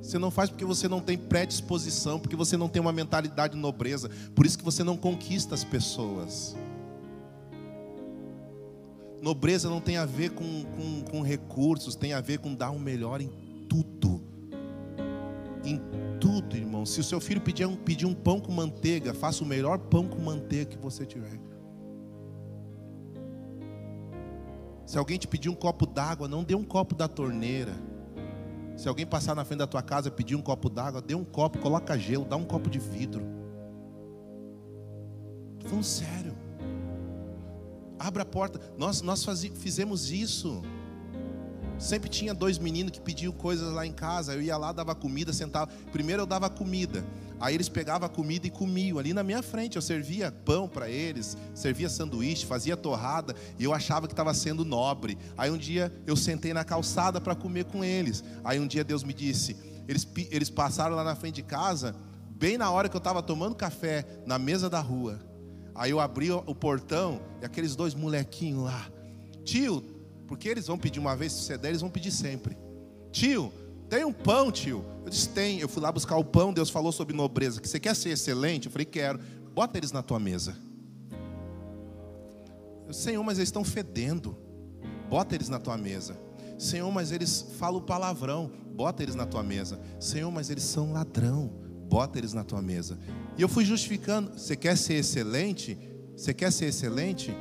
Você 0.00 0.16
não 0.16 0.30
faz 0.30 0.48
porque 0.48 0.64
você 0.64 0.86
não 0.86 1.00
tem 1.00 1.18
predisposição, 1.18 2.20
porque 2.20 2.36
você 2.36 2.56
não 2.56 2.68
tem 2.68 2.80
uma 2.80 2.92
mentalidade 2.92 3.54
de 3.54 3.60
nobreza. 3.60 4.08
Por 4.32 4.46
isso 4.46 4.56
que 4.56 4.64
você 4.64 4.84
não 4.84 4.96
conquista 4.96 5.56
as 5.56 5.64
pessoas. 5.64 6.54
Nobreza 9.26 9.68
não 9.68 9.80
tem 9.80 9.96
a 9.96 10.06
ver 10.06 10.30
com, 10.30 10.44
com, 10.44 11.02
com 11.10 11.20
recursos, 11.20 11.96
tem 11.96 12.12
a 12.12 12.20
ver 12.20 12.38
com 12.38 12.54
dar 12.54 12.70
o 12.70 12.78
melhor 12.78 13.20
em 13.20 13.28
tudo. 13.68 14.22
Em 15.64 15.80
tudo, 16.20 16.56
irmão. 16.56 16.86
Se 16.86 17.00
o 17.00 17.02
seu 17.02 17.20
filho 17.20 17.40
pedir 17.40 17.66
um, 17.66 17.74
pedir 17.74 18.06
um 18.06 18.14
pão 18.14 18.38
com 18.38 18.52
manteiga, 18.52 19.12
faça 19.12 19.42
o 19.42 19.46
melhor 19.46 19.78
pão 19.78 20.06
com 20.06 20.20
manteiga 20.20 20.66
que 20.66 20.78
você 20.78 21.04
tiver. 21.04 21.40
Se 24.86 24.96
alguém 24.96 25.18
te 25.18 25.26
pedir 25.26 25.48
um 25.48 25.56
copo 25.56 25.86
d'água, 25.86 26.28
não 26.28 26.44
dê 26.44 26.54
um 26.54 26.62
copo 26.62 26.94
da 26.94 27.08
torneira. 27.08 27.72
Se 28.76 28.88
alguém 28.88 29.04
passar 29.04 29.34
na 29.34 29.44
frente 29.44 29.58
da 29.58 29.66
tua 29.66 29.82
casa 29.82 30.06
e 30.06 30.12
pedir 30.12 30.36
um 30.36 30.40
copo 30.40 30.70
d'água, 30.70 31.02
dê 31.02 31.16
um 31.16 31.24
copo, 31.24 31.58
coloca 31.58 31.98
gelo, 31.98 32.24
dá 32.24 32.36
um 32.36 32.44
copo 32.44 32.70
de 32.70 32.78
vidro. 32.78 33.26
Estou 35.56 35.70
falando 35.70 35.84
sério. 35.84 36.35
Abra 37.98 38.22
a 38.22 38.26
porta. 38.26 38.60
Nós, 38.76 39.02
nós 39.02 39.24
faz, 39.24 39.42
fizemos 39.42 40.10
isso. 40.10 40.62
Sempre 41.78 42.08
tinha 42.08 42.32
dois 42.32 42.58
meninos 42.58 42.90
que 42.90 43.00
pediam 43.00 43.32
coisas 43.32 43.72
lá 43.72 43.86
em 43.86 43.92
casa. 43.92 44.34
Eu 44.34 44.42
ia 44.42 44.56
lá, 44.56 44.72
dava 44.72 44.94
comida, 44.94 45.32
sentava. 45.32 45.70
Primeiro 45.92 46.22
eu 46.22 46.26
dava 46.26 46.48
comida. 46.48 47.04
Aí 47.38 47.54
eles 47.54 47.68
pegavam 47.68 48.06
a 48.06 48.08
comida 48.08 48.46
e 48.46 48.50
comiam 48.50 48.98
ali 48.98 49.12
na 49.12 49.22
minha 49.22 49.42
frente. 49.42 49.76
Eu 49.76 49.82
servia 49.82 50.32
pão 50.32 50.66
para 50.66 50.88
eles, 50.88 51.36
servia 51.54 51.88
sanduíche, 51.88 52.46
fazia 52.46 52.76
torrada 52.76 53.34
e 53.58 53.64
eu 53.64 53.74
achava 53.74 54.06
que 54.06 54.14
estava 54.14 54.32
sendo 54.32 54.64
nobre. 54.64 55.18
Aí 55.36 55.50
um 55.50 55.58
dia 55.58 55.92
eu 56.06 56.16
sentei 56.16 56.54
na 56.54 56.64
calçada 56.64 57.20
para 57.20 57.34
comer 57.34 57.64
com 57.66 57.84
eles. 57.84 58.24
Aí 58.42 58.58
um 58.58 58.66
dia 58.66 58.82
Deus 58.82 59.04
me 59.04 59.12
disse: 59.12 59.56
eles, 59.86 60.06
eles 60.30 60.48
passaram 60.48 60.96
lá 60.96 61.04
na 61.04 61.14
frente 61.14 61.36
de 61.36 61.42
casa, 61.42 61.94
bem 62.30 62.56
na 62.56 62.70
hora 62.70 62.88
que 62.88 62.96
eu 62.96 63.00
estava 63.00 63.22
tomando 63.22 63.54
café, 63.54 64.06
na 64.24 64.38
mesa 64.38 64.70
da 64.70 64.80
rua. 64.80 65.20
Aí 65.76 65.90
eu 65.90 66.00
abri 66.00 66.30
o 66.30 66.54
portão 66.54 67.20
e 67.40 67.44
aqueles 67.44 67.76
dois 67.76 67.94
molequinhos 67.94 68.64
lá, 68.64 68.90
tio, 69.44 69.82
porque 70.26 70.48
eles 70.48 70.66
vão 70.66 70.78
pedir 70.78 70.98
uma 70.98 71.14
vez, 71.14 71.32
se 71.32 71.42
você 71.42 71.58
der, 71.58 71.68
eles 71.68 71.80
vão 71.80 71.90
pedir 71.90 72.10
sempre. 72.10 72.56
Tio, 73.12 73.52
tem 73.88 74.04
um 74.04 74.12
pão, 74.12 74.50
tio? 74.50 74.84
Eu 75.04 75.10
disse, 75.10 75.28
tem. 75.28 75.60
Eu 75.60 75.68
fui 75.68 75.82
lá 75.82 75.92
buscar 75.92 76.16
o 76.16 76.24
pão, 76.24 76.52
Deus 76.52 76.68
falou 76.70 76.90
sobre 76.90 77.14
nobreza. 77.14 77.60
Que 77.60 77.68
você 77.68 77.78
quer 77.78 77.94
ser 77.94 78.10
excelente? 78.10 78.66
Eu 78.66 78.72
falei, 78.72 78.84
quero. 78.84 79.20
Bota 79.54 79.78
eles 79.78 79.92
na 79.92 80.02
tua 80.02 80.18
mesa. 80.18 80.56
Eu, 82.86 82.92
Senhor, 82.92 83.22
mas 83.22 83.38
eles 83.38 83.48
estão 83.48 83.64
fedendo. 83.64 84.36
Bota 85.08 85.34
eles 85.34 85.48
na 85.48 85.58
tua 85.58 85.76
mesa. 85.76 86.18
Senhor, 86.58 86.90
mas 86.90 87.12
eles 87.12 87.46
falam 87.58 87.80
palavrão. 87.80 88.50
Bota 88.74 89.02
eles 89.02 89.14
na 89.14 89.26
tua 89.26 89.42
mesa. 89.42 89.80
Senhor, 90.00 90.30
mas 90.30 90.50
eles 90.50 90.64
são 90.64 90.92
ladrão. 90.92 91.50
Bota 91.88 92.18
eles 92.18 92.32
na 92.32 92.44
tua 92.44 92.60
mesa. 92.60 92.98
E 93.36 93.42
eu 93.42 93.48
fui 93.48 93.64
justificando. 93.64 94.32
Você 94.36 94.56
quer 94.56 94.76
ser 94.76 94.94
excelente? 94.94 95.78
Você 96.16 96.34
quer 96.34 96.52
ser 96.52 96.66
excelente? 96.66 97.34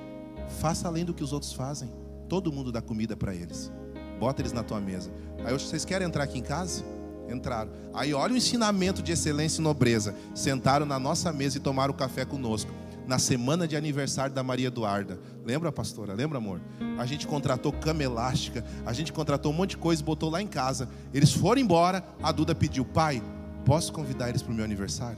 Faça 0.59 0.87
além 0.87 1.03
do 1.03 1.13
que 1.13 1.23
os 1.23 1.33
outros 1.33 1.53
fazem. 1.53 1.89
Todo 2.29 2.51
mundo 2.51 2.71
dá 2.71 2.81
comida 2.81 3.15
para 3.15 3.33
eles. 3.33 3.71
Bota 4.19 4.41
eles 4.41 4.51
na 4.51 4.63
tua 4.63 4.79
mesa. 4.79 5.11
Aí 5.43 5.53
vocês 5.53 5.83
querem 5.85 6.07
entrar 6.07 6.23
aqui 6.23 6.39
em 6.39 6.43
casa? 6.43 6.83
Entraram. 7.29 7.71
Aí 7.93 8.13
olha 8.13 8.33
o 8.33 8.37
ensinamento 8.37 9.01
de 9.01 9.11
excelência 9.11 9.59
e 9.59 9.63
nobreza. 9.63 10.15
Sentaram 10.33 10.85
na 10.85 10.99
nossa 10.99 11.33
mesa 11.33 11.57
e 11.57 11.59
tomaram 11.61 11.93
café 11.93 12.23
conosco. 12.23 12.71
Na 13.07 13.19
semana 13.19 13.67
de 13.67 13.75
aniversário 13.75 14.33
da 14.33 14.43
Maria 14.43 14.67
Eduarda. 14.67 15.19
Lembra, 15.43 15.71
pastora? 15.71 16.13
Lembra, 16.13 16.39
amor? 16.39 16.59
A 16.97 17.05
gente 17.05 17.27
contratou 17.27 17.71
cama 17.71 18.01
elástica, 18.01 18.65
a 18.83 18.93
gente 18.93 19.13
contratou 19.13 19.51
um 19.51 19.55
monte 19.55 19.71
de 19.71 19.77
coisa 19.77 20.01
e 20.01 20.05
botou 20.05 20.29
lá 20.29 20.41
em 20.41 20.47
casa. 20.47 20.89
Eles 21.13 21.31
foram 21.31 21.61
embora, 21.61 22.03
a 22.21 22.31
Duda 22.31 22.55
pediu, 22.55 22.83
pai, 22.83 23.21
posso 23.65 23.91
convidar 23.91 24.29
eles 24.29 24.41
para 24.41 24.51
o 24.51 24.55
meu 24.55 24.63
aniversário? 24.63 25.17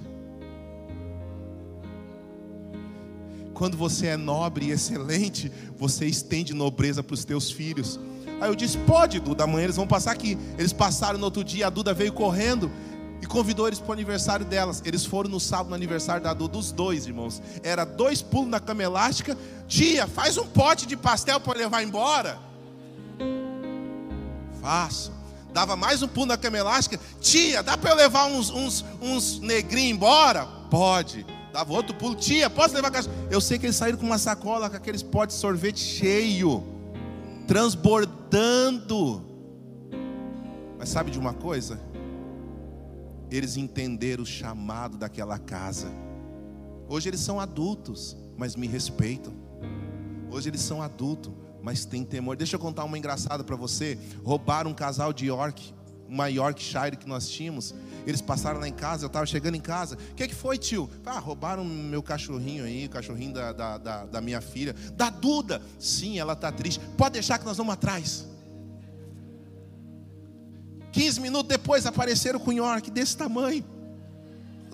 Quando 3.54 3.76
você 3.76 4.08
é 4.08 4.18
nobre 4.18 4.68
e 4.68 4.72
excelente, 4.72 5.52
você 5.78 6.06
estende 6.06 6.54
nobreza 6.54 7.04
para 7.04 7.14
os 7.14 7.26
teus 7.26 7.52
filhos. 7.52 8.00
Aí 8.40 8.50
eu 8.50 8.56
disse: 8.56 8.78
Pode, 8.80 9.20
Duda, 9.20 9.44
amanhã 9.44 9.64
eles 9.64 9.76
vão 9.76 9.88
passar 9.88 10.12
aqui. 10.12 10.38
Eles 10.58 10.72
passaram 10.72 11.18
no 11.18 11.26
outro 11.26 11.44
dia, 11.44 11.68
a 11.68 11.70
Duda 11.70 11.94
veio 11.94 12.14
correndo 12.14 12.72
e 13.20 13.26
convidou 13.26 13.68
eles 13.68 13.80
para 13.80 13.90
o 13.90 13.94
aniversário 13.94 14.46
delas. 14.46 14.84
Eles 14.86 15.04
foram 15.06 15.30
no 15.30 15.40
sábado 15.40 15.70
no 15.70 15.76
aniversário 15.76 16.24
da 16.24 16.36
Duda, 16.36 16.58
os 16.58 16.72
dois 16.72 17.08
irmãos. 17.08 17.42
Era 17.64 17.84
dois 17.84 18.22
pulos 18.22 18.50
na 18.50 18.60
cama 18.60 18.84
elástica. 18.84 19.36
Tia, 19.68 20.06
faz 20.06 20.38
um 20.38 20.46
pote 20.46 20.86
de 20.86 20.96
pastel 20.96 21.40
para 21.40 21.58
levar 21.58 21.82
embora. 21.82 22.38
Faço. 24.62 25.17
Dava 25.54 25.76
mais 25.76 26.02
um 26.02 26.08
pulo 26.08 26.28
na 26.28 26.38
cama 26.38 26.58
elástica. 26.58 27.00
Tia, 27.20 27.64
dá 27.64 27.78
para 27.78 27.92
eu 27.92 27.96
levar 27.96 28.26
uns, 28.26 28.50
uns, 28.50 28.86
uns 29.02 29.40
negrinhos 29.40 29.92
embora? 29.92 30.46
Pode. 30.70 31.26
Dava 31.52 31.74
outro 31.74 31.96
pulo. 31.96 32.16
Tia, 32.16 32.50
posso 32.50 32.76
levar 32.76 32.92
caixa? 32.92 33.10
Eu 33.32 33.42
sei 33.42 33.58
que 33.58 33.66
eles 33.66 33.76
saíram 33.76 33.98
com 33.98 34.06
uma 34.06 34.18
sacola 34.18 34.70
com 34.70 34.76
aqueles 34.76 35.02
potes 35.02 35.36
de 35.36 35.42
sorvete 35.42 35.80
cheio, 35.80 36.64
transbordando. 37.48 39.26
Mas 40.78 40.90
sabe 40.90 41.10
de 41.10 41.18
uma 41.18 41.34
coisa? 41.34 41.80
Eles 43.32 43.58
entenderam 43.58 44.24
o 44.24 44.26
chamado 44.26 44.98
daquela 44.98 45.40
casa. 45.40 45.92
Hoje 46.88 47.10
eles 47.10 47.20
são 47.20 47.40
adultos, 47.40 48.16
mas 48.38 48.56
me 48.56 48.68
respeitam. 48.68 49.34
Hoje 50.30 50.50
eles 50.50 50.62
são 50.62 50.82
adultos, 50.82 51.34
mas 51.62 51.86
têm 51.86 52.04
temor. 52.04 52.36
Deixa 52.36 52.56
eu 52.56 52.60
contar 52.60 52.84
uma 52.84 52.98
engraçada 52.98 53.44
para 53.44 53.56
você. 53.56 53.98
Roubaram 54.24 54.72
um 54.72 54.74
casal 54.74 55.12
de 55.12 55.26
York, 55.26 55.74
uma 56.08 56.28
Yorkshire 56.28 56.98
que 56.98 57.08
nós 57.08 57.30
tínhamos. 57.30 57.74
Eles 58.06 58.22
passaram 58.22 58.60
lá 58.60 58.68
em 58.68 58.74
casa, 58.74 59.06
eu 59.06 59.08
estava 59.08 59.26
chegando 59.26 59.56
em 59.56 59.62
casa. 59.62 59.98
O 60.12 60.16
que, 60.16 60.28
que 60.28 60.36
foi, 60.36 60.58
tio? 60.58 60.90
Ah, 61.06 61.20
roubaram 61.20 61.66
meu 61.66 62.02
cachorrinho 62.02 62.64
aí, 62.64 62.86
o 62.86 62.90
cachorrinho 62.90 63.34
da, 63.34 63.52
da, 63.52 63.78
da, 63.78 64.06
da 64.06 64.22
minha 64.22 64.42
filha. 64.42 64.74
Da 64.94 65.10
Duda. 65.10 65.62
Sim, 65.80 66.20
ela 66.20 66.34
está 66.34 66.52
triste. 66.52 66.80
Pode 66.98 67.14
deixar 67.14 67.38
que 67.38 67.46
nós 67.46 67.58
vamos 67.58 67.74
atrás. 67.74 68.26
15 70.92 71.20
minutos 71.22 71.50
depois 71.50 71.86
apareceram 71.86 72.40
com 72.40 72.52
York 72.52 72.90
desse 72.90 73.16
tamanho. 73.16 73.64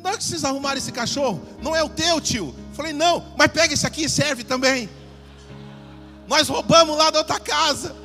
Não 0.02 0.12
é 0.12 0.18
que 0.18 0.24
vocês 0.24 0.44
arrumaram 0.44 0.78
esse 0.78 0.92
cachorro? 0.92 1.42
Não 1.62 1.76
é 1.76 1.82
o 1.82 1.90
teu, 1.90 2.20
tio. 2.20 2.54
Falei, 2.74 2.92
não, 2.92 3.24
mas 3.38 3.48
pega 3.48 3.74
esse 3.74 3.88
aqui 3.88 4.04
e 4.04 4.10
serve 4.10 4.44
também. 4.44 4.90
Nós 6.28 6.48
roubamos 6.48 6.98
lá 6.98 7.10
da 7.10 7.20
outra 7.20 7.40
casa. 7.40 7.95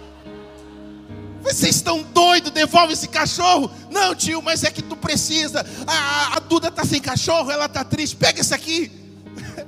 Vocês 1.40 1.76
estão 1.76 2.02
doidos? 2.02 2.50
Devolve 2.50 2.92
esse 2.92 3.08
cachorro. 3.08 3.70
Não, 3.90 4.14
tio, 4.14 4.42
mas 4.42 4.64
é 4.64 4.70
que 4.70 4.82
tu 4.82 4.96
precisa. 4.96 5.64
A, 5.86 6.36
a 6.36 6.40
Duda 6.40 6.68
está 6.68 6.84
sem 6.84 7.00
cachorro, 7.00 7.50
ela 7.50 7.66
está 7.66 7.84
triste. 7.84 8.16
Pega 8.16 8.40
esse 8.40 8.52
aqui. 8.52 8.90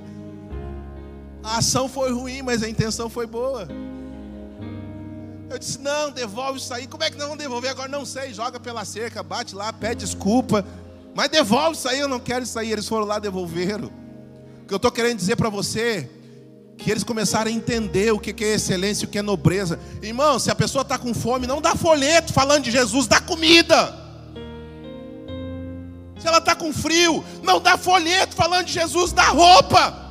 A 1.42 1.58
ação 1.58 1.88
foi 1.88 2.12
ruim, 2.12 2.42
mas 2.42 2.62
a 2.62 2.68
intenção 2.68 3.08
foi 3.08 3.26
boa. 3.26 3.66
Eu 5.48 5.58
disse: 5.58 5.78
Não, 5.80 6.10
devolve 6.10 6.58
isso 6.58 6.72
aí. 6.74 6.86
Como 6.86 7.02
é 7.02 7.10
que 7.10 7.16
nós 7.16 7.26
vamos 7.26 7.42
devolver? 7.42 7.70
Agora 7.70 7.88
não 7.88 8.04
sei. 8.04 8.34
Joga 8.34 8.60
pela 8.60 8.84
cerca, 8.84 9.22
bate 9.22 9.54
lá, 9.54 9.72
pede 9.72 10.04
desculpa. 10.04 10.64
Mas 11.14 11.30
devolve 11.30 11.78
isso 11.78 11.88
aí. 11.88 11.98
Eu 11.98 12.08
não 12.08 12.20
quero 12.20 12.44
isso 12.44 12.58
aí. 12.58 12.70
Eles 12.70 12.86
foram 12.86 13.06
lá, 13.06 13.18
devolveram. 13.18 13.90
O 14.62 14.66
que 14.66 14.74
eu 14.74 14.76
estou 14.76 14.92
querendo 14.92 15.16
dizer 15.16 15.36
para 15.36 15.48
você 15.48 16.10
que 16.80 16.90
eles 16.90 17.04
começaram 17.04 17.50
a 17.50 17.54
entender 17.54 18.12
o 18.12 18.18
que 18.18 18.44
é 18.44 18.54
excelência 18.54 19.04
e 19.04 19.06
o 19.06 19.10
que 19.10 19.18
é 19.18 19.22
nobreza. 19.22 19.78
Irmão, 20.02 20.38
se 20.38 20.50
a 20.50 20.54
pessoa 20.54 20.82
está 20.82 20.98
com 20.98 21.12
fome, 21.12 21.46
não 21.46 21.60
dá 21.60 21.76
folheto 21.76 22.32
falando 22.32 22.64
de 22.64 22.70
Jesus, 22.70 23.06
dá 23.06 23.20
comida. 23.20 23.94
Se 26.18 26.26
ela 26.26 26.38
está 26.38 26.54
com 26.54 26.72
frio, 26.72 27.22
não 27.42 27.60
dá 27.60 27.76
folheto 27.76 28.34
falando 28.34 28.66
de 28.66 28.72
Jesus, 28.72 29.12
dá 29.12 29.28
roupa. 29.28 30.08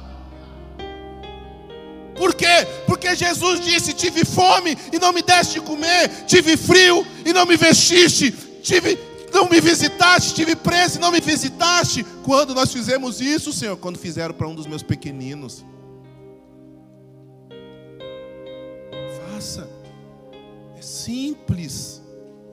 Por 2.16 2.36
quê? 2.36 2.68
Porque 2.86 3.16
Jesus 3.16 3.62
disse: 3.62 3.94
Tive 3.94 4.24
fome 4.24 4.78
e 4.94 5.00
não 5.00 5.12
me 5.12 5.22
deste 5.22 5.56
de 5.56 5.62
comer, 5.62 6.10
tive 6.28 6.56
frio 6.56 7.06
e 7.26 7.34
não 7.34 7.46
me 7.46 7.56
vestiste, 7.56 8.32
tive, 8.62 9.00
não 9.34 9.48
me 9.48 9.60
visitaste, 9.60 10.36
tive 10.36 10.56
preso 10.56 10.98
e 10.98 11.02
não 11.02 11.12
me 11.12 11.20
visitaste. 11.20 12.06
Quando 12.24 12.54
nós 12.54 12.72
fizemos 12.72 13.22
isso, 13.22 13.54
Senhor? 13.54 13.78
Quando 13.78 13.98
fizeram 13.98 14.34
para 14.34 14.48
um 14.48 14.54
dos 14.54 14.68
meus 14.68 14.84
pequeninos. 14.84 15.66
Faça. 19.40 19.70
É 20.78 20.82
simples 20.82 22.02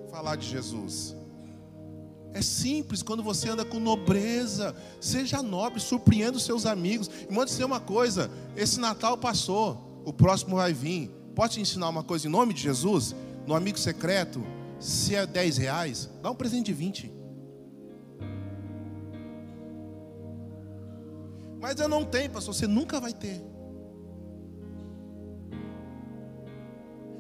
falar 0.09 0.37
de 0.37 0.47
Jesus. 0.47 1.17
É 2.33 2.41
simples 2.41 3.03
quando 3.03 3.25
você 3.25 3.49
anda 3.49 3.65
com 3.65 3.81
nobreza. 3.81 4.73
Seja 5.01 5.43
nobre, 5.43 5.81
surpreenda 5.81 6.37
os 6.37 6.45
seus 6.45 6.65
amigos. 6.65 7.11
E 7.29 7.33
manda 7.33 7.47
dizer 7.47 7.65
uma 7.65 7.81
coisa: 7.81 8.31
esse 8.55 8.79
Natal 8.79 9.19
passou, 9.19 10.01
o 10.05 10.13
próximo 10.13 10.55
vai 10.57 10.73
vir. 10.73 11.11
Pode 11.35 11.55
te 11.55 11.61
ensinar 11.61 11.89
uma 11.89 12.05
coisa 12.05 12.29
em 12.29 12.31
nome 12.31 12.55
de 12.55 12.63
Jesus? 12.63 13.17
No 13.49 13.57
amigo 13.57 13.79
secreto, 13.79 14.47
se 14.79 15.17
é 15.17 15.27
10 15.27 15.57
reais, 15.57 16.09
dá 16.23 16.31
um 16.31 16.37
presente 16.37 16.67
de 16.67 16.73
20. 16.73 17.13
Mas 21.61 21.81
eu 21.81 21.89
não 21.89 22.05
tenho, 22.05 22.31
pastor. 22.31 22.55
Você 22.55 22.69
nunca 22.69 23.01
vai 23.01 23.13
ter. 23.13 23.56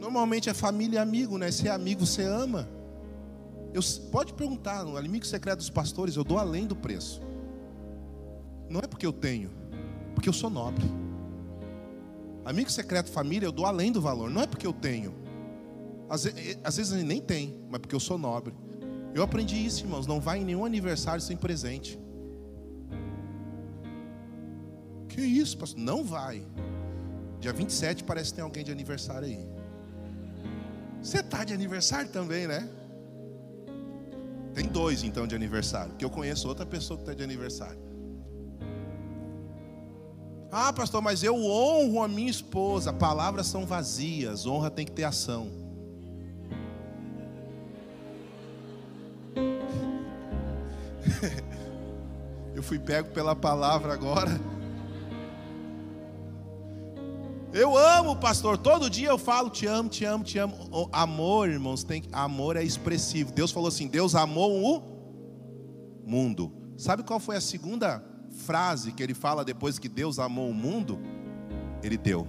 Normalmente 0.06 0.48
é 0.48 0.54
família 0.54 0.98
e 0.98 1.02
amigo, 1.02 1.36
né? 1.36 1.50
Se 1.50 1.66
é 1.66 1.70
amigo, 1.72 2.06
você 2.06 2.22
ama. 2.22 2.68
Eu, 3.74 3.82
pode 4.12 4.32
perguntar, 4.34 4.84
no 4.84 4.96
amigo 4.96 5.26
secreto 5.26 5.58
dos 5.58 5.68
pastores, 5.68 6.14
eu 6.14 6.22
dou 6.22 6.38
além 6.38 6.64
do 6.64 6.76
preço. 6.76 7.20
Não 8.70 8.78
é 8.78 8.86
porque 8.86 9.04
eu 9.04 9.12
tenho, 9.12 9.50
porque 10.14 10.28
eu 10.28 10.32
sou 10.32 10.48
nobre. 10.48 10.84
Amigo 12.44 12.70
secreto 12.70 13.10
família, 13.10 13.48
eu 13.48 13.52
dou 13.52 13.66
além 13.66 13.90
do 13.90 14.00
valor. 14.00 14.30
Não 14.30 14.42
é 14.42 14.46
porque 14.46 14.64
eu 14.64 14.72
tenho. 14.72 15.12
Às, 16.08 16.24
às 16.62 16.76
vezes 16.76 16.92
nem 17.02 17.20
tem, 17.20 17.60
mas 17.68 17.80
porque 17.80 17.94
eu 17.94 18.00
sou 18.00 18.16
nobre. 18.16 18.54
Eu 19.12 19.24
aprendi 19.24 19.56
isso, 19.56 19.82
irmãos. 19.82 20.06
Não 20.06 20.20
vai 20.20 20.38
em 20.38 20.44
nenhum 20.44 20.64
aniversário 20.64 21.20
sem 21.20 21.36
presente. 21.36 21.98
Que 25.08 25.20
isso, 25.20 25.58
pastor? 25.58 25.80
Não 25.80 26.04
vai. 26.04 26.46
Dia 27.40 27.52
27 27.52 28.04
parece 28.04 28.30
que 28.30 28.36
tem 28.36 28.44
alguém 28.44 28.62
de 28.62 28.70
aniversário 28.70 29.26
aí. 29.26 29.65
Você 31.06 31.20
está 31.20 31.44
de 31.44 31.54
aniversário 31.54 32.10
também, 32.10 32.48
né? 32.48 32.68
Tem 34.52 34.66
dois 34.66 35.04
então 35.04 35.24
de 35.24 35.36
aniversário, 35.36 35.90
porque 35.90 36.04
eu 36.04 36.10
conheço 36.10 36.48
outra 36.48 36.66
pessoa 36.66 36.96
que 36.96 37.04
está 37.04 37.14
de 37.14 37.22
aniversário. 37.22 37.78
Ah, 40.50 40.72
pastor, 40.72 41.00
mas 41.00 41.22
eu 41.22 41.36
honro 41.36 42.02
a 42.02 42.08
minha 42.08 42.28
esposa. 42.28 42.92
Palavras 42.92 43.46
são 43.46 43.64
vazias, 43.64 44.46
honra 44.46 44.68
tem 44.68 44.84
que 44.84 44.90
ter 44.90 45.04
ação. 45.04 45.48
eu 52.52 52.64
fui 52.64 52.80
pego 52.80 53.10
pela 53.10 53.36
palavra 53.36 53.92
agora. 53.92 54.55
Eu 57.56 57.74
amo, 57.74 58.14
pastor. 58.14 58.58
Todo 58.58 58.90
dia 58.90 59.08
eu 59.08 59.16
falo, 59.16 59.48
te 59.48 59.66
amo, 59.66 59.88
te 59.88 60.04
amo, 60.04 60.22
te 60.22 60.38
amo. 60.38 60.90
Amor, 60.92 61.48
irmãos, 61.48 61.82
tem 61.82 62.02
amor 62.12 62.54
é 62.54 62.62
expressivo. 62.62 63.32
Deus 63.32 63.50
falou 63.50 63.68
assim: 63.68 63.88
Deus 63.88 64.14
amou 64.14 64.62
o 64.62 64.82
mundo. 66.04 66.52
Sabe 66.76 67.02
qual 67.02 67.18
foi 67.18 67.34
a 67.34 67.40
segunda 67.40 68.04
frase 68.44 68.92
que 68.92 69.02
ele 69.02 69.14
fala 69.14 69.42
depois 69.42 69.78
que 69.78 69.88
Deus 69.88 70.18
amou 70.18 70.50
o 70.50 70.54
mundo? 70.54 71.00
Ele 71.82 71.96
deu. 71.96 72.28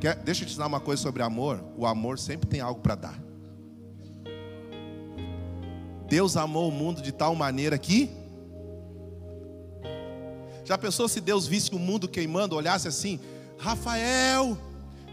Quer, 0.00 0.16
deixa 0.16 0.42
eu 0.42 0.46
te 0.46 0.52
ensinar 0.52 0.66
uma 0.66 0.80
coisa 0.80 1.02
sobre 1.02 1.22
amor. 1.22 1.62
O 1.76 1.86
amor 1.86 2.18
sempre 2.18 2.48
tem 2.48 2.62
algo 2.62 2.80
para 2.80 2.94
dar. 2.94 3.22
Deus 6.08 6.38
amou 6.38 6.70
o 6.70 6.72
mundo 6.72 7.02
de 7.02 7.12
tal 7.12 7.34
maneira 7.34 7.76
que. 7.76 8.19
Já 10.64 10.76
pensou 10.78 11.08
se 11.08 11.20
Deus 11.20 11.46
visse 11.46 11.74
o 11.74 11.78
mundo 11.78 12.08
queimando, 12.08 12.56
olhasse 12.56 12.88
assim: 12.88 13.20
Rafael, 13.58 14.56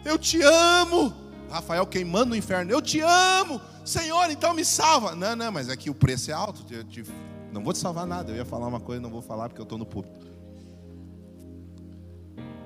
eu 0.03 0.17
te 0.17 0.41
amo. 0.41 1.13
Rafael 1.49 1.85
queimando 1.85 2.31
no 2.31 2.35
inferno, 2.35 2.71
eu 2.71 2.81
te 2.81 2.99
amo, 2.99 3.61
Senhor, 3.85 4.29
então 4.29 4.53
me 4.53 4.65
salva. 4.65 5.15
Não, 5.15 5.35
não, 5.35 5.51
mas 5.51 5.69
é 5.69 5.77
que 5.77 5.89
o 5.89 5.95
preço 5.95 6.29
é 6.29 6.33
alto. 6.33 6.61
Eu 6.69 6.83
te, 6.83 7.03
não 7.51 7.63
vou 7.63 7.71
te 7.71 7.79
salvar 7.79 8.05
nada. 8.05 8.31
Eu 8.31 8.35
ia 8.35 8.45
falar 8.45 8.67
uma 8.67 8.79
coisa, 8.79 9.01
não 9.01 9.09
vou 9.09 9.21
falar 9.21 9.47
porque 9.47 9.61
eu 9.61 9.63
estou 9.63 9.77
no 9.77 9.85
púlpito. 9.85 10.27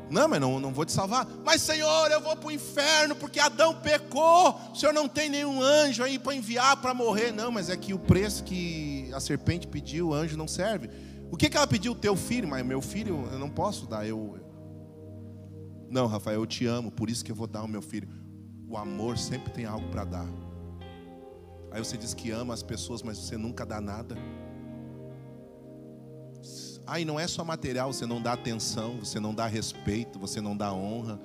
Não, 0.10 0.28
mas 0.28 0.41
não, 0.41 0.60
não 0.60 0.74
vou 0.74 0.84
te 0.84 0.91
salvar. 0.91 1.26
Mas, 1.45 1.62
Senhor, 1.62 2.12
eu 2.12 2.20
vou 2.20 2.36
para 2.36 2.48
o 2.48 2.52
inferno 2.52 3.16
porque 3.16 3.40
Adão 3.40 3.74
pecou. 3.76 4.60
O 4.74 4.76
Senhor 4.76 4.91
não 4.91 5.08
tem 5.08 5.30
nenhum 5.30 5.62
anjo 5.62 6.03
aí 6.03 6.20
para 6.20 6.36
enviar 6.36 6.76
para 6.82 6.94
morrer. 6.94 7.32
Não, 7.32 7.49
mas 7.49 7.70
é 7.70 7.78
que 7.78 7.94
o 7.94 7.99
preço 7.99 8.44
que 8.44 9.10
a 9.14 9.22
serpente 9.22 9.68
pediu, 9.68 10.10
o 10.10 10.14
anjo 10.14 10.36
não 10.36 10.49
serve. 10.49 10.90
O 11.32 11.38
que, 11.38 11.49
que 11.49 11.56
ela 11.56 11.66
pediu? 11.66 11.95
Teu 11.95 12.16
filho. 12.16 12.48
Mas 12.48 12.66
meu 12.66 12.82
filho 12.82 13.28
eu 13.32 13.40
não 13.40 13.49
posso 13.49 13.88
dar. 13.88 14.06
Eu... 14.06 14.38
Não, 15.90 16.06
Rafael, 16.06 16.41
eu 16.41 16.45
te 16.45 16.66
amo, 16.66 16.91
por 16.91 17.10
isso 17.10 17.24
que 17.24 17.32
eu 17.32 17.36
vou 17.36 17.48
dar 17.48 17.64
o 17.64 17.68
meu 17.68 17.82
filho. 17.82 18.08
O 18.68 18.78
amor 18.78 19.18
sempre 19.18 19.52
tem 19.52 19.66
algo 19.66 19.88
para 19.90 20.03
dar. 20.03 20.28
Aí 21.72 21.84
você 21.84 21.98
diz 21.98 22.14
que 22.14 22.32
ama 22.32 22.53
as 22.53 22.62
pessoas, 22.62 23.02
mas 23.02 23.18
você 23.18 23.38
nunca 23.38 23.66
dá 23.66 23.80
nada. 23.80 24.16
Aí 26.86 27.06
não 27.06 27.20
é 27.20 27.28
só 27.28 27.44
material, 27.44 27.94
você 27.94 28.06
não 28.06 28.22
dá 28.22 28.34
atenção, 28.34 28.99
você 28.99 29.20
não 29.20 29.34
dá 29.34 29.48
respeito, 29.48 30.20
você 30.20 30.41
não 30.41 30.56
dá 30.56 30.74
honra. 30.74 31.20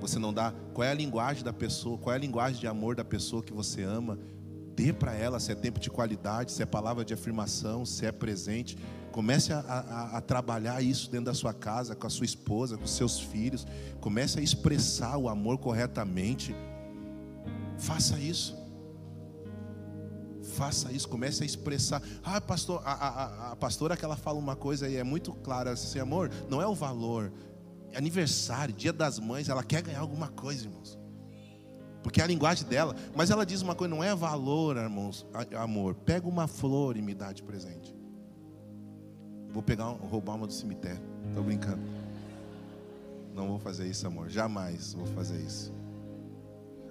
Você 0.00 0.18
não 0.18 0.32
dá. 0.32 0.52
Qual 0.72 0.84
é 0.84 0.90
a 0.90 0.94
linguagem 0.94 1.42
da 1.42 1.52
pessoa? 1.52 1.98
Qual 1.98 2.12
é 2.12 2.16
a 2.16 2.20
linguagem 2.20 2.60
de 2.60 2.66
amor 2.66 2.94
da 2.94 3.04
pessoa 3.04 3.42
que 3.42 3.52
você 3.52 3.82
ama? 3.82 4.18
Dê 4.74 4.92
para 4.92 5.14
ela 5.14 5.38
se 5.38 5.52
é 5.52 5.54
tempo 5.54 5.78
de 5.78 5.88
qualidade, 5.88 6.52
se 6.52 6.62
é 6.62 6.66
palavra 6.66 7.04
de 7.04 7.14
afirmação, 7.14 7.86
se 7.86 8.04
é 8.04 8.12
presente. 8.12 8.76
Comece 9.12 9.52
a, 9.52 9.60
a, 9.60 10.18
a, 10.18 10.20
trabalhar 10.20 10.82
isso 10.82 11.08
dentro 11.08 11.26
da 11.26 11.34
sua 11.34 11.54
casa, 11.54 11.94
com 11.94 12.06
a 12.06 12.10
sua 12.10 12.24
esposa, 12.24 12.76
com 12.76 12.86
seus 12.86 13.20
filhos. 13.20 13.64
Comece 14.00 14.40
a 14.40 14.42
expressar 14.42 15.16
o 15.16 15.28
amor 15.28 15.58
corretamente. 15.58 16.54
Faça 17.78 18.18
isso. 18.18 18.56
Faça 20.42 20.90
isso, 20.90 21.08
comece 21.08 21.42
a 21.44 21.46
expressar. 21.46 22.02
Ah, 22.22 22.40
pastor, 22.40 22.82
a, 22.84 22.92
a, 22.92 23.52
a 23.52 23.56
pastora 23.56 23.96
que 23.96 24.04
ela 24.04 24.16
fala 24.16 24.38
uma 24.38 24.56
coisa 24.56 24.88
e 24.88 24.96
é 24.96 25.04
muito 25.04 25.32
clara 25.32 25.70
assim, 25.70 26.00
amor, 26.00 26.30
não 26.50 26.60
é 26.60 26.66
o 26.66 26.74
valor. 26.74 27.32
É 27.92 27.98
aniversário, 27.98 28.74
dia 28.74 28.92
das 28.92 29.20
mães, 29.20 29.48
ela 29.48 29.62
quer 29.62 29.82
ganhar 29.82 30.00
alguma 30.00 30.28
coisa, 30.28 30.64
irmãos. 30.64 30.98
Porque 32.04 32.20
é 32.20 32.24
a 32.24 32.26
linguagem 32.26 32.68
dela. 32.68 32.94
Mas 33.16 33.30
ela 33.30 33.46
diz 33.46 33.62
uma 33.62 33.74
coisa, 33.74 33.92
não 33.92 34.04
é 34.04 34.14
valor, 34.14 34.76
irmãos, 34.76 35.26
amor. 35.58 35.94
Pega 35.94 36.28
uma 36.28 36.46
flor 36.46 36.98
e 36.98 37.02
me 37.02 37.14
dá 37.14 37.32
de 37.32 37.42
presente. 37.42 37.96
Vou 39.50 39.62
pegar, 39.62 39.86
roubar 39.86 40.34
uma 40.34 40.46
do 40.46 40.52
cemitério. 40.52 41.00
Estou 41.28 41.42
brincando. 41.42 41.82
Não 43.34 43.48
vou 43.48 43.58
fazer 43.58 43.88
isso, 43.88 44.06
amor. 44.06 44.28
Jamais 44.28 44.92
vou 44.92 45.06
fazer 45.06 45.40
isso. 45.40 45.72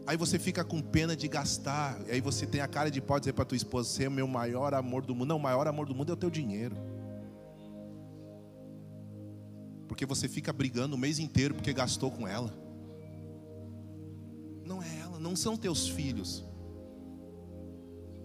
Aí 0.08 0.18
você 0.18 0.40
fica 0.40 0.64
com 0.64 0.82
pena 0.82 1.16
de 1.16 1.28
gastar. 1.28 1.98
Aí 2.10 2.20
você 2.20 2.48
tem 2.48 2.60
a 2.60 2.68
cara 2.68 2.90
de 2.90 3.00
pau 3.00 3.20
dizer 3.20 3.34
para 3.34 3.46
tua 3.46 3.56
esposa: 3.56 3.90
Você 3.90 4.06
é 4.06 4.08
o 4.08 4.12
meu 4.12 4.28
maior 4.28 4.74
amor 4.74 5.06
do 5.06 5.14
mundo. 5.14 5.30
Não, 5.30 5.38
o 5.38 5.42
maior 5.42 5.68
amor 5.68 5.86
do 5.86 5.94
mundo 5.94 6.12
é 6.12 6.14
o 6.14 6.18
teu 6.18 6.30
dinheiro. 6.30 6.76
Porque 9.88 10.06
você 10.08 10.28
fica 10.28 10.52
brigando 10.52 10.96
o 10.96 10.98
mês 10.98 11.20
inteiro 11.20 11.54
porque 11.54 11.72
gastou 11.72 12.10
com 12.10 12.28
ela. 12.28 12.52
Não 14.66 14.82
é 14.82 15.03
não 15.24 15.36
são 15.36 15.56
teus 15.56 15.88
filhos. 15.88 16.44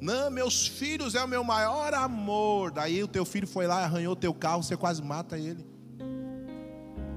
Não, 0.00 0.30
meus 0.30 0.66
filhos 0.66 1.14
é 1.14 1.22
o 1.22 1.28
meu 1.28 1.42
maior 1.42 1.94
amor. 1.94 2.72
Daí 2.72 3.02
o 3.02 3.08
teu 3.08 3.24
filho 3.24 3.46
foi 3.46 3.66
lá, 3.66 3.84
arranhou 3.84 4.14
teu 4.14 4.34
carro, 4.34 4.62
você 4.62 4.76
quase 4.76 5.02
mata 5.02 5.38
ele. 5.38 5.64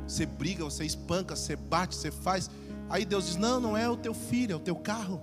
Você 0.07 0.25
briga, 0.25 0.63
você 0.63 0.85
espanca, 0.85 1.35
você 1.35 1.55
bate, 1.55 1.95
você 1.95 2.11
faz. 2.11 2.49
Aí 2.89 3.05
Deus 3.05 3.25
diz: 3.25 3.35
Não, 3.35 3.59
não 3.59 3.75
é 3.75 3.89
o 3.89 3.97
teu 3.97 4.13
filho, 4.13 4.53
é 4.53 4.55
o 4.55 4.59
teu 4.59 4.75
carro. 4.75 5.21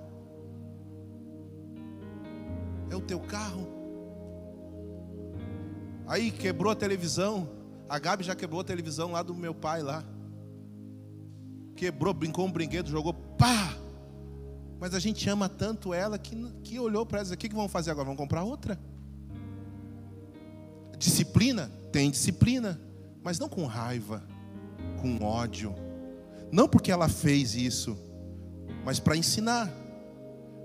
É 2.90 2.96
o 2.96 3.00
teu 3.00 3.20
carro. 3.20 3.66
Aí 6.06 6.30
quebrou 6.30 6.72
a 6.72 6.76
televisão. 6.76 7.48
A 7.88 7.98
Gabi 7.98 8.24
já 8.24 8.34
quebrou 8.34 8.60
a 8.60 8.64
televisão 8.64 9.12
lá 9.12 9.22
do 9.22 9.34
meu 9.34 9.54
pai 9.54 9.82
lá. 9.82 10.04
Quebrou, 11.74 12.12
brincou 12.12 12.46
um 12.46 12.52
brinquedo, 12.52 12.88
jogou, 12.88 13.14
pá! 13.14 13.87
Mas 14.78 14.94
a 14.94 14.98
gente 14.98 15.28
ama 15.28 15.48
tanto 15.48 15.92
ela 15.92 16.18
que, 16.18 16.36
que 16.62 16.78
olhou 16.78 17.04
para 17.04 17.18
ela 17.18 17.22
e 17.22 17.26
disse: 17.26 17.34
O 17.34 17.38
que, 17.38 17.48
que 17.48 17.54
vamos 17.54 17.72
fazer 17.72 17.90
agora? 17.90 18.06
Vamos 18.06 18.18
comprar 18.18 18.44
outra? 18.44 18.78
Disciplina? 20.98 21.70
Tem 21.92 22.10
disciplina, 22.10 22.80
mas 23.22 23.38
não 23.38 23.48
com 23.48 23.64
raiva, 23.66 24.22
com 25.00 25.24
ódio 25.24 25.74
não 26.50 26.68
porque 26.68 26.90
ela 26.90 27.08
fez 27.08 27.54
isso, 27.54 27.96
mas 28.84 28.98
para 28.98 29.16
ensinar. 29.16 29.70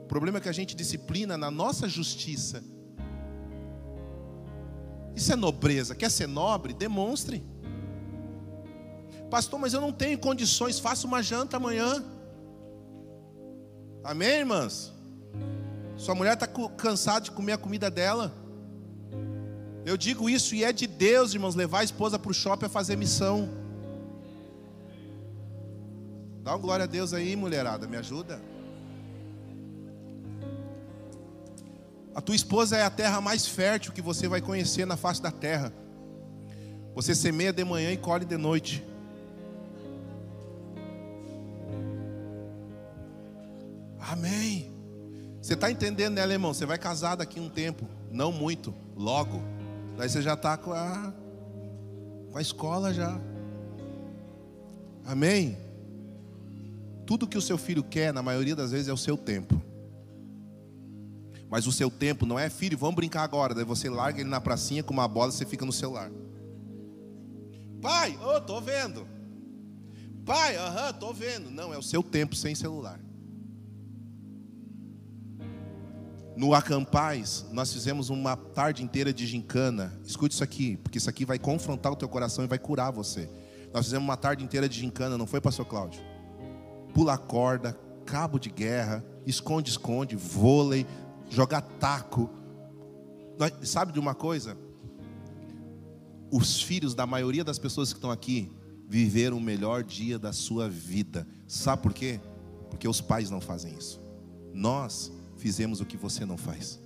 O 0.03 0.05
problema 0.07 0.37
é 0.37 0.41
que 0.41 0.49
a 0.49 0.53
gente 0.53 0.75
disciplina 0.75 1.37
na 1.37 1.49
nossa 1.49 1.87
justiça. 1.89 2.63
Isso 5.15 5.31
é 5.31 5.35
nobreza. 5.35 5.95
Quer 5.95 6.11
ser 6.11 6.27
nobre? 6.27 6.73
Demonstre. 6.73 7.43
Pastor, 9.29 9.59
mas 9.59 9.73
eu 9.73 9.81
não 9.81 9.91
tenho 9.91 10.17
condições. 10.17 10.79
Faça 10.79 11.07
uma 11.07 11.21
janta 11.21 11.57
amanhã. 11.57 12.03
Amém, 14.03 14.39
irmãs? 14.39 14.91
Sua 15.95 16.13
mulher 16.13 16.33
está 16.33 16.45
cansada 16.45 17.21
de 17.21 17.31
comer 17.31 17.53
a 17.53 17.57
comida 17.57 17.89
dela. 17.89 18.33
Eu 19.85 19.95
digo 19.95 20.29
isso 20.29 20.53
e 20.55 20.63
é 20.63 20.73
de 20.73 20.87
Deus, 20.87 21.33
irmãos, 21.33 21.55
levar 21.55 21.79
a 21.79 21.83
esposa 21.83 22.19
para 22.19 22.29
o 22.29 22.33
shopping 22.33 22.65
a 22.65 22.69
fazer 22.69 22.97
missão. 22.97 23.49
Dá 26.43 26.53
um 26.53 26.59
glória 26.59 26.83
a 26.83 26.87
Deus 26.87 27.13
aí, 27.13 27.35
mulherada, 27.37 27.87
me 27.87 27.95
ajuda. 27.95 28.41
A 32.13 32.19
tua 32.19 32.35
esposa 32.35 32.75
é 32.75 32.83
a 32.83 32.89
terra 32.89 33.21
mais 33.21 33.47
fértil 33.47 33.93
que 33.93 34.01
você 34.01 34.27
vai 34.27 34.41
conhecer 34.41 34.85
na 34.85 34.97
face 34.97 35.21
da 35.21 35.31
terra. 35.31 35.73
Você 36.93 37.15
semeia 37.15 37.53
de 37.53 37.63
manhã 37.63 37.91
e 37.91 37.97
colhe 37.97 38.25
de 38.25 38.37
noite. 38.37 38.85
Amém. 44.09 44.71
Você 45.41 45.53
está 45.53 45.69
entendendo, 45.71 46.15
né, 46.15 46.21
irmão? 46.21 46.53
Você 46.53 46.65
vai 46.65 46.77
casar 46.77 47.15
daqui 47.15 47.39
um 47.39 47.49
tempo, 47.49 47.87
não 48.11 48.31
muito, 48.31 48.73
logo. 48.95 49.41
Daí 49.97 50.09
você 50.09 50.21
já 50.21 50.33
está 50.33 50.57
com 50.57 50.71
a, 50.71 51.13
com 52.31 52.37
a 52.37 52.41
escola 52.41 52.93
já. 52.93 53.19
Amém. 55.05 55.57
Tudo 57.05 57.27
que 57.27 57.37
o 57.37 57.41
seu 57.41 57.57
filho 57.57 57.83
quer, 57.83 58.13
na 58.13 58.23
maioria 58.23 58.55
das 58.55 58.71
vezes, 58.71 58.87
é 58.87 58.93
o 58.93 58.97
seu 58.97 59.17
tempo. 59.17 59.61
Mas 61.49 61.67
o 61.67 61.71
seu 61.71 61.91
tempo 61.91 62.25
não 62.25 62.39
é, 62.39 62.49
filho, 62.49 62.77
vamos 62.77 62.95
brincar 62.95 63.23
agora. 63.23 63.53
Daí 63.53 63.65
você 63.65 63.89
larga 63.89 64.21
ele 64.21 64.29
na 64.29 64.41
pracinha 64.41 64.81
com 64.81 64.93
uma 64.93 65.07
bola 65.07 65.29
e 65.29 65.33
você 65.33 65.45
fica 65.45 65.65
no 65.65 65.73
celular. 65.73 66.09
Pai, 67.81 68.17
oh, 68.23 68.39
tô 68.39 68.61
vendo. 68.61 69.05
Pai, 70.25 70.55
aham, 70.55 70.89
uh 70.89 70.93
tô 70.93 71.13
vendo. 71.13 71.51
Não, 71.51 71.73
é 71.73 71.77
o 71.77 71.83
seu 71.83 72.01
tempo 72.01 72.33
sem 72.33 72.55
celular. 72.55 72.99
No 76.35 76.53
Acampais, 76.53 77.45
nós 77.51 77.71
fizemos 77.71 78.09
uma 78.09 78.35
tarde 78.35 78.83
inteira 78.83 79.13
de 79.13 79.25
gincana. 79.27 79.99
Escute 80.03 80.33
isso 80.33 80.43
aqui, 80.43 80.77
porque 80.77 80.97
isso 80.97 81.09
aqui 81.09 81.25
vai 81.25 81.37
confrontar 81.37 81.91
o 81.91 81.95
teu 81.95 82.09
coração 82.09 82.43
e 82.43 82.47
vai 82.47 82.57
curar 82.57 82.91
você. 82.91 83.29
Nós 83.73 83.85
fizemos 83.85 84.03
uma 84.05 84.17
tarde 84.17 84.43
inteira 84.43 84.67
de 84.67 84.79
gincana, 84.79 85.17
não 85.17 85.27
foi, 85.27 85.39
pastor 85.39 85.65
Cláudio? 85.65 86.13
pula 86.93 87.17
corda, 87.17 87.77
cabo 88.05 88.37
de 88.37 88.49
guerra, 88.49 89.03
esconde-esconde, 89.25 90.15
vôlei, 90.15 90.85
jogar 91.29 91.61
taco. 91.61 92.29
Sabe 93.63 93.91
de 93.91 93.99
uma 93.99 94.13
coisa? 94.13 94.55
Os 96.31 96.61
filhos 96.61 96.93
da 96.93 97.05
maioria 97.05 97.43
das 97.43 97.59
pessoas 97.59 97.91
que 97.91 97.97
estão 97.97 98.11
aqui 98.11 98.51
viveram 98.87 99.37
o 99.37 99.41
melhor 99.41 99.83
dia 99.83 100.19
da 100.19 100.31
sua 100.31 100.69
vida. 100.69 101.27
Sabe 101.47 101.81
por 101.81 101.93
quê? 101.93 102.19
Porque 102.69 102.87
os 102.87 103.01
pais 103.01 103.29
não 103.29 103.41
fazem 103.41 103.73
isso. 103.75 103.99
Nós 104.53 105.11
fizemos 105.43 105.81
o 105.81 105.85
que 105.85 105.97
você 105.97 106.25
não 106.25 106.37
faz. 106.37 106.79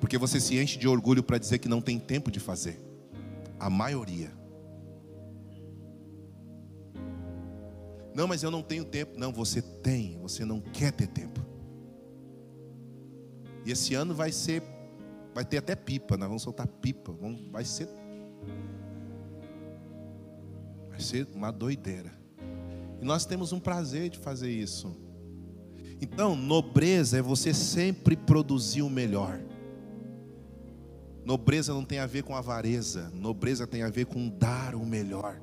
Porque 0.00 0.16
você 0.16 0.40
se 0.40 0.58
enche 0.58 0.78
de 0.78 0.88
orgulho 0.88 1.22
para 1.22 1.36
dizer 1.36 1.58
que 1.58 1.68
não 1.68 1.82
tem 1.82 1.98
tempo 1.98 2.30
de 2.30 2.40
fazer. 2.40 2.80
A 3.58 3.68
maioria. 3.68 4.32
Não, 8.14 8.26
mas 8.26 8.42
eu 8.42 8.50
não 8.50 8.62
tenho 8.62 8.86
tempo. 8.86 9.18
Não, 9.18 9.30
você 9.30 9.60
tem, 9.60 10.18
você 10.18 10.46
não 10.46 10.62
quer 10.62 10.92
ter 10.92 11.08
tempo. 11.08 11.44
E 13.66 13.70
esse 13.70 13.94
ano 13.94 14.14
vai 14.14 14.32
ser, 14.32 14.62
vai 15.34 15.44
ter 15.44 15.58
até 15.58 15.76
pipa, 15.76 16.16
nós 16.16 16.26
vamos 16.26 16.42
soltar 16.42 16.66
pipa, 16.66 17.12
vamos, 17.12 17.50
vai 17.50 17.66
ser, 17.66 17.86
vai 20.88 20.98
ser 20.98 21.28
uma 21.34 21.52
doideira. 21.52 22.19
E 23.00 23.04
nós 23.04 23.24
temos 23.24 23.52
um 23.52 23.58
prazer 23.58 24.10
de 24.10 24.18
fazer 24.18 24.50
isso. 24.50 24.94
Então, 26.00 26.34
nobreza 26.34 27.18
é 27.18 27.22
você 27.22 27.52
sempre 27.52 28.16
produzir 28.16 28.82
o 28.82 28.90
melhor. 28.90 29.40
Nobreza 31.24 31.72
não 31.72 31.84
tem 31.84 31.98
a 31.98 32.06
ver 32.06 32.22
com 32.22 32.34
avareza, 32.34 33.10
nobreza 33.14 33.66
tem 33.66 33.82
a 33.82 33.90
ver 33.90 34.06
com 34.06 34.28
dar 34.28 34.74
o 34.74 34.84
melhor. 34.84 35.40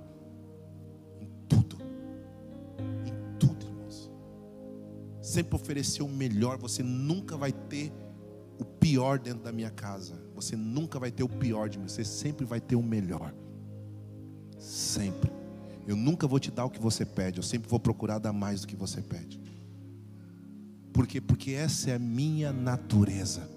Em 1.19 1.29
tudo. 1.47 1.77
Em 3.05 3.37
tudo, 3.37 3.65
irmãos. 3.65 4.11
Sempre 5.21 5.55
oferecer 5.55 6.01
o 6.01 6.07
melhor, 6.07 6.57
você 6.57 6.81
nunca 6.81 7.37
vai 7.37 7.51
ter 7.51 7.91
o 8.59 8.65
pior 8.65 9.19
dentro 9.19 9.43
da 9.43 9.51
minha 9.51 9.69
casa. 9.69 10.15
Você 10.33 10.55
nunca 10.55 10.99
vai 10.99 11.11
ter 11.11 11.23
o 11.23 11.29
pior 11.29 11.69
de 11.69 11.77
mim, 11.77 11.87
você 11.87 12.03
sempre 12.03 12.45
vai 12.45 12.59
ter 12.59 12.75
o 12.75 12.83
melhor. 12.83 13.33
Sempre. 14.57 15.36
Eu 15.87 15.95
nunca 15.95 16.27
vou 16.27 16.37
te 16.37 16.51
dar 16.51 16.65
o 16.65 16.69
que 16.69 16.81
você 16.81 17.05
pede, 17.05 17.39
eu 17.39 17.43
sempre 17.43 17.69
vou 17.69 17.79
procurar 17.79 18.19
dar 18.19 18.33
mais 18.33 18.61
do 18.61 18.67
que 18.67 18.75
você 18.75 19.01
pede. 19.01 19.39
Por 20.91 21.07
quê? 21.07 21.21
Porque 21.21 21.51
essa 21.51 21.91
é 21.91 21.95
a 21.95 21.99
minha 21.99 22.51
natureza. 22.51 23.49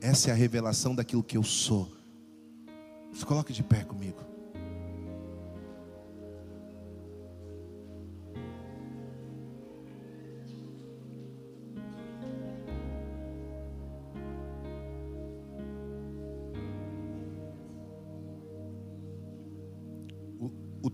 Essa 0.00 0.30
é 0.30 0.32
a 0.32 0.36
revelação 0.36 0.94
daquilo 0.94 1.22
que 1.22 1.36
eu 1.36 1.44
sou. 1.44 1.88
Se 3.12 3.24
coloque 3.24 3.52
de 3.52 3.62
pé 3.62 3.84
comigo. 3.84 4.29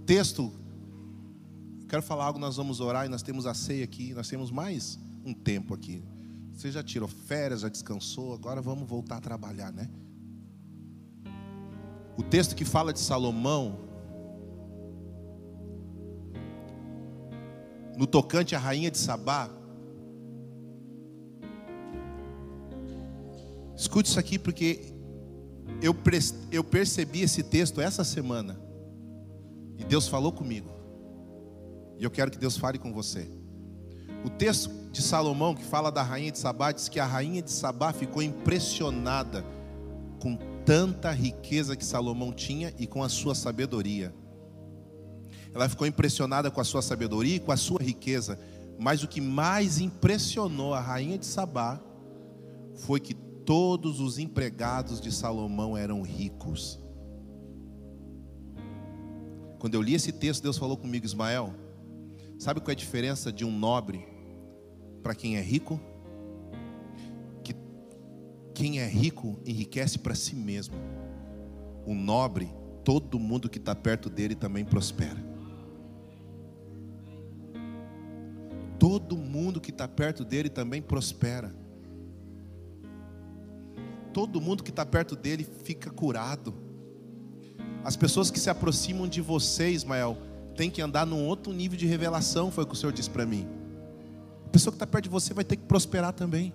Texto, 0.06 0.52
quero 1.88 2.00
falar 2.00 2.26
algo, 2.26 2.38
nós 2.38 2.56
vamos 2.56 2.78
orar 2.78 3.06
e 3.06 3.08
nós 3.08 3.22
temos 3.22 3.44
a 3.44 3.54
ceia 3.54 3.82
aqui, 3.82 4.14
nós 4.14 4.28
temos 4.28 4.52
mais 4.52 4.98
um 5.24 5.34
tempo 5.34 5.74
aqui. 5.74 6.04
Você 6.52 6.70
já 6.70 6.82
tirou 6.82 7.08
férias, 7.08 7.62
já 7.62 7.68
descansou, 7.68 8.32
agora 8.32 8.62
vamos 8.62 8.88
voltar 8.88 9.16
a 9.16 9.20
trabalhar, 9.20 9.72
né? 9.72 9.90
O 12.16 12.22
texto 12.22 12.54
que 12.54 12.64
fala 12.64 12.92
de 12.92 13.00
Salomão, 13.00 13.80
no 17.96 18.06
tocante 18.06 18.54
à 18.54 18.58
rainha 18.58 18.90
de 18.90 18.98
Sabá, 18.98 19.50
escute 23.76 24.08
isso 24.08 24.20
aqui 24.20 24.38
porque 24.38 24.94
eu, 25.82 26.64
percebi 26.64 27.22
esse 27.22 27.42
texto 27.42 27.80
essa 27.80 28.04
semana, 28.04 28.65
e 29.78 29.84
Deus 29.84 30.08
falou 30.08 30.32
comigo, 30.32 30.70
e 31.98 32.04
eu 32.04 32.10
quero 32.10 32.30
que 32.30 32.38
Deus 32.38 32.56
fale 32.56 32.78
com 32.78 32.92
você. 32.92 33.30
O 34.24 34.30
texto 34.30 34.70
de 34.90 35.02
Salomão, 35.02 35.54
que 35.54 35.64
fala 35.64 35.90
da 35.90 36.02
rainha 36.02 36.32
de 36.32 36.38
Sabá, 36.38 36.72
diz 36.72 36.88
que 36.88 36.98
a 36.98 37.06
rainha 37.06 37.42
de 37.42 37.50
Sabá 37.50 37.92
ficou 37.92 38.22
impressionada 38.22 39.44
com 40.20 40.36
tanta 40.64 41.12
riqueza 41.12 41.76
que 41.76 41.84
Salomão 41.84 42.32
tinha 42.32 42.74
e 42.78 42.86
com 42.86 43.02
a 43.02 43.08
sua 43.08 43.34
sabedoria. 43.34 44.14
Ela 45.54 45.68
ficou 45.68 45.86
impressionada 45.86 46.50
com 46.50 46.60
a 46.60 46.64
sua 46.64 46.82
sabedoria 46.82 47.36
e 47.36 47.40
com 47.40 47.52
a 47.52 47.56
sua 47.56 47.80
riqueza, 47.80 48.38
mas 48.78 49.02
o 49.02 49.08
que 49.08 49.20
mais 49.20 49.78
impressionou 49.78 50.74
a 50.74 50.80
rainha 50.80 51.16
de 51.16 51.26
Sabá 51.26 51.80
foi 52.74 53.00
que 53.00 53.14
todos 53.14 54.00
os 54.00 54.18
empregados 54.18 55.00
de 55.00 55.12
Salomão 55.12 55.76
eram 55.76 56.02
ricos. 56.02 56.80
Quando 59.66 59.74
eu 59.74 59.82
li 59.82 59.94
esse 59.94 60.12
texto, 60.12 60.44
Deus 60.44 60.56
falou 60.56 60.76
comigo, 60.76 61.04
Ismael, 61.04 61.52
sabe 62.38 62.60
qual 62.60 62.68
é 62.68 62.72
a 62.72 62.76
diferença 62.76 63.32
de 63.32 63.44
um 63.44 63.50
nobre 63.50 64.06
para 65.02 65.12
quem 65.12 65.36
é 65.36 65.40
rico, 65.40 65.80
que 67.42 67.52
quem 68.54 68.78
é 68.78 68.86
rico 68.86 69.40
enriquece 69.44 69.98
para 69.98 70.14
si 70.14 70.36
mesmo. 70.36 70.76
O 71.84 71.96
nobre, 71.96 72.48
todo 72.84 73.18
mundo 73.18 73.48
que 73.48 73.58
está 73.58 73.74
perto 73.74 74.08
dele 74.08 74.36
também 74.36 74.64
prospera. 74.64 75.20
Todo 78.78 79.16
mundo 79.16 79.60
que 79.60 79.72
está 79.72 79.88
perto 79.88 80.24
dele 80.24 80.48
também 80.48 80.80
prospera. 80.80 81.52
Todo 84.12 84.40
mundo 84.40 84.62
que 84.62 84.70
está 84.70 84.86
perto 84.86 85.16
dele 85.16 85.42
fica 85.42 85.90
curado. 85.90 86.65
As 87.86 87.94
pessoas 87.94 88.32
que 88.32 88.40
se 88.40 88.50
aproximam 88.50 89.06
de 89.06 89.20
você, 89.20 89.70
Ismael, 89.70 90.18
tem 90.56 90.68
que 90.68 90.82
andar 90.82 91.06
num 91.06 91.24
outro 91.24 91.52
nível 91.52 91.78
de 91.78 91.86
revelação, 91.86 92.50
foi 92.50 92.64
o 92.64 92.66
que 92.66 92.72
o 92.72 92.76
Senhor 92.76 92.92
disse 92.92 93.08
para 93.08 93.24
mim. 93.24 93.46
A 94.44 94.48
pessoa 94.48 94.72
que 94.72 94.74
está 94.74 94.84
perto 94.88 95.04
de 95.04 95.08
você 95.08 95.32
vai 95.32 95.44
ter 95.44 95.54
que 95.54 95.62
prosperar 95.62 96.12
também. 96.12 96.52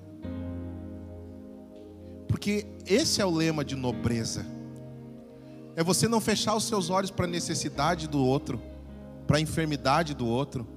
Porque 2.28 2.68
esse 2.86 3.22
é 3.22 3.26
o 3.26 3.32
lema 3.32 3.64
de 3.64 3.78
nobreza. 3.78 4.46
É 5.74 5.82
você 5.82 6.06
não 6.06 6.20
fechar 6.20 6.54
os 6.54 6.66
seus 6.66 6.90
olhos 6.90 7.12
para 7.12 7.24
a 7.24 7.30
necessidade 7.30 8.10
do 8.10 8.20
outro, 8.20 8.62
para 9.26 9.38
a 9.38 9.40
enfermidade 9.40 10.14
do 10.14 10.28
outro. 10.28 10.68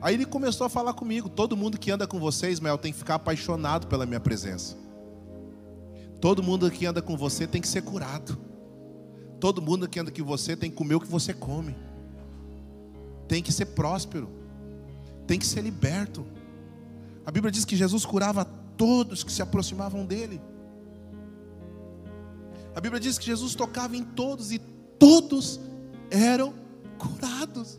Aí 0.00 0.14
ele 0.14 0.26
começou 0.26 0.66
a 0.66 0.68
falar 0.68 0.94
comigo: 0.94 1.28
todo 1.28 1.56
mundo 1.56 1.78
que 1.78 1.92
anda 1.92 2.08
com 2.08 2.18
você, 2.18 2.50
Ismael, 2.50 2.76
tem 2.76 2.90
que 2.90 2.98
ficar 2.98 3.14
apaixonado 3.14 3.86
pela 3.86 4.04
minha 4.04 4.18
presença. 4.18 4.76
Todo 6.20 6.42
mundo 6.42 6.68
que 6.72 6.86
anda 6.86 7.00
com 7.00 7.16
você 7.16 7.46
tem 7.46 7.60
que 7.60 7.68
ser 7.68 7.82
curado. 7.82 8.45
Todo 9.46 9.62
mundo 9.62 9.84
que 10.10 10.22
com 10.22 10.22
você 10.22 10.56
tem 10.56 10.70
que 10.70 10.76
comer 10.76 10.96
o 10.96 11.00
que 11.00 11.06
você 11.06 11.32
come. 11.32 11.76
Tem 13.28 13.42
que 13.42 13.52
ser 13.52 13.66
próspero 13.66 14.28
tem 15.26 15.38
que 15.38 15.46
ser 15.46 15.60
liberto. 15.60 16.24
A 17.24 17.30
Bíblia 17.30 17.50
diz 17.50 17.64
que 17.64 17.76
Jesus 17.76 18.06
curava 18.06 18.44
todos 18.76 19.24
que 19.24 19.32
se 19.32 19.42
aproximavam 19.42 20.06
dele. 20.06 20.40
A 22.74 22.80
Bíblia 22.80 23.00
diz 23.00 23.18
que 23.18 23.26
Jesus 23.26 23.54
tocava 23.54 23.96
em 23.96 24.04
todos 24.04 24.52
e 24.52 24.58
todos 24.98 25.58
eram 26.10 26.54
curados. 26.98 27.78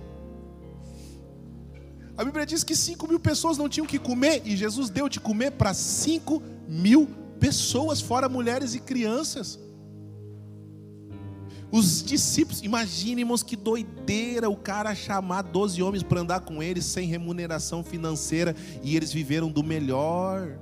A 2.18 2.26
Bíblia 2.26 2.46
diz 2.46 2.64
que 2.64 2.76
5 2.76 3.08
mil 3.08 3.20
pessoas 3.20 3.58
não 3.58 3.70
tinham 3.70 3.86
que 3.86 4.00
comer 4.00 4.42
e 4.44 4.58
Jesus 4.58 4.90
deu 4.90 5.08
de 5.08 5.20
comer 5.20 5.52
para 5.52 5.74
5 5.74 6.42
mil 6.68 7.08
pessoas, 7.40 8.02
fora 8.02 8.28
mulheres 8.28 8.74
e 8.74 8.80
crianças. 8.80 9.60
Os 11.72 12.02
discípulos, 12.02 12.62
imagine, 12.62 13.22
irmãos, 13.22 13.44
que 13.44 13.56
doideira 13.56 14.50
o 14.50 14.56
cara 14.56 14.96
chamar 14.96 15.42
12 15.42 15.84
homens 15.84 16.02
para 16.02 16.22
andar 16.22 16.40
com 16.40 16.64
eles 16.64 16.86
sem 16.86 17.08
remuneração 17.08 17.84
financeira 17.84 18.56
e 18.82 18.96
eles 18.96 19.12
viveram 19.12 19.52
do 19.52 19.62
melhor. 19.62 20.58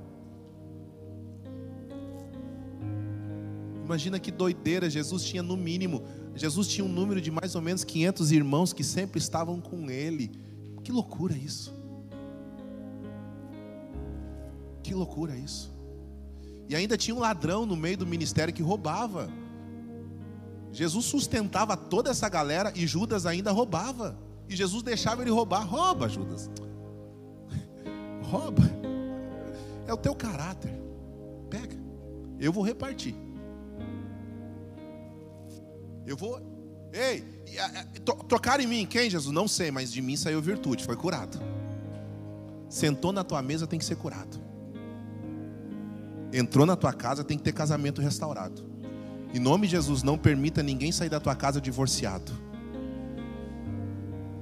Imagina 3.84 4.18
que 4.18 4.32
doideira, 4.32 4.90
Jesus 4.90 5.22
tinha 5.22 5.44
no 5.44 5.56
mínimo, 5.56 6.02
Jesus 6.34 6.66
tinha 6.66 6.84
um 6.84 6.88
número 6.88 7.20
de 7.20 7.30
mais 7.30 7.54
ou 7.54 7.62
menos 7.62 7.84
500 7.84 8.32
irmãos 8.32 8.72
que 8.72 8.82
sempre 8.82 9.20
estavam 9.20 9.60
com 9.60 9.88
ele. 9.88 10.32
Que 10.82 10.90
loucura 10.90 11.36
isso. 11.36 11.72
Que 14.82 14.92
loucura 14.92 15.36
isso. 15.36 15.72
E 16.68 16.74
ainda 16.74 16.96
tinha 16.96 17.14
um 17.14 17.20
ladrão 17.20 17.64
no 17.64 17.76
meio 17.76 17.96
do 17.96 18.06
ministério 18.06 18.52
que 18.52 18.62
roubava. 18.62 19.30
Jesus 20.76 21.06
sustentava 21.06 21.74
toda 21.74 22.10
essa 22.10 22.28
galera 22.28 22.70
e 22.76 22.86
Judas 22.86 23.24
ainda 23.24 23.50
roubava. 23.50 24.14
E 24.46 24.54
Jesus 24.54 24.82
deixava 24.82 25.22
ele 25.22 25.30
roubar. 25.30 25.66
Rouba, 25.66 26.06
Judas. 26.06 26.50
Rouba. 28.22 28.62
É 29.86 29.94
o 29.94 29.96
teu 29.96 30.14
caráter. 30.14 30.70
Pega. 31.48 31.74
Eu 32.38 32.52
vou 32.52 32.62
repartir. 32.62 33.14
Eu 36.04 36.14
vou 36.14 36.38
Ei, 36.92 37.24
tocaram 38.28 38.62
em 38.62 38.66
mim, 38.66 38.86
quem, 38.86 39.08
Jesus? 39.08 39.34
Não 39.34 39.48
sei, 39.48 39.70
mas 39.70 39.90
de 39.90 40.02
mim 40.02 40.14
saiu 40.14 40.42
virtude, 40.42 40.84
foi 40.84 40.94
curado. 40.94 41.38
Sentou 42.68 43.12
na 43.12 43.24
tua 43.24 43.40
mesa, 43.40 43.66
tem 43.66 43.78
que 43.78 43.84
ser 43.84 43.96
curado. 43.96 44.38
Entrou 46.34 46.66
na 46.66 46.76
tua 46.76 46.92
casa, 46.92 47.24
tem 47.24 47.38
que 47.38 47.44
ter 47.44 47.52
casamento 47.52 48.02
restaurado. 48.02 48.62
Em 49.34 49.38
nome 49.38 49.66
de 49.66 49.72
Jesus, 49.72 50.02
não 50.02 50.16
permita 50.16 50.62
ninguém 50.62 50.92
sair 50.92 51.08
da 51.08 51.20
tua 51.20 51.34
casa 51.34 51.60
divorciado. 51.60 52.32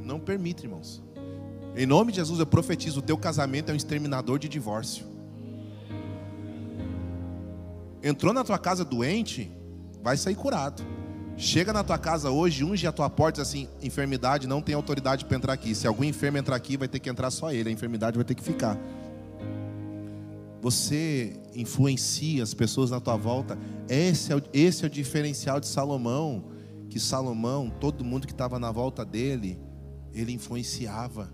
Não 0.01 0.21
permita, 0.21 0.63
irmãos. 0.63 1.03
Em 1.77 1.87
nome 1.87 2.13
de 2.13 2.17
Jesus, 2.17 2.39
eu 2.39 2.47
profetizo: 2.47 3.01
o 3.01 3.03
teu 3.03 3.17
casamento 3.17 3.71
é 3.71 3.73
um 3.73 3.77
exterminador 3.77 4.39
de 4.39 4.49
divórcio. 4.49 5.07
Entrou 8.03 8.33
na 8.33 8.45
tua 8.45 8.59
casa 8.59 8.85
doente, 8.85 9.51
vai 10.03 10.17
sair 10.17 10.35
curado. 10.35 10.85
Chega 11.37 11.73
na 11.73 11.83
tua 11.83 11.99
casa 11.99 12.31
hoje, 12.31 12.63
unge 12.63 12.87
a 12.87 12.93
tua 12.93 13.11
porta 13.11 13.43
assim: 13.43 13.69
enfermidade 13.83 14.47
não 14.47 14.63
tem 14.63 14.75
autoridade 14.75 15.25
para 15.25 15.37
entrar 15.37 15.53
aqui. 15.53 15.75
Se 15.75 15.87
algum 15.87 16.05
enfermo 16.05 16.39
entrar 16.39 16.55
aqui, 16.55 16.77
vai 16.77 16.87
ter 16.87 17.01
que 17.01 17.11
entrar 17.11 17.31
só 17.31 17.51
ele, 17.51 17.71
a 17.71 17.73
enfermidade 17.73 18.17
vai 18.17 18.25
ter 18.25 18.35
que 18.35 18.43
ficar. 18.43 18.79
Você 20.65 21.39
influencia 21.55 22.43
as 22.43 22.55
pessoas 22.55 22.91
na 22.91 22.99
tua 22.99 23.19
volta. 23.19 23.59
Esse 23.87 24.33
é 24.33 24.37
o, 24.37 24.43
esse 24.51 24.83
é 24.83 24.87
o 24.87 24.91
diferencial 24.91 25.61
de 25.61 25.67
Salomão. 25.67 26.43
Que 26.89 26.99
Salomão, 26.99 27.69
todo 27.69 28.03
mundo 28.03 28.27
que 28.27 28.33
estava 28.33 28.59
na 28.59 28.73
volta 28.73 29.05
dele, 29.05 29.61
ele 30.15 30.33
influenciava. 30.33 31.31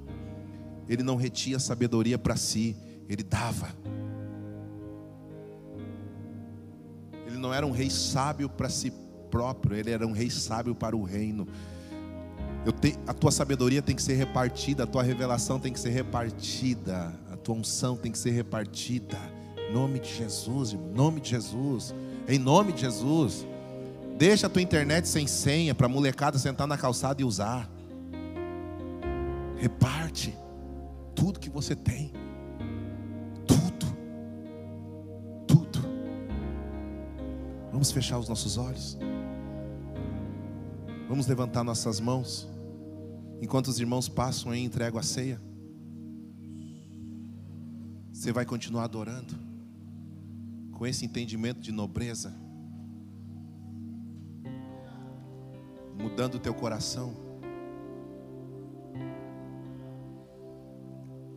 Ele 0.89 1.05
não 1.05 1.15
retia 1.15 1.61
sabedoria 1.61 2.19
para 2.19 2.35
si, 2.35 2.77
ele 3.09 3.23
dava. 3.23 3.69
Ele 7.25 7.39
não 7.39 7.55
era 7.55 7.65
um 7.65 7.71
rei 7.71 7.89
sábio 7.89 8.49
para 8.49 8.69
si 8.69 8.93
próprio, 9.31 9.77
ele 9.77 9.93
era 9.93 10.05
um 10.05 10.13
rei 10.13 10.29
sábio 10.29 10.75
para 10.75 10.97
o 10.97 11.05
reino. 11.05 11.47
Te, 12.81 12.99
a 13.07 13.15
tua 13.15 13.31
sabedoria 13.31 13.81
tem 13.81 13.95
que 13.95 14.03
ser 14.03 14.15
repartida, 14.15 14.83
a 14.83 14.87
tua 14.89 15.05
revelação 15.05 15.61
tem 15.61 15.73
que 15.73 15.79
ser 15.79 15.91
repartida, 15.91 17.17
tua 17.51 17.57
unção 17.57 17.97
tem 17.97 18.13
que 18.13 18.19
ser 18.19 18.31
repartida. 18.31 19.19
Em 19.59 19.73
nome 19.73 19.99
de 19.99 20.15
Jesus, 20.15 20.73
em 20.73 20.79
nome 20.79 21.21
de 21.21 21.31
Jesus, 21.31 21.93
em 22.29 22.39
nome 22.39 22.73
de 22.73 22.83
Jesus. 22.83 23.45
Deixa 24.17 24.47
a 24.47 24.51
tua 24.51 24.63
internet 24.63 25.09
sem 25.09 25.27
senha 25.27 25.75
para 25.75 25.87
a 25.87 25.89
molecada 25.89 26.39
sentar 26.39 26.69
na 26.69 26.79
calçada 26.79 27.21
e 27.21 27.25
usar. 27.25 27.69
Reparte 29.57 30.37
tudo 31.13 31.41
que 31.41 31.51
você 31.51 31.75
tem. 31.75 32.13
Tudo. 33.49 33.87
Tudo. 35.49 35.81
Vamos 37.73 37.91
fechar 37.91 38.19
os 38.19 38.29
nossos 38.29 38.59
olhos. 38.59 38.97
Vamos 41.09 41.27
levantar 41.27 41.65
nossas 41.65 41.99
mãos. 41.99 42.49
Enquanto 43.43 43.67
os 43.67 43.81
irmãos 43.81 44.09
passam 44.09 44.53
aí, 44.53 44.63
entrego 44.63 44.99
a 44.99 45.03
ceia. 45.03 45.50
Você 48.21 48.33
vai 48.33 48.45
continuar 48.45 48.85
adorando. 48.85 49.35
Com 50.73 50.87
esse 50.87 51.07
entendimento 51.07 51.59
de 51.59 51.73
nobreza. 51.73 52.31
Mudando 55.99 56.35
o 56.35 56.39
teu 56.39 56.53
coração. 56.53 57.15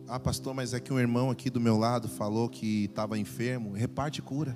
Ah, 0.06 0.20
pastor, 0.20 0.52
mas 0.52 0.74
é 0.74 0.78
que 0.78 0.92
um 0.92 0.98
irmão 0.98 1.30
aqui 1.30 1.48
do 1.48 1.58
meu 1.58 1.78
lado 1.78 2.06
falou 2.06 2.50
que 2.50 2.84
estava 2.84 3.18
enfermo. 3.18 3.72
Reparte 3.72 4.20
cura. 4.20 4.54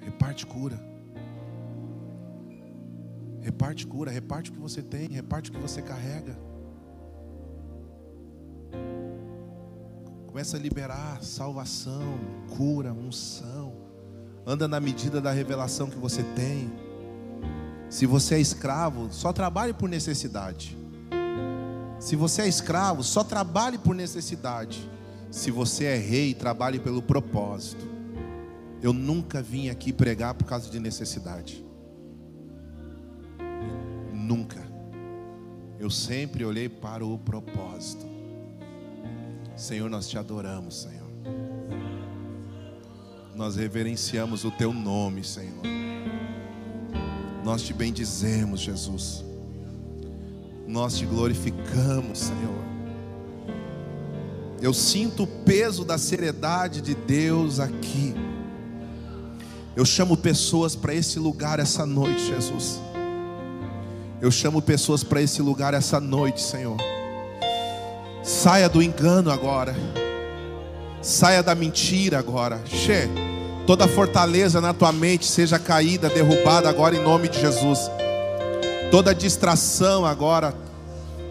Reparte 0.00 0.46
cura. 0.46 0.80
Reparte 3.42 3.86
cura, 3.86 4.10
reparte 4.10 4.50
o 4.50 4.54
que 4.54 4.58
você 4.58 4.82
tem, 4.82 5.10
reparte 5.10 5.50
o 5.50 5.52
que 5.52 5.60
você 5.60 5.82
carrega. 5.82 6.34
Começa 10.36 10.58
a 10.58 10.60
liberar 10.60 11.22
salvação, 11.22 12.20
cura, 12.58 12.92
unção. 12.92 13.72
Anda 14.46 14.68
na 14.68 14.78
medida 14.78 15.18
da 15.18 15.32
revelação 15.32 15.88
que 15.88 15.96
você 15.96 16.22
tem. 16.22 16.70
Se 17.88 18.04
você 18.04 18.34
é 18.34 18.38
escravo, 18.38 19.10
só 19.10 19.32
trabalhe 19.32 19.72
por 19.72 19.88
necessidade. 19.88 20.76
Se 21.98 22.16
você 22.16 22.42
é 22.42 22.48
escravo, 22.48 23.02
só 23.02 23.24
trabalhe 23.24 23.78
por 23.78 23.94
necessidade. 23.94 24.86
Se 25.30 25.50
você 25.50 25.84
é 25.84 25.96
rei, 25.96 26.34
trabalhe 26.34 26.78
pelo 26.78 27.00
propósito. 27.00 27.88
Eu 28.82 28.92
nunca 28.92 29.40
vim 29.40 29.70
aqui 29.70 29.90
pregar 29.90 30.34
por 30.34 30.44
causa 30.44 30.68
de 30.68 30.78
necessidade. 30.78 31.64
Nunca. 34.12 34.62
Eu 35.78 35.88
sempre 35.88 36.44
olhei 36.44 36.68
para 36.68 37.06
o 37.06 37.18
propósito. 37.18 38.15
Senhor, 39.56 39.88
nós 39.88 40.06
te 40.06 40.18
adoramos, 40.18 40.82
Senhor. 40.82 41.06
Nós 43.34 43.56
reverenciamos 43.56 44.44
o 44.44 44.50
teu 44.50 44.72
nome, 44.72 45.24
Senhor. 45.24 45.62
Nós 47.42 47.62
te 47.62 47.72
bendizemos, 47.72 48.60
Jesus. 48.60 49.24
Nós 50.66 50.98
te 50.98 51.06
glorificamos, 51.06 52.18
Senhor. 52.18 52.64
Eu 54.60 54.74
sinto 54.74 55.22
o 55.22 55.26
peso 55.26 55.84
da 55.84 55.96
seriedade 55.96 56.80
de 56.80 56.94
Deus 56.94 57.58
aqui. 57.58 58.14
Eu 59.74 59.84
chamo 59.84 60.16
pessoas 60.16 60.74
para 60.74 60.94
esse 60.94 61.18
lugar 61.18 61.60
essa 61.60 61.86
noite, 61.86 62.26
Jesus. 62.26 62.80
Eu 64.20 64.30
chamo 64.30 64.60
pessoas 64.60 65.04
para 65.04 65.20
esse 65.20 65.40
lugar 65.40 65.72
essa 65.72 66.00
noite, 66.00 66.42
Senhor. 66.42 66.95
Saia 68.26 68.68
do 68.68 68.82
engano 68.82 69.30
agora. 69.30 69.72
Saia 71.00 71.44
da 71.44 71.54
mentira 71.54 72.18
agora. 72.18 72.58
Che, 72.64 73.08
toda 73.68 73.86
fortaleza 73.86 74.60
na 74.60 74.74
tua 74.74 74.90
mente 74.90 75.24
seja 75.24 75.60
caída, 75.60 76.08
derrubada 76.08 76.68
agora 76.68 76.96
em 76.96 77.00
nome 77.00 77.28
de 77.28 77.40
Jesus. 77.40 77.88
Toda 78.90 79.14
distração 79.14 80.04
agora 80.04 80.52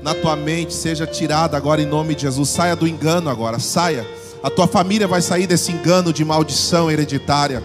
na 0.02 0.14
tua 0.14 0.38
mente 0.38 0.74
seja 0.74 1.06
tirada 1.06 1.58
agora 1.58 1.82
em 1.82 1.86
nome 1.86 2.16
de 2.16 2.22
Jesus. 2.22 2.48
Saia 2.48 2.78
do 2.78 2.88
engano 2.88 3.30
agora, 3.30 3.60
saia. 3.60 4.08
A 4.42 4.50
tua 4.50 4.66
família 4.66 5.06
vai 5.06 5.22
sair 5.22 5.48
desse 5.48 5.74
engano 5.74 6.14
de 6.14 6.24
maldição 6.24 6.90
hereditária. 6.90 7.62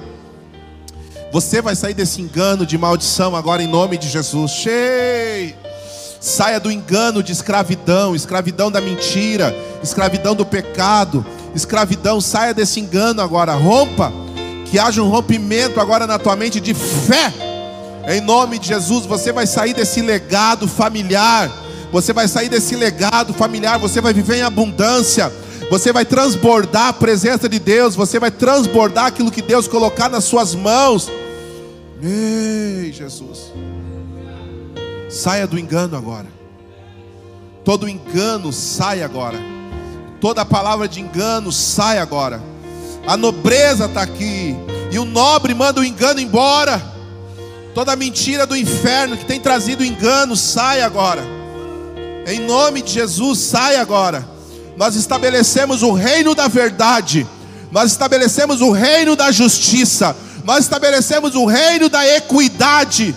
Você 1.31 1.63
vai 1.63 1.77
sair 1.77 1.95
desse 1.95 2.21
engano 2.21 2.67
de 2.67 2.77
maldição 2.77 3.37
agora 3.37 3.63
em 3.63 3.69
nome 3.69 3.97
de 3.97 4.09
Jesus. 4.09 4.51
Cheio. 4.51 5.70
Saia 6.21 6.61
do 6.61 6.71
engano 6.71 7.23
de 7.23 7.33
escravidão, 7.33 8.15
escravidão 8.15 8.71
da 8.71 8.79
mentira, 8.79 9.57
escravidão 9.83 10.35
do 10.35 10.45
pecado, 10.45 11.25
escravidão. 11.55 12.21
Saia 12.21 12.53
desse 12.53 12.79
engano 12.79 13.23
agora. 13.23 13.55
Rompa. 13.55 14.13
Que 14.67 14.79
haja 14.79 15.03
um 15.03 15.09
rompimento 15.09 15.81
agora 15.81 16.07
na 16.07 16.19
tua 16.19 16.37
mente 16.37 16.61
de 16.61 16.75
fé. 16.75 17.33
Em 18.07 18.21
nome 18.21 18.59
de 18.59 18.69
Jesus, 18.69 19.07
você 19.07 19.33
vai 19.33 19.47
sair 19.47 19.73
desse 19.73 20.03
legado 20.03 20.69
familiar. 20.69 21.51
Você 21.91 22.13
vai 22.13 22.29
sair 22.29 22.51
desse 22.51 22.77
legado 22.77 23.33
familiar. 23.33 23.79
Você 23.79 24.01
vai 24.03 24.13
viver 24.13 24.37
em 24.37 24.43
abundância. 24.43 25.33
Você 25.71 25.91
vai 25.91 26.05
transbordar 26.05 26.89
a 26.89 26.93
presença 26.93 27.49
de 27.49 27.59
Deus. 27.59 27.97
Você 27.97 28.19
vai 28.19 28.31
transbordar 28.31 29.07
aquilo 29.07 29.31
que 29.31 29.41
Deus 29.41 29.67
colocar 29.67 30.11
nas 30.11 30.25
suas 30.25 30.55
mãos. 30.55 31.11
Ei, 32.03 32.93
Jesus. 32.93 33.53
Saia 35.11 35.47
do 35.47 35.59
engano 35.59 35.97
agora. 35.97 36.27
Todo 37.65 37.89
engano 37.89 38.53
sai 38.53 39.03
agora. 39.03 39.39
Toda 40.21 40.45
palavra 40.45 40.89
de 40.89 41.01
engano 41.01 41.51
sai 41.51 41.99
agora. 41.99 42.43
A 43.07 43.17
nobreza 43.17 43.87
está 43.87 44.03
aqui. 44.03 44.55
E 44.91 44.99
o 44.99 45.05
nobre 45.05 45.55
manda 45.55 45.81
o 45.81 45.85
engano 45.85 46.21
embora. 46.21 46.81
Toda 47.75 47.97
mentira 47.97 48.47
do 48.47 48.57
inferno 48.57 49.17
que 49.17 49.25
tem 49.25 49.41
trazido 49.41 49.85
engano 49.85 50.37
sai 50.37 50.83
agora. 50.83 51.23
Em 52.27 52.41
nome 52.41 52.83
de 52.83 52.93
Jesus, 52.93 53.39
sai 53.39 53.77
agora. 53.77 54.29
Nós 54.77 54.95
estabelecemos 54.95 55.83
o 55.83 55.93
reino 55.93 56.35
da 56.35 56.49
verdade. 56.49 57.27
Nós 57.73 57.91
estabelecemos 57.91 58.61
o 58.61 58.71
reino 58.71 59.15
da 59.15 59.31
justiça 59.31 60.15
nós 60.45 60.65
estabelecemos 60.65 61.35
o 61.35 61.45
reino 61.45 61.89
da 61.89 62.07
equidade. 62.17 63.15